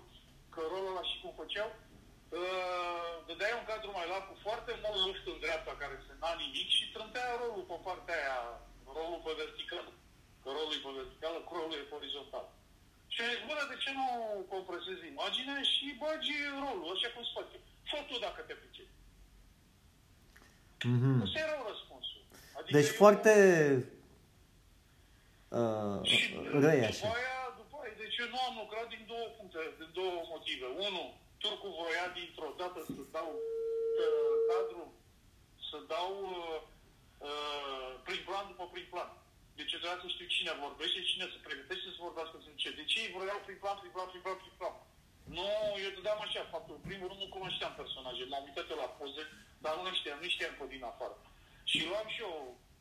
Că 0.54 0.62
rolul 0.72 0.92
ăla 0.92 1.04
și 1.10 1.20
cum 1.22 1.34
făceau, 1.42 1.70
uh, 1.76 3.14
dădeai 3.28 3.58
un 3.60 3.66
cadru 3.70 3.92
mai 3.96 4.08
larg 4.12 4.26
cu 4.30 4.36
foarte 4.48 4.72
mult 4.84 5.00
luft 5.06 5.26
în 5.34 5.40
dreapta 5.44 5.74
care 5.82 5.96
se 6.06 6.14
n 6.22 6.24
nimic 6.42 6.70
și 6.78 6.92
trântea 6.94 7.40
rolul 7.42 7.66
pe 7.72 7.78
partea 7.88 8.18
aia, 8.22 8.40
rolul 8.96 9.22
pe 9.26 9.32
verticală. 9.42 9.92
Că 10.42 10.48
rolul 10.58 10.76
e 10.78 10.86
pe 10.86 10.92
verticală, 11.00 11.38
cu 11.48 11.52
rolul 11.58 11.80
e 11.80 11.90
pe 11.90 11.98
orizontal. 12.00 12.46
Și 13.14 13.20
am 13.22 13.30
zis, 13.34 13.42
bă, 13.48 13.56
de 13.72 13.78
ce 13.84 13.90
nu 14.00 14.06
compresezi 14.56 15.04
imaginea 15.14 15.60
și 15.74 15.86
bagi 16.04 16.34
rolul, 16.64 16.92
așa 16.96 17.10
cum 17.14 17.24
se 17.28 17.34
face. 17.40 17.58
Fă 17.90 17.98
tu 18.10 18.16
dacă 18.26 18.40
te 18.48 18.54
pricepi. 18.62 18.96
Mhm. 20.94 21.22
Ăsta 21.26 21.40
era 21.46 21.56
răspunsul. 21.72 22.22
Adică 22.58 22.74
Deci 22.78 22.92
eu- 22.94 23.00
foarte 23.04 23.34
uh, 25.60 25.98
Și 26.12 26.24
răi 26.64 26.80
după 26.84 26.92
așa. 26.94 27.08
aia, 27.20 27.38
după 27.62 27.76
aia, 27.82 27.94
deci 28.04 28.18
eu 28.24 28.28
nu 28.34 28.40
am 28.48 28.56
lucrat 28.62 28.88
din 28.94 29.04
două 29.12 29.28
puncte, 29.38 29.60
din 29.80 29.90
două 30.00 30.16
motive. 30.34 30.66
Unu, 30.88 31.04
turcu 31.42 31.68
voia 31.80 32.06
dintr-o 32.20 32.50
dată 32.62 32.80
să 32.94 33.02
dau 33.18 33.30
uh, 34.04 34.36
cadru, 34.50 34.84
să 35.70 35.78
dau 35.94 36.12
uh, 36.40 36.58
uh, 37.28 37.90
prin 38.06 38.22
plan 38.28 38.46
după 38.52 38.66
prin 38.74 38.88
plan. 38.94 39.12
Deci 39.62 39.74
eu 39.76 39.82
trebuia 39.82 40.04
să 40.04 40.10
știu 40.16 40.28
cine 40.36 40.62
vorbește, 40.66 41.10
cine 41.12 41.26
se 41.34 41.40
pregătește 41.48 41.88
să 41.96 42.06
vorbească 42.08 42.36
să 42.46 42.50
ce. 42.62 42.70
Deci 42.80 42.94
ei 43.02 43.10
vreau 43.16 43.40
prin 43.46 43.60
plan, 43.62 43.78
prin 43.82 43.94
plan, 43.96 44.08
prin 44.12 44.24
plan, 44.26 44.38
prin 44.42 44.56
plan. 44.60 44.76
Nu, 45.38 45.50
eu 45.86 45.92
dădeam 45.98 46.20
așa 46.24 46.52
faptul. 46.54 46.76
În 46.78 46.86
primul 46.88 47.08
rând 47.10 47.22
nu 47.24 47.36
cunoșteam 47.36 47.74
personaje. 47.82 48.22
M-am 48.24 48.48
uitat 48.48 48.68
eu 48.72 48.80
la 48.84 48.90
poze, 48.98 49.24
dar 49.64 49.74
nu 49.76 49.84
le 49.88 49.94
știam, 50.00 50.20
nu 50.22 50.30
știam 50.36 50.54
pe 50.58 50.66
din 50.74 50.84
afară. 50.92 51.16
Și 51.72 51.80
luam 51.90 52.08
și 52.14 52.20
eu, 52.28 52.36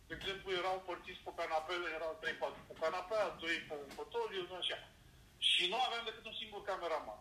de 0.09 0.15
exemplu, 0.19 0.48
erau 0.61 0.77
părțiți 0.89 1.24
pe 1.27 1.32
canapele, 1.39 1.86
erau 1.98 2.12
3-4 2.23 2.69
pe 2.69 2.74
canapea, 2.82 3.23
2 3.43 3.66
pe 3.69 3.74
un 3.85 3.90
fotoliu, 3.98 4.43
nu 4.51 4.57
așa. 4.62 4.78
Și 5.51 5.62
nu 5.70 5.77
aveam 5.86 6.05
decât 6.09 6.24
un 6.31 6.36
singur 6.40 6.62
cameraman. 6.70 7.20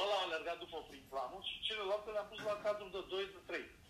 Ăla 0.00 0.16
a 0.18 0.24
alergat 0.26 0.58
după 0.64 0.78
prin 0.88 1.04
planul 1.12 1.42
și 1.50 1.64
celelalte 1.68 2.08
le-am 2.10 2.28
pus 2.30 2.40
la 2.50 2.56
cadru 2.64 2.86
de 2.96 3.02
2 3.14 3.34
de 3.34 3.40
3 3.50 3.80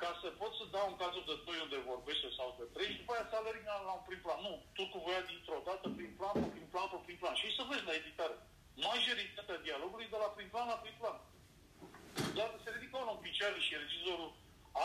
ca 0.00 0.10
să 0.20 0.26
pot 0.40 0.52
să 0.60 0.64
dau 0.74 0.86
un 0.90 0.96
cadru 1.02 1.20
de 1.30 1.36
2 1.44 1.64
unde 1.64 1.88
vorbește 1.92 2.28
sau 2.38 2.48
de 2.58 2.64
3 2.74 2.92
și 2.92 3.00
după 3.00 3.12
aia 3.12 3.26
să 3.30 3.36
alerg 3.36 3.62
la 3.88 3.92
un 3.98 4.04
prim 4.06 4.20
plan. 4.24 4.40
Nu, 4.46 4.52
turcul 4.76 5.02
voia 5.06 5.22
dintr-o 5.30 5.60
dată 5.68 5.86
prin 5.96 6.12
plan, 6.18 6.34
pe 6.42 6.48
prin 6.54 6.68
plan, 6.72 6.88
pe 6.92 6.98
prin 7.06 7.18
plan. 7.20 7.34
Și 7.40 7.56
să 7.56 7.62
vezi 7.70 7.88
la 7.88 7.98
editare. 8.00 8.36
Majoritatea 8.88 9.64
dialogului 9.66 10.12
de 10.12 10.18
la 10.22 10.28
prin 10.36 10.48
plan 10.52 10.66
la 10.72 10.78
prin 10.82 10.96
plan. 11.00 11.16
Doar 12.36 12.50
se 12.64 12.70
ridică 12.74 12.96
unul 12.98 13.16
în 13.16 13.24
picioare 13.26 13.58
și 13.66 13.80
regizorul 13.82 14.32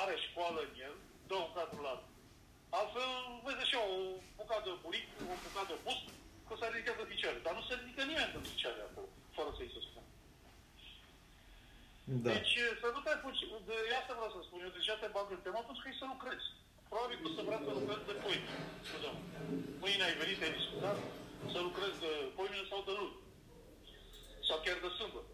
are 0.01 0.15
școală 0.27 0.59
în 0.67 0.73
el, 0.87 0.95
dă 1.29 1.35
un 1.45 1.51
cadru 1.57 1.81
la 1.87 1.93
Altfel, 2.77 3.13
vezi 3.45 3.63
așa, 3.65 3.79
o 3.95 3.97
bucată 4.37 4.67
de 4.69 4.75
buric, 4.83 5.07
o 5.33 5.35
bucată 5.43 5.71
de 5.71 5.77
bust, 5.85 6.05
că 6.47 6.53
s-a 6.59 6.67
ridicat 6.73 6.97
de 7.01 7.05
picioare. 7.11 7.39
Dar 7.45 7.53
nu 7.57 7.63
se 7.67 7.73
ridică 7.79 8.01
nimeni 8.03 8.33
de 8.35 8.41
picioare 8.49 8.81
acolo, 8.87 9.09
fără 9.35 9.49
să-i 9.57 9.73
se 9.75 9.81
spună. 9.87 10.07
Da. 12.03 12.29
Deci 12.33 12.55
să 12.81 12.87
nu 12.95 12.99
te 13.05 13.11
apuci, 13.13 13.43
de, 13.67 13.75
asta 13.99 14.13
vreau 14.17 14.31
să 14.35 14.39
spun 14.41 14.59
eu, 14.65 14.77
deja 14.77 14.95
te 15.01 15.09
bag 15.15 15.27
în 15.31 15.41
temă 15.45 15.61
pentru 15.67 15.81
că 15.83 15.89
e 15.89 16.01
să 16.01 16.07
lucrezi. 16.13 16.47
Probabil 16.89 17.17
că 17.21 17.27
o 17.29 17.31
să 17.37 17.41
vrea 17.47 17.61
să 17.65 17.71
lucrezi 17.77 18.09
de 18.09 18.15
poi. 18.23 18.37
Scuze 18.87 19.11
Mâine 19.83 20.03
ai 20.07 20.19
venit, 20.21 20.39
ai 20.41 20.57
discutat, 20.59 20.97
să 21.53 21.59
lucrezi 21.67 21.97
de 22.05 22.13
poimine 22.37 22.65
sau 22.71 22.79
de 22.87 22.93
luni. 22.99 23.17
Sau 24.47 24.57
chiar 24.63 24.77
de 24.85 24.89
sâmbătă. 24.97 25.31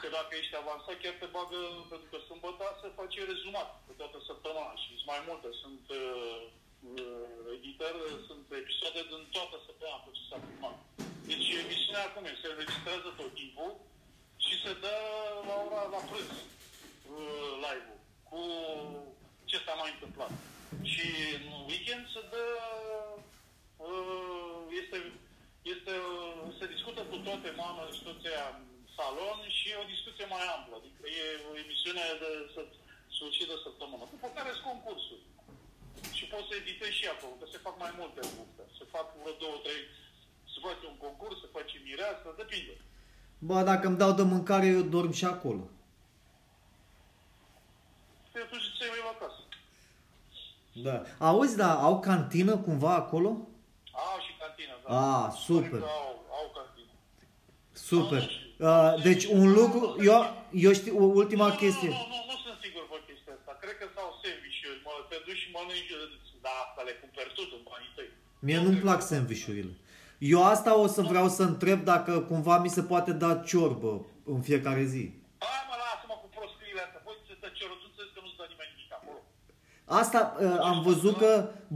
Că 0.00 0.06
dacă 0.16 0.32
ești 0.40 0.60
avansat, 0.62 0.96
chiar 1.02 1.16
te 1.18 1.28
bagă, 1.36 1.60
pentru 1.90 2.08
că 2.12 2.18
sâmbătă 2.28 2.64
se 2.82 2.88
face 2.98 3.18
rezumat 3.32 3.68
pe 3.86 3.92
toată 4.00 4.18
săptămâna 4.28 4.74
și 4.82 4.88
sunt 4.98 5.10
mai 5.12 5.20
multe. 5.28 5.48
Sunt 5.62 5.84
uh, 6.00 6.40
uh, 7.02 7.54
editări, 7.56 8.00
sunt 8.28 8.44
episoade 8.62 9.00
din 9.12 9.22
toată 9.34 9.56
săptămâna 9.66 9.98
pe 10.04 10.10
ce 10.16 10.22
s-a 10.28 10.38
filmat. 10.46 10.76
Deci 11.30 11.48
emisiunea 11.64 12.04
acum 12.06 12.24
e, 12.24 12.32
se 12.42 12.48
înregistrează 12.50 13.08
tot 13.20 13.30
timpul 13.40 13.70
și 14.44 14.54
se 14.64 14.72
dă 14.84 14.94
la 15.48 15.54
ora 15.66 15.82
la 15.94 16.00
prânz 16.08 16.30
uh, 17.14 17.50
live-ul 17.64 17.98
cu 18.28 18.40
ce 19.50 19.56
s-a 19.64 19.74
mai 19.82 19.90
întâmplat. 19.94 20.32
Și 20.92 21.06
în 21.38 21.44
weekend 21.70 22.04
se 22.14 22.22
dă 22.32 22.44
uh, 23.86 24.58
este, 24.80 24.98
este, 25.72 25.92
se 26.58 26.64
discută 26.74 27.00
cu 27.10 27.16
toate 27.26 27.48
mamă 27.62 27.80
discuția 27.92 28.42
în 28.56 28.64
salon 28.96 29.38
și 29.58 29.68
o 29.82 29.84
discuție 29.94 30.26
mai 30.34 30.44
amplă. 30.56 30.74
Adică 30.80 31.02
e 31.20 31.24
o 31.50 31.52
emisiune 31.64 32.02
de 32.22 32.30
să- 32.54 32.74
sfârșit 33.16 33.46
de 33.52 33.58
săptămână. 33.66 34.04
După 34.14 34.28
care 34.36 34.50
sunt 34.52 34.66
concursuri. 34.70 35.24
Și 36.18 36.24
poți 36.32 36.48
să 36.48 36.54
editezi 36.56 36.98
și 37.00 37.06
acolo, 37.14 37.34
că 37.40 37.46
se 37.52 37.64
fac 37.66 37.74
mai 37.84 37.92
multe 38.00 38.20
puncte. 38.36 38.62
Se 38.78 38.84
fac 38.94 39.06
vreo 39.20 39.34
două, 39.42 39.56
trei, 39.64 39.82
se 40.56 40.62
face 40.68 40.84
un 40.92 40.98
concurs, 41.06 41.36
se 41.40 41.48
face 41.56 41.74
mireasă, 41.84 42.26
depinde. 42.42 42.74
Bă, 43.48 43.62
dacă 43.62 43.86
îmi 43.86 43.96
dau 44.02 44.12
de 44.12 44.22
mâncare, 44.22 44.66
eu 44.66 44.80
dorm 44.80 45.12
și 45.12 45.24
acolo. 45.24 45.62
Păi 48.32 48.42
atunci 48.46 48.66
ți-ai 48.76 49.02
la 49.08 49.14
casă. 49.20 49.40
Da. 50.86 50.96
Auzi, 51.28 51.56
da, 51.56 51.70
au 51.88 52.00
cantină 52.00 52.56
cumva 52.56 52.94
acolo? 52.94 53.28
Au 54.08 54.18
și 54.26 54.32
cantină, 54.40 54.74
da. 54.82 54.88
Ah, 55.00 55.32
super. 55.46 55.68
Cred 55.68 55.80
că 55.80 55.88
Au, 56.06 56.14
au 56.38 56.46
cantină. 56.56 56.92
Super. 57.90 58.22
Uh, 58.68 59.02
deci 59.08 59.24
un 59.38 59.48
lucru, 59.60 59.82
eu, 60.10 60.18
eu 60.66 60.72
știu, 60.80 60.92
ultima 61.20 61.48
nu, 61.48 61.54
chestie. 61.62 61.88
Nu, 61.88 61.94
nu, 61.94 62.06
nu, 62.14 62.20
nu 62.30 62.36
sunt 62.44 62.56
sigur 62.64 62.84
pe 62.90 62.98
chestia 63.08 63.32
asta. 63.38 63.52
Cred 63.62 63.76
că 63.80 63.86
s-au 63.94 64.08
sandwich-uri, 64.20 64.80
mă, 64.86 64.92
te 65.10 65.16
duci 65.26 65.40
și 65.42 65.48
mănânci, 65.54 65.92
da, 66.44 66.52
asta 66.64 66.80
le 66.88 66.92
cumperi 67.02 67.32
tot 67.38 67.50
în 67.56 67.62
banii 67.68 67.92
tăi. 67.96 68.10
Mie 68.46 68.58
nu-mi 68.64 68.82
plac 68.84 69.00
sandvișurile. 69.10 69.74
Eu 70.18 70.44
asta 70.44 70.78
o 70.78 70.86
să 70.86 71.02
vreau 71.02 71.28
să 71.28 71.42
întreb 71.42 71.80
dacă 71.92 72.12
cumva 72.20 72.58
mi 72.58 72.68
se 72.76 72.82
poate 72.82 73.12
da 73.12 73.30
ciorbă 73.48 73.92
în 74.24 74.40
fiecare 74.48 74.84
zi. 74.92 75.04
Hai 75.38 75.62
mă, 75.68 75.74
lasă-mă 75.84 76.16
cu 76.22 76.28
prostiile 76.36 76.80
astea. 76.86 77.00
Voi 77.06 77.16
ți 77.26 77.40
dă 77.42 77.48
cerul, 77.58 77.76
tu 77.82 77.86
înțelegi 77.90 78.14
că 78.16 78.20
nu-ți 78.24 78.38
dă 78.40 78.44
nimeni 78.52 78.70
nimic 78.74 78.92
acolo. 78.98 79.20
Asta 80.00 80.20
uh, 80.28 80.70
am 80.70 80.78
văzut 80.88 81.14
că 81.22 81.32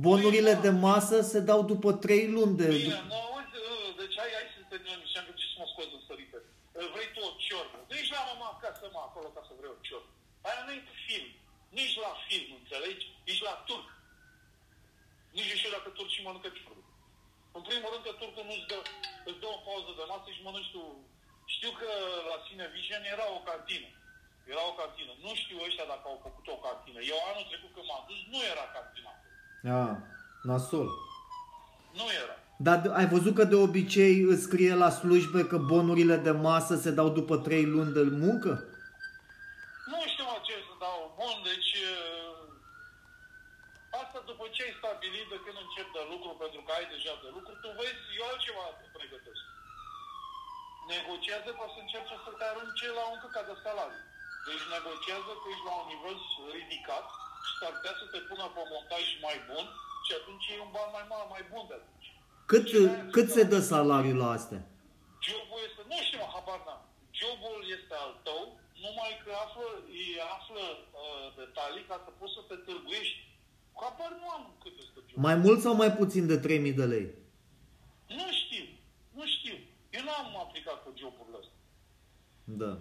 bonurile 0.07 0.53
de 0.65 0.73
masă 0.89 1.17
se 1.33 1.41
dau 1.51 1.61
după 1.73 1.89
3 1.93 2.31
luni 2.37 2.55
de... 2.61 2.69
Bine, 2.85 3.01
nu, 3.13 3.21
uite, 3.39 3.59
uh, 3.73 3.89
deci 4.01 4.17
hai, 4.21 4.31
hai 4.37 4.47
să 4.57 4.61
terminăm 4.73 4.97
emisiunea, 4.99 5.25
că 5.29 5.33
ce 5.41 5.47
să 5.53 5.57
mă 5.61 5.67
scos 5.73 5.89
în 5.97 6.03
sărite. 6.09 6.39
Uh, 6.79 6.87
Vrei 6.95 7.09
tu 7.15 7.21
o 7.29 7.31
ciorbă. 7.47 7.79
Nici 7.95 8.13
la 8.17 8.23
mama 8.31 8.47
acasă, 8.55 8.83
mă, 8.95 9.01
acolo, 9.09 9.29
ca 9.37 9.43
să 9.49 9.53
vrei 9.59 9.73
o 9.77 9.79
ciorbă. 9.87 10.11
Aia 10.47 10.63
nu 10.67 10.73
e 10.79 10.81
film. 11.07 11.29
Nici 11.79 11.97
la 12.05 12.13
film, 12.27 12.49
înțelegi? 12.61 13.05
Nici 13.29 13.43
la 13.49 13.55
turc. 13.69 13.89
Nici 15.37 15.51
eu 15.53 15.59
știu 15.61 15.73
dacă 15.77 15.89
turcii 15.97 16.25
mănâncă 16.27 16.51
ciorbă. 16.59 16.80
În 17.57 17.63
primul 17.69 17.89
rând 17.93 18.05
că 18.07 18.13
turcul 18.21 18.45
nu-ți 18.51 18.69
dă, 18.71 18.79
îți 19.29 19.41
dă 19.43 19.49
o 19.57 19.59
pauză 19.69 19.91
de 19.99 20.05
masă 20.13 20.29
și 20.37 20.45
mănânci 20.47 20.73
tu. 20.75 20.83
Știu 21.55 21.71
că 21.81 21.91
la 22.31 22.37
Sine 22.47 22.67
Vision 22.75 23.03
era 23.15 23.27
o 23.37 23.41
cantină. 23.49 23.89
Era 24.53 24.63
o 24.71 24.77
cantină. 24.81 25.13
Nu 25.25 25.33
știu 25.43 25.57
ăștia 25.67 25.87
dacă 25.93 26.05
au 26.11 26.19
făcut 26.27 26.47
o 26.55 26.59
cantină. 26.65 26.99
Eu 27.13 27.19
anul 27.31 27.47
trecut 27.51 27.71
când 27.75 27.87
m-am 27.91 28.05
dus, 28.11 28.21
nu 28.33 28.41
era 28.53 28.65
cantina. 28.77 29.13
Ah, 29.79 29.95
nasol. 30.49 30.89
Nu 31.99 32.07
era. 32.23 32.35
Dar 32.67 32.77
de- 32.83 32.93
ai 33.01 33.07
văzut 33.15 33.35
că 33.39 33.45
de 33.53 33.59
obicei 33.67 34.15
îți 34.31 34.47
scrie 34.49 34.75
la 34.83 34.91
slujbe 35.01 35.43
că 35.51 35.57
bonurile 35.73 36.17
de 36.27 36.31
masă 36.49 36.75
se 36.85 36.91
dau 36.99 37.09
după 37.19 37.35
3 37.37 37.65
luni 37.75 37.93
de 37.99 38.03
muncă? 38.25 38.53
Nu 39.93 39.99
știu 40.13 40.25
mă 40.31 40.37
ce 40.47 40.53
să 40.69 40.75
dau. 40.85 40.99
Bun, 41.19 41.37
deci 41.51 41.71
uh, 41.93 42.39
asta 44.03 44.19
după 44.41 44.57
ce 44.57 44.67
ai 44.67 44.81
stabilit 44.83 45.27
de 45.35 45.39
când 45.45 45.57
încep 45.65 45.89
de 45.97 46.03
lucru, 46.13 46.31
pentru 46.43 46.61
că 46.65 46.71
ai 46.79 46.87
deja 46.95 47.15
de 47.25 47.29
lucru, 47.37 47.53
tu 47.63 47.69
vezi, 47.79 48.03
eu 48.19 48.25
altceva 48.31 48.65
te 48.81 48.87
pregătesc. 48.97 49.45
Negociază 50.95 51.49
că 51.53 51.63
o 51.67 51.69
să 51.75 51.79
încerce 51.83 52.15
să 52.25 52.31
te 52.39 52.45
arunce 52.51 52.87
la 52.99 53.05
un 53.13 53.19
căcat 53.23 53.47
de 53.51 53.57
salariu. 53.65 54.03
Deci 54.47 54.65
negociază 54.77 55.31
că 55.41 55.47
ești 55.53 55.69
la 55.69 55.75
un 55.81 55.87
nivel 55.93 56.17
ridicat 56.57 57.07
și 57.47 57.53
s-ar 57.59 57.73
putea 57.77 57.95
să 58.01 58.07
te 58.13 58.21
pună 58.29 58.47
pe 58.55 58.63
montaj 58.75 59.05
mai 59.27 59.39
bun 59.49 59.67
și 60.07 60.13
atunci 60.19 60.47
e 60.53 60.65
un 60.67 60.73
ban 60.75 60.91
mai 60.97 61.07
mare, 61.11 61.27
mai 61.35 61.45
bun 61.53 61.65
de 61.71 61.77
atunci. 61.81 62.09
Cât, 62.51 62.67
cât 63.17 63.29
se 63.37 63.43
dă 63.53 63.61
salariul 63.73 64.19
la 64.23 64.29
astea? 64.39 64.63
Jobul 65.27 65.61
este, 65.67 65.83
nu 65.91 65.99
știu, 66.07 66.19
mă, 66.23 66.29
habar 66.35 66.61
n-am. 66.67 66.83
Jobul 67.19 67.59
este 67.77 67.95
al 68.05 68.13
tău, 68.27 68.43
numai 68.85 69.13
că 69.23 69.31
află, 69.45 69.69
îi 69.99 70.11
află 70.37 70.65
uh, 70.77 71.27
detalii 71.41 71.89
ca 71.91 71.97
să 72.05 72.11
poți 72.19 72.37
să 72.37 72.43
te 72.49 72.57
târguiești. 72.67 73.21
Habar 73.75 74.13
nu 74.21 74.29
am 74.37 74.55
cât 74.63 74.73
este 74.79 74.99
jobul. 75.09 75.23
Mai 75.27 75.35
mult 75.35 75.61
sau 75.61 75.75
mai 75.75 75.93
puțin 75.93 76.27
de 76.27 76.37
3000 76.39 76.73
de 76.73 76.85
lei? 76.85 77.07
Nu 78.09 78.27
știu, 78.41 78.65
nu 79.19 79.25
știu. 79.27 79.55
Eu 79.91 80.03
nu 80.03 80.11
am 80.21 80.37
aplicat 80.45 80.79
pe 80.83 80.91
joburile 81.01 81.37
astea. 81.41 81.59
Da. 82.63 82.73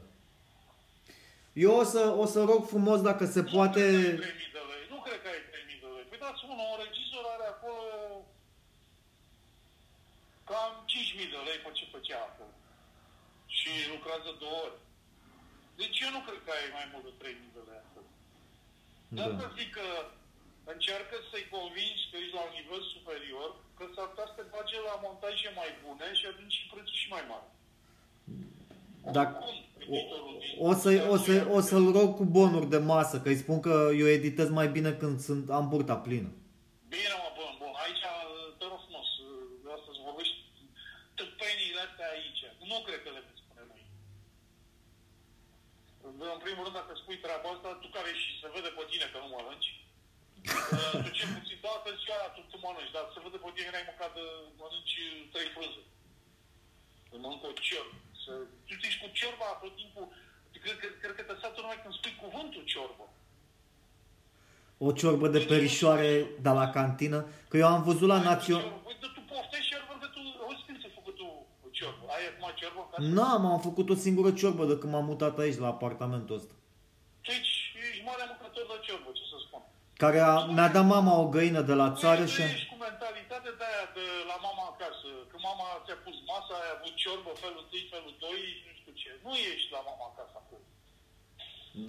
Eu 1.53 1.71
o 1.81 1.83
să, 1.83 2.01
o 2.23 2.25
să 2.33 2.39
rog 2.43 2.61
frumos 2.73 2.99
dacă 3.01 3.25
se 3.25 3.43
poate... 3.43 3.81
Nu 3.81 3.97
cred 3.97 4.11
că 4.15 4.23
ai 4.23 4.23
3000 4.23 4.57
de 4.57 4.63
lei. 4.71 4.83
Nu 4.93 4.99
cred 5.05 5.19
că 5.23 5.27
ai 5.33 5.41
3000 5.51 5.83
de 5.83 5.89
lei. 5.95 6.05
Păi 6.09 6.19
dați 6.23 6.41
unul, 6.51 6.67
un 6.73 6.77
regizor 6.83 7.23
are 7.35 7.47
acolo 7.55 7.83
cam 10.49 10.71
5000 10.85 11.33
de 11.35 11.39
lei 11.47 11.59
pe 11.63 11.69
ce 11.77 11.85
făcea 11.95 12.19
acolo. 12.29 12.53
Și 13.57 13.71
lucrează 13.93 14.29
două 14.43 14.59
ore. 14.65 14.77
Deci 15.81 15.97
eu 16.05 16.11
nu 16.15 16.21
cred 16.27 16.39
că 16.45 16.51
ai 16.57 16.67
mai 16.77 16.85
mult 16.91 17.03
de 17.07 17.13
3000 17.21 17.55
de 17.57 17.61
lei 17.69 17.81
acolo. 17.87 18.09
De 19.13 19.19
Da. 19.19 19.23
asta 19.29 19.45
zic 19.59 19.69
că 19.77 19.87
încearcă 20.73 21.15
să-i 21.29 21.47
convingi 21.55 22.07
că 22.09 22.15
ești 22.21 22.35
la 22.37 22.43
un 22.47 22.53
nivel 22.59 22.81
superior, 22.95 23.49
că 23.77 23.83
s-ar 23.93 24.07
putea 24.11 24.27
să 24.29 24.35
te 24.37 24.45
bage 24.53 24.77
la 24.89 24.95
montaje 25.05 25.49
mai 25.59 25.69
bune 25.83 26.07
și 26.19 26.25
atunci 26.31 26.55
și 26.57 26.65
prețul 26.71 26.97
și 27.01 27.09
mai 27.15 27.23
mare. 27.31 27.49
Dacă, 29.17 29.33
Oricum, 29.37 29.93
o, 29.93 29.97
editorul 29.97 30.33
din- 30.41 30.67
o, 30.69 30.71
să, 30.81 30.89
o, 31.13 31.15
să, 31.25 31.33
o 31.57 31.59
să-l 31.69 31.85
rog 31.97 32.09
cu 32.19 32.25
bonuri 32.37 32.71
de 32.75 32.79
masă, 32.93 33.15
că 33.21 33.27
îi 33.29 33.43
spun 33.43 33.59
că 33.67 33.73
eu 34.01 34.07
editez 34.17 34.49
mai 34.59 34.67
bine 34.75 34.91
când 35.01 35.15
sunt, 35.27 35.43
am 35.57 35.65
burta 35.71 35.97
plină. 36.07 36.29
Bine, 36.93 37.13
mă, 37.21 37.29
bun, 37.37 37.51
bun. 37.61 37.73
Aici, 37.83 38.03
te 38.59 38.65
rog 38.71 38.81
frumos, 38.85 39.09
vreau 39.63 39.79
să-ți 39.85 40.01
vorbești 40.07 40.37
tâmpeniile 41.19 41.81
astea 41.87 42.07
aici. 42.15 42.41
Nu 42.71 42.77
cred 42.87 42.99
că 43.03 43.09
le 43.15 43.21
veți 43.25 43.41
spune 43.43 43.63
noi. 43.71 43.83
În 46.35 46.41
primul 46.45 46.63
rând, 46.65 46.77
dacă 46.81 46.91
spui 46.95 47.17
treaba 47.25 47.47
asta, 47.51 47.69
tu 47.81 47.87
care 47.97 48.11
și 48.21 48.29
se 48.41 48.47
vede 48.55 48.69
pe 48.77 48.83
tine 48.91 49.07
că 49.09 49.17
nu 49.21 49.29
mănânci, 49.35 49.69
uh, 49.73 49.88
tu 51.03 51.09
ce 51.17 51.23
puțin, 51.35 51.57
da, 51.65 51.73
că 51.83 51.89
zici, 51.97 52.11
"A, 52.15 52.17
tu, 52.35 52.39
tu 52.51 52.57
mănânci, 52.63 52.93
dar 52.95 53.03
se 53.13 53.19
vede 53.23 53.37
pe 53.43 53.49
tine 53.53 53.67
că 53.67 53.73
n-ai 53.73 53.87
mâncat, 53.89 54.11
de, 54.17 54.25
mănânci 54.59 54.97
trei 55.33 55.49
frunze. 55.55 55.81
Îmi 57.13 57.21
mănânc 57.23 57.41
o 57.49 57.51
ciorbă. 57.67 57.95
Să, 58.23 58.31
tu 58.67 58.73
ești 58.87 59.01
cu 59.01 59.07
ciorba 59.19 59.47
tot 59.61 59.73
timpul, 59.81 60.05
cred, 60.63 60.77
cred, 60.81 60.93
cred 61.01 61.13
că 61.17 61.23
te 61.25 61.35
satură 61.43 61.63
numai 61.63 61.81
când 61.83 61.93
spui 61.97 62.15
cuvântul 62.23 62.63
ciorbă. 62.73 63.05
O 64.87 64.89
ciorbă 64.99 65.27
de 65.35 65.41
perișoare 65.51 66.11
de 66.45 66.51
la 66.59 66.67
cantină, 66.75 67.19
că 67.49 67.55
eu 67.61 67.67
am 67.75 67.81
văzut 67.89 68.07
la 68.13 68.19
Național... 68.31 68.71
Uite, 68.89 69.07
tu 69.15 69.21
poftești 69.31 69.67
și 69.67 69.73
că 70.01 70.07
tu, 70.15 70.19
auzi 70.43 70.63
când 70.65 70.77
ți-ai 70.79 70.97
făcut 70.99 71.15
tu 71.21 71.27
ciorbă? 71.77 72.03
Ai 72.15 72.23
acum 72.31 72.45
ciorbă 72.59 72.79
în 72.83 72.87
casă? 72.91 73.07
Nu, 73.15 73.23
am 73.51 73.59
făcut 73.67 73.87
o 73.89 73.95
singură 74.05 74.31
ciorbă 74.31 74.63
de 74.65 74.77
când 74.77 74.91
m-am 74.93 75.05
mutat 75.11 75.35
aici, 75.39 75.57
la 75.63 75.67
apartamentul 75.67 76.35
ăsta. 76.39 76.53
Deci, 77.29 77.51
ești 77.89 78.03
mare 78.09 78.23
mâncător 78.31 78.65
de 78.71 78.77
ciorbă, 78.85 79.09
ce 79.17 79.23
să 79.31 79.37
spun. 79.45 79.61
Care 80.03 80.19
a, 80.31 80.33
mi-a 80.55 80.69
dat 80.77 80.87
mama 80.95 81.13
o 81.23 81.25
găină 81.35 81.61
de 81.69 81.75
la 81.81 81.87
țară 82.01 82.23
Tu 82.25 82.33
și... 82.33 82.41
ești 82.41 82.69
cu 82.71 82.77
mentalitate 82.87 83.49
de 83.59 83.65
aia 83.71 83.85
de 83.99 84.07
la 84.31 84.37
mama 84.47 84.63
acasă. 84.73 85.09
Când 85.29 85.41
mama 85.49 85.65
ți-a 85.85 85.99
pus 86.05 86.17
masa, 86.31 86.53
ai 86.63 86.71
avut 86.75 86.93
ciorbă, 87.03 87.31
felul 87.43 87.63
1, 87.83 87.93
felul 87.93 88.13
2, 88.19 88.31
nu 88.67 88.71
știu 88.79 88.93
ce. 89.01 89.09
Nu 89.25 89.33
ești 89.51 89.69
la 89.75 89.81
mama 89.89 90.05
acasă 90.11 90.35
acum. 90.41 90.61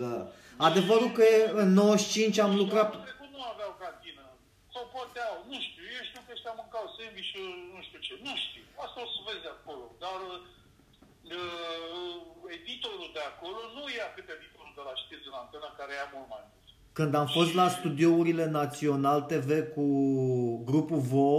Da. 0.03 0.16
Adevărul 0.69 1.11
că 1.19 1.24
în 1.62 1.69
95 1.73 2.45
am 2.47 2.53
lucrat... 2.62 2.89
Anul 2.91 3.09
trecut 3.09 3.31
nu 3.37 3.43
aveau 3.53 3.73
cantină. 3.82 4.24
Sau 4.74 4.85
poate 4.95 5.19
au, 5.31 5.39
nu 5.51 5.59
știu. 5.66 5.85
Eu 5.97 6.03
știu 6.09 6.20
că 6.27 6.31
ăștia 6.37 6.55
mâncau 6.61 6.85
sandwich 6.95 7.32
nu 7.74 7.81
știu 7.87 8.01
ce. 8.07 8.12
Nu 8.27 8.35
știu. 8.45 8.65
Asta 8.85 8.99
o 9.05 9.09
să 9.15 9.20
vezi 9.28 9.47
acolo. 9.57 9.85
Dar 10.05 10.19
uh, 10.28 10.47
editorul 12.59 13.09
de 13.16 13.23
acolo 13.31 13.61
nu 13.77 13.82
ia 13.99 14.09
cât 14.16 14.27
editorul 14.37 14.73
de 14.78 14.82
la 14.89 14.95
știți 15.03 15.28
în 15.31 15.37
antenă, 15.43 15.69
care 15.78 15.93
ia 15.95 16.09
mult 16.15 16.31
mai 16.35 16.45
mult. 16.49 16.60
Când 16.93 17.15
am 17.15 17.27
fost 17.27 17.53
la 17.61 17.67
studiourile 17.79 18.47
Național 18.61 19.21
TV 19.33 19.51
cu 19.75 19.85
grupul 20.71 21.01
VO, 21.11 21.39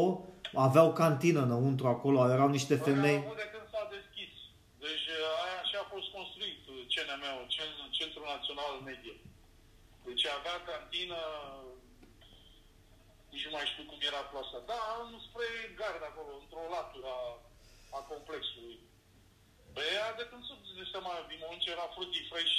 aveau 0.67 0.89
cantină 1.01 1.41
înăuntru 1.47 1.87
acolo, 1.87 2.17
erau 2.35 2.49
niște 2.57 2.73
Aia 2.73 2.83
femei. 2.87 3.17
a 3.19 3.23
avut 3.25 3.39
de 3.43 3.49
când 3.53 3.65
s-a 3.73 3.83
deschis. 3.95 4.33
Deci 4.85 5.05
aia 5.45 5.59
așa 5.63 5.77
a 5.83 5.91
fost 5.93 6.07
construit 6.17 6.59
CNM-ul, 6.93 7.45
Cen- 7.55 7.89
Centrul 7.99 8.27
Național 8.35 8.73
Media. 8.89 9.15
Deci 10.07 10.23
avea 10.37 10.57
cantină, 10.69 11.19
nici 13.31 13.45
nu 13.47 13.53
mai 13.55 13.69
știu 13.71 13.83
cum 13.89 13.99
era 14.09 14.21
plasa. 14.31 14.57
Da, 14.71 14.81
spre 15.27 15.47
gard 15.79 16.01
acolo, 16.09 16.31
într-o 16.41 16.63
latură 16.77 17.09
a, 17.19 17.21
a 17.97 17.99
complexului. 18.11 18.77
Pe 19.75 19.83
ea 19.97 20.09
de 20.19 20.25
când 20.29 20.41
să 20.49 20.53
de 20.79 20.85
seama, 20.93 21.11
din 21.31 21.39
moment 21.43 21.61
ce 21.63 21.69
era 21.75 21.87
fruity 21.95 22.21
fresh, 22.29 22.55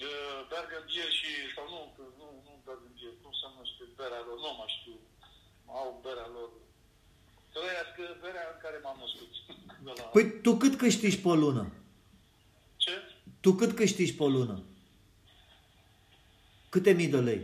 de 0.00 0.12
Bergendier 0.50 1.10
și, 1.18 1.30
sau 1.54 1.64
nu, 1.72 1.80
că 1.96 2.02
nu, 2.20 2.26
nu 2.46 2.52
Bergendier, 2.66 3.12
cum 3.22 3.32
se 3.40 3.46
numește 3.52 3.82
berea 3.98 4.22
lor, 4.26 4.36
nu 4.44 4.50
mai 4.58 4.70
știu, 4.76 4.96
au 5.78 5.88
berea 6.04 6.28
lor. 6.36 6.50
Trăiască 7.54 8.02
berea 8.22 8.46
în 8.54 8.58
care 8.64 8.78
m-am 8.84 8.98
născut. 9.04 9.32
De 9.86 9.92
la... 9.96 10.02
Păi 10.14 10.24
tu 10.44 10.50
cât 10.62 10.74
câștigi 10.82 11.18
pe 11.24 11.32
lună? 11.42 11.64
Ce? 12.76 12.94
Tu 13.40 13.50
cât 13.52 13.72
câștigi 13.80 14.14
pe 14.14 14.24
lună? 14.24 14.56
Câte 16.68 16.92
mii 16.92 17.14
de 17.14 17.20
lei? 17.20 17.40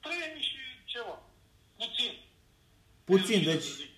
Trei 0.00 0.42
și 0.48 0.56
ceva. 0.84 1.22
Puțin. 1.76 2.12
Puțin, 3.04 3.42
Eu 3.42 3.52
deci... 3.52 3.62
să 3.62 3.74
zic. 3.76 3.90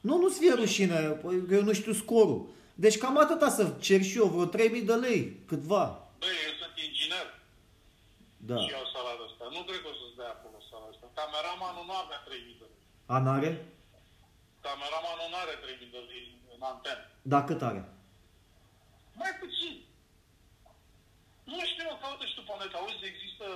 Nu, 0.00 0.18
nu-ți 0.18 0.38
fie 0.38 0.52
rușine, 0.52 1.00
păi, 1.00 1.46
că 1.46 1.54
eu 1.54 1.62
nu 1.62 1.72
știu 1.72 1.92
scorul. 1.92 2.48
Deci 2.74 2.98
cam 2.98 3.18
atâta 3.18 3.48
să 3.48 3.74
cer 3.80 4.02
și 4.02 4.16
eu, 4.16 4.26
vreo 4.26 4.44
3000 4.44 4.82
de 4.82 4.94
lei, 4.94 5.40
câtva. 5.46 6.12
Băi, 6.18 6.28
eu 6.28 6.52
sunt 6.52 6.57
inginer 6.57 6.57
Da. 8.50 8.56
și 8.64 8.70
iau 8.74 8.86
salariul 8.96 9.28
ăsta. 9.28 9.44
Nu 9.56 9.60
cred 9.68 9.80
că 9.82 9.88
o 9.92 9.96
să-ți 10.00 10.18
dea 10.20 10.30
acolo 10.36 10.56
salariul 10.70 10.94
ăsta. 10.94 11.06
Cameramanul 11.20 11.84
nu 11.90 11.94
avea 12.02 12.20
3000 12.26 12.60
de 12.62 12.66
lei. 12.72 12.84
Anare? 13.16 13.50
Cameramanul 14.66 15.28
nu 15.32 15.38
are 15.44 15.54
3000 15.64 15.96
de 15.96 16.02
lei 16.08 16.24
în 16.54 16.60
antenă. 16.72 17.04
Da, 17.32 17.38
cât 17.48 17.60
are? 17.70 17.82
Mai 19.20 19.32
puțin. 19.42 19.74
Nu 21.52 21.58
știu, 21.70 21.84
mă, 21.88 21.94
caută 22.02 22.24
și 22.26 22.36
tu 22.36 22.42
pe 22.48 22.54
net. 22.60 22.72
Auzi, 22.74 23.10
există, 23.12 23.46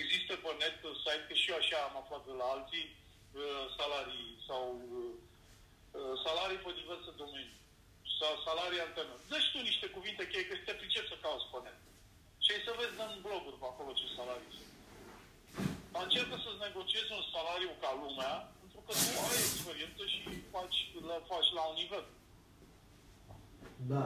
există 0.00 0.32
pe 0.36 0.40
pe 0.44 0.52
net 0.60 0.76
site, 1.04 1.24
că 1.28 1.34
și 1.40 1.50
eu 1.50 1.58
așa 1.60 1.78
am 1.88 1.96
aflat 2.02 2.22
de 2.28 2.34
la 2.40 2.46
alții, 2.54 2.86
uh, 2.94 3.64
salarii 3.78 4.30
sau 4.48 4.62
uh, 4.98 5.12
uh, 5.98 6.14
salarii 6.24 6.64
pe 6.64 6.70
diverse 6.80 7.10
domenii 7.22 7.58
sau 8.18 8.32
salarii 8.46 8.84
alterne. 8.86 9.16
Dă-și 9.30 9.50
tu 9.52 9.58
niște 9.70 9.86
cuvinte 9.96 10.22
cheie 10.30 10.46
că 10.48 10.54
te 10.56 10.74
pricep 10.80 11.04
să 11.12 11.16
cauți 11.24 11.50
pe 11.52 11.58
net. 11.66 11.78
Și 12.48 12.54
ai 12.56 12.66
să 12.68 12.72
vezi 12.80 12.96
în 13.06 13.14
bloguri 13.24 13.60
pe 13.62 13.66
acolo 13.72 13.90
ce 13.98 14.06
salarii 14.18 14.52
sunt. 14.56 14.72
Încearcă 16.02 16.34
să-ți 16.44 16.62
negociezi 16.66 17.10
un 17.18 17.24
salariu 17.34 17.72
ca 17.82 17.90
lumea, 18.02 18.32
pentru 18.60 18.80
că 18.84 18.92
tu 19.02 19.18
ai 19.30 19.40
experiență 19.48 20.02
și 20.12 20.20
faci, 20.54 20.78
la, 21.08 21.16
faci 21.30 21.50
la 21.58 21.62
un 21.70 21.76
nivel. 21.82 22.04
Da. 23.92 24.04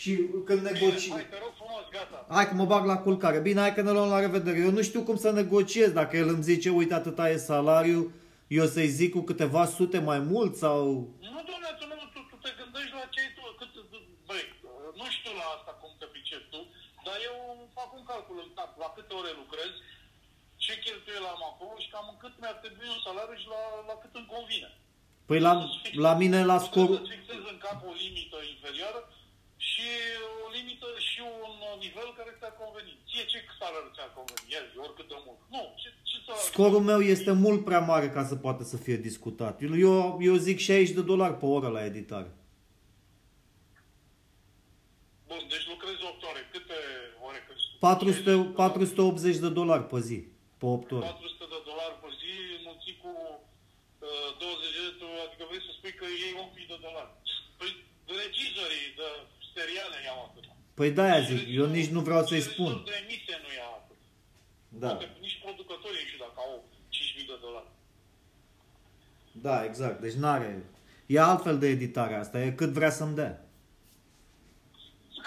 Și 0.00 0.12
când 0.46 0.60
negoci... 0.70 1.06
Bine, 1.08 1.18
hai, 1.18 1.32
te 1.34 1.38
rog 1.44 1.52
frumos, 1.60 1.84
gata. 1.96 2.18
Hai 2.36 2.48
că 2.48 2.54
mă 2.54 2.66
bag 2.72 2.84
la 2.92 2.98
culcare. 3.06 3.38
Bine, 3.48 3.60
hai 3.60 3.74
că 3.74 3.82
ne 3.82 3.92
luăm 3.96 4.08
la 4.14 4.24
revedere. 4.26 4.58
Eu 4.66 4.72
nu 4.78 4.82
știu 4.88 5.02
cum 5.08 5.16
să 5.24 5.30
negociez. 5.30 5.90
Dacă 6.00 6.16
el 6.16 6.28
îmi 6.28 6.46
zice, 6.50 6.68
uite, 6.70 6.94
atâta 6.94 7.24
e 7.30 7.36
salariu, 7.52 8.00
eu 8.58 8.66
să-i 8.74 8.94
zic 8.98 9.10
cu 9.12 9.22
câteva 9.30 9.62
sute 9.66 9.98
mai 10.10 10.20
mult 10.32 10.52
sau... 10.64 10.84
Nu, 11.34 11.40
doamne, 11.48 11.70
tu, 11.78 11.84
nu, 11.90 11.96
tu, 12.14 12.20
tu 12.30 12.36
te 12.44 12.50
gândești 12.60 12.94
la 13.00 13.04
ce 13.14 13.22
tu, 13.36 13.42
cât, 13.58 13.70
băi, 14.28 14.44
nu 15.00 15.06
știu 15.16 15.32
la 15.40 15.46
asta 15.56 15.70
cum 15.80 15.90
te 15.98 16.06
pricepi 16.12 16.48
tu, 16.54 16.60
dar 17.12 17.20
eu 17.30 17.36
fac 17.78 17.90
un 17.98 18.04
calcul 18.10 18.38
în 18.44 18.50
cap, 18.58 18.70
la 18.84 18.88
câte 18.96 19.12
ore 19.20 19.32
lucrezi, 19.42 19.78
ce 20.64 20.72
cheltuieli 20.84 21.32
am 21.34 21.42
acolo 21.52 21.74
și 21.82 21.92
cam 21.94 22.06
în 22.12 22.18
cât 22.22 22.34
mi-ar 22.40 22.56
trebui 22.62 22.88
un 22.96 23.00
salariu 23.06 23.36
și 23.42 23.48
la, 23.54 23.62
la 23.90 23.96
cât 24.02 24.12
îmi 24.18 24.32
convine. 24.34 24.70
Păi 25.28 25.40
la, 25.46 25.52
la 26.06 26.12
mine 26.22 26.38
la 26.52 26.58
Nu 26.58 26.66
scor... 26.66 26.86
trebuie 26.86 27.10
să 27.10 27.14
fixezi 27.16 27.46
în 27.52 27.58
cap 27.66 27.78
o 27.90 27.92
limită 28.04 28.38
inferioară 28.54 29.00
și 29.70 29.88
o 30.44 30.46
limită 30.56 30.88
și 31.08 31.20
un 31.44 31.54
nivel 31.86 32.08
care 32.18 32.30
ți-ar 32.38 32.54
conveni. 32.62 32.92
Ție 33.08 33.24
ce 33.32 33.38
salariu 33.60 33.90
ți-ar 33.96 34.10
conveni? 34.18 34.44
El, 34.58 34.66
oricât 34.84 35.06
de 35.12 35.18
mult. 35.26 35.40
Nu, 35.54 35.62
ce, 35.80 35.88
ce 36.08 36.16
salariu? 36.24 36.48
Scorul 36.50 36.84
meu 36.90 37.00
este 37.14 37.32
mult 37.44 37.60
prea 37.68 37.82
mare 37.92 38.08
ca 38.16 38.22
să 38.30 38.36
poată 38.46 38.62
să 38.72 38.76
fie 38.84 38.98
discutat. 39.10 39.54
Eu, 39.88 40.18
eu 40.28 40.36
zic 40.46 40.58
60 40.58 40.94
de 40.98 41.02
dolari 41.12 41.36
pe 41.40 41.46
oră 41.56 41.68
la 41.76 41.84
editare. 41.90 42.30
Bun, 45.32 45.46
deci 45.48 45.66
lucrezi 45.72 46.04
8 46.04 46.22
ore. 46.30 46.48
Câte 46.52 46.78
ore 47.28 47.40
câți? 47.48 47.71
400, 47.86 48.52
480 48.54 49.36
de 49.44 49.50
dolari 49.58 49.86
pe 49.92 49.98
zi, 50.08 50.18
pe 50.60 50.66
8 50.66 50.90
ore. 50.96 51.06
400 51.06 51.44
de 51.54 51.58
dolari 51.70 51.96
pe 52.02 52.08
zi, 52.20 52.32
mulțit 52.68 52.96
cu 53.02 53.10
uh, 54.06 54.30
20 54.38 54.86
de 54.86 54.92
tu, 55.00 55.06
adică 55.26 55.42
vrei 55.50 55.62
să 55.66 55.70
spui 55.78 55.92
că 56.00 56.04
iei 56.20 56.34
1000 56.42 56.72
de 56.72 56.78
dolari. 56.86 57.10
Păi 57.58 57.70
regizorii 58.22 58.86
de 59.00 59.08
seriale 59.54 59.96
iau 60.08 60.18
atât. 60.28 60.44
Păi 60.78 60.88
de-aia 60.96 61.20
zic, 61.30 61.40
eu 61.60 61.66
nici 61.76 61.90
nu 61.96 62.00
vreau 62.08 62.22
să-i 62.30 62.44
Și 62.44 62.50
spun. 62.52 62.70
regizorul 62.72 62.90
de 62.92 62.96
emisie 63.04 63.36
nu 63.44 63.50
ia 63.60 63.68
atât. 63.80 64.00
Da, 64.82 64.90
Poate 64.92 65.06
nici 65.26 65.38
producătorii 65.44 66.02
nu 66.02 66.08
știu 66.10 66.20
dacă 66.26 66.38
au 66.46 66.52
5.000 66.96 67.30
de 67.32 67.36
dolari. 67.46 67.70
da, 69.46 69.56
exact. 69.68 69.96
Deci 70.04 70.18
n-are... 70.22 70.48
E 71.14 71.16
altfel 71.32 71.56
de 71.62 71.68
editare 71.76 72.14
asta, 72.22 72.36
e 72.44 72.50
cât 72.60 72.70
vrea 72.78 72.92
să-mi 72.98 73.14
dea. 73.20 73.32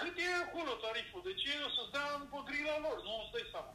Cât 0.01 0.15
e 0.25 0.43
acolo 0.45 0.71
tariful? 0.85 1.21
Deci 1.29 1.43
ei 1.53 1.61
o 1.67 1.69
să-ți 1.75 1.93
dea 1.95 2.07
pe 2.31 2.39
grila 2.47 2.77
lor, 2.85 2.97
nu 3.07 3.13
îți 3.21 3.33
dai 3.35 3.47
seama. 3.53 3.73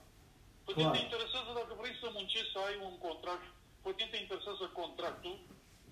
Pe 0.65 0.71
tine 0.73 0.87
Clar. 0.87 0.97
te 0.97 1.05
interesează 1.07 1.51
dacă 1.61 1.73
vrei 1.81 1.95
să 2.03 2.07
muncești, 2.19 2.53
să 2.55 2.59
ai 2.69 2.77
un 2.89 2.95
contract, 3.07 3.47
pe 3.85 3.91
tine 3.97 4.13
te 4.13 4.19
interesează 4.25 4.65
contractul 4.81 5.37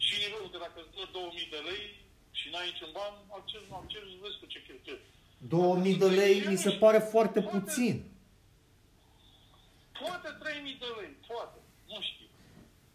și 0.06 0.14
nivelul 0.22 0.48
că 0.52 0.58
dacă 0.66 0.78
îți 0.82 0.94
dă 0.96 1.04
2000 1.12 1.54
de 1.54 1.60
lei 1.68 1.84
și 2.38 2.46
n-ai 2.52 2.70
niciun 2.70 2.90
ban, 2.96 3.14
acces, 3.38 3.62
nu 3.70 3.76
acces, 3.82 4.02
vezi 4.22 4.40
cu 4.40 4.46
ce 4.52 4.58
cheltuieli. 4.66 5.06
2000 5.38 6.02
de 6.04 6.10
lei 6.20 6.36
mi 6.50 6.62
se 6.64 6.72
pare 6.82 7.00
foarte 7.12 7.40
puțin. 7.54 7.94
Poate 10.00 10.28
3000 10.42 10.76
de 10.84 10.90
lei, 10.98 11.12
poate, 11.28 11.58
nu 11.92 11.98
știu. 12.08 12.26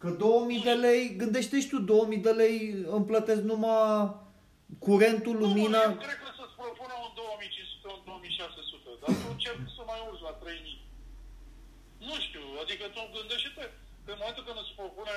Că 0.02 0.08
2000 0.10 0.60
de 0.68 0.74
lei, 0.86 1.02
gândește 1.16 1.60
și 1.60 1.68
tu, 1.68 1.78
2000 1.78 2.18
de 2.18 2.30
lei 2.30 2.84
îmi 2.96 3.08
plătesc 3.10 3.40
numai 3.40 4.14
curentul, 4.86 5.36
lumina... 5.44 5.80
Nu, 5.84 5.90
eu 5.92 6.04
cred 6.06 6.18
că 6.24 6.30
să-ți 6.38 6.54
propună 6.60 6.94
un 7.06 7.12
2500, 7.14 7.86
un 7.96 8.02
2600, 8.04 8.88
dar 9.44 9.54
tu 9.54 9.60
încerci 9.60 9.76
să 9.78 9.82
mai 9.90 10.00
urci 10.08 10.26
la 10.28 10.34
3000. 10.42 10.88
Nu 12.08 12.16
știu, 12.26 12.44
adică 12.62 12.84
tu 12.94 13.00
gândește-te 13.16 13.64
că 14.04 14.10
în 14.12 14.20
momentul 14.22 14.44
când 14.46 14.58
îți 14.60 14.76
propune, 14.80 15.16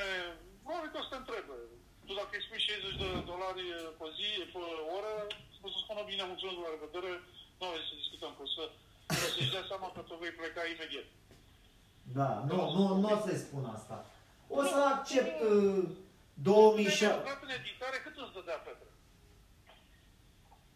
probabil 0.63 0.89
că 0.91 0.99
o 0.99 1.05
să 1.05 1.11
te 1.11 1.19
întrebe. 1.19 1.57
Tu 2.05 2.11
dacă 2.19 2.33
îi 2.35 2.45
spui 2.45 2.61
60 2.67 3.01
de 3.01 3.09
dolari 3.31 3.65
pe 3.99 4.07
zi, 4.17 4.29
pe 4.53 4.59
oră, 4.97 5.13
o 5.65 5.67
să 5.73 5.77
spună 5.79 6.01
bine, 6.11 6.23
mulțumesc, 6.31 6.57
la 6.65 6.73
revedere, 6.75 7.11
nu 7.57 7.65
avem 7.67 7.83
să 7.89 7.99
discutăm, 8.01 8.31
că 8.37 8.41
o 8.47 8.49
să, 8.55 8.63
o 9.25 9.27
să-și 9.33 9.53
dea 9.55 9.65
seama 9.71 9.87
că 9.95 10.01
tu 10.07 10.13
vei 10.21 10.37
pleca 10.39 10.63
imediat. 10.73 11.07
Da, 12.17 12.29
nu, 12.49 12.57
nu, 12.75 12.83
nu 13.01 13.07
o 13.15 13.17
să-i 13.25 13.43
spun 13.45 13.63
asta. 13.77 13.95
O 14.59 14.61
să 14.71 14.77
accept 14.93 15.35
uh, 15.49 15.83
Tu 16.45 16.51
2006... 16.51 17.05
ai 17.05 17.17
lucrat 17.19 17.41
în 17.47 17.53
editare, 17.59 17.97
cât 18.05 18.15
îți 18.21 18.35
dădea 18.37 18.59
Petre? 18.65 18.91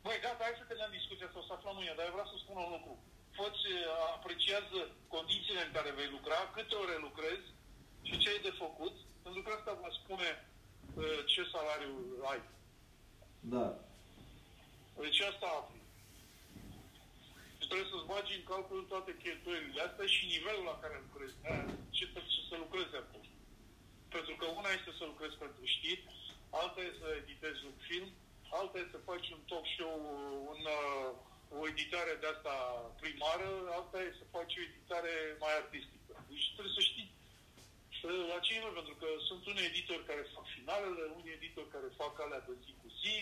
Băi, 0.04 0.22
gata, 0.24 0.44
hai 0.46 0.60
să 0.62 0.66
terminăm 0.68 0.98
discuția 1.00 1.26
asta, 1.28 1.42
o 1.42 1.48
să 1.48 1.54
aflăm 1.54 1.76
mâine, 1.78 1.94
dar 1.98 2.06
eu 2.08 2.16
vreau 2.16 2.30
să 2.32 2.38
spun 2.38 2.58
un 2.66 2.72
lucru. 2.76 2.94
Poți, 3.42 3.66
uh, 3.72 3.86
apreciază 4.18 4.80
condițiile 5.16 5.62
în 5.66 5.72
care 5.78 5.98
vei 6.00 6.10
lucra, 6.18 6.40
câte 6.56 6.76
ore 6.84 6.98
lucrezi 7.08 7.48
și 8.08 8.16
ce 8.22 8.28
ai 8.30 8.46
de 8.48 8.54
făcut, 8.64 8.96
pentru 9.24 9.42
că 9.42 9.50
asta 9.54 9.82
va 9.84 9.92
spune 10.00 10.30
uh, 10.40 11.20
ce 11.32 11.42
salariu 11.54 11.94
ai. 12.32 12.42
Da. 13.54 13.66
Deci 15.04 15.20
asta 15.32 15.48
afli. 15.60 15.82
Și 17.62 17.68
trebuie 17.70 17.92
să-ți 17.92 18.10
bagi 18.14 18.38
în 18.40 18.46
calcul 18.52 18.82
toate 18.94 19.12
cheltuielile 19.24 19.82
astea 19.84 20.08
și 20.16 20.32
nivelul 20.36 20.66
la 20.72 20.78
care 20.84 21.06
lucrezi. 21.06 21.36
Da? 21.46 21.56
Ce 21.98 22.04
trebuie 22.14 22.48
să 22.50 22.56
lucrezi 22.66 22.94
acolo. 23.02 23.28
Pentru 24.16 24.34
că 24.40 24.46
una 24.60 24.72
este 24.78 24.92
să 24.98 25.04
lucrezi 25.12 25.36
pentru 25.44 25.64
știri, 25.76 26.04
alta 26.60 26.82
este 26.82 27.02
să 27.04 27.10
editezi 27.22 27.62
un 27.70 27.78
film, 27.88 28.10
alta 28.60 28.78
este 28.78 28.96
să 28.96 29.08
faci 29.12 29.28
un 29.36 29.42
talk 29.50 29.66
show, 29.76 29.96
un, 30.54 30.62
uh, 30.80 31.12
o 31.60 31.62
editare 31.72 32.14
de 32.22 32.28
asta 32.34 32.54
primară, 33.02 33.50
alta 33.78 34.00
este 34.02 34.20
să 34.22 34.34
faci 34.36 34.54
o 34.58 34.68
editare 34.70 35.14
mai 35.44 35.54
artistică. 35.62 36.14
Deci 36.30 36.48
trebuie 36.56 36.78
să 36.78 36.84
știi 36.90 37.10
uh, 38.08 38.24
la 38.32 38.38
ce 38.44 38.52
nivel, 38.54 38.74
pentru 38.80 38.96
că 39.02 39.08
sunt 39.28 39.42
unii 39.52 39.70
editori 39.72 40.10
care 40.10 40.34
fac 40.36 40.46
finalele, 40.58 41.04
unii 41.20 41.38
editori 41.40 41.74
care 41.76 42.00
fac 42.02 42.14
alea 42.20 42.42
de 42.48 42.54
zi 42.64 42.72
cu 42.82 42.88
zi. 43.02 43.18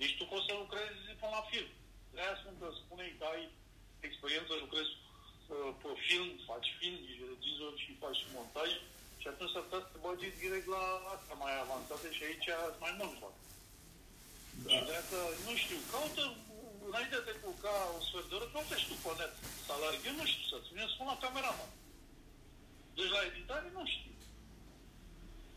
Deci 0.00 0.16
tu 0.18 0.24
poți 0.32 0.46
să 0.48 0.52
lucrezi 0.54 1.02
până 1.20 1.32
la 1.38 1.44
film. 1.50 1.70
De-aia 2.12 2.36
spun 2.40 2.54
că 2.60 2.68
spuneai 2.82 3.16
că 3.18 3.24
ai 3.34 3.44
experiență, 4.08 4.52
lucrezi 4.54 4.92
uh, 4.98 5.70
pe 5.82 5.90
film, 6.06 6.28
faci 6.48 6.68
film, 6.78 6.98
ești 7.10 7.30
regizor 7.32 7.72
și 7.82 8.00
faci 8.02 8.20
montaj 8.36 8.70
și 9.20 9.26
atunci 9.28 9.52
s-ar 9.52 9.64
putea 9.66 9.82
să 9.84 9.90
te 9.92 9.98
bagi 10.04 10.38
direct 10.42 10.68
la 10.76 10.84
asta 11.14 11.34
mai 11.42 11.54
avansate 11.64 12.08
și 12.16 12.22
aici 12.28 12.48
mai 12.84 12.92
mult 12.98 13.14
fac. 13.22 13.34
Da. 14.64 14.68
Și 14.72 14.78
de 14.88 14.94
asta, 15.02 15.20
nu 15.46 15.52
știu, 15.62 15.78
caută, 15.92 16.24
înainte 16.88 17.16
de 17.18 17.24
te 17.26 17.34
culca 17.42 17.74
o 17.96 18.00
sfert 18.06 18.26
de 18.28 18.34
oră, 18.38 18.46
caută 18.52 18.74
și 18.80 18.88
tu 18.88 18.96
pe 19.02 19.10
net 19.18 19.34
salarii. 19.68 20.06
Eu 20.08 20.14
nu 20.20 20.26
știu 20.30 20.44
să-ți 20.50 20.72
mi 20.74 20.92
spun 20.94 21.06
la 21.12 21.22
cameraman. 21.24 21.70
Deci 22.96 23.14
la 23.16 23.22
editare 23.30 23.68
nu 23.76 23.84
știu. 23.94 24.12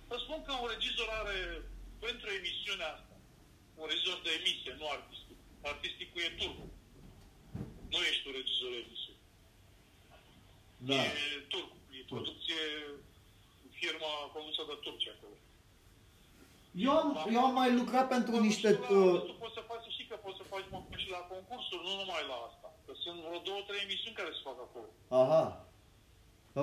Vă 0.10 0.18
spun 0.23 0.39
că 0.45 0.53
un 0.53 0.68
regizor 0.73 1.10
are, 1.22 1.38
pentru 2.06 2.27
emisiunea 2.39 2.89
asta, 2.95 3.15
un 3.80 3.88
regizor 3.91 4.19
de 4.26 4.31
emisie, 4.39 4.72
nu 4.80 4.85
artistic. 4.97 5.38
Artisticul 5.72 6.22
e 6.22 6.38
turcu. 6.39 6.65
Nu 7.91 7.99
ești 8.10 8.27
un 8.27 8.34
regizor 8.39 8.69
de 8.76 8.80
emisie. 8.85 9.15
Da. 10.89 10.95
E 11.03 11.45
turcu. 11.53 11.77
E 11.97 12.11
producție, 12.14 12.61
firma 13.80 14.11
condusă 14.34 14.61
de 14.69 14.76
turci 14.84 15.14
acolo. 15.15 15.38
Eu 16.76 16.91
am, 17.02 17.10
eu 17.35 17.41
am 17.47 17.53
mai 17.61 17.72
lucrat 17.80 18.07
pentru 18.15 18.35
niște... 18.47 18.69
Tu, 18.73 18.93
la, 18.93 18.99
Uh, 18.99 19.22
tu 19.30 19.35
poți 19.43 19.56
să 19.57 19.64
faci, 19.69 19.84
să 19.85 19.89
știi 19.95 20.10
că 20.11 20.18
poți 20.26 20.38
să 20.39 20.45
faci 20.53 20.68
montaj 20.76 20.99
și 21.03 21.10
la 21.18 21.22
concursuri, 21.31 21.85
nu 21.88 21.93
numai 22.02 22.23
la 22.31 22.38
asta. 22.49 22.68
Că 22.85 22.91
sunt 23.03 23.18
vreo 23.26 23.39
două, 23.47 23.61
trei 23.68 23.85
emisiuni 23.88 24.18
care 24.19 24.31
se 24.38 24.45
fac 24.49 24.57
acolo. 24.68 24.89
aha. 25.22 25.43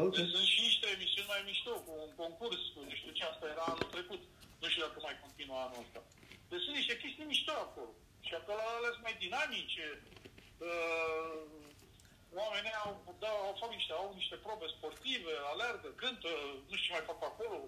Ok. 0.02 0.14
Deci 0.16 0.32
sunt 0.34 0.48
și 0.52 0.60
niște 0.68 0.86
emisiuni 0.96 1.30
mai 1.34 1.42
mișto, 1.50 1.72
cu 1.86 1.92
un 2.06 2.12
concurs, 2.22 2.60
cu 2.72 2.78
nu 2.88 2.94
știu 2.98 3.12
ce, 3.16 3.22
asta 3.24 3.46
era 3.54 3.64
anul 3.72 3.88
trecut. 3.94 4.22
Nu 4.60 4.66
știu 4.68 4.82
dacă 4.86 4.98
mai 5.06 5.16
continuă 5.24 5.58
anul 5.64 5.82
ăsta. 5.84 6.00
Deci 6.50 6.64
sunt 6.64 6.76
niște 6.80 6.94
chestii 7.02 7.30
mișto 7.32 7.54
acolo. 7.66 7.92
Și 8.26 8.32
acolo 8.40 8.62
ales 8.78 8.96
mai 9.06 9.14
dinamice. 9.24 9.86
Uh, 10.68 11.40
oamenii 12.40 12.74
au, 12.84 12.90
da, 13.22 13.30
au, 13.46 13.54
fac 13.62 13.70
niște, 13.78 13.92
au 14.00 14.08
niște 14.20 14.36
probe 14.46 14.66
sportive, 14.76 15.32
alergă, 15.52 15.88
cântă, 16.02 16.32
nu 16.68 16.74
știu 16.76 16.88
ce 16.88 16.96
mai 16.96 17.08
fac 17.10 17.20
acolo. 17.30 17.58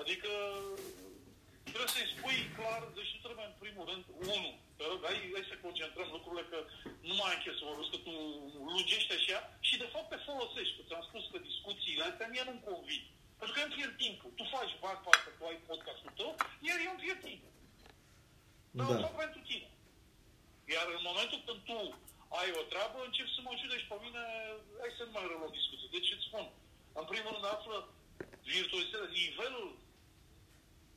Adică 0.00 0.30
trebuie 1.72 1.94
să-i 1.96 2.12
spui 2.14 2.38
clar, 2.58 2.82
deci 2.98 3.10
tu 3.12 3.18
trebuie 3.26 3.46
în 3.50 3.56
primul 3.62 3.84
rând, 3.90 4.04
unu, 4.34 4.50
te 4.76 4.84
rog, 4.90 5.00
hai, 5.08 5.18
hai 5.34 5.50
să 5.50 5.56
concentrăm 5.66 6.08
lucrurile 6.16 6.44
că 6.52 6.58
nu 7.08 7.14
mai 7.18 7.30
ai 7.32 7.42
ce 7.44 7.50
să 7.58 7.62
vorbesc, 7.70 7.90
că 7.94 8.00
tu 8.06 8.14
lungești 8.74 9.12
așa 9.18 9.38
și 9.68 9.74
de 9.82 9.88
fapt 9.92 10.08
te 10.10 10.18
folosești, 10.28 10.76
că 10.76 10.82
ți-am 10.88 11.04
spus 11.08 11.24
că 11.32 11.38
discuțiile 11.48 12.04
astea 12.06 12.30
mie 12.32 12.44
nu-mi 12.46 12.66
convin. 12.70 13.02
Pentru 13.38 13.54
că 13.54 13.60
îmi 13.62 13.74
pierd 13.76 13.94
timpul. 14.04 14.30
Tu 14.38 14.44
faci 14.56 14.72
bani 14.84 15.00
pe 15.04 15.08
asta, 15.14 15.30
tu 15.38 15.42
ai 15.50 15.58
podcastul 15.68 16.12
tău, 16.18 16.30
iar 16.68 16.78
eu 16.86 16.92
îmi 16.94 17.02
pierd 17.04 17.20
timpul. 17.28 17.52
Dar 18.76 18.86
Da. 18.86 18.92
o 18.94 19.02
fac 19.04 19.14
pentru 19.22 19.40
tine. 19.50 19.68
Iar 20.74 20.86
în 20.96 21.02
momentul 21.08 21.40
când 21.46 21.60
tu 21.70 21.78
ai 21.80 22.02
ai 22.40 22.50
o 22.60 22.62
treabă, 22.72 22.98
încep 23.02 23.28
să 23.36 23.40
mă 23.46 23.52
judești 23.62 23.90
pe 23.90 23.96
mine, 24.04 24.22
hai 24.80 24.92
să 24.98 25.02
nu 25.04 25.12
mai 25.16 25.26
rău 25.30 25.40
o 25.46 25.56
discuție. 25.58 25.94
Deci 25.96 26.12
îți 26.14 26.26
spun, 26.28 26.44
în 27.00 27.04
primul 27.12 27.32
rând 27.34 27.46
află 27.54 27.76
virtuozitatea, 28.50 29.16
nivelul 29.22 29.68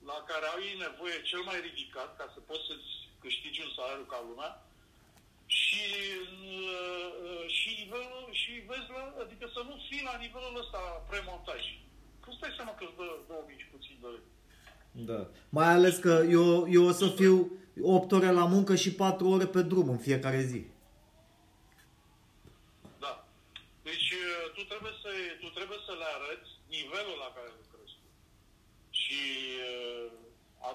la 0.09 0.17
care 0.29 0.45
au 0.53 0.59
ei 0.69 0.77
nevoie 0.87 1.17
cel 1.29 1.41
mai 1.49 1.57
ridicat 1.67 2.09
ca 2.19 2.25
să 2.33 2.39
poți 2.49 2.67
să-ți 2.69 2.91
câștigi 3.23 3.63
un 3.65 3.71
salariu 3.77 4.07
ca 4.13 4.19
lumea 4.29 4.51
și, 5.45 5.85
uh, 6.75 7.43
și, 7.57 7.69
nivelul, 7.81 8.27
și 8.31 8.51
vezi 8.69 8.89
la, 8.95 9.03
adică 9.23 9.45
să 9.55 9.61
nu 9.69 9.75
fii 9.87 10.07
la 10.09 10.15
nivelul 10.25 10.61
ăsta 10.63 10.79
premontaj. 11.09 11.63
Că 12.21 12.29
stai 12.37 12.53
seama 12.55 12.73
că 12.75 12.83
îți 12.85 12.97
dă 12.99 13.07
2000 13.27 13.69
puțin 13.71 13.97
de 14.01 14.07
Da. 14.91 15.27
Mai 15.49 15.69
ales 15.77 15.95
că 15.97 16.25
eu, 16.29 16.69
eu 16.69 16.83
o 16.85 16.91
să 16.91 17.07
fiu 17.07 17.51
8 17.81 18.11
ore 18.11 18.31
la 18.31 18.45
muncă 18.45 18.75
și 18.75 18.93
4 18.93 19.29
ore 19.29 19.45
pe 19.45 19.61
drum 19.61 19.89
în 19.89 19.97
fiecare 19.97 20.41
zi. 20.41 20.61
Da. 22.99 23.27
Deci 23.83 24.09
uh, 24.11 24.51
tu 24.55 24.61
trebuie 24.71 24.93
să, 25.01 25.09
tu 25.39 25.47
trebuie 25.57 25.79
să 25.85 25.93
le 26.01 26.07
arăți 26.15 26.49
nivelul 26.77 27.17
la 27.23 27.29
care 27.35 27.49
lucrezi. 27.61 27.95
Și 28.89 29.21
uh, 29.69 30.11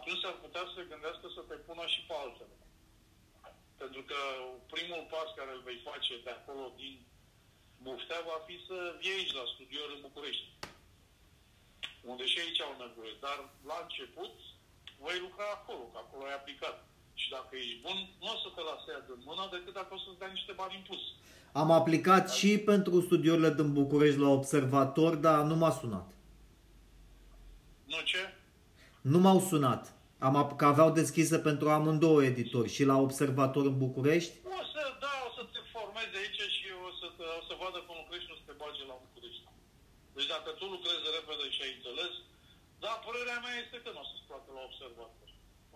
atunci 0.00 0.28
ar 0.30 0.36
putea 0.44 0.64
să 0.66 0.72
se 0.76 0.90
gândească 0.92 1.26
să 1.36 1.42
te 1.48 1.56
pună 1.66 1.84
și 1.94 2.00
pe 2.08 2.14
altele. 2.24 2.56
Pentru 3.82 4.02
că 4.10 4.20
primul 4.74 5.02
pas 5.12 5.28
care 5.38 5.50
îl 5.52 5.62
vei 5.68 5.80
face 5.90 6.14
de 6.26 6.32
acolo 6.38 6.64
din 6.80 6.94
Buftea 7.84 8.20
va 8.30 8.38
fi 8.46 8.56
să 8.68 8.76
vii 9.00 9.16
aici 9.16 9.38
la 9.38 9.44
studiouri 9.54 9.96
în 9.96 10.04
București. 10.08 10.46
Unde 12.10 12.24
și 12.30 12.38
aici 12.42 12.64
au 12.66 12.74
nevoie. 12.84 13.14
Dar 13.26 13.38
la 13.70 13.78
început 13.84 14.34
voi 15.04 15.16
lucra 15.26 15.46
acolo, 15.58 15.82
că 15.92 15.98
acolo 16.00 16.22
ai 16.26 16.38
aplicat. 16.40 16.76
Și 17.20 17.30
dacă 17.36 17.52
ești 17.56 17.82
bun, 17.84 17.98
nu 18.22 18.28
o 18.34 18.36
să 18.42 18.48
te 18.54 18.62
lase 18.70 18.88
ea 18.94 19.02
de 19.08 19.14
mână 19.28 19.44
decât 19.56 19.74
dacă 19.80 19.90
o 19.94 19.98
să-ți 20.04 20.20
dea 20.20 20.30
niște 20.36 20.52
bani 20.60 20.76
în 20.78 20.84
plus. 20.88 21.04
Am 21.62 21.70
aplicat 21.80 22.24
și 22.38 22.50
pentru 22.70 23.00
studiourile 23.00 23.52
din 23.58 23.72
București 23.72 24.20
la 24.24 24.28
observator, 24.28 25.12
dar 25.26 25.38
nu 25.50 25.56
m-a 25.56 25.72
sunat. 25.80 26.08
Nu 27.84 28.00
ce? 28.10 28.22
Nu 29.12 29.18
m-au 29.24 29.38
sunat. 29.50 29.82
Am, 30.28 30.34
ap- 30.42 30.56
că 30.60 30.64
aveau 30.72 30.90
deschise 31.00 31.36
pentru 31.48 31.66
amândouă 31.76 32.20
editori, 32.30 32.74
și 32.76 32.82
la 32.90 32.96
observator 33.06 33.64
în 33.70 33.76
București. 33.84 34.34
O 34.60 34.62
să, 34.74 34.82
da, 35.04 35.14
o 35.28 35.30
să 35.36 35.42
te 35.52 35.60
formezi 35.74 36.14
aici 36.20 36.42
și 36.56 36.66
o 36.88 36.90
să, 37.00 37.06
te, 37.16 37.24
o 37.40 37.42
să 37.48 37.54
vadă 37.62 37.78
cum 37.86 37.96
lucrezi 38.02 38.24
și 38.26 38.32
o 38.34 38.36
să 38.40 38.44
te 38.48 38.54
bage 38.62 38.82
la 38.90 38.96
București. 39.04 39.42
Deci 40.16 40.30
dacă 40.34 40.48
tu 40.58 40.64
lucrezi 40.74 41.04
repede 41.16 41.46
și 41.54 41.60
ai 41.64 41.74
înțeles, 41.78 42.12
da, 42.84 42.92
părerea 43.06 43.38
mea 43.44 43.54
este 43.64 43.76
că 43.84 43.88
nu 43.92 44.02
o 44.02 44.06
să-ți 44.08 44.26
placă 44.28 44.50
la 44.58 44.62
observator. 44.70 45.28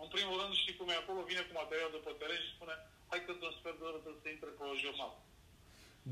În 0.03 0.09
primul 0.15 0.37
rând, 0.41 0.53
știi 0.63 0.79
cum 0.79 0.89
e 0.93 0.97
acolo, 1.03 1.29
vine 1.31 1.43
cu 1.47 1.53
material 1.63 1.91
de 1.95 2.01
pe 2.07 2.13
teren 2.21 2.41
și 2.45 2.55
spune, 2.57 2.75
hai 3.11 3.21
că 3.25 3.31
într-un 3.33 3.55
sfert 3.59 3.77
de 3.81 3.85
oră 3.91 3.99
trebuie 4.03 4.25
să 4.25 4.31
intre 4.31 4.51
pe 4.59 4.65
jurnal. 4.83 5.13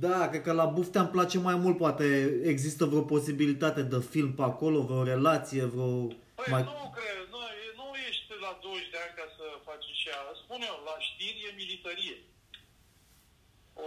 Da, 0.05 0.18
cred 0.30 0.43
că 0.47 0.52
la 0.60 0.66
Buftea 0.76 1.02
îmi 1.02 1.14
place 1.16 1.39
mai 1.48 1.56
mult, 1.64 1.76
poate 1.84 2.06
există 2.52 2.82
vreo 2.90 3.05
posibilitate 3.14 3.82
de 3.93 4.01
film 4.12 4.30
pe 4.39 4.44
acolo, 4.52 4.78
vreo 4.89 5.02
relație, 5.14 5.64
vreo... 5.74 5.93
Păi 6.38 6.48
Mai... 6.54 6.62
nu 6.70 6.76
cred, 6.98 7.18
nu, 7.34 7.40
e- 7.62 7.74
nu 7.80 7.86
ești 8.09 8.30
la 8.46 8.52
20 8.62 8.92
de 8.94 8.98
ani 9.04 9.14
ca 9.20 9.26
să 9.36 9.44
faci 9.68 9.86
și 10.00 10.06
aia. 10.14 10.32
Spun 10.44 10.60
eu, 10.70 10.76
la 10.88 10.96
știri 11.09 11.44
e 11.48 11.60
militarie. 11.62 12.16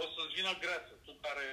să-ți 0.14 0.34
vină 0.38 0.52
greață, 0.62 0.92
tu 1.04 1.12
care... 1.26 1.46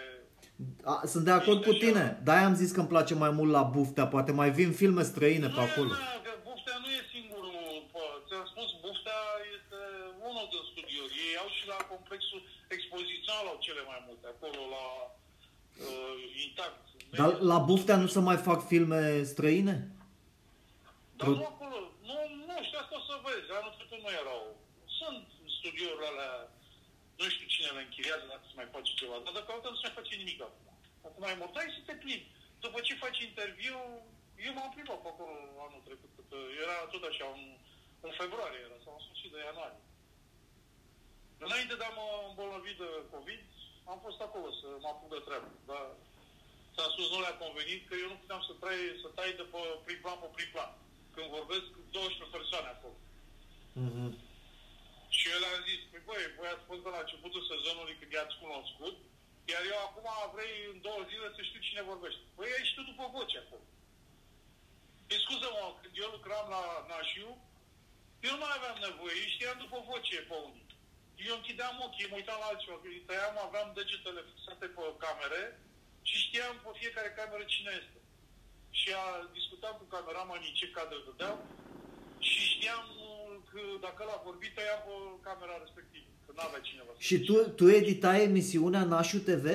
A, 0.91 0.95
sunt 1.13 1.23
de 1.29 1.33
acord 1.39 1.59
Ești 1.59 1.67
cu 1.69 1.73
așa. 1.75 1.83
tine, 1.85 2.05
de-aia 2.25 2.45
am 2.49 2.59
zis 2.61 2.69
că 2.73 2.79
îmi 2.81 2.93
place 2.93 3.13
mai 3.23 3.31
mult 3.37 3.51
la 3.57 3.63
Buftea, 3.75 4.05
poate 4.15 4.31
mai 4.41 4.49
vin 4.59 4.71
filme 4.81 5.03
străine 5.11 5.47
pe 5.55 5.61
Nu, 5.61 5.67
acolo. 5.67 5.91
Nu, 5.93 6.17
că 6.25 6.33
Buftea 6.47 6.77
nu 6.83 6.89
e 6.97 7.01
singurul, 7.15 7.57
pă, 7.93 8.03
ți-am 8.27 8.45
spus, 8.53 8.69
Buftea 8.85 9.21
este 9.55 9.79
unul 10.29 10.45
din 10.53 10.63
studiuri. 10.71 11.13
Ei 11.27 11.35
au 11.43 11.49
și 11.57 11.63
la 11.73 11.79
complexul 11.93 12.41
expozițional 12.75 13.45
au 13.51 13.57
cele 13.67 13.83
mai 13.91 13.99
multe, 14.07 14.25
acolo 14.33 14.59
la 14.75 14.85
uh, 15.87 16.15
intact. 16.45 16.81
Dar 17.19 17.29
la 17.51 17.57
Buftea 17.69 17.97
nu 18.03 18.07
se 18.15 18.19
mai 18.29 18.37
fac 18.47 18.59
filme 18.71 19.01
străine? 19.33 19.75
Dar 21.23 21.31
Pro- 21.31 21.41
nu 21.41 21.49
acolo, 21.53 21.77
nu, 22.09 22.17
nu 22.47 22.55
știu, 22.65 22.79
asta 22.79 22.95
o 22.99 23.03
să 23.09 23.15
vezi, 23.25 23.47
anul 23.59 23.73
trecut 23.77 23.99
nu 24.03 24.11
erau. 24.21 24.43
Sunt 24.99 25.23
studiourile 25.57 26.07
alea, 26.11 26.33
nu 27.19 27.25
știu 27.33 27.47
cine 27.53 27.69
le 27.75 27.81
închiriază, 27.83 28.25
dacă 28.31 28.45
se 28.47 28.59
mai 28.59 28.73
face 28.75 28.91
ceva, 29.01 29.15
dar 29.23 29.33
dacă 29.37 29.49
nu 29.73 29.79
se 29.79 29.85
mai 29.85 29.97
face 29.99 30.13
nimic 30.21 30.39
acum. 30.47 30.67
Acum 31.07 31.23
e 31.31 31.39
mult, 31.39 31.53
hai 31.57 31.77
să 31.77 31.81
te 31.87 31.95
plimbi. 32.03 32.31
După 32.63 32.77
ce 32.85 33.03
faci 33.03 33.19
interviu, 33.29 33.77
eu 34.45 34.53
m-am 34.55 34.71
plimbat 34.73 34.99
pe 35.03 35.09
acolo 35.11 35.33
anul 35.65 35.81
trecut, 35.87 36.11
că 36.29 36.37
era 36.63 36.77
tot 36.93 37.03
așa, 37.07 37.25
un, 37.35 37.43
un 38.05 38.13
februarie 38.21 38.63
era, 38.65 38.77
sau 38.83 38.93
în 38.95 39.03
sfârșit 39.05 39.31
de 39.33 39.39
ianuarie. 39.39 39.83
Înainte 41.45 41.75
de 41.79 41.85
a 41.87 41.95
mă 41.99 42.07
îmbolnăvi 42.29 42.81
de 42.83 42.89
COVID, 43.13 43.43
am 43.91 43.99
fost 44.05 44.19
acolo 44.27 44.47
să 44.59 44.67
mă 44.83 44.89
apuc 44.91 45.09
de 45.15 45.21
treabă, 45.27 45.49
dar 45.69 45.85
s-a 46.75 46.85
spus 46.93 47.07
nu 47.13 47.19
le-a 47.21 47.41
convenit 47.43 47.81
că 47.85 47.93
eu 48.03 48.09
nu 48.11 48.21
puteam 48.21 48.41
să, 48.47 48.53
trai, 48.61 48.79
să 49.01 49.07
tai 49.17 49.31
de 49.39 49.45
pe 49.53 49.61
prim 49.85 49.99
plan 50.03 50.17
pe 50.21 50.29
prim 50.35 50.51
plan. 50.55 50.71
Când 51.13 51.27
vorbesc 51.37 51.67
12 51.97 52.37
persoane 52.37 52.69
acolo. 52.75 52.97
Mhm. 53.85 54.07
Și 55.17 55.25
eu 55.33 55.39
le-am 55.43 55.61
zis, 55.69 55.79
păi 55.91 56.01
băi, 56.07 56.23
voi 56.37 56.49
ați 56.53 56.67
fost 56.69 56.81
de 56.85 56.89
la 56.93 57.01
începutul 57.03 57.47
sezonului 57.51 57.97
când 57.99 58.11
i-ați 58.11 58.39
cunoscut, 58.43 58.95
iar 59.51 59.63
eu 59.71 59.79
acum 59.87 60.07
vrei 60.35 60.53
în 60.71 60.77
două 60.87 61.01
zile 61.11 61.27
să 61.35 61.41
știu 61.41 61.61
cine 61.67 61.89
vorbește. 61.91 62.23
Păi 62.35 62.55
ai 62.55 62.67
și 62.67 62.75
tu 62.75 62.81
după 62.91 63.05
voce 63.15 63.37
acolo. 63.43 63.65
Păi 65.07 65.23
scuză-mă, 65.25 65.65
când 65.81 65.93
eu 66.03 66.09
lucram 66.15 66.45
la 66.55 66.63
Nașiu, 66.89 67.29
eu 68.25 68.31
nu 68.33 68.41
mai 68.41 68.55
aveam 68.57 68.77
nevoie, 68.87 69.15
eu 69.21 69.29
știam 69.33 69.57
după 69.63 69.77
voce 69.89 70.17
pe 70.29 70.35
unii. 70.47 70.67
Eu 71.29 71.35
închideam 71.35 71.75
ochii, 71.85 72.09
mă 72.09 72.15
uitam 72.15 72.39
la 72.41 72.49
altceva, 72.49 72.77
că 72.81 72.87
îi 72.89 73.05
tăiam, 73.07 73.35
aveam 73.47 73.69
degetele 73.77 74.21
fixate 74.29 74.65
pe 74.75 74.81
camere 75.03 75.43
și 76.07 76.15
știam 76.25 76.55
pe 76.63 76.69
fiecare 76.79 77.09
cameră 77.17 77.43
cine 77.53 77.71
este. 77.81 77.99
Și 78.79 78.89
a, 79.01 79.05
discutam 79.37 79.75
cu 79.81 79.85
cameramanii 79.95 80.57
ce 80.59 80.67
cadre 80.77 80.97
dădeau 81.07 81.37
și 82.27 82.39
știam 82.53 82.85
uh, 83.09 83.35
că 83.51 83.61
dacă 83.85 84.01
l-a 84.09 84.19
vorbit, 84.27 84.51
tăiam 84.55 84.81
pe 84.87 84.93
camera 85.27 85.55
respectivă, 85.65 86.09
că 86.25 86.31
n-avea 86.37 86.61
cineva. 86.69 86.91
să 86.93 87.01
Și 87.07 87.15
tu, 87.27 87.35
tu 87.59 87.65
editai 87.79 88.19
emisiunea 88.29 88.83
Nașu 88.93 89.19
TV? 89.29 89.45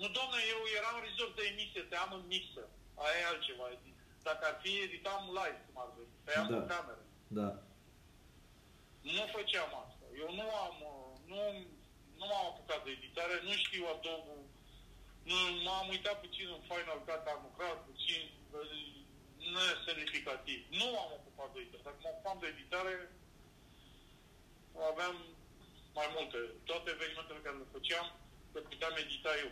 Nu, 0.00 0.08
doamne, 0.16 0.40
eu 0.54 0.60
eram 0.78 0.96
resort 1.06 1.32
de 1.38 1.44
emisie, 1.52 1.82
te 1.90 1.96
am 2.04 2.12
în 2.18 2.24
mixer. 2.32 2.68
Aia 3.02 3.18
e 3.22 3.30
altceva. 3.32 3.64
Dacă 4.28 4.42
ar 4.50 4.56
fi, 4.62 4.72
editam 4.88 5.22
live, 5.38 5.60
cum 5.66 5.76
ar 5.84 5.90
veni. 5.96 6.12
Tăiam 6.26 6.46
Da. 6.50 6.56
pe 6.58 6.62
cameră. 6.74 7.02
Da. 7.38 7.48
Nu 9.16 9.22
făceam 9.36 9.70
asta. 9.84 10.04
Eu 10.22 10.28
nu 10.38 10.46
am, 10.66 10.76
uh, 10.92 11.12
nu, 11.30 11.40
nu 12.18 12.24
m-am 12.30 12.46
apucat 12.50 12.80
de 12.84 12.90
editare, 12.98 13.34
nu 13.48 13.54
știu 13.64 13.82
Adobe, 13.92 14.22
nu, 14.28 14.36
m-am 15.64 15.86
uitat 15.94 16.16
puțin 16.24 16.46
în 16.56 16.62
Final 16.70 16.98
Cut, 17.06 17.24
am 17.32 17.40
lucrat 17.48 17.76
puțin, 17.88 18.22
uh, 18.56 18.76
nesemnificativ. 19.54 20.58
Nu 20.80 20.86
m-am 20.94 21.10
ocupat 21.18 21.48
de 21.54 21.58
editare. 21.60 21.84
Dacă 21.88 21.98
mă 22.04 22.08
ocupam 22.12 22.38
de 22.42 22.48
editare, 22.54 22.94
aveam 24.90 25.14
mai 25.98 26.08
multe. 26.16 26.38
Toate 26.68 26.88
evenimentele 26.96 27.40
care 27.46 27.56
le 27.62 27.66
făceam, 27.76 28.06
le 28.54 28.60
puteam 28.70 28.94
edita 29.04 29.32
eu. 29.44 29.50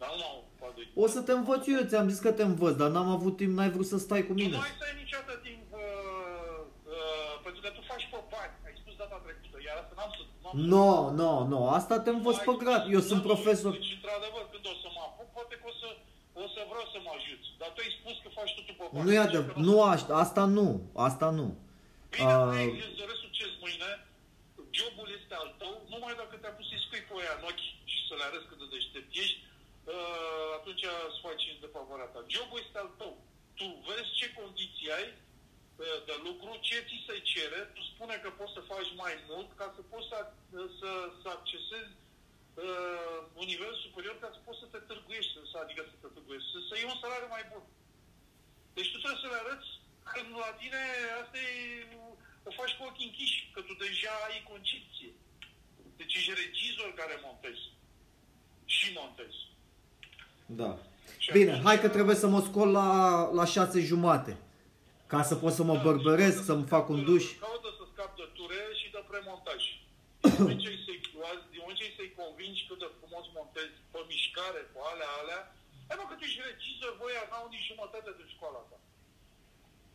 Dar 0.00 0.08
nu 0.12 0.18
m-am 0.22 0.36
ocupat 0.42 0.70
de 0.74 0.80
editare. 0.82 1.02
O 1.04 1.06
să 1.14 1.20
te 1.26 1.32
învăț 1.40 1.62
eu, 1.74 1.82
ți-am 1.90 2.08
zis 2.12 2.20
că 2.26 2.32
te 2.38 2.44
învăț, 2.50 2.74
dar 2.80 2.90
n-am 2.94 3.10
avut 3.18 3.34
timp, 3.40 3.52
n-ai 3.56 3.74
vrut 3.76 3.88
să 3.92 3.98
stai 4.06 4.22
cu 4.28 4.34
Tu 4.34 4.40
mine. 4.40 4.56
nu 4.56 4.64
ai 4.68 4.74
să 4.80 4.84
ai 4.88 4.96
niciodată 5.02 5.34
timp, 5.48 5.64
uh, 5.72 6.60
uh, 6.94 7.32
pentru 7.44 7.60
că 7.64 7.68
tu 7.76 7.80
faci 7.92 8.06
pe 8.12 8.18
bani. 8.34 8.54
Ai 8.66 8.74
spus 8.80 8.94
data 9.02 9.16
trecută, 9.26 9.55
iar 9.68 9.76
asta 9.82 9.94
n-am 9.98 10.10
să... 10.18 10.22
n-am 10.42 10.54
să- 10.58 10.66
Nu, 10.72 10.88
nu, 11.20 11.30
nu, 11.52 11.58
asta 11.78 11.94
te 12.04 12.10
învăț 12.16 12.36
pe 12.48 12.54
grad. 12.62 12.82
Eu 12.96 13.02
sunt 13.10 13.20
Nu, 13.22 13.28
profesor. 13.30 13.72
Deci, 13.78 13.92
într-adevăr, 13.98 14.44
când 14.52 14.64
o 14.72 14.74
să 14.82 14.88
mă 14.96 15.02
apuc, 15.08 15.28
poate 15.36 15.54
că 15.60 15.66
o 15.72 15.74
să, 15.80 15.88
o 16.44 16.46
să 16.54 16.60
vreau 16.70 16.86
să 16.92 16.98
mă 17.06 17.10
ajuți. 17.18 17.48
Dar 17.60 17.68
tu 17.74 17.78
ai 17.84 17.92
spus 17.98 18.14
că 18.22 18.28
faci 18.38 18.52
totul 18.56 18.74
pe 18.78 18.84
bani. 18.90 19.04
Nu 19.04 19.10
e 19.12 19.16
Deci, 19.18 19.26
adevărat, 19.28 19.54
că 19.56 19.64
nu 19.68 19.74
aș- 19.92 20.08
asta 20.24 20.42
nu, 20.58 20.68
asta 21.08 21.28
nu. 21.38 21.46
Bine, 22.14 22.32
Ah. 22.32 22.48
uh, 22.74 22.84
îți 22.88 22.98
doresc 23.02 23.20
succes 23.26 23.50
mâine. 23.64 23.90
Jobul 24.78 25.08
este 25.18 25.34
al 25.42 25.50
tău, 25.60 25.72
numai 25.92 26.14
dacă 26.22 26.34
te-a 26.40 26.54
pus 26.56 26.66
să-i 26.70 26.82
scui 26.86 27.02
pe 27.08 27.14
ea 27.26 27.34
în 27.38 27.44
ochi 27.50 27.66
și 27.92 27.98
să 28.08 28.12
le 28.18 28.24
arăți 28.28 28.48
cât 28.48 28.58
de 28.62 28.66
deștept 28.74 29.10
ești, 29.22 29.38
uh, 29.92 30.48
atunci 30.58 30.84
îți 31.08 31.20
faci 31.26 31.44
de 31.62 31.68
favoarea 31.76 32.08
ta. 32.12 32.20
Jobul 32.34 32.58
este 32.64 32.78
al 32.84 32.90
tău. 33.00 33.12
Tu 33.58 33.66
vezi 33.86 34.10
ce 34.18 34.26
condiții 34.40 34.88
ai 34.98 35.06
uh, 35.12 35.16
de 36.08 36.14
lucru, 36.26 36.50
ce 36.68 36.78
ți 36.88 36.98
se 37.06 37.16
cere, 37.32 37.60
tu 37.74 37.82
spune 37.92 38.14
că 38.22 38.28
poți 38.38 38.54
să 38.56 38.68
faci 38.72 38.90
mai 39.02 39.14
mult 39.30 39.48
ca 39.60 39.66
să 39.76 39.80
poți 39.92 40.08
să, 40.10 40.18
să, 40.80 40.90
să 41.20 41.26
accesezi 41.36 41.92
uh, 42.64 43.18
un 43.40 43.46
nivel 43.52 43.72
superior 43.84 44.16
ca 44.20 44.28
să 44.34 44.40
poți 44.46 44.60
să 44.62 44.66
te 44.72 44.80
târguiești, 44.88 45.32
să, 45.50 45.56
adică 45.64 45.82
să 45.90 45.96
te 46.02 46.08
târguiești, 46.14 46.48
să, 46.52 46.58
să 46.68 46.72
iei 46.74 46.90
un 46.92 46.98
salariu 47.02 47.30
mai 47.36 47.44
bun. 47.52 47.64
Deci 48.76 48.90
tu 48.92 48.98
trebuie 49.02 49.22
să 49.24 49.28
le 49.32 49.38
arăți 49.42 49.70
că 50.08 50.18
la 50.44 50.50
tine 50.60 50.82
asta 51.22 51.38
e, 51.48 51.50
o 52.48 52.50
faci 52.60 52.74
cu 52.76 52.82
ochii 52.88 53.06
închiși, 53.08 53.38
că 53.54 53.60
tu 53.68 53.74
deja 53.84 54.14
ai 54.28 54.38
concepție. 54.52 55.10
Deci 55.98 56.14
ești 56.18 56.32
regizor 56.44 56.90
care 57.00 57.24
montezi. 57.28 57.64
Și 58.74 58.86
montezi. 59.00 59.38
Da. 60.60 60.70
Și 61.22 61.32
Bine, 61.32 61.50
atunci- 61.50 61.66
hai 61.66 61.80
că 61.80 61.88
trebuie 61.96 62.16
să 62.22 62.26
mă 62.34 62.40
scol 62.48 62.68
la, 62.80 62.90
la 63.38 63.44
șase 63.44 63.80
jumate. 63.80 64.32
Ca 65.12 65.20
să 65.28 65.34
pot 65.42 65.52
să 65.58 65.62
mă 65.70 65.76
bărbăresc, 65.86 66.38
să-mi 66.48 66.70
fac 66.74 66.84
un 66.94 67.00
duș. 67.08 67.24
Caută 67.46 67.70
să 67.78 67.84
scap 67.92 68.10
de 68.20 68.26
ture 68.36 68.62
și 68.80 68.86
de 68.94 69.02
premontaj. 69.10 69.62
Din 70.48 70.58
ce 70.62 70.68
ai 70.72 70.80
secluați, 70.88 71.44
din 71.52 71.60
moment 71.62 71.78
ce 71.80 71.96
să-i 71.98 72.16
convingi 72.20 72.66
cât 72.68 72.78
de 72.84 72.88
frumos 72.98 73.24
montezi 73.38 73.76
pe 73.92 74.00
mișcare, 74.10 74.60
cu 74.72 74.78
alea, 74.90 75.10
alea, 75.20 75.40
ai 75.88 75.96
mă, 75.98 76.04
că 76.08 76.14
tu 76.16 76.24
ești 76.28 76.46
regizor, 76.50 76.92
voi 77.02 77.12
n-au 77.30 77.46
nici 77.54 77.68
jumătate 77.70 78.10
de 78.18 78.24
școala 78.34 78.62
ta. 78.70 78.78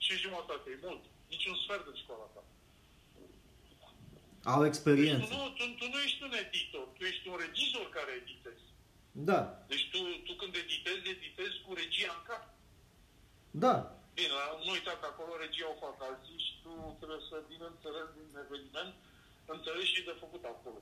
Și 0.03 0.23
jumătate, 0.25 0.67
e 0.73 0.83
mult. 0.87 1.03
Nici 1.31 1.49
un 1.51 1.57
sfert 1.63 1.83
de 1.89 1.93
școala 2.03 2.27
ta. 2.35 2.43
Au 4.53 4.61
experiență. 4.71 5.21
Deci 5.21 5.33
tu, 5.33 5.37
nu, 5.43 5.49
tu, 5.57 5.63
tu 5.79 5.85
nu 5.93 5.99
ești 6.05 6.21
un 6.27 6.33
editor, 6.43 6.85
tu 6.95 7.01
ești 7.11 7.25
un 7.31 7.37
regizor 7.45 7.85
care 7.97 8.11
editezi. 8.21 8.65
Da. 9.29 9.39
Deci 9.71 9.85
tu, 9.91 9.99
tu 10.25 10.33
când 10.41 10.53
editezi, 10.63 11.09
editezi 11.15 11.57
cu 11.65 11.71
regia 11.81 12.11
în 12.17 12.23
cap. 12.29 12.43
Da. 13.63 13.75
Bine, 14.17 14.35
nu 14.65 14.71
uita 14.77 14.93
că 15.01 15.05
acolo 15.09 15.31
regia 15.43 15.67
o 15.73 15.81
fac 15.83 15.97
alții 16.09 16.39
și 16.45 16.53
tu 16.63 16.71
trebuie 16.99 17.23
să 17.29 17.35
vină 17.49 17.65
înțeles 17.73 18.07
din 18.17 18.29
eveniment, 18.45 18.91
înțelegi 19.55 19.93
și 19.95 20.07
de 20.09 20.15
făcut 20.23 20.43
acolo. 20.53 20.79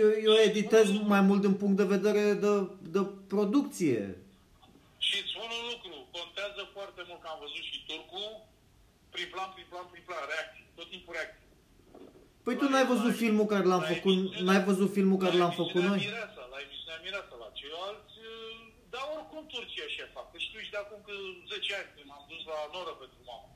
Eu, 0.00 0.08
eu 0.28 0.34
editez 0.48 0.86
mai 1.14 1.22
mult 1.28 1.40
din 1.46 1.54
punct 1.60 1.76
de 1.80 1.92
vedere 1.96 2.24
de, 2.44 2.52
de 2.94 3.02
producție. 3.34 4.00
Și 5.06 5.14
îți 5.20 5.30
spun 5.32 5.50
un 5.58 5.64
lucru, 5.72 5.94
contează 6.18 6.62
foarte 6.76 7.00
mult 7.08 7.20
că 7.22 7.28
am 7.30 7.38
văzut 7.44 7.64
și 7.70 7.76
turcul, 7.88 8.30
prin 9.14 9.28
plan, 9.32 9.48
prin 9.54 9.66
plan, 9.70 9.86
prin 9.92 10.04
plan, 10.08 10.22
reacții, 10.32 10.64
tot 10.76 10.88
timpul 10.94 11.14
reacții. 11.18 11.48
Păi 12.44 12.56
tu 12.60 12.66
n-ai 12.68 12.86
văzut 12.94 13.14
filmul 13.22 13.46
care 13.52 13.64
l-am 13.72 13.84
făcut, 13.92 14.16
n-ai 14.46 14.62
văzut 14.70 14.90
filmul 14.96 15.18
care 15.24 15.36
l-am 15.42 15.54
făcut 15.62 15.82
noi? 15.90 15.98
Mireasa, 16.06 16.42
la 16.52 16.58
emisiunea 16.64 16.98
Mireasa, 17.04 17.34
la 17.44 17.48
ceilalți, 17.58 18.14
dar 18.92 19.04
oricum 19.16 19.42
Turcia 19.52 19.86
și 19.94 20.00
fac. 20.16 20.29
Deci 20.70 20.78
tu 20.78 20.82
ești 20.82 20.82
de 20.82 20.84
acum 20.84 21.00
că 21.08 21.14
10 21.52 21.78
ani 21.80 21.92
când 21.94 22.06
m-am 22.10 22.24
dus 22.32 22.42
la 22.52 22.58
Noră 22.74 22.92
pentru 23.02 23.20
mamă. 23.30 23.48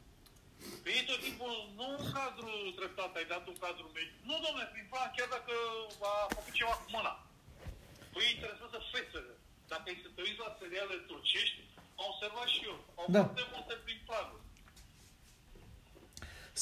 Pe 0.83 0.89
ei 0.97 1.05
tot 1.09 1.21
timpul, 1.27 1.53
nu 1.79 1.87
un 1.97 2.05
cadru 2.17 2.51
treptat, 2.79 3.13
ai 3.19 3.31
dat 3.35 3.45
un 3.53 3.59
cadru 3.65 3.87
mediu. 3.97 4.17
Nu, 4.29 4.35
domnule, 4.45 4.67
prin 4.75 4.87
plan, 4.91 5.09
chiar 5.17 5.31
dacă 5.37 5.55
a 6.11 6.15
făcut 6.37 6.55
ceva 6.59 6.75
cu 6.83 6.89
mâna. 6.97 7.15
Păi 8.13 8.23
ei 8.25 8.35
interesează 8.37 8.79
fețele. 8.93 9.33
Dacă 9.73 9.85
ai 9.91 10.03
să 10.05 10.11
te 10.15 10.21
uiți 10.27 10.43
la 10.45 10.51
seriale 10.61 10.97
turcești, 11.09 11.61
am 11.99 12.07
observat 12.13 12.49
și 12.55 12.61
eu. 12.71 12.79
Au 12.99 13.07
da. 13.15 13.23
foarte 13.25 13.45
multe 13.55 13.75
prin 13.85 14.01
planuri. 14.09 14.45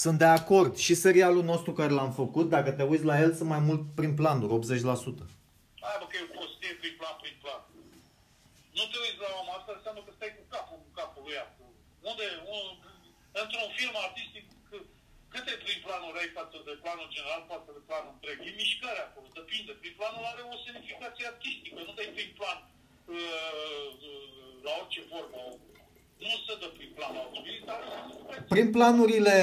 Sunt 0.02 0.18
de 0.24 0.30
acord. 0.40 0.72
Și 0.84 1.02
serialul 1.06 1.44
nostru 1.52 1.72
care 1.78 1.92
l-am 1.98 2.12
făcut, 2.22 2.46
dacă 2.56 2.70
te 2.72 2.84
uiți 2.90 3.08
la 3.10 3.16
el, 3.24 3.30
sunt 3.38 3.50
mai 3.54 3.62
mult 3.68 3.82
prin 3.98 4.12
planuri, 4.20 4.52
80%. 4.52 5.24
Hai 5.84 5.96
bă, 6.00 6.04
că 6.10 6.16
e 6.18 6.28
o 6.28 6.30
prostie 6.36 6.72
prin 6.80 6.94
plan, 7.00 7.16
prin 7.22 7.36
plan. 7.42 7.62
Nu 8.78 8.84
te 8.90 8.98
uiți 9.04 9.22
la 9.24 9.30
om, 9.40 9.48
asta 9.58 9.72
înseamnă 9.76 10.00
că 10.06 10.12
stai 10.16 10.32
cu 10.38 10.41
capul, 10.41 10.41
cu 10.41 10.41
capul 10.41 10.41
lui 10.41 10.41
ea. 10.41 10.41
Unde, 12.10 12.26
un, 12.56 12.64
într-un 13.42 13.68
film 13.78 13.94
artistic, 14.06 14.44
câte 15.32 15.54
prin 15.64 15.78
planuri 15.86 16.20
ai 16.22 16.30
față 16.38 16.56
de 16.68 16.72
planul 16.82 17.08
general, 17.16 17.42
față 17.54 17.70
de 17.76 17.82
planul 17.88 18.12
întreg? 18.14 18.36
E 18.48 18.60
mișcare 18.62 19.00
acolo, 19.04 19.26
depinde. 19.40 19.72
Prin 19.82 19.94
planul 19.98 20.24
are 20.32 20.42
o 20.54 20.56
semnificație 20.66 21.24
artistică, 21.32 21.78
nu 21.88 21.92
dai 21.98 22.10
prin 22.16 22.30
plan 22.38 22.58
uh, 23.16 23.88
la 24.66 24.72
orice 24.80 25.02
formă. 25.10 25.40
Nu 26.24 26.36
se 26.46 26.54
dă 26.60 26.68
prin 26.76 26.90
plan 26.96 27.12
dar 27.68 27.80
Prin 28.48 28.70
planurile 28.76 29.36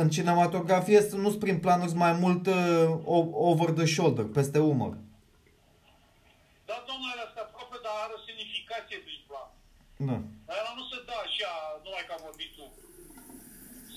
în 0.00 0.08
cinematografie 0.10 1.00
nu 1.24 1.28
sunt 1.32 1.44
prin 1.44 1.58
planuri 1.64 1.94
mai 2.04 2.12
mult 2.12 2.46
uh, 2.46 2.54
over 3.50 3.70
the 3.70 3.86
shoulder, 3.94 4.24
peste 4.38 4.58
umăr. 4.58 4.94
Da, 6.68 6.76
domnule, 6.90 7.22
asta 7.26 7.40
aproape, 7.46 7.76
dar 7.84 7.94
are 8.04 8.12
o 8.18 8.20
semnificație 8.28 8.98
prin 9.06 9.20
plan. 9.28 9.48
Da. 10.08 10.16
Dar 10.48 10.72
nu 10.78 10.84
se 10.90 10.98
dă 11.08 11.16
așa, 11.26 11.52
numai 12.16 12.22
ca 12.22 12.26
vorbit 12.28 12.50
tu. 12.56 12.64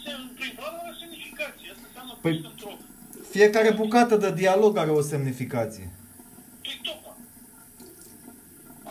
Se, 0.02 0.12
prin 0.38 0.52
plan 0.58 0.74
are 0.80 0.90
o 0.94 0.98
semnificație. 1.04 1.68
Asta 1.74 1.86
înseamnă 1.90 2.14
păi, 2.24 2.36
într-o... 2.52 2.72
Fiecare 3.36 3.72
bucată 3.82 4.16
de 4.24 4.32
dialog 4.42 4.74
are 4.78 4.92
o 5.00 5.04
semnificație. 5.14 5.88
Păi 6.64 6.80
tocmai. 6.88 7.18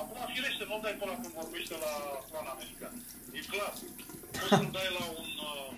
Acum, 0.01 0.21
firește, 0.35 0.65
nu 0.71 0.77
dai 0.85 0.97
până 1.01 1.15
când 1.23 1.35
vorbește 1.41 1.75
la 1.85 1.93
plan 2.31 2.47
american. 2.55 2.95
E 3.39 3.41
clar. 3.53 3.73
Poți 4.39 4.55
să 4.61 4.67
dai 4.77 4.91
la 4.99 5.05
un 5.21 5.31
uh, 5.51 5.69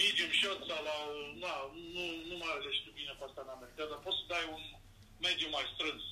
medium 0.00 0.32
shot 0.40 0.60
sau 0.68 0.80
la 0.88 0.96
un... 1.08 1.18
Na, 1.42 1.54
nu, 1.94 2.04
nu 2.28 2.34
mai 2.42 2.52
ales 2.56 2.74
știu 2.78 2.92
bine 3.00 3.12
pe 3.18 3.24
asta 3.26 3.40
în 3.44 3.54
America, 3.56 3.82
dar 3.90 4.00
poți 4.06 4.18
să 4.20 4.24
dai 4.34 4.44
un 4.56 4.62
medium 5.26 5.52
mai 5.56 5.66
strâns. 5.74 6.02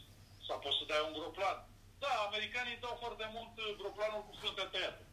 Sau 0.47 0.57
poți 0.65 0.79
să 0.79 0.85
dai 0.91 1.03
un 1.07 1.15
groplan. 1.19 1.59
Da, 2.05 2.13
americanii 2.29 2.83
dau 2.85 2.97
foarte 3.05 3.27
mult 3.37 3.53
uh, 3.59 3.69
groplanul 3.81 4.23
cu 4.27 4.33
fruntea 4.41 4.69
tăiată. 4.75 5.06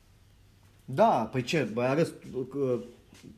Da, 0.86 1.14
păi 1.32 1.44
ce, 1.44 1.60
băi 1.76 1.86
arăți 1.86 2.14
uh, 2.34 2.82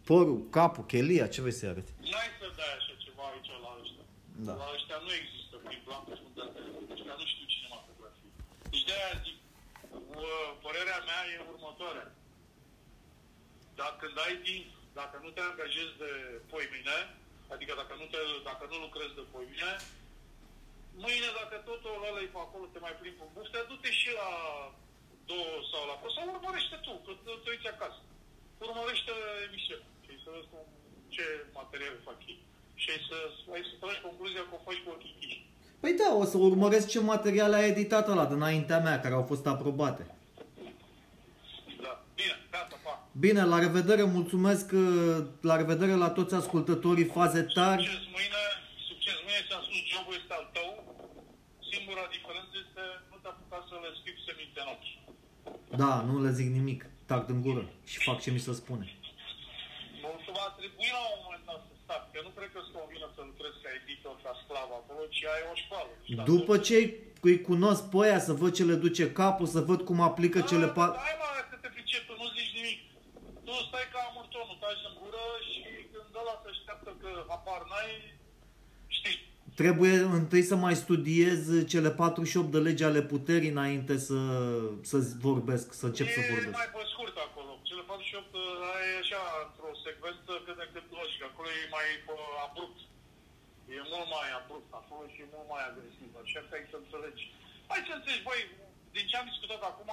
părul, 0.07 0.39
capul, 0.57 0.85
chelia, 0.91 1.27
ce 1.34 1.41
vrei 1.41 1.59
să 1.59 1.65
arăți? 1.72 1.91
N-ai 2.11 2.30
să 2.39 2.47
dai 2.59 2.72
așa 2.80 2.93
ceva 3.05 3.23
aici 3.31 3.51
la 3.65 3.72
ăștia. 3.81 4.05
Da. 4.47 4.53
La 4.61 4.67
ăștia 4.76 4.97
nu 5.05 5.11
există 5.22 5.55
prin 5.65 5.80
plan 5.85 6.01
cu 6.05 6.11
fruntea 6.22 6.47
tăiată. 6.53 6.81
Deci 6.89 7.03
nu 7.22 7.26
știu 7.31 7.45
cinematografie. 7.53 8.31
Deci 8.72 8.85
de-aia 8.88 9.13
zic, 9.26 9.38
părerea 10.65 10.99
mea 11.09 11.22
e 11.34 11.35
următoarea. 11.53 12.07
Dacă 13.80 13.95
când 14.01 14.17
ai 14.26 14.35
timp, 14.47 14.67
dacă 14.99 15.15
nu 15.23 15.30
te 15.35 15.41
angajezi 15.51 15.95
de 16.03 16.11
poimine, 16.51 16.97
adică 17.53 17.73
dacă 17.81 17.93
nu, 18.01 18.05
te, 18.13 18.19
dacă 18.49 18.63
nu 18.72 18.77
lucrezi 18.85 19.17
de 19.19 19.26
poimine, 19.34 19.72
mâine, 21.03 21.30
dacă 21.39 21.55
totul 21.69 21.91
ăla 22.07 22.22
e 22.26 22.34
pe 22.35 22.41
acolo, 22.45 22.65
te 22.73 22.80
mai 22.85 22.95
plimbi 22.99 23.26
în 23.26 23.31
bufte, 23.35 23.59
du-te 23.69 23.91
și 24.01 24.09
la 24.19 24.30
două 25.30 25.52
sau 25.72 25.81
la 25.89 25.95
sau 26.15 26.26
urmărește 26.35 26.76
tu, 26.85 26.93
că 27.03 27.11
te 27.43 27.49
uiți 27.53 27.72
acasă. 27.73 28.02
Urmărește 28.65 29.14
emisiunea 29.47 29.89
și 30.06 30.14
să 30.23 30.30
vezi 30.34 30.47
cum, 30.52 30.65
ce 31.15 31.26
material 31.60 31.95
fac 32.07 32.19
ei. 32.31 32.39
Și 32.81 32.88
ai 32.93 33.02
să, 33.10 33.18
ai 33.56 33.64
să 33.69 33.73
tragi 33.81 34.06
concluzia 34.07 34.43
că 34.49 34.53
o 34.57 34.60
faci 34.68 34.81
cu 34.84 34.89
ochii 34.95 35.15
chiși. 35.19 35.39
Păi 35.81 35.93
da, 36.02 36.10
o 36.22 36.26
să 36.31 36.38
urmăresc 36.38 36.88
ce 36.93 36.99
materiale 36.99 37.56
a 37.56 37.68
editat 37.73 38.06
ăla 38.07 38.26
dinaintea 38.26 38.80
mea, 38.80 38.99
care 38.99 39.14
au 39.14 39.26
fost 39.31 39.45
aprobate. 39.47 40.03
Da, 41.84 41.91
bine, 42.19 42.35
gata, 42.52 42.77
pa. 42.84 42.93
Bine, 43.23 43.41
la 43.53 43.60
revedere, 43.60 44.03
mulțumesc, 44.03 44.68
uh, 44.72 45.18
la 45.49 45.56
revedere 45.61 45.95
la 46.03 46.10
toți 46.10 46.35
ascultătorii 46.41 47.14
faze 47.18 47.41
tari. 47.57 47.84
Succes 47.84 48.06
mâine, 48.18 48.43
succes 48.89 49.18
mâine, 49.26 49.41
ți-am 49.47 49.64
spus, 49.68 49.81
jobul 49.93 50.14
este 50.19 50.34
al 50.39 50.47
tău. 50.57 50.69
Singura 51.72 52.03
diferență 52.15 52.56
este 52.65 52.84
nu 53.11 53.18
te 53.22 53.27
apuca 53.31 53.60
să 53.69 53.76
le 53.84 53.89
scriu 53.99 54.18
seminte 54.30 54.60
în 54.64 54.69
ochi. 54.76 54.94
Da, 55.84 55.93
nu 56.07 56.23
le 56.23 56.31
zic 56.39 56.49
nimic, 56.60 56.81
tac 57.06 57.22
din 57.30 57.41
gură 57.45 57.64
și 57.91 57.97
fac 58.07 58.18
ce 58.23 58.31
mi 58.31 58.39
se 58.45 58.53
spune. 58.61 58.85
Mă 60.02 60.10
va 60.39 60.47
trebui 60.60 60.89
la 60.97 61.03
un 61.15 61.22
moment 61.26 61.45
dat 61.49 61.60
să 61.68 61.73
stac, 61.84 62.02
că 62.11 62.19
nu 62.26 62.31
cred 62.38 62.49
că 62.53 62.60
îți 62.64 62.73
convine 62.77 63.07
să 63.15 63.22
lucrezi 63.30 63.57
ca 63.64 63.69
editor, 63.80 64.15
ca 64.23 64.31
sclav 64.41 64.69
acolo, 64.80 65.02
ci 65.15 65.23
ai 65.34 65.43
o 65.52 65.56
școală. 65.64 65.91
După 66.31 66.53
ce 66.68 66.76
îi 67.27 67.41
cunosc 67.49 67.84
pe 67.91 67.97
aia, 68.06 68.19
să 68.27 68.34
văd 68.41 68.52
ce 68.57 68.64
le 68.72 68.77
duce 68.85 69.06
capul, 69.22 69.47
să 69.56 69.60
văd 69.69 69.80
cum 69.88 69.99
aplică 70.10 70.39
da, 70.39 70.45
cele 70.52 70.68
patru... 70.77 70.97
Hai 71.07 71.18
mă, 71.22 71.30
că 71.49 71.56
te 71.64 71.69
pricep, 71.76 72.03
tu 72.10 72.14
nu 72.22 72.27
zici 72.38 72.53
nimic. 72.60 72.80
Tu 73.45 73.53
stai 73.68 73.88
ca 73.93 73.99
amurtonul, 74.10 74.57
taci 74.64 74.85
în 74.89 74.95
gură 75.02 75.23
și 75.49 75.60
când 75.91 76.10
ăla 76.22 76.35
se 76.43 76.47
așteaptă 76.53 76.89
că 77.02 77.10
apar 77.38 77.61
n-ai, 77.69 77.93
știi. 78.97 79.19
Trebuie 79.61 79.95
întâi 80.19 80.44
să 80.52 80.56
mai 80.65 80.76
studiez 80.84 81.40
cele 81.73 81.90
48 81.91 82.52
de 82.56 82.60
legi 82.68 82.84
ale 82.90 83.02
puterii 83.14 83.53
înainte 83.56 83.94
să, 84.07 84.19
să 84.90 84.98
vorbesc, 85.27 85.65
să 85.80 85.86
încep 85.90 86.07
e 86.07 86.15
să 86.18 86.22
vorbesc. 86.32 86.57
mai 86.61 86.72
pe 86.76 86.84
scurt 86.94 87.15
acolo. 87.27 87.52
Cele 87.69 87.84
48 87.91 88.36
ai 88.76 88.88
așa, 89.02 89.22
într-o 89.45 89.72
secvență 89.88 90.32
cât 90.45 90.57
de 90.61 90.68
cât 90.73 90.86
logică. 90.99 91.23
Acolo 91.32 91.48
e 91.60 91.73
mai 91.77 91.88
abrupt. 92.45 92.80
E 93.76 93.77
mult 93.94 94.07
mai 94.18 94.30
abrupt 94.40 94.69
acolo 94.82 95.03
și 95.14 95.19
e 95.23 95.34
mult 95.36 95.48
mai 95.53 95.64
agresiv. 95.69 96.10
Așa 96.23 96.40
că 96.45 96.52
ai 96.56 96.65
să 96.72 96.77
înțelegi. 96.80 97.23
Hai 97.72 97.82
să 97.88 97.94
înțelegi, 97.95 98.26
băi, 98.27 98.41
din 98.95 99.06
ce 99.10 99.15
am 99.18 99.27
discutat 99.32 99.61
acum, 99.72 99.91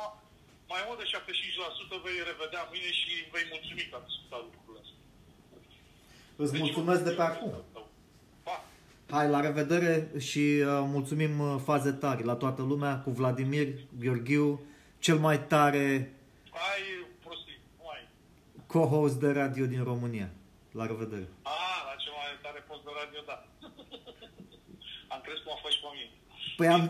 mai 0.72 0.82
mult 0.86 0.98
de 1.00 1.06
75% 1.14 2.04
vei 2.04 2.18
revedea 2.30 2.62
mâine 2.70 2.92
și 3.00 3.12
vei 3.34 3.46
mulțumi 3.52 3.88
că 3.90 3.94
am 3.98 4.06
discutat 4.10 4.40
lucrurile 4.48 4.80
astea. 4.84 5.00
Îți 6.42 6.52
deci, 6.52 6.62
mulțumesc 6.64 7.02
de 7.08 7.14
pe 7.20 7.26
acum. 7.32 7.52
Pa. 7.74 7.82
Hai, 9.12 9.28
la 9.28 9.40
revedere 9.40 10.10
și 10.18 10.38
uh, 10.38 10.66
mulțumim 10.96 11.38
uh, 11.40 11.56
faze 11.64 11.92
tari 11.92 12.24
la 12.24 12.34
toată 12.34 12.62
lumea 12.62 12.98
cu 12.98 13.10
Vladimir 13.10 13.68
Gheorghiu, 13.98 14.60
cel 14.98 15.18
mai 15.18 15.46
tare 15.46 16.12
Hai, 16.50 16.80
prostii, 17.24 17.58
mai. 17.84 18.08
co-host 18.66 19.14
de 19.20 19.30
radio 19.30 19.66
din 19.66 19.82
România. 19.84 20.30
La 20.70 20.86
revedere. 20.86 21.28
A, 21.42 21.50
la 21.88 21.94
cel 22.02 22.12
mai 22.18 22.28
tare 22.42 22.64
post 22.68 22.82
de 22.84 22.90
radio, 23.00 23.20
da. 23.26 23.36
am 25.14 25.20
crezut 25.24 25.42
cum 25.44 25.52
a 25.56 25.58
fost 25.62 25.74
și 25.74 25.80
pe 25.84 25.88
mine. 25.96 26.10
Păi 26.56 26.68
am, 26.76 26.82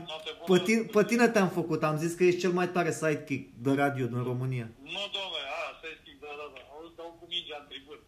pe, 0.47 0.59
tine, 0.65 0.83
pe 0.83 1.05
tine 1.05 1.29
te-am 1.29 1.49
făcut, 1.49 1.83
am 1.83 1.97
zis 1.97 2.15
că 2.15 2.25
ești 2.25 2.41
cel 2.41 2.53
mai 2.53 2.69
tare 2.69 2.91
sidekick 2.93 3.45
de 3.65 3.73
radio 3.83 4.07
din 4.07 4.23
România. 4.31 4.69
Nu, 4.95 5.03
domnule, 5.17 5.43
a, 5.59 5.63
sidekick, 5.81 6.21
da, 6.21 6.33
da, 6.41 6.47
da. 6.55 6.61
O 6.77 6.79
dau 6.97 7.17
cu 7.21 7.25
mingea 7.33 7.57
în 7.61 7.67
tribun. 7.69 7.99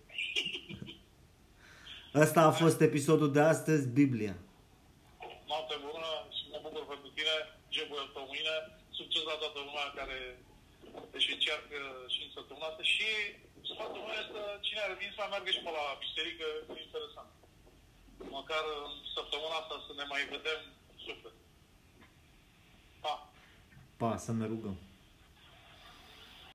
Ăsta 2.23 2.41
a 2.49 2.53
fost 2.62 2.78
episodul 2.89 3.31
de 3.36 3.43
astăzi, 3.53 3.85
Biblia. 4.01 4.35
Noapte 5.51 5.77
bună 5.86 6.11
și 6.36 6.43
mă 6.53 6.59
bucur 6.65 6.85
pentru 6.93 7.09
tine, 7.16 7.36
gebul 7.74 8.03
pe 8.15 8.23
mâine, 8.31 8.57
succes 8.99 9.23
la 9.31 9.36
toată 9.43 9.59
lumea 9.69 9.86
care 9.99 10.19
își 11.16 11.32
încearcă 11.35 11.78
și 12.12 12.20
în 12.24 12.31
săptămâna 12.36 12.66
asta 12.70 12.85
și 12.95 13.09
sfatul 13.70 14.03
meu 14.07 14.19
este 14.24 14.43
cine 14.66 14.81
are 14.82 14.97
vin 15.01 15.11
să 15.16 15.23
meargă 15.32 15.51
și 15.55 15.65
pe 15.65 15.70
la 15.77 15.85
biserică, 16.05 16.47
e 16.77 16.86
interesant. 16.89 17.31
Măcar 18.39 18.65
în 18.85 18.93
săptămâna 19.16 19.16
săptămâna 19.16 19.57
asta 19.62 19.77
să 19.86 19.93
ne 20.01 20.07
mai 20.12 20.23
vedem. 20.35 20.61
Super. 21.07 21.32
Pa! 23.05 23.15
Pa, 24.01 24.11
să 24.24 24.32
ne 24.41 24.47
rugăm. 24.53 24.77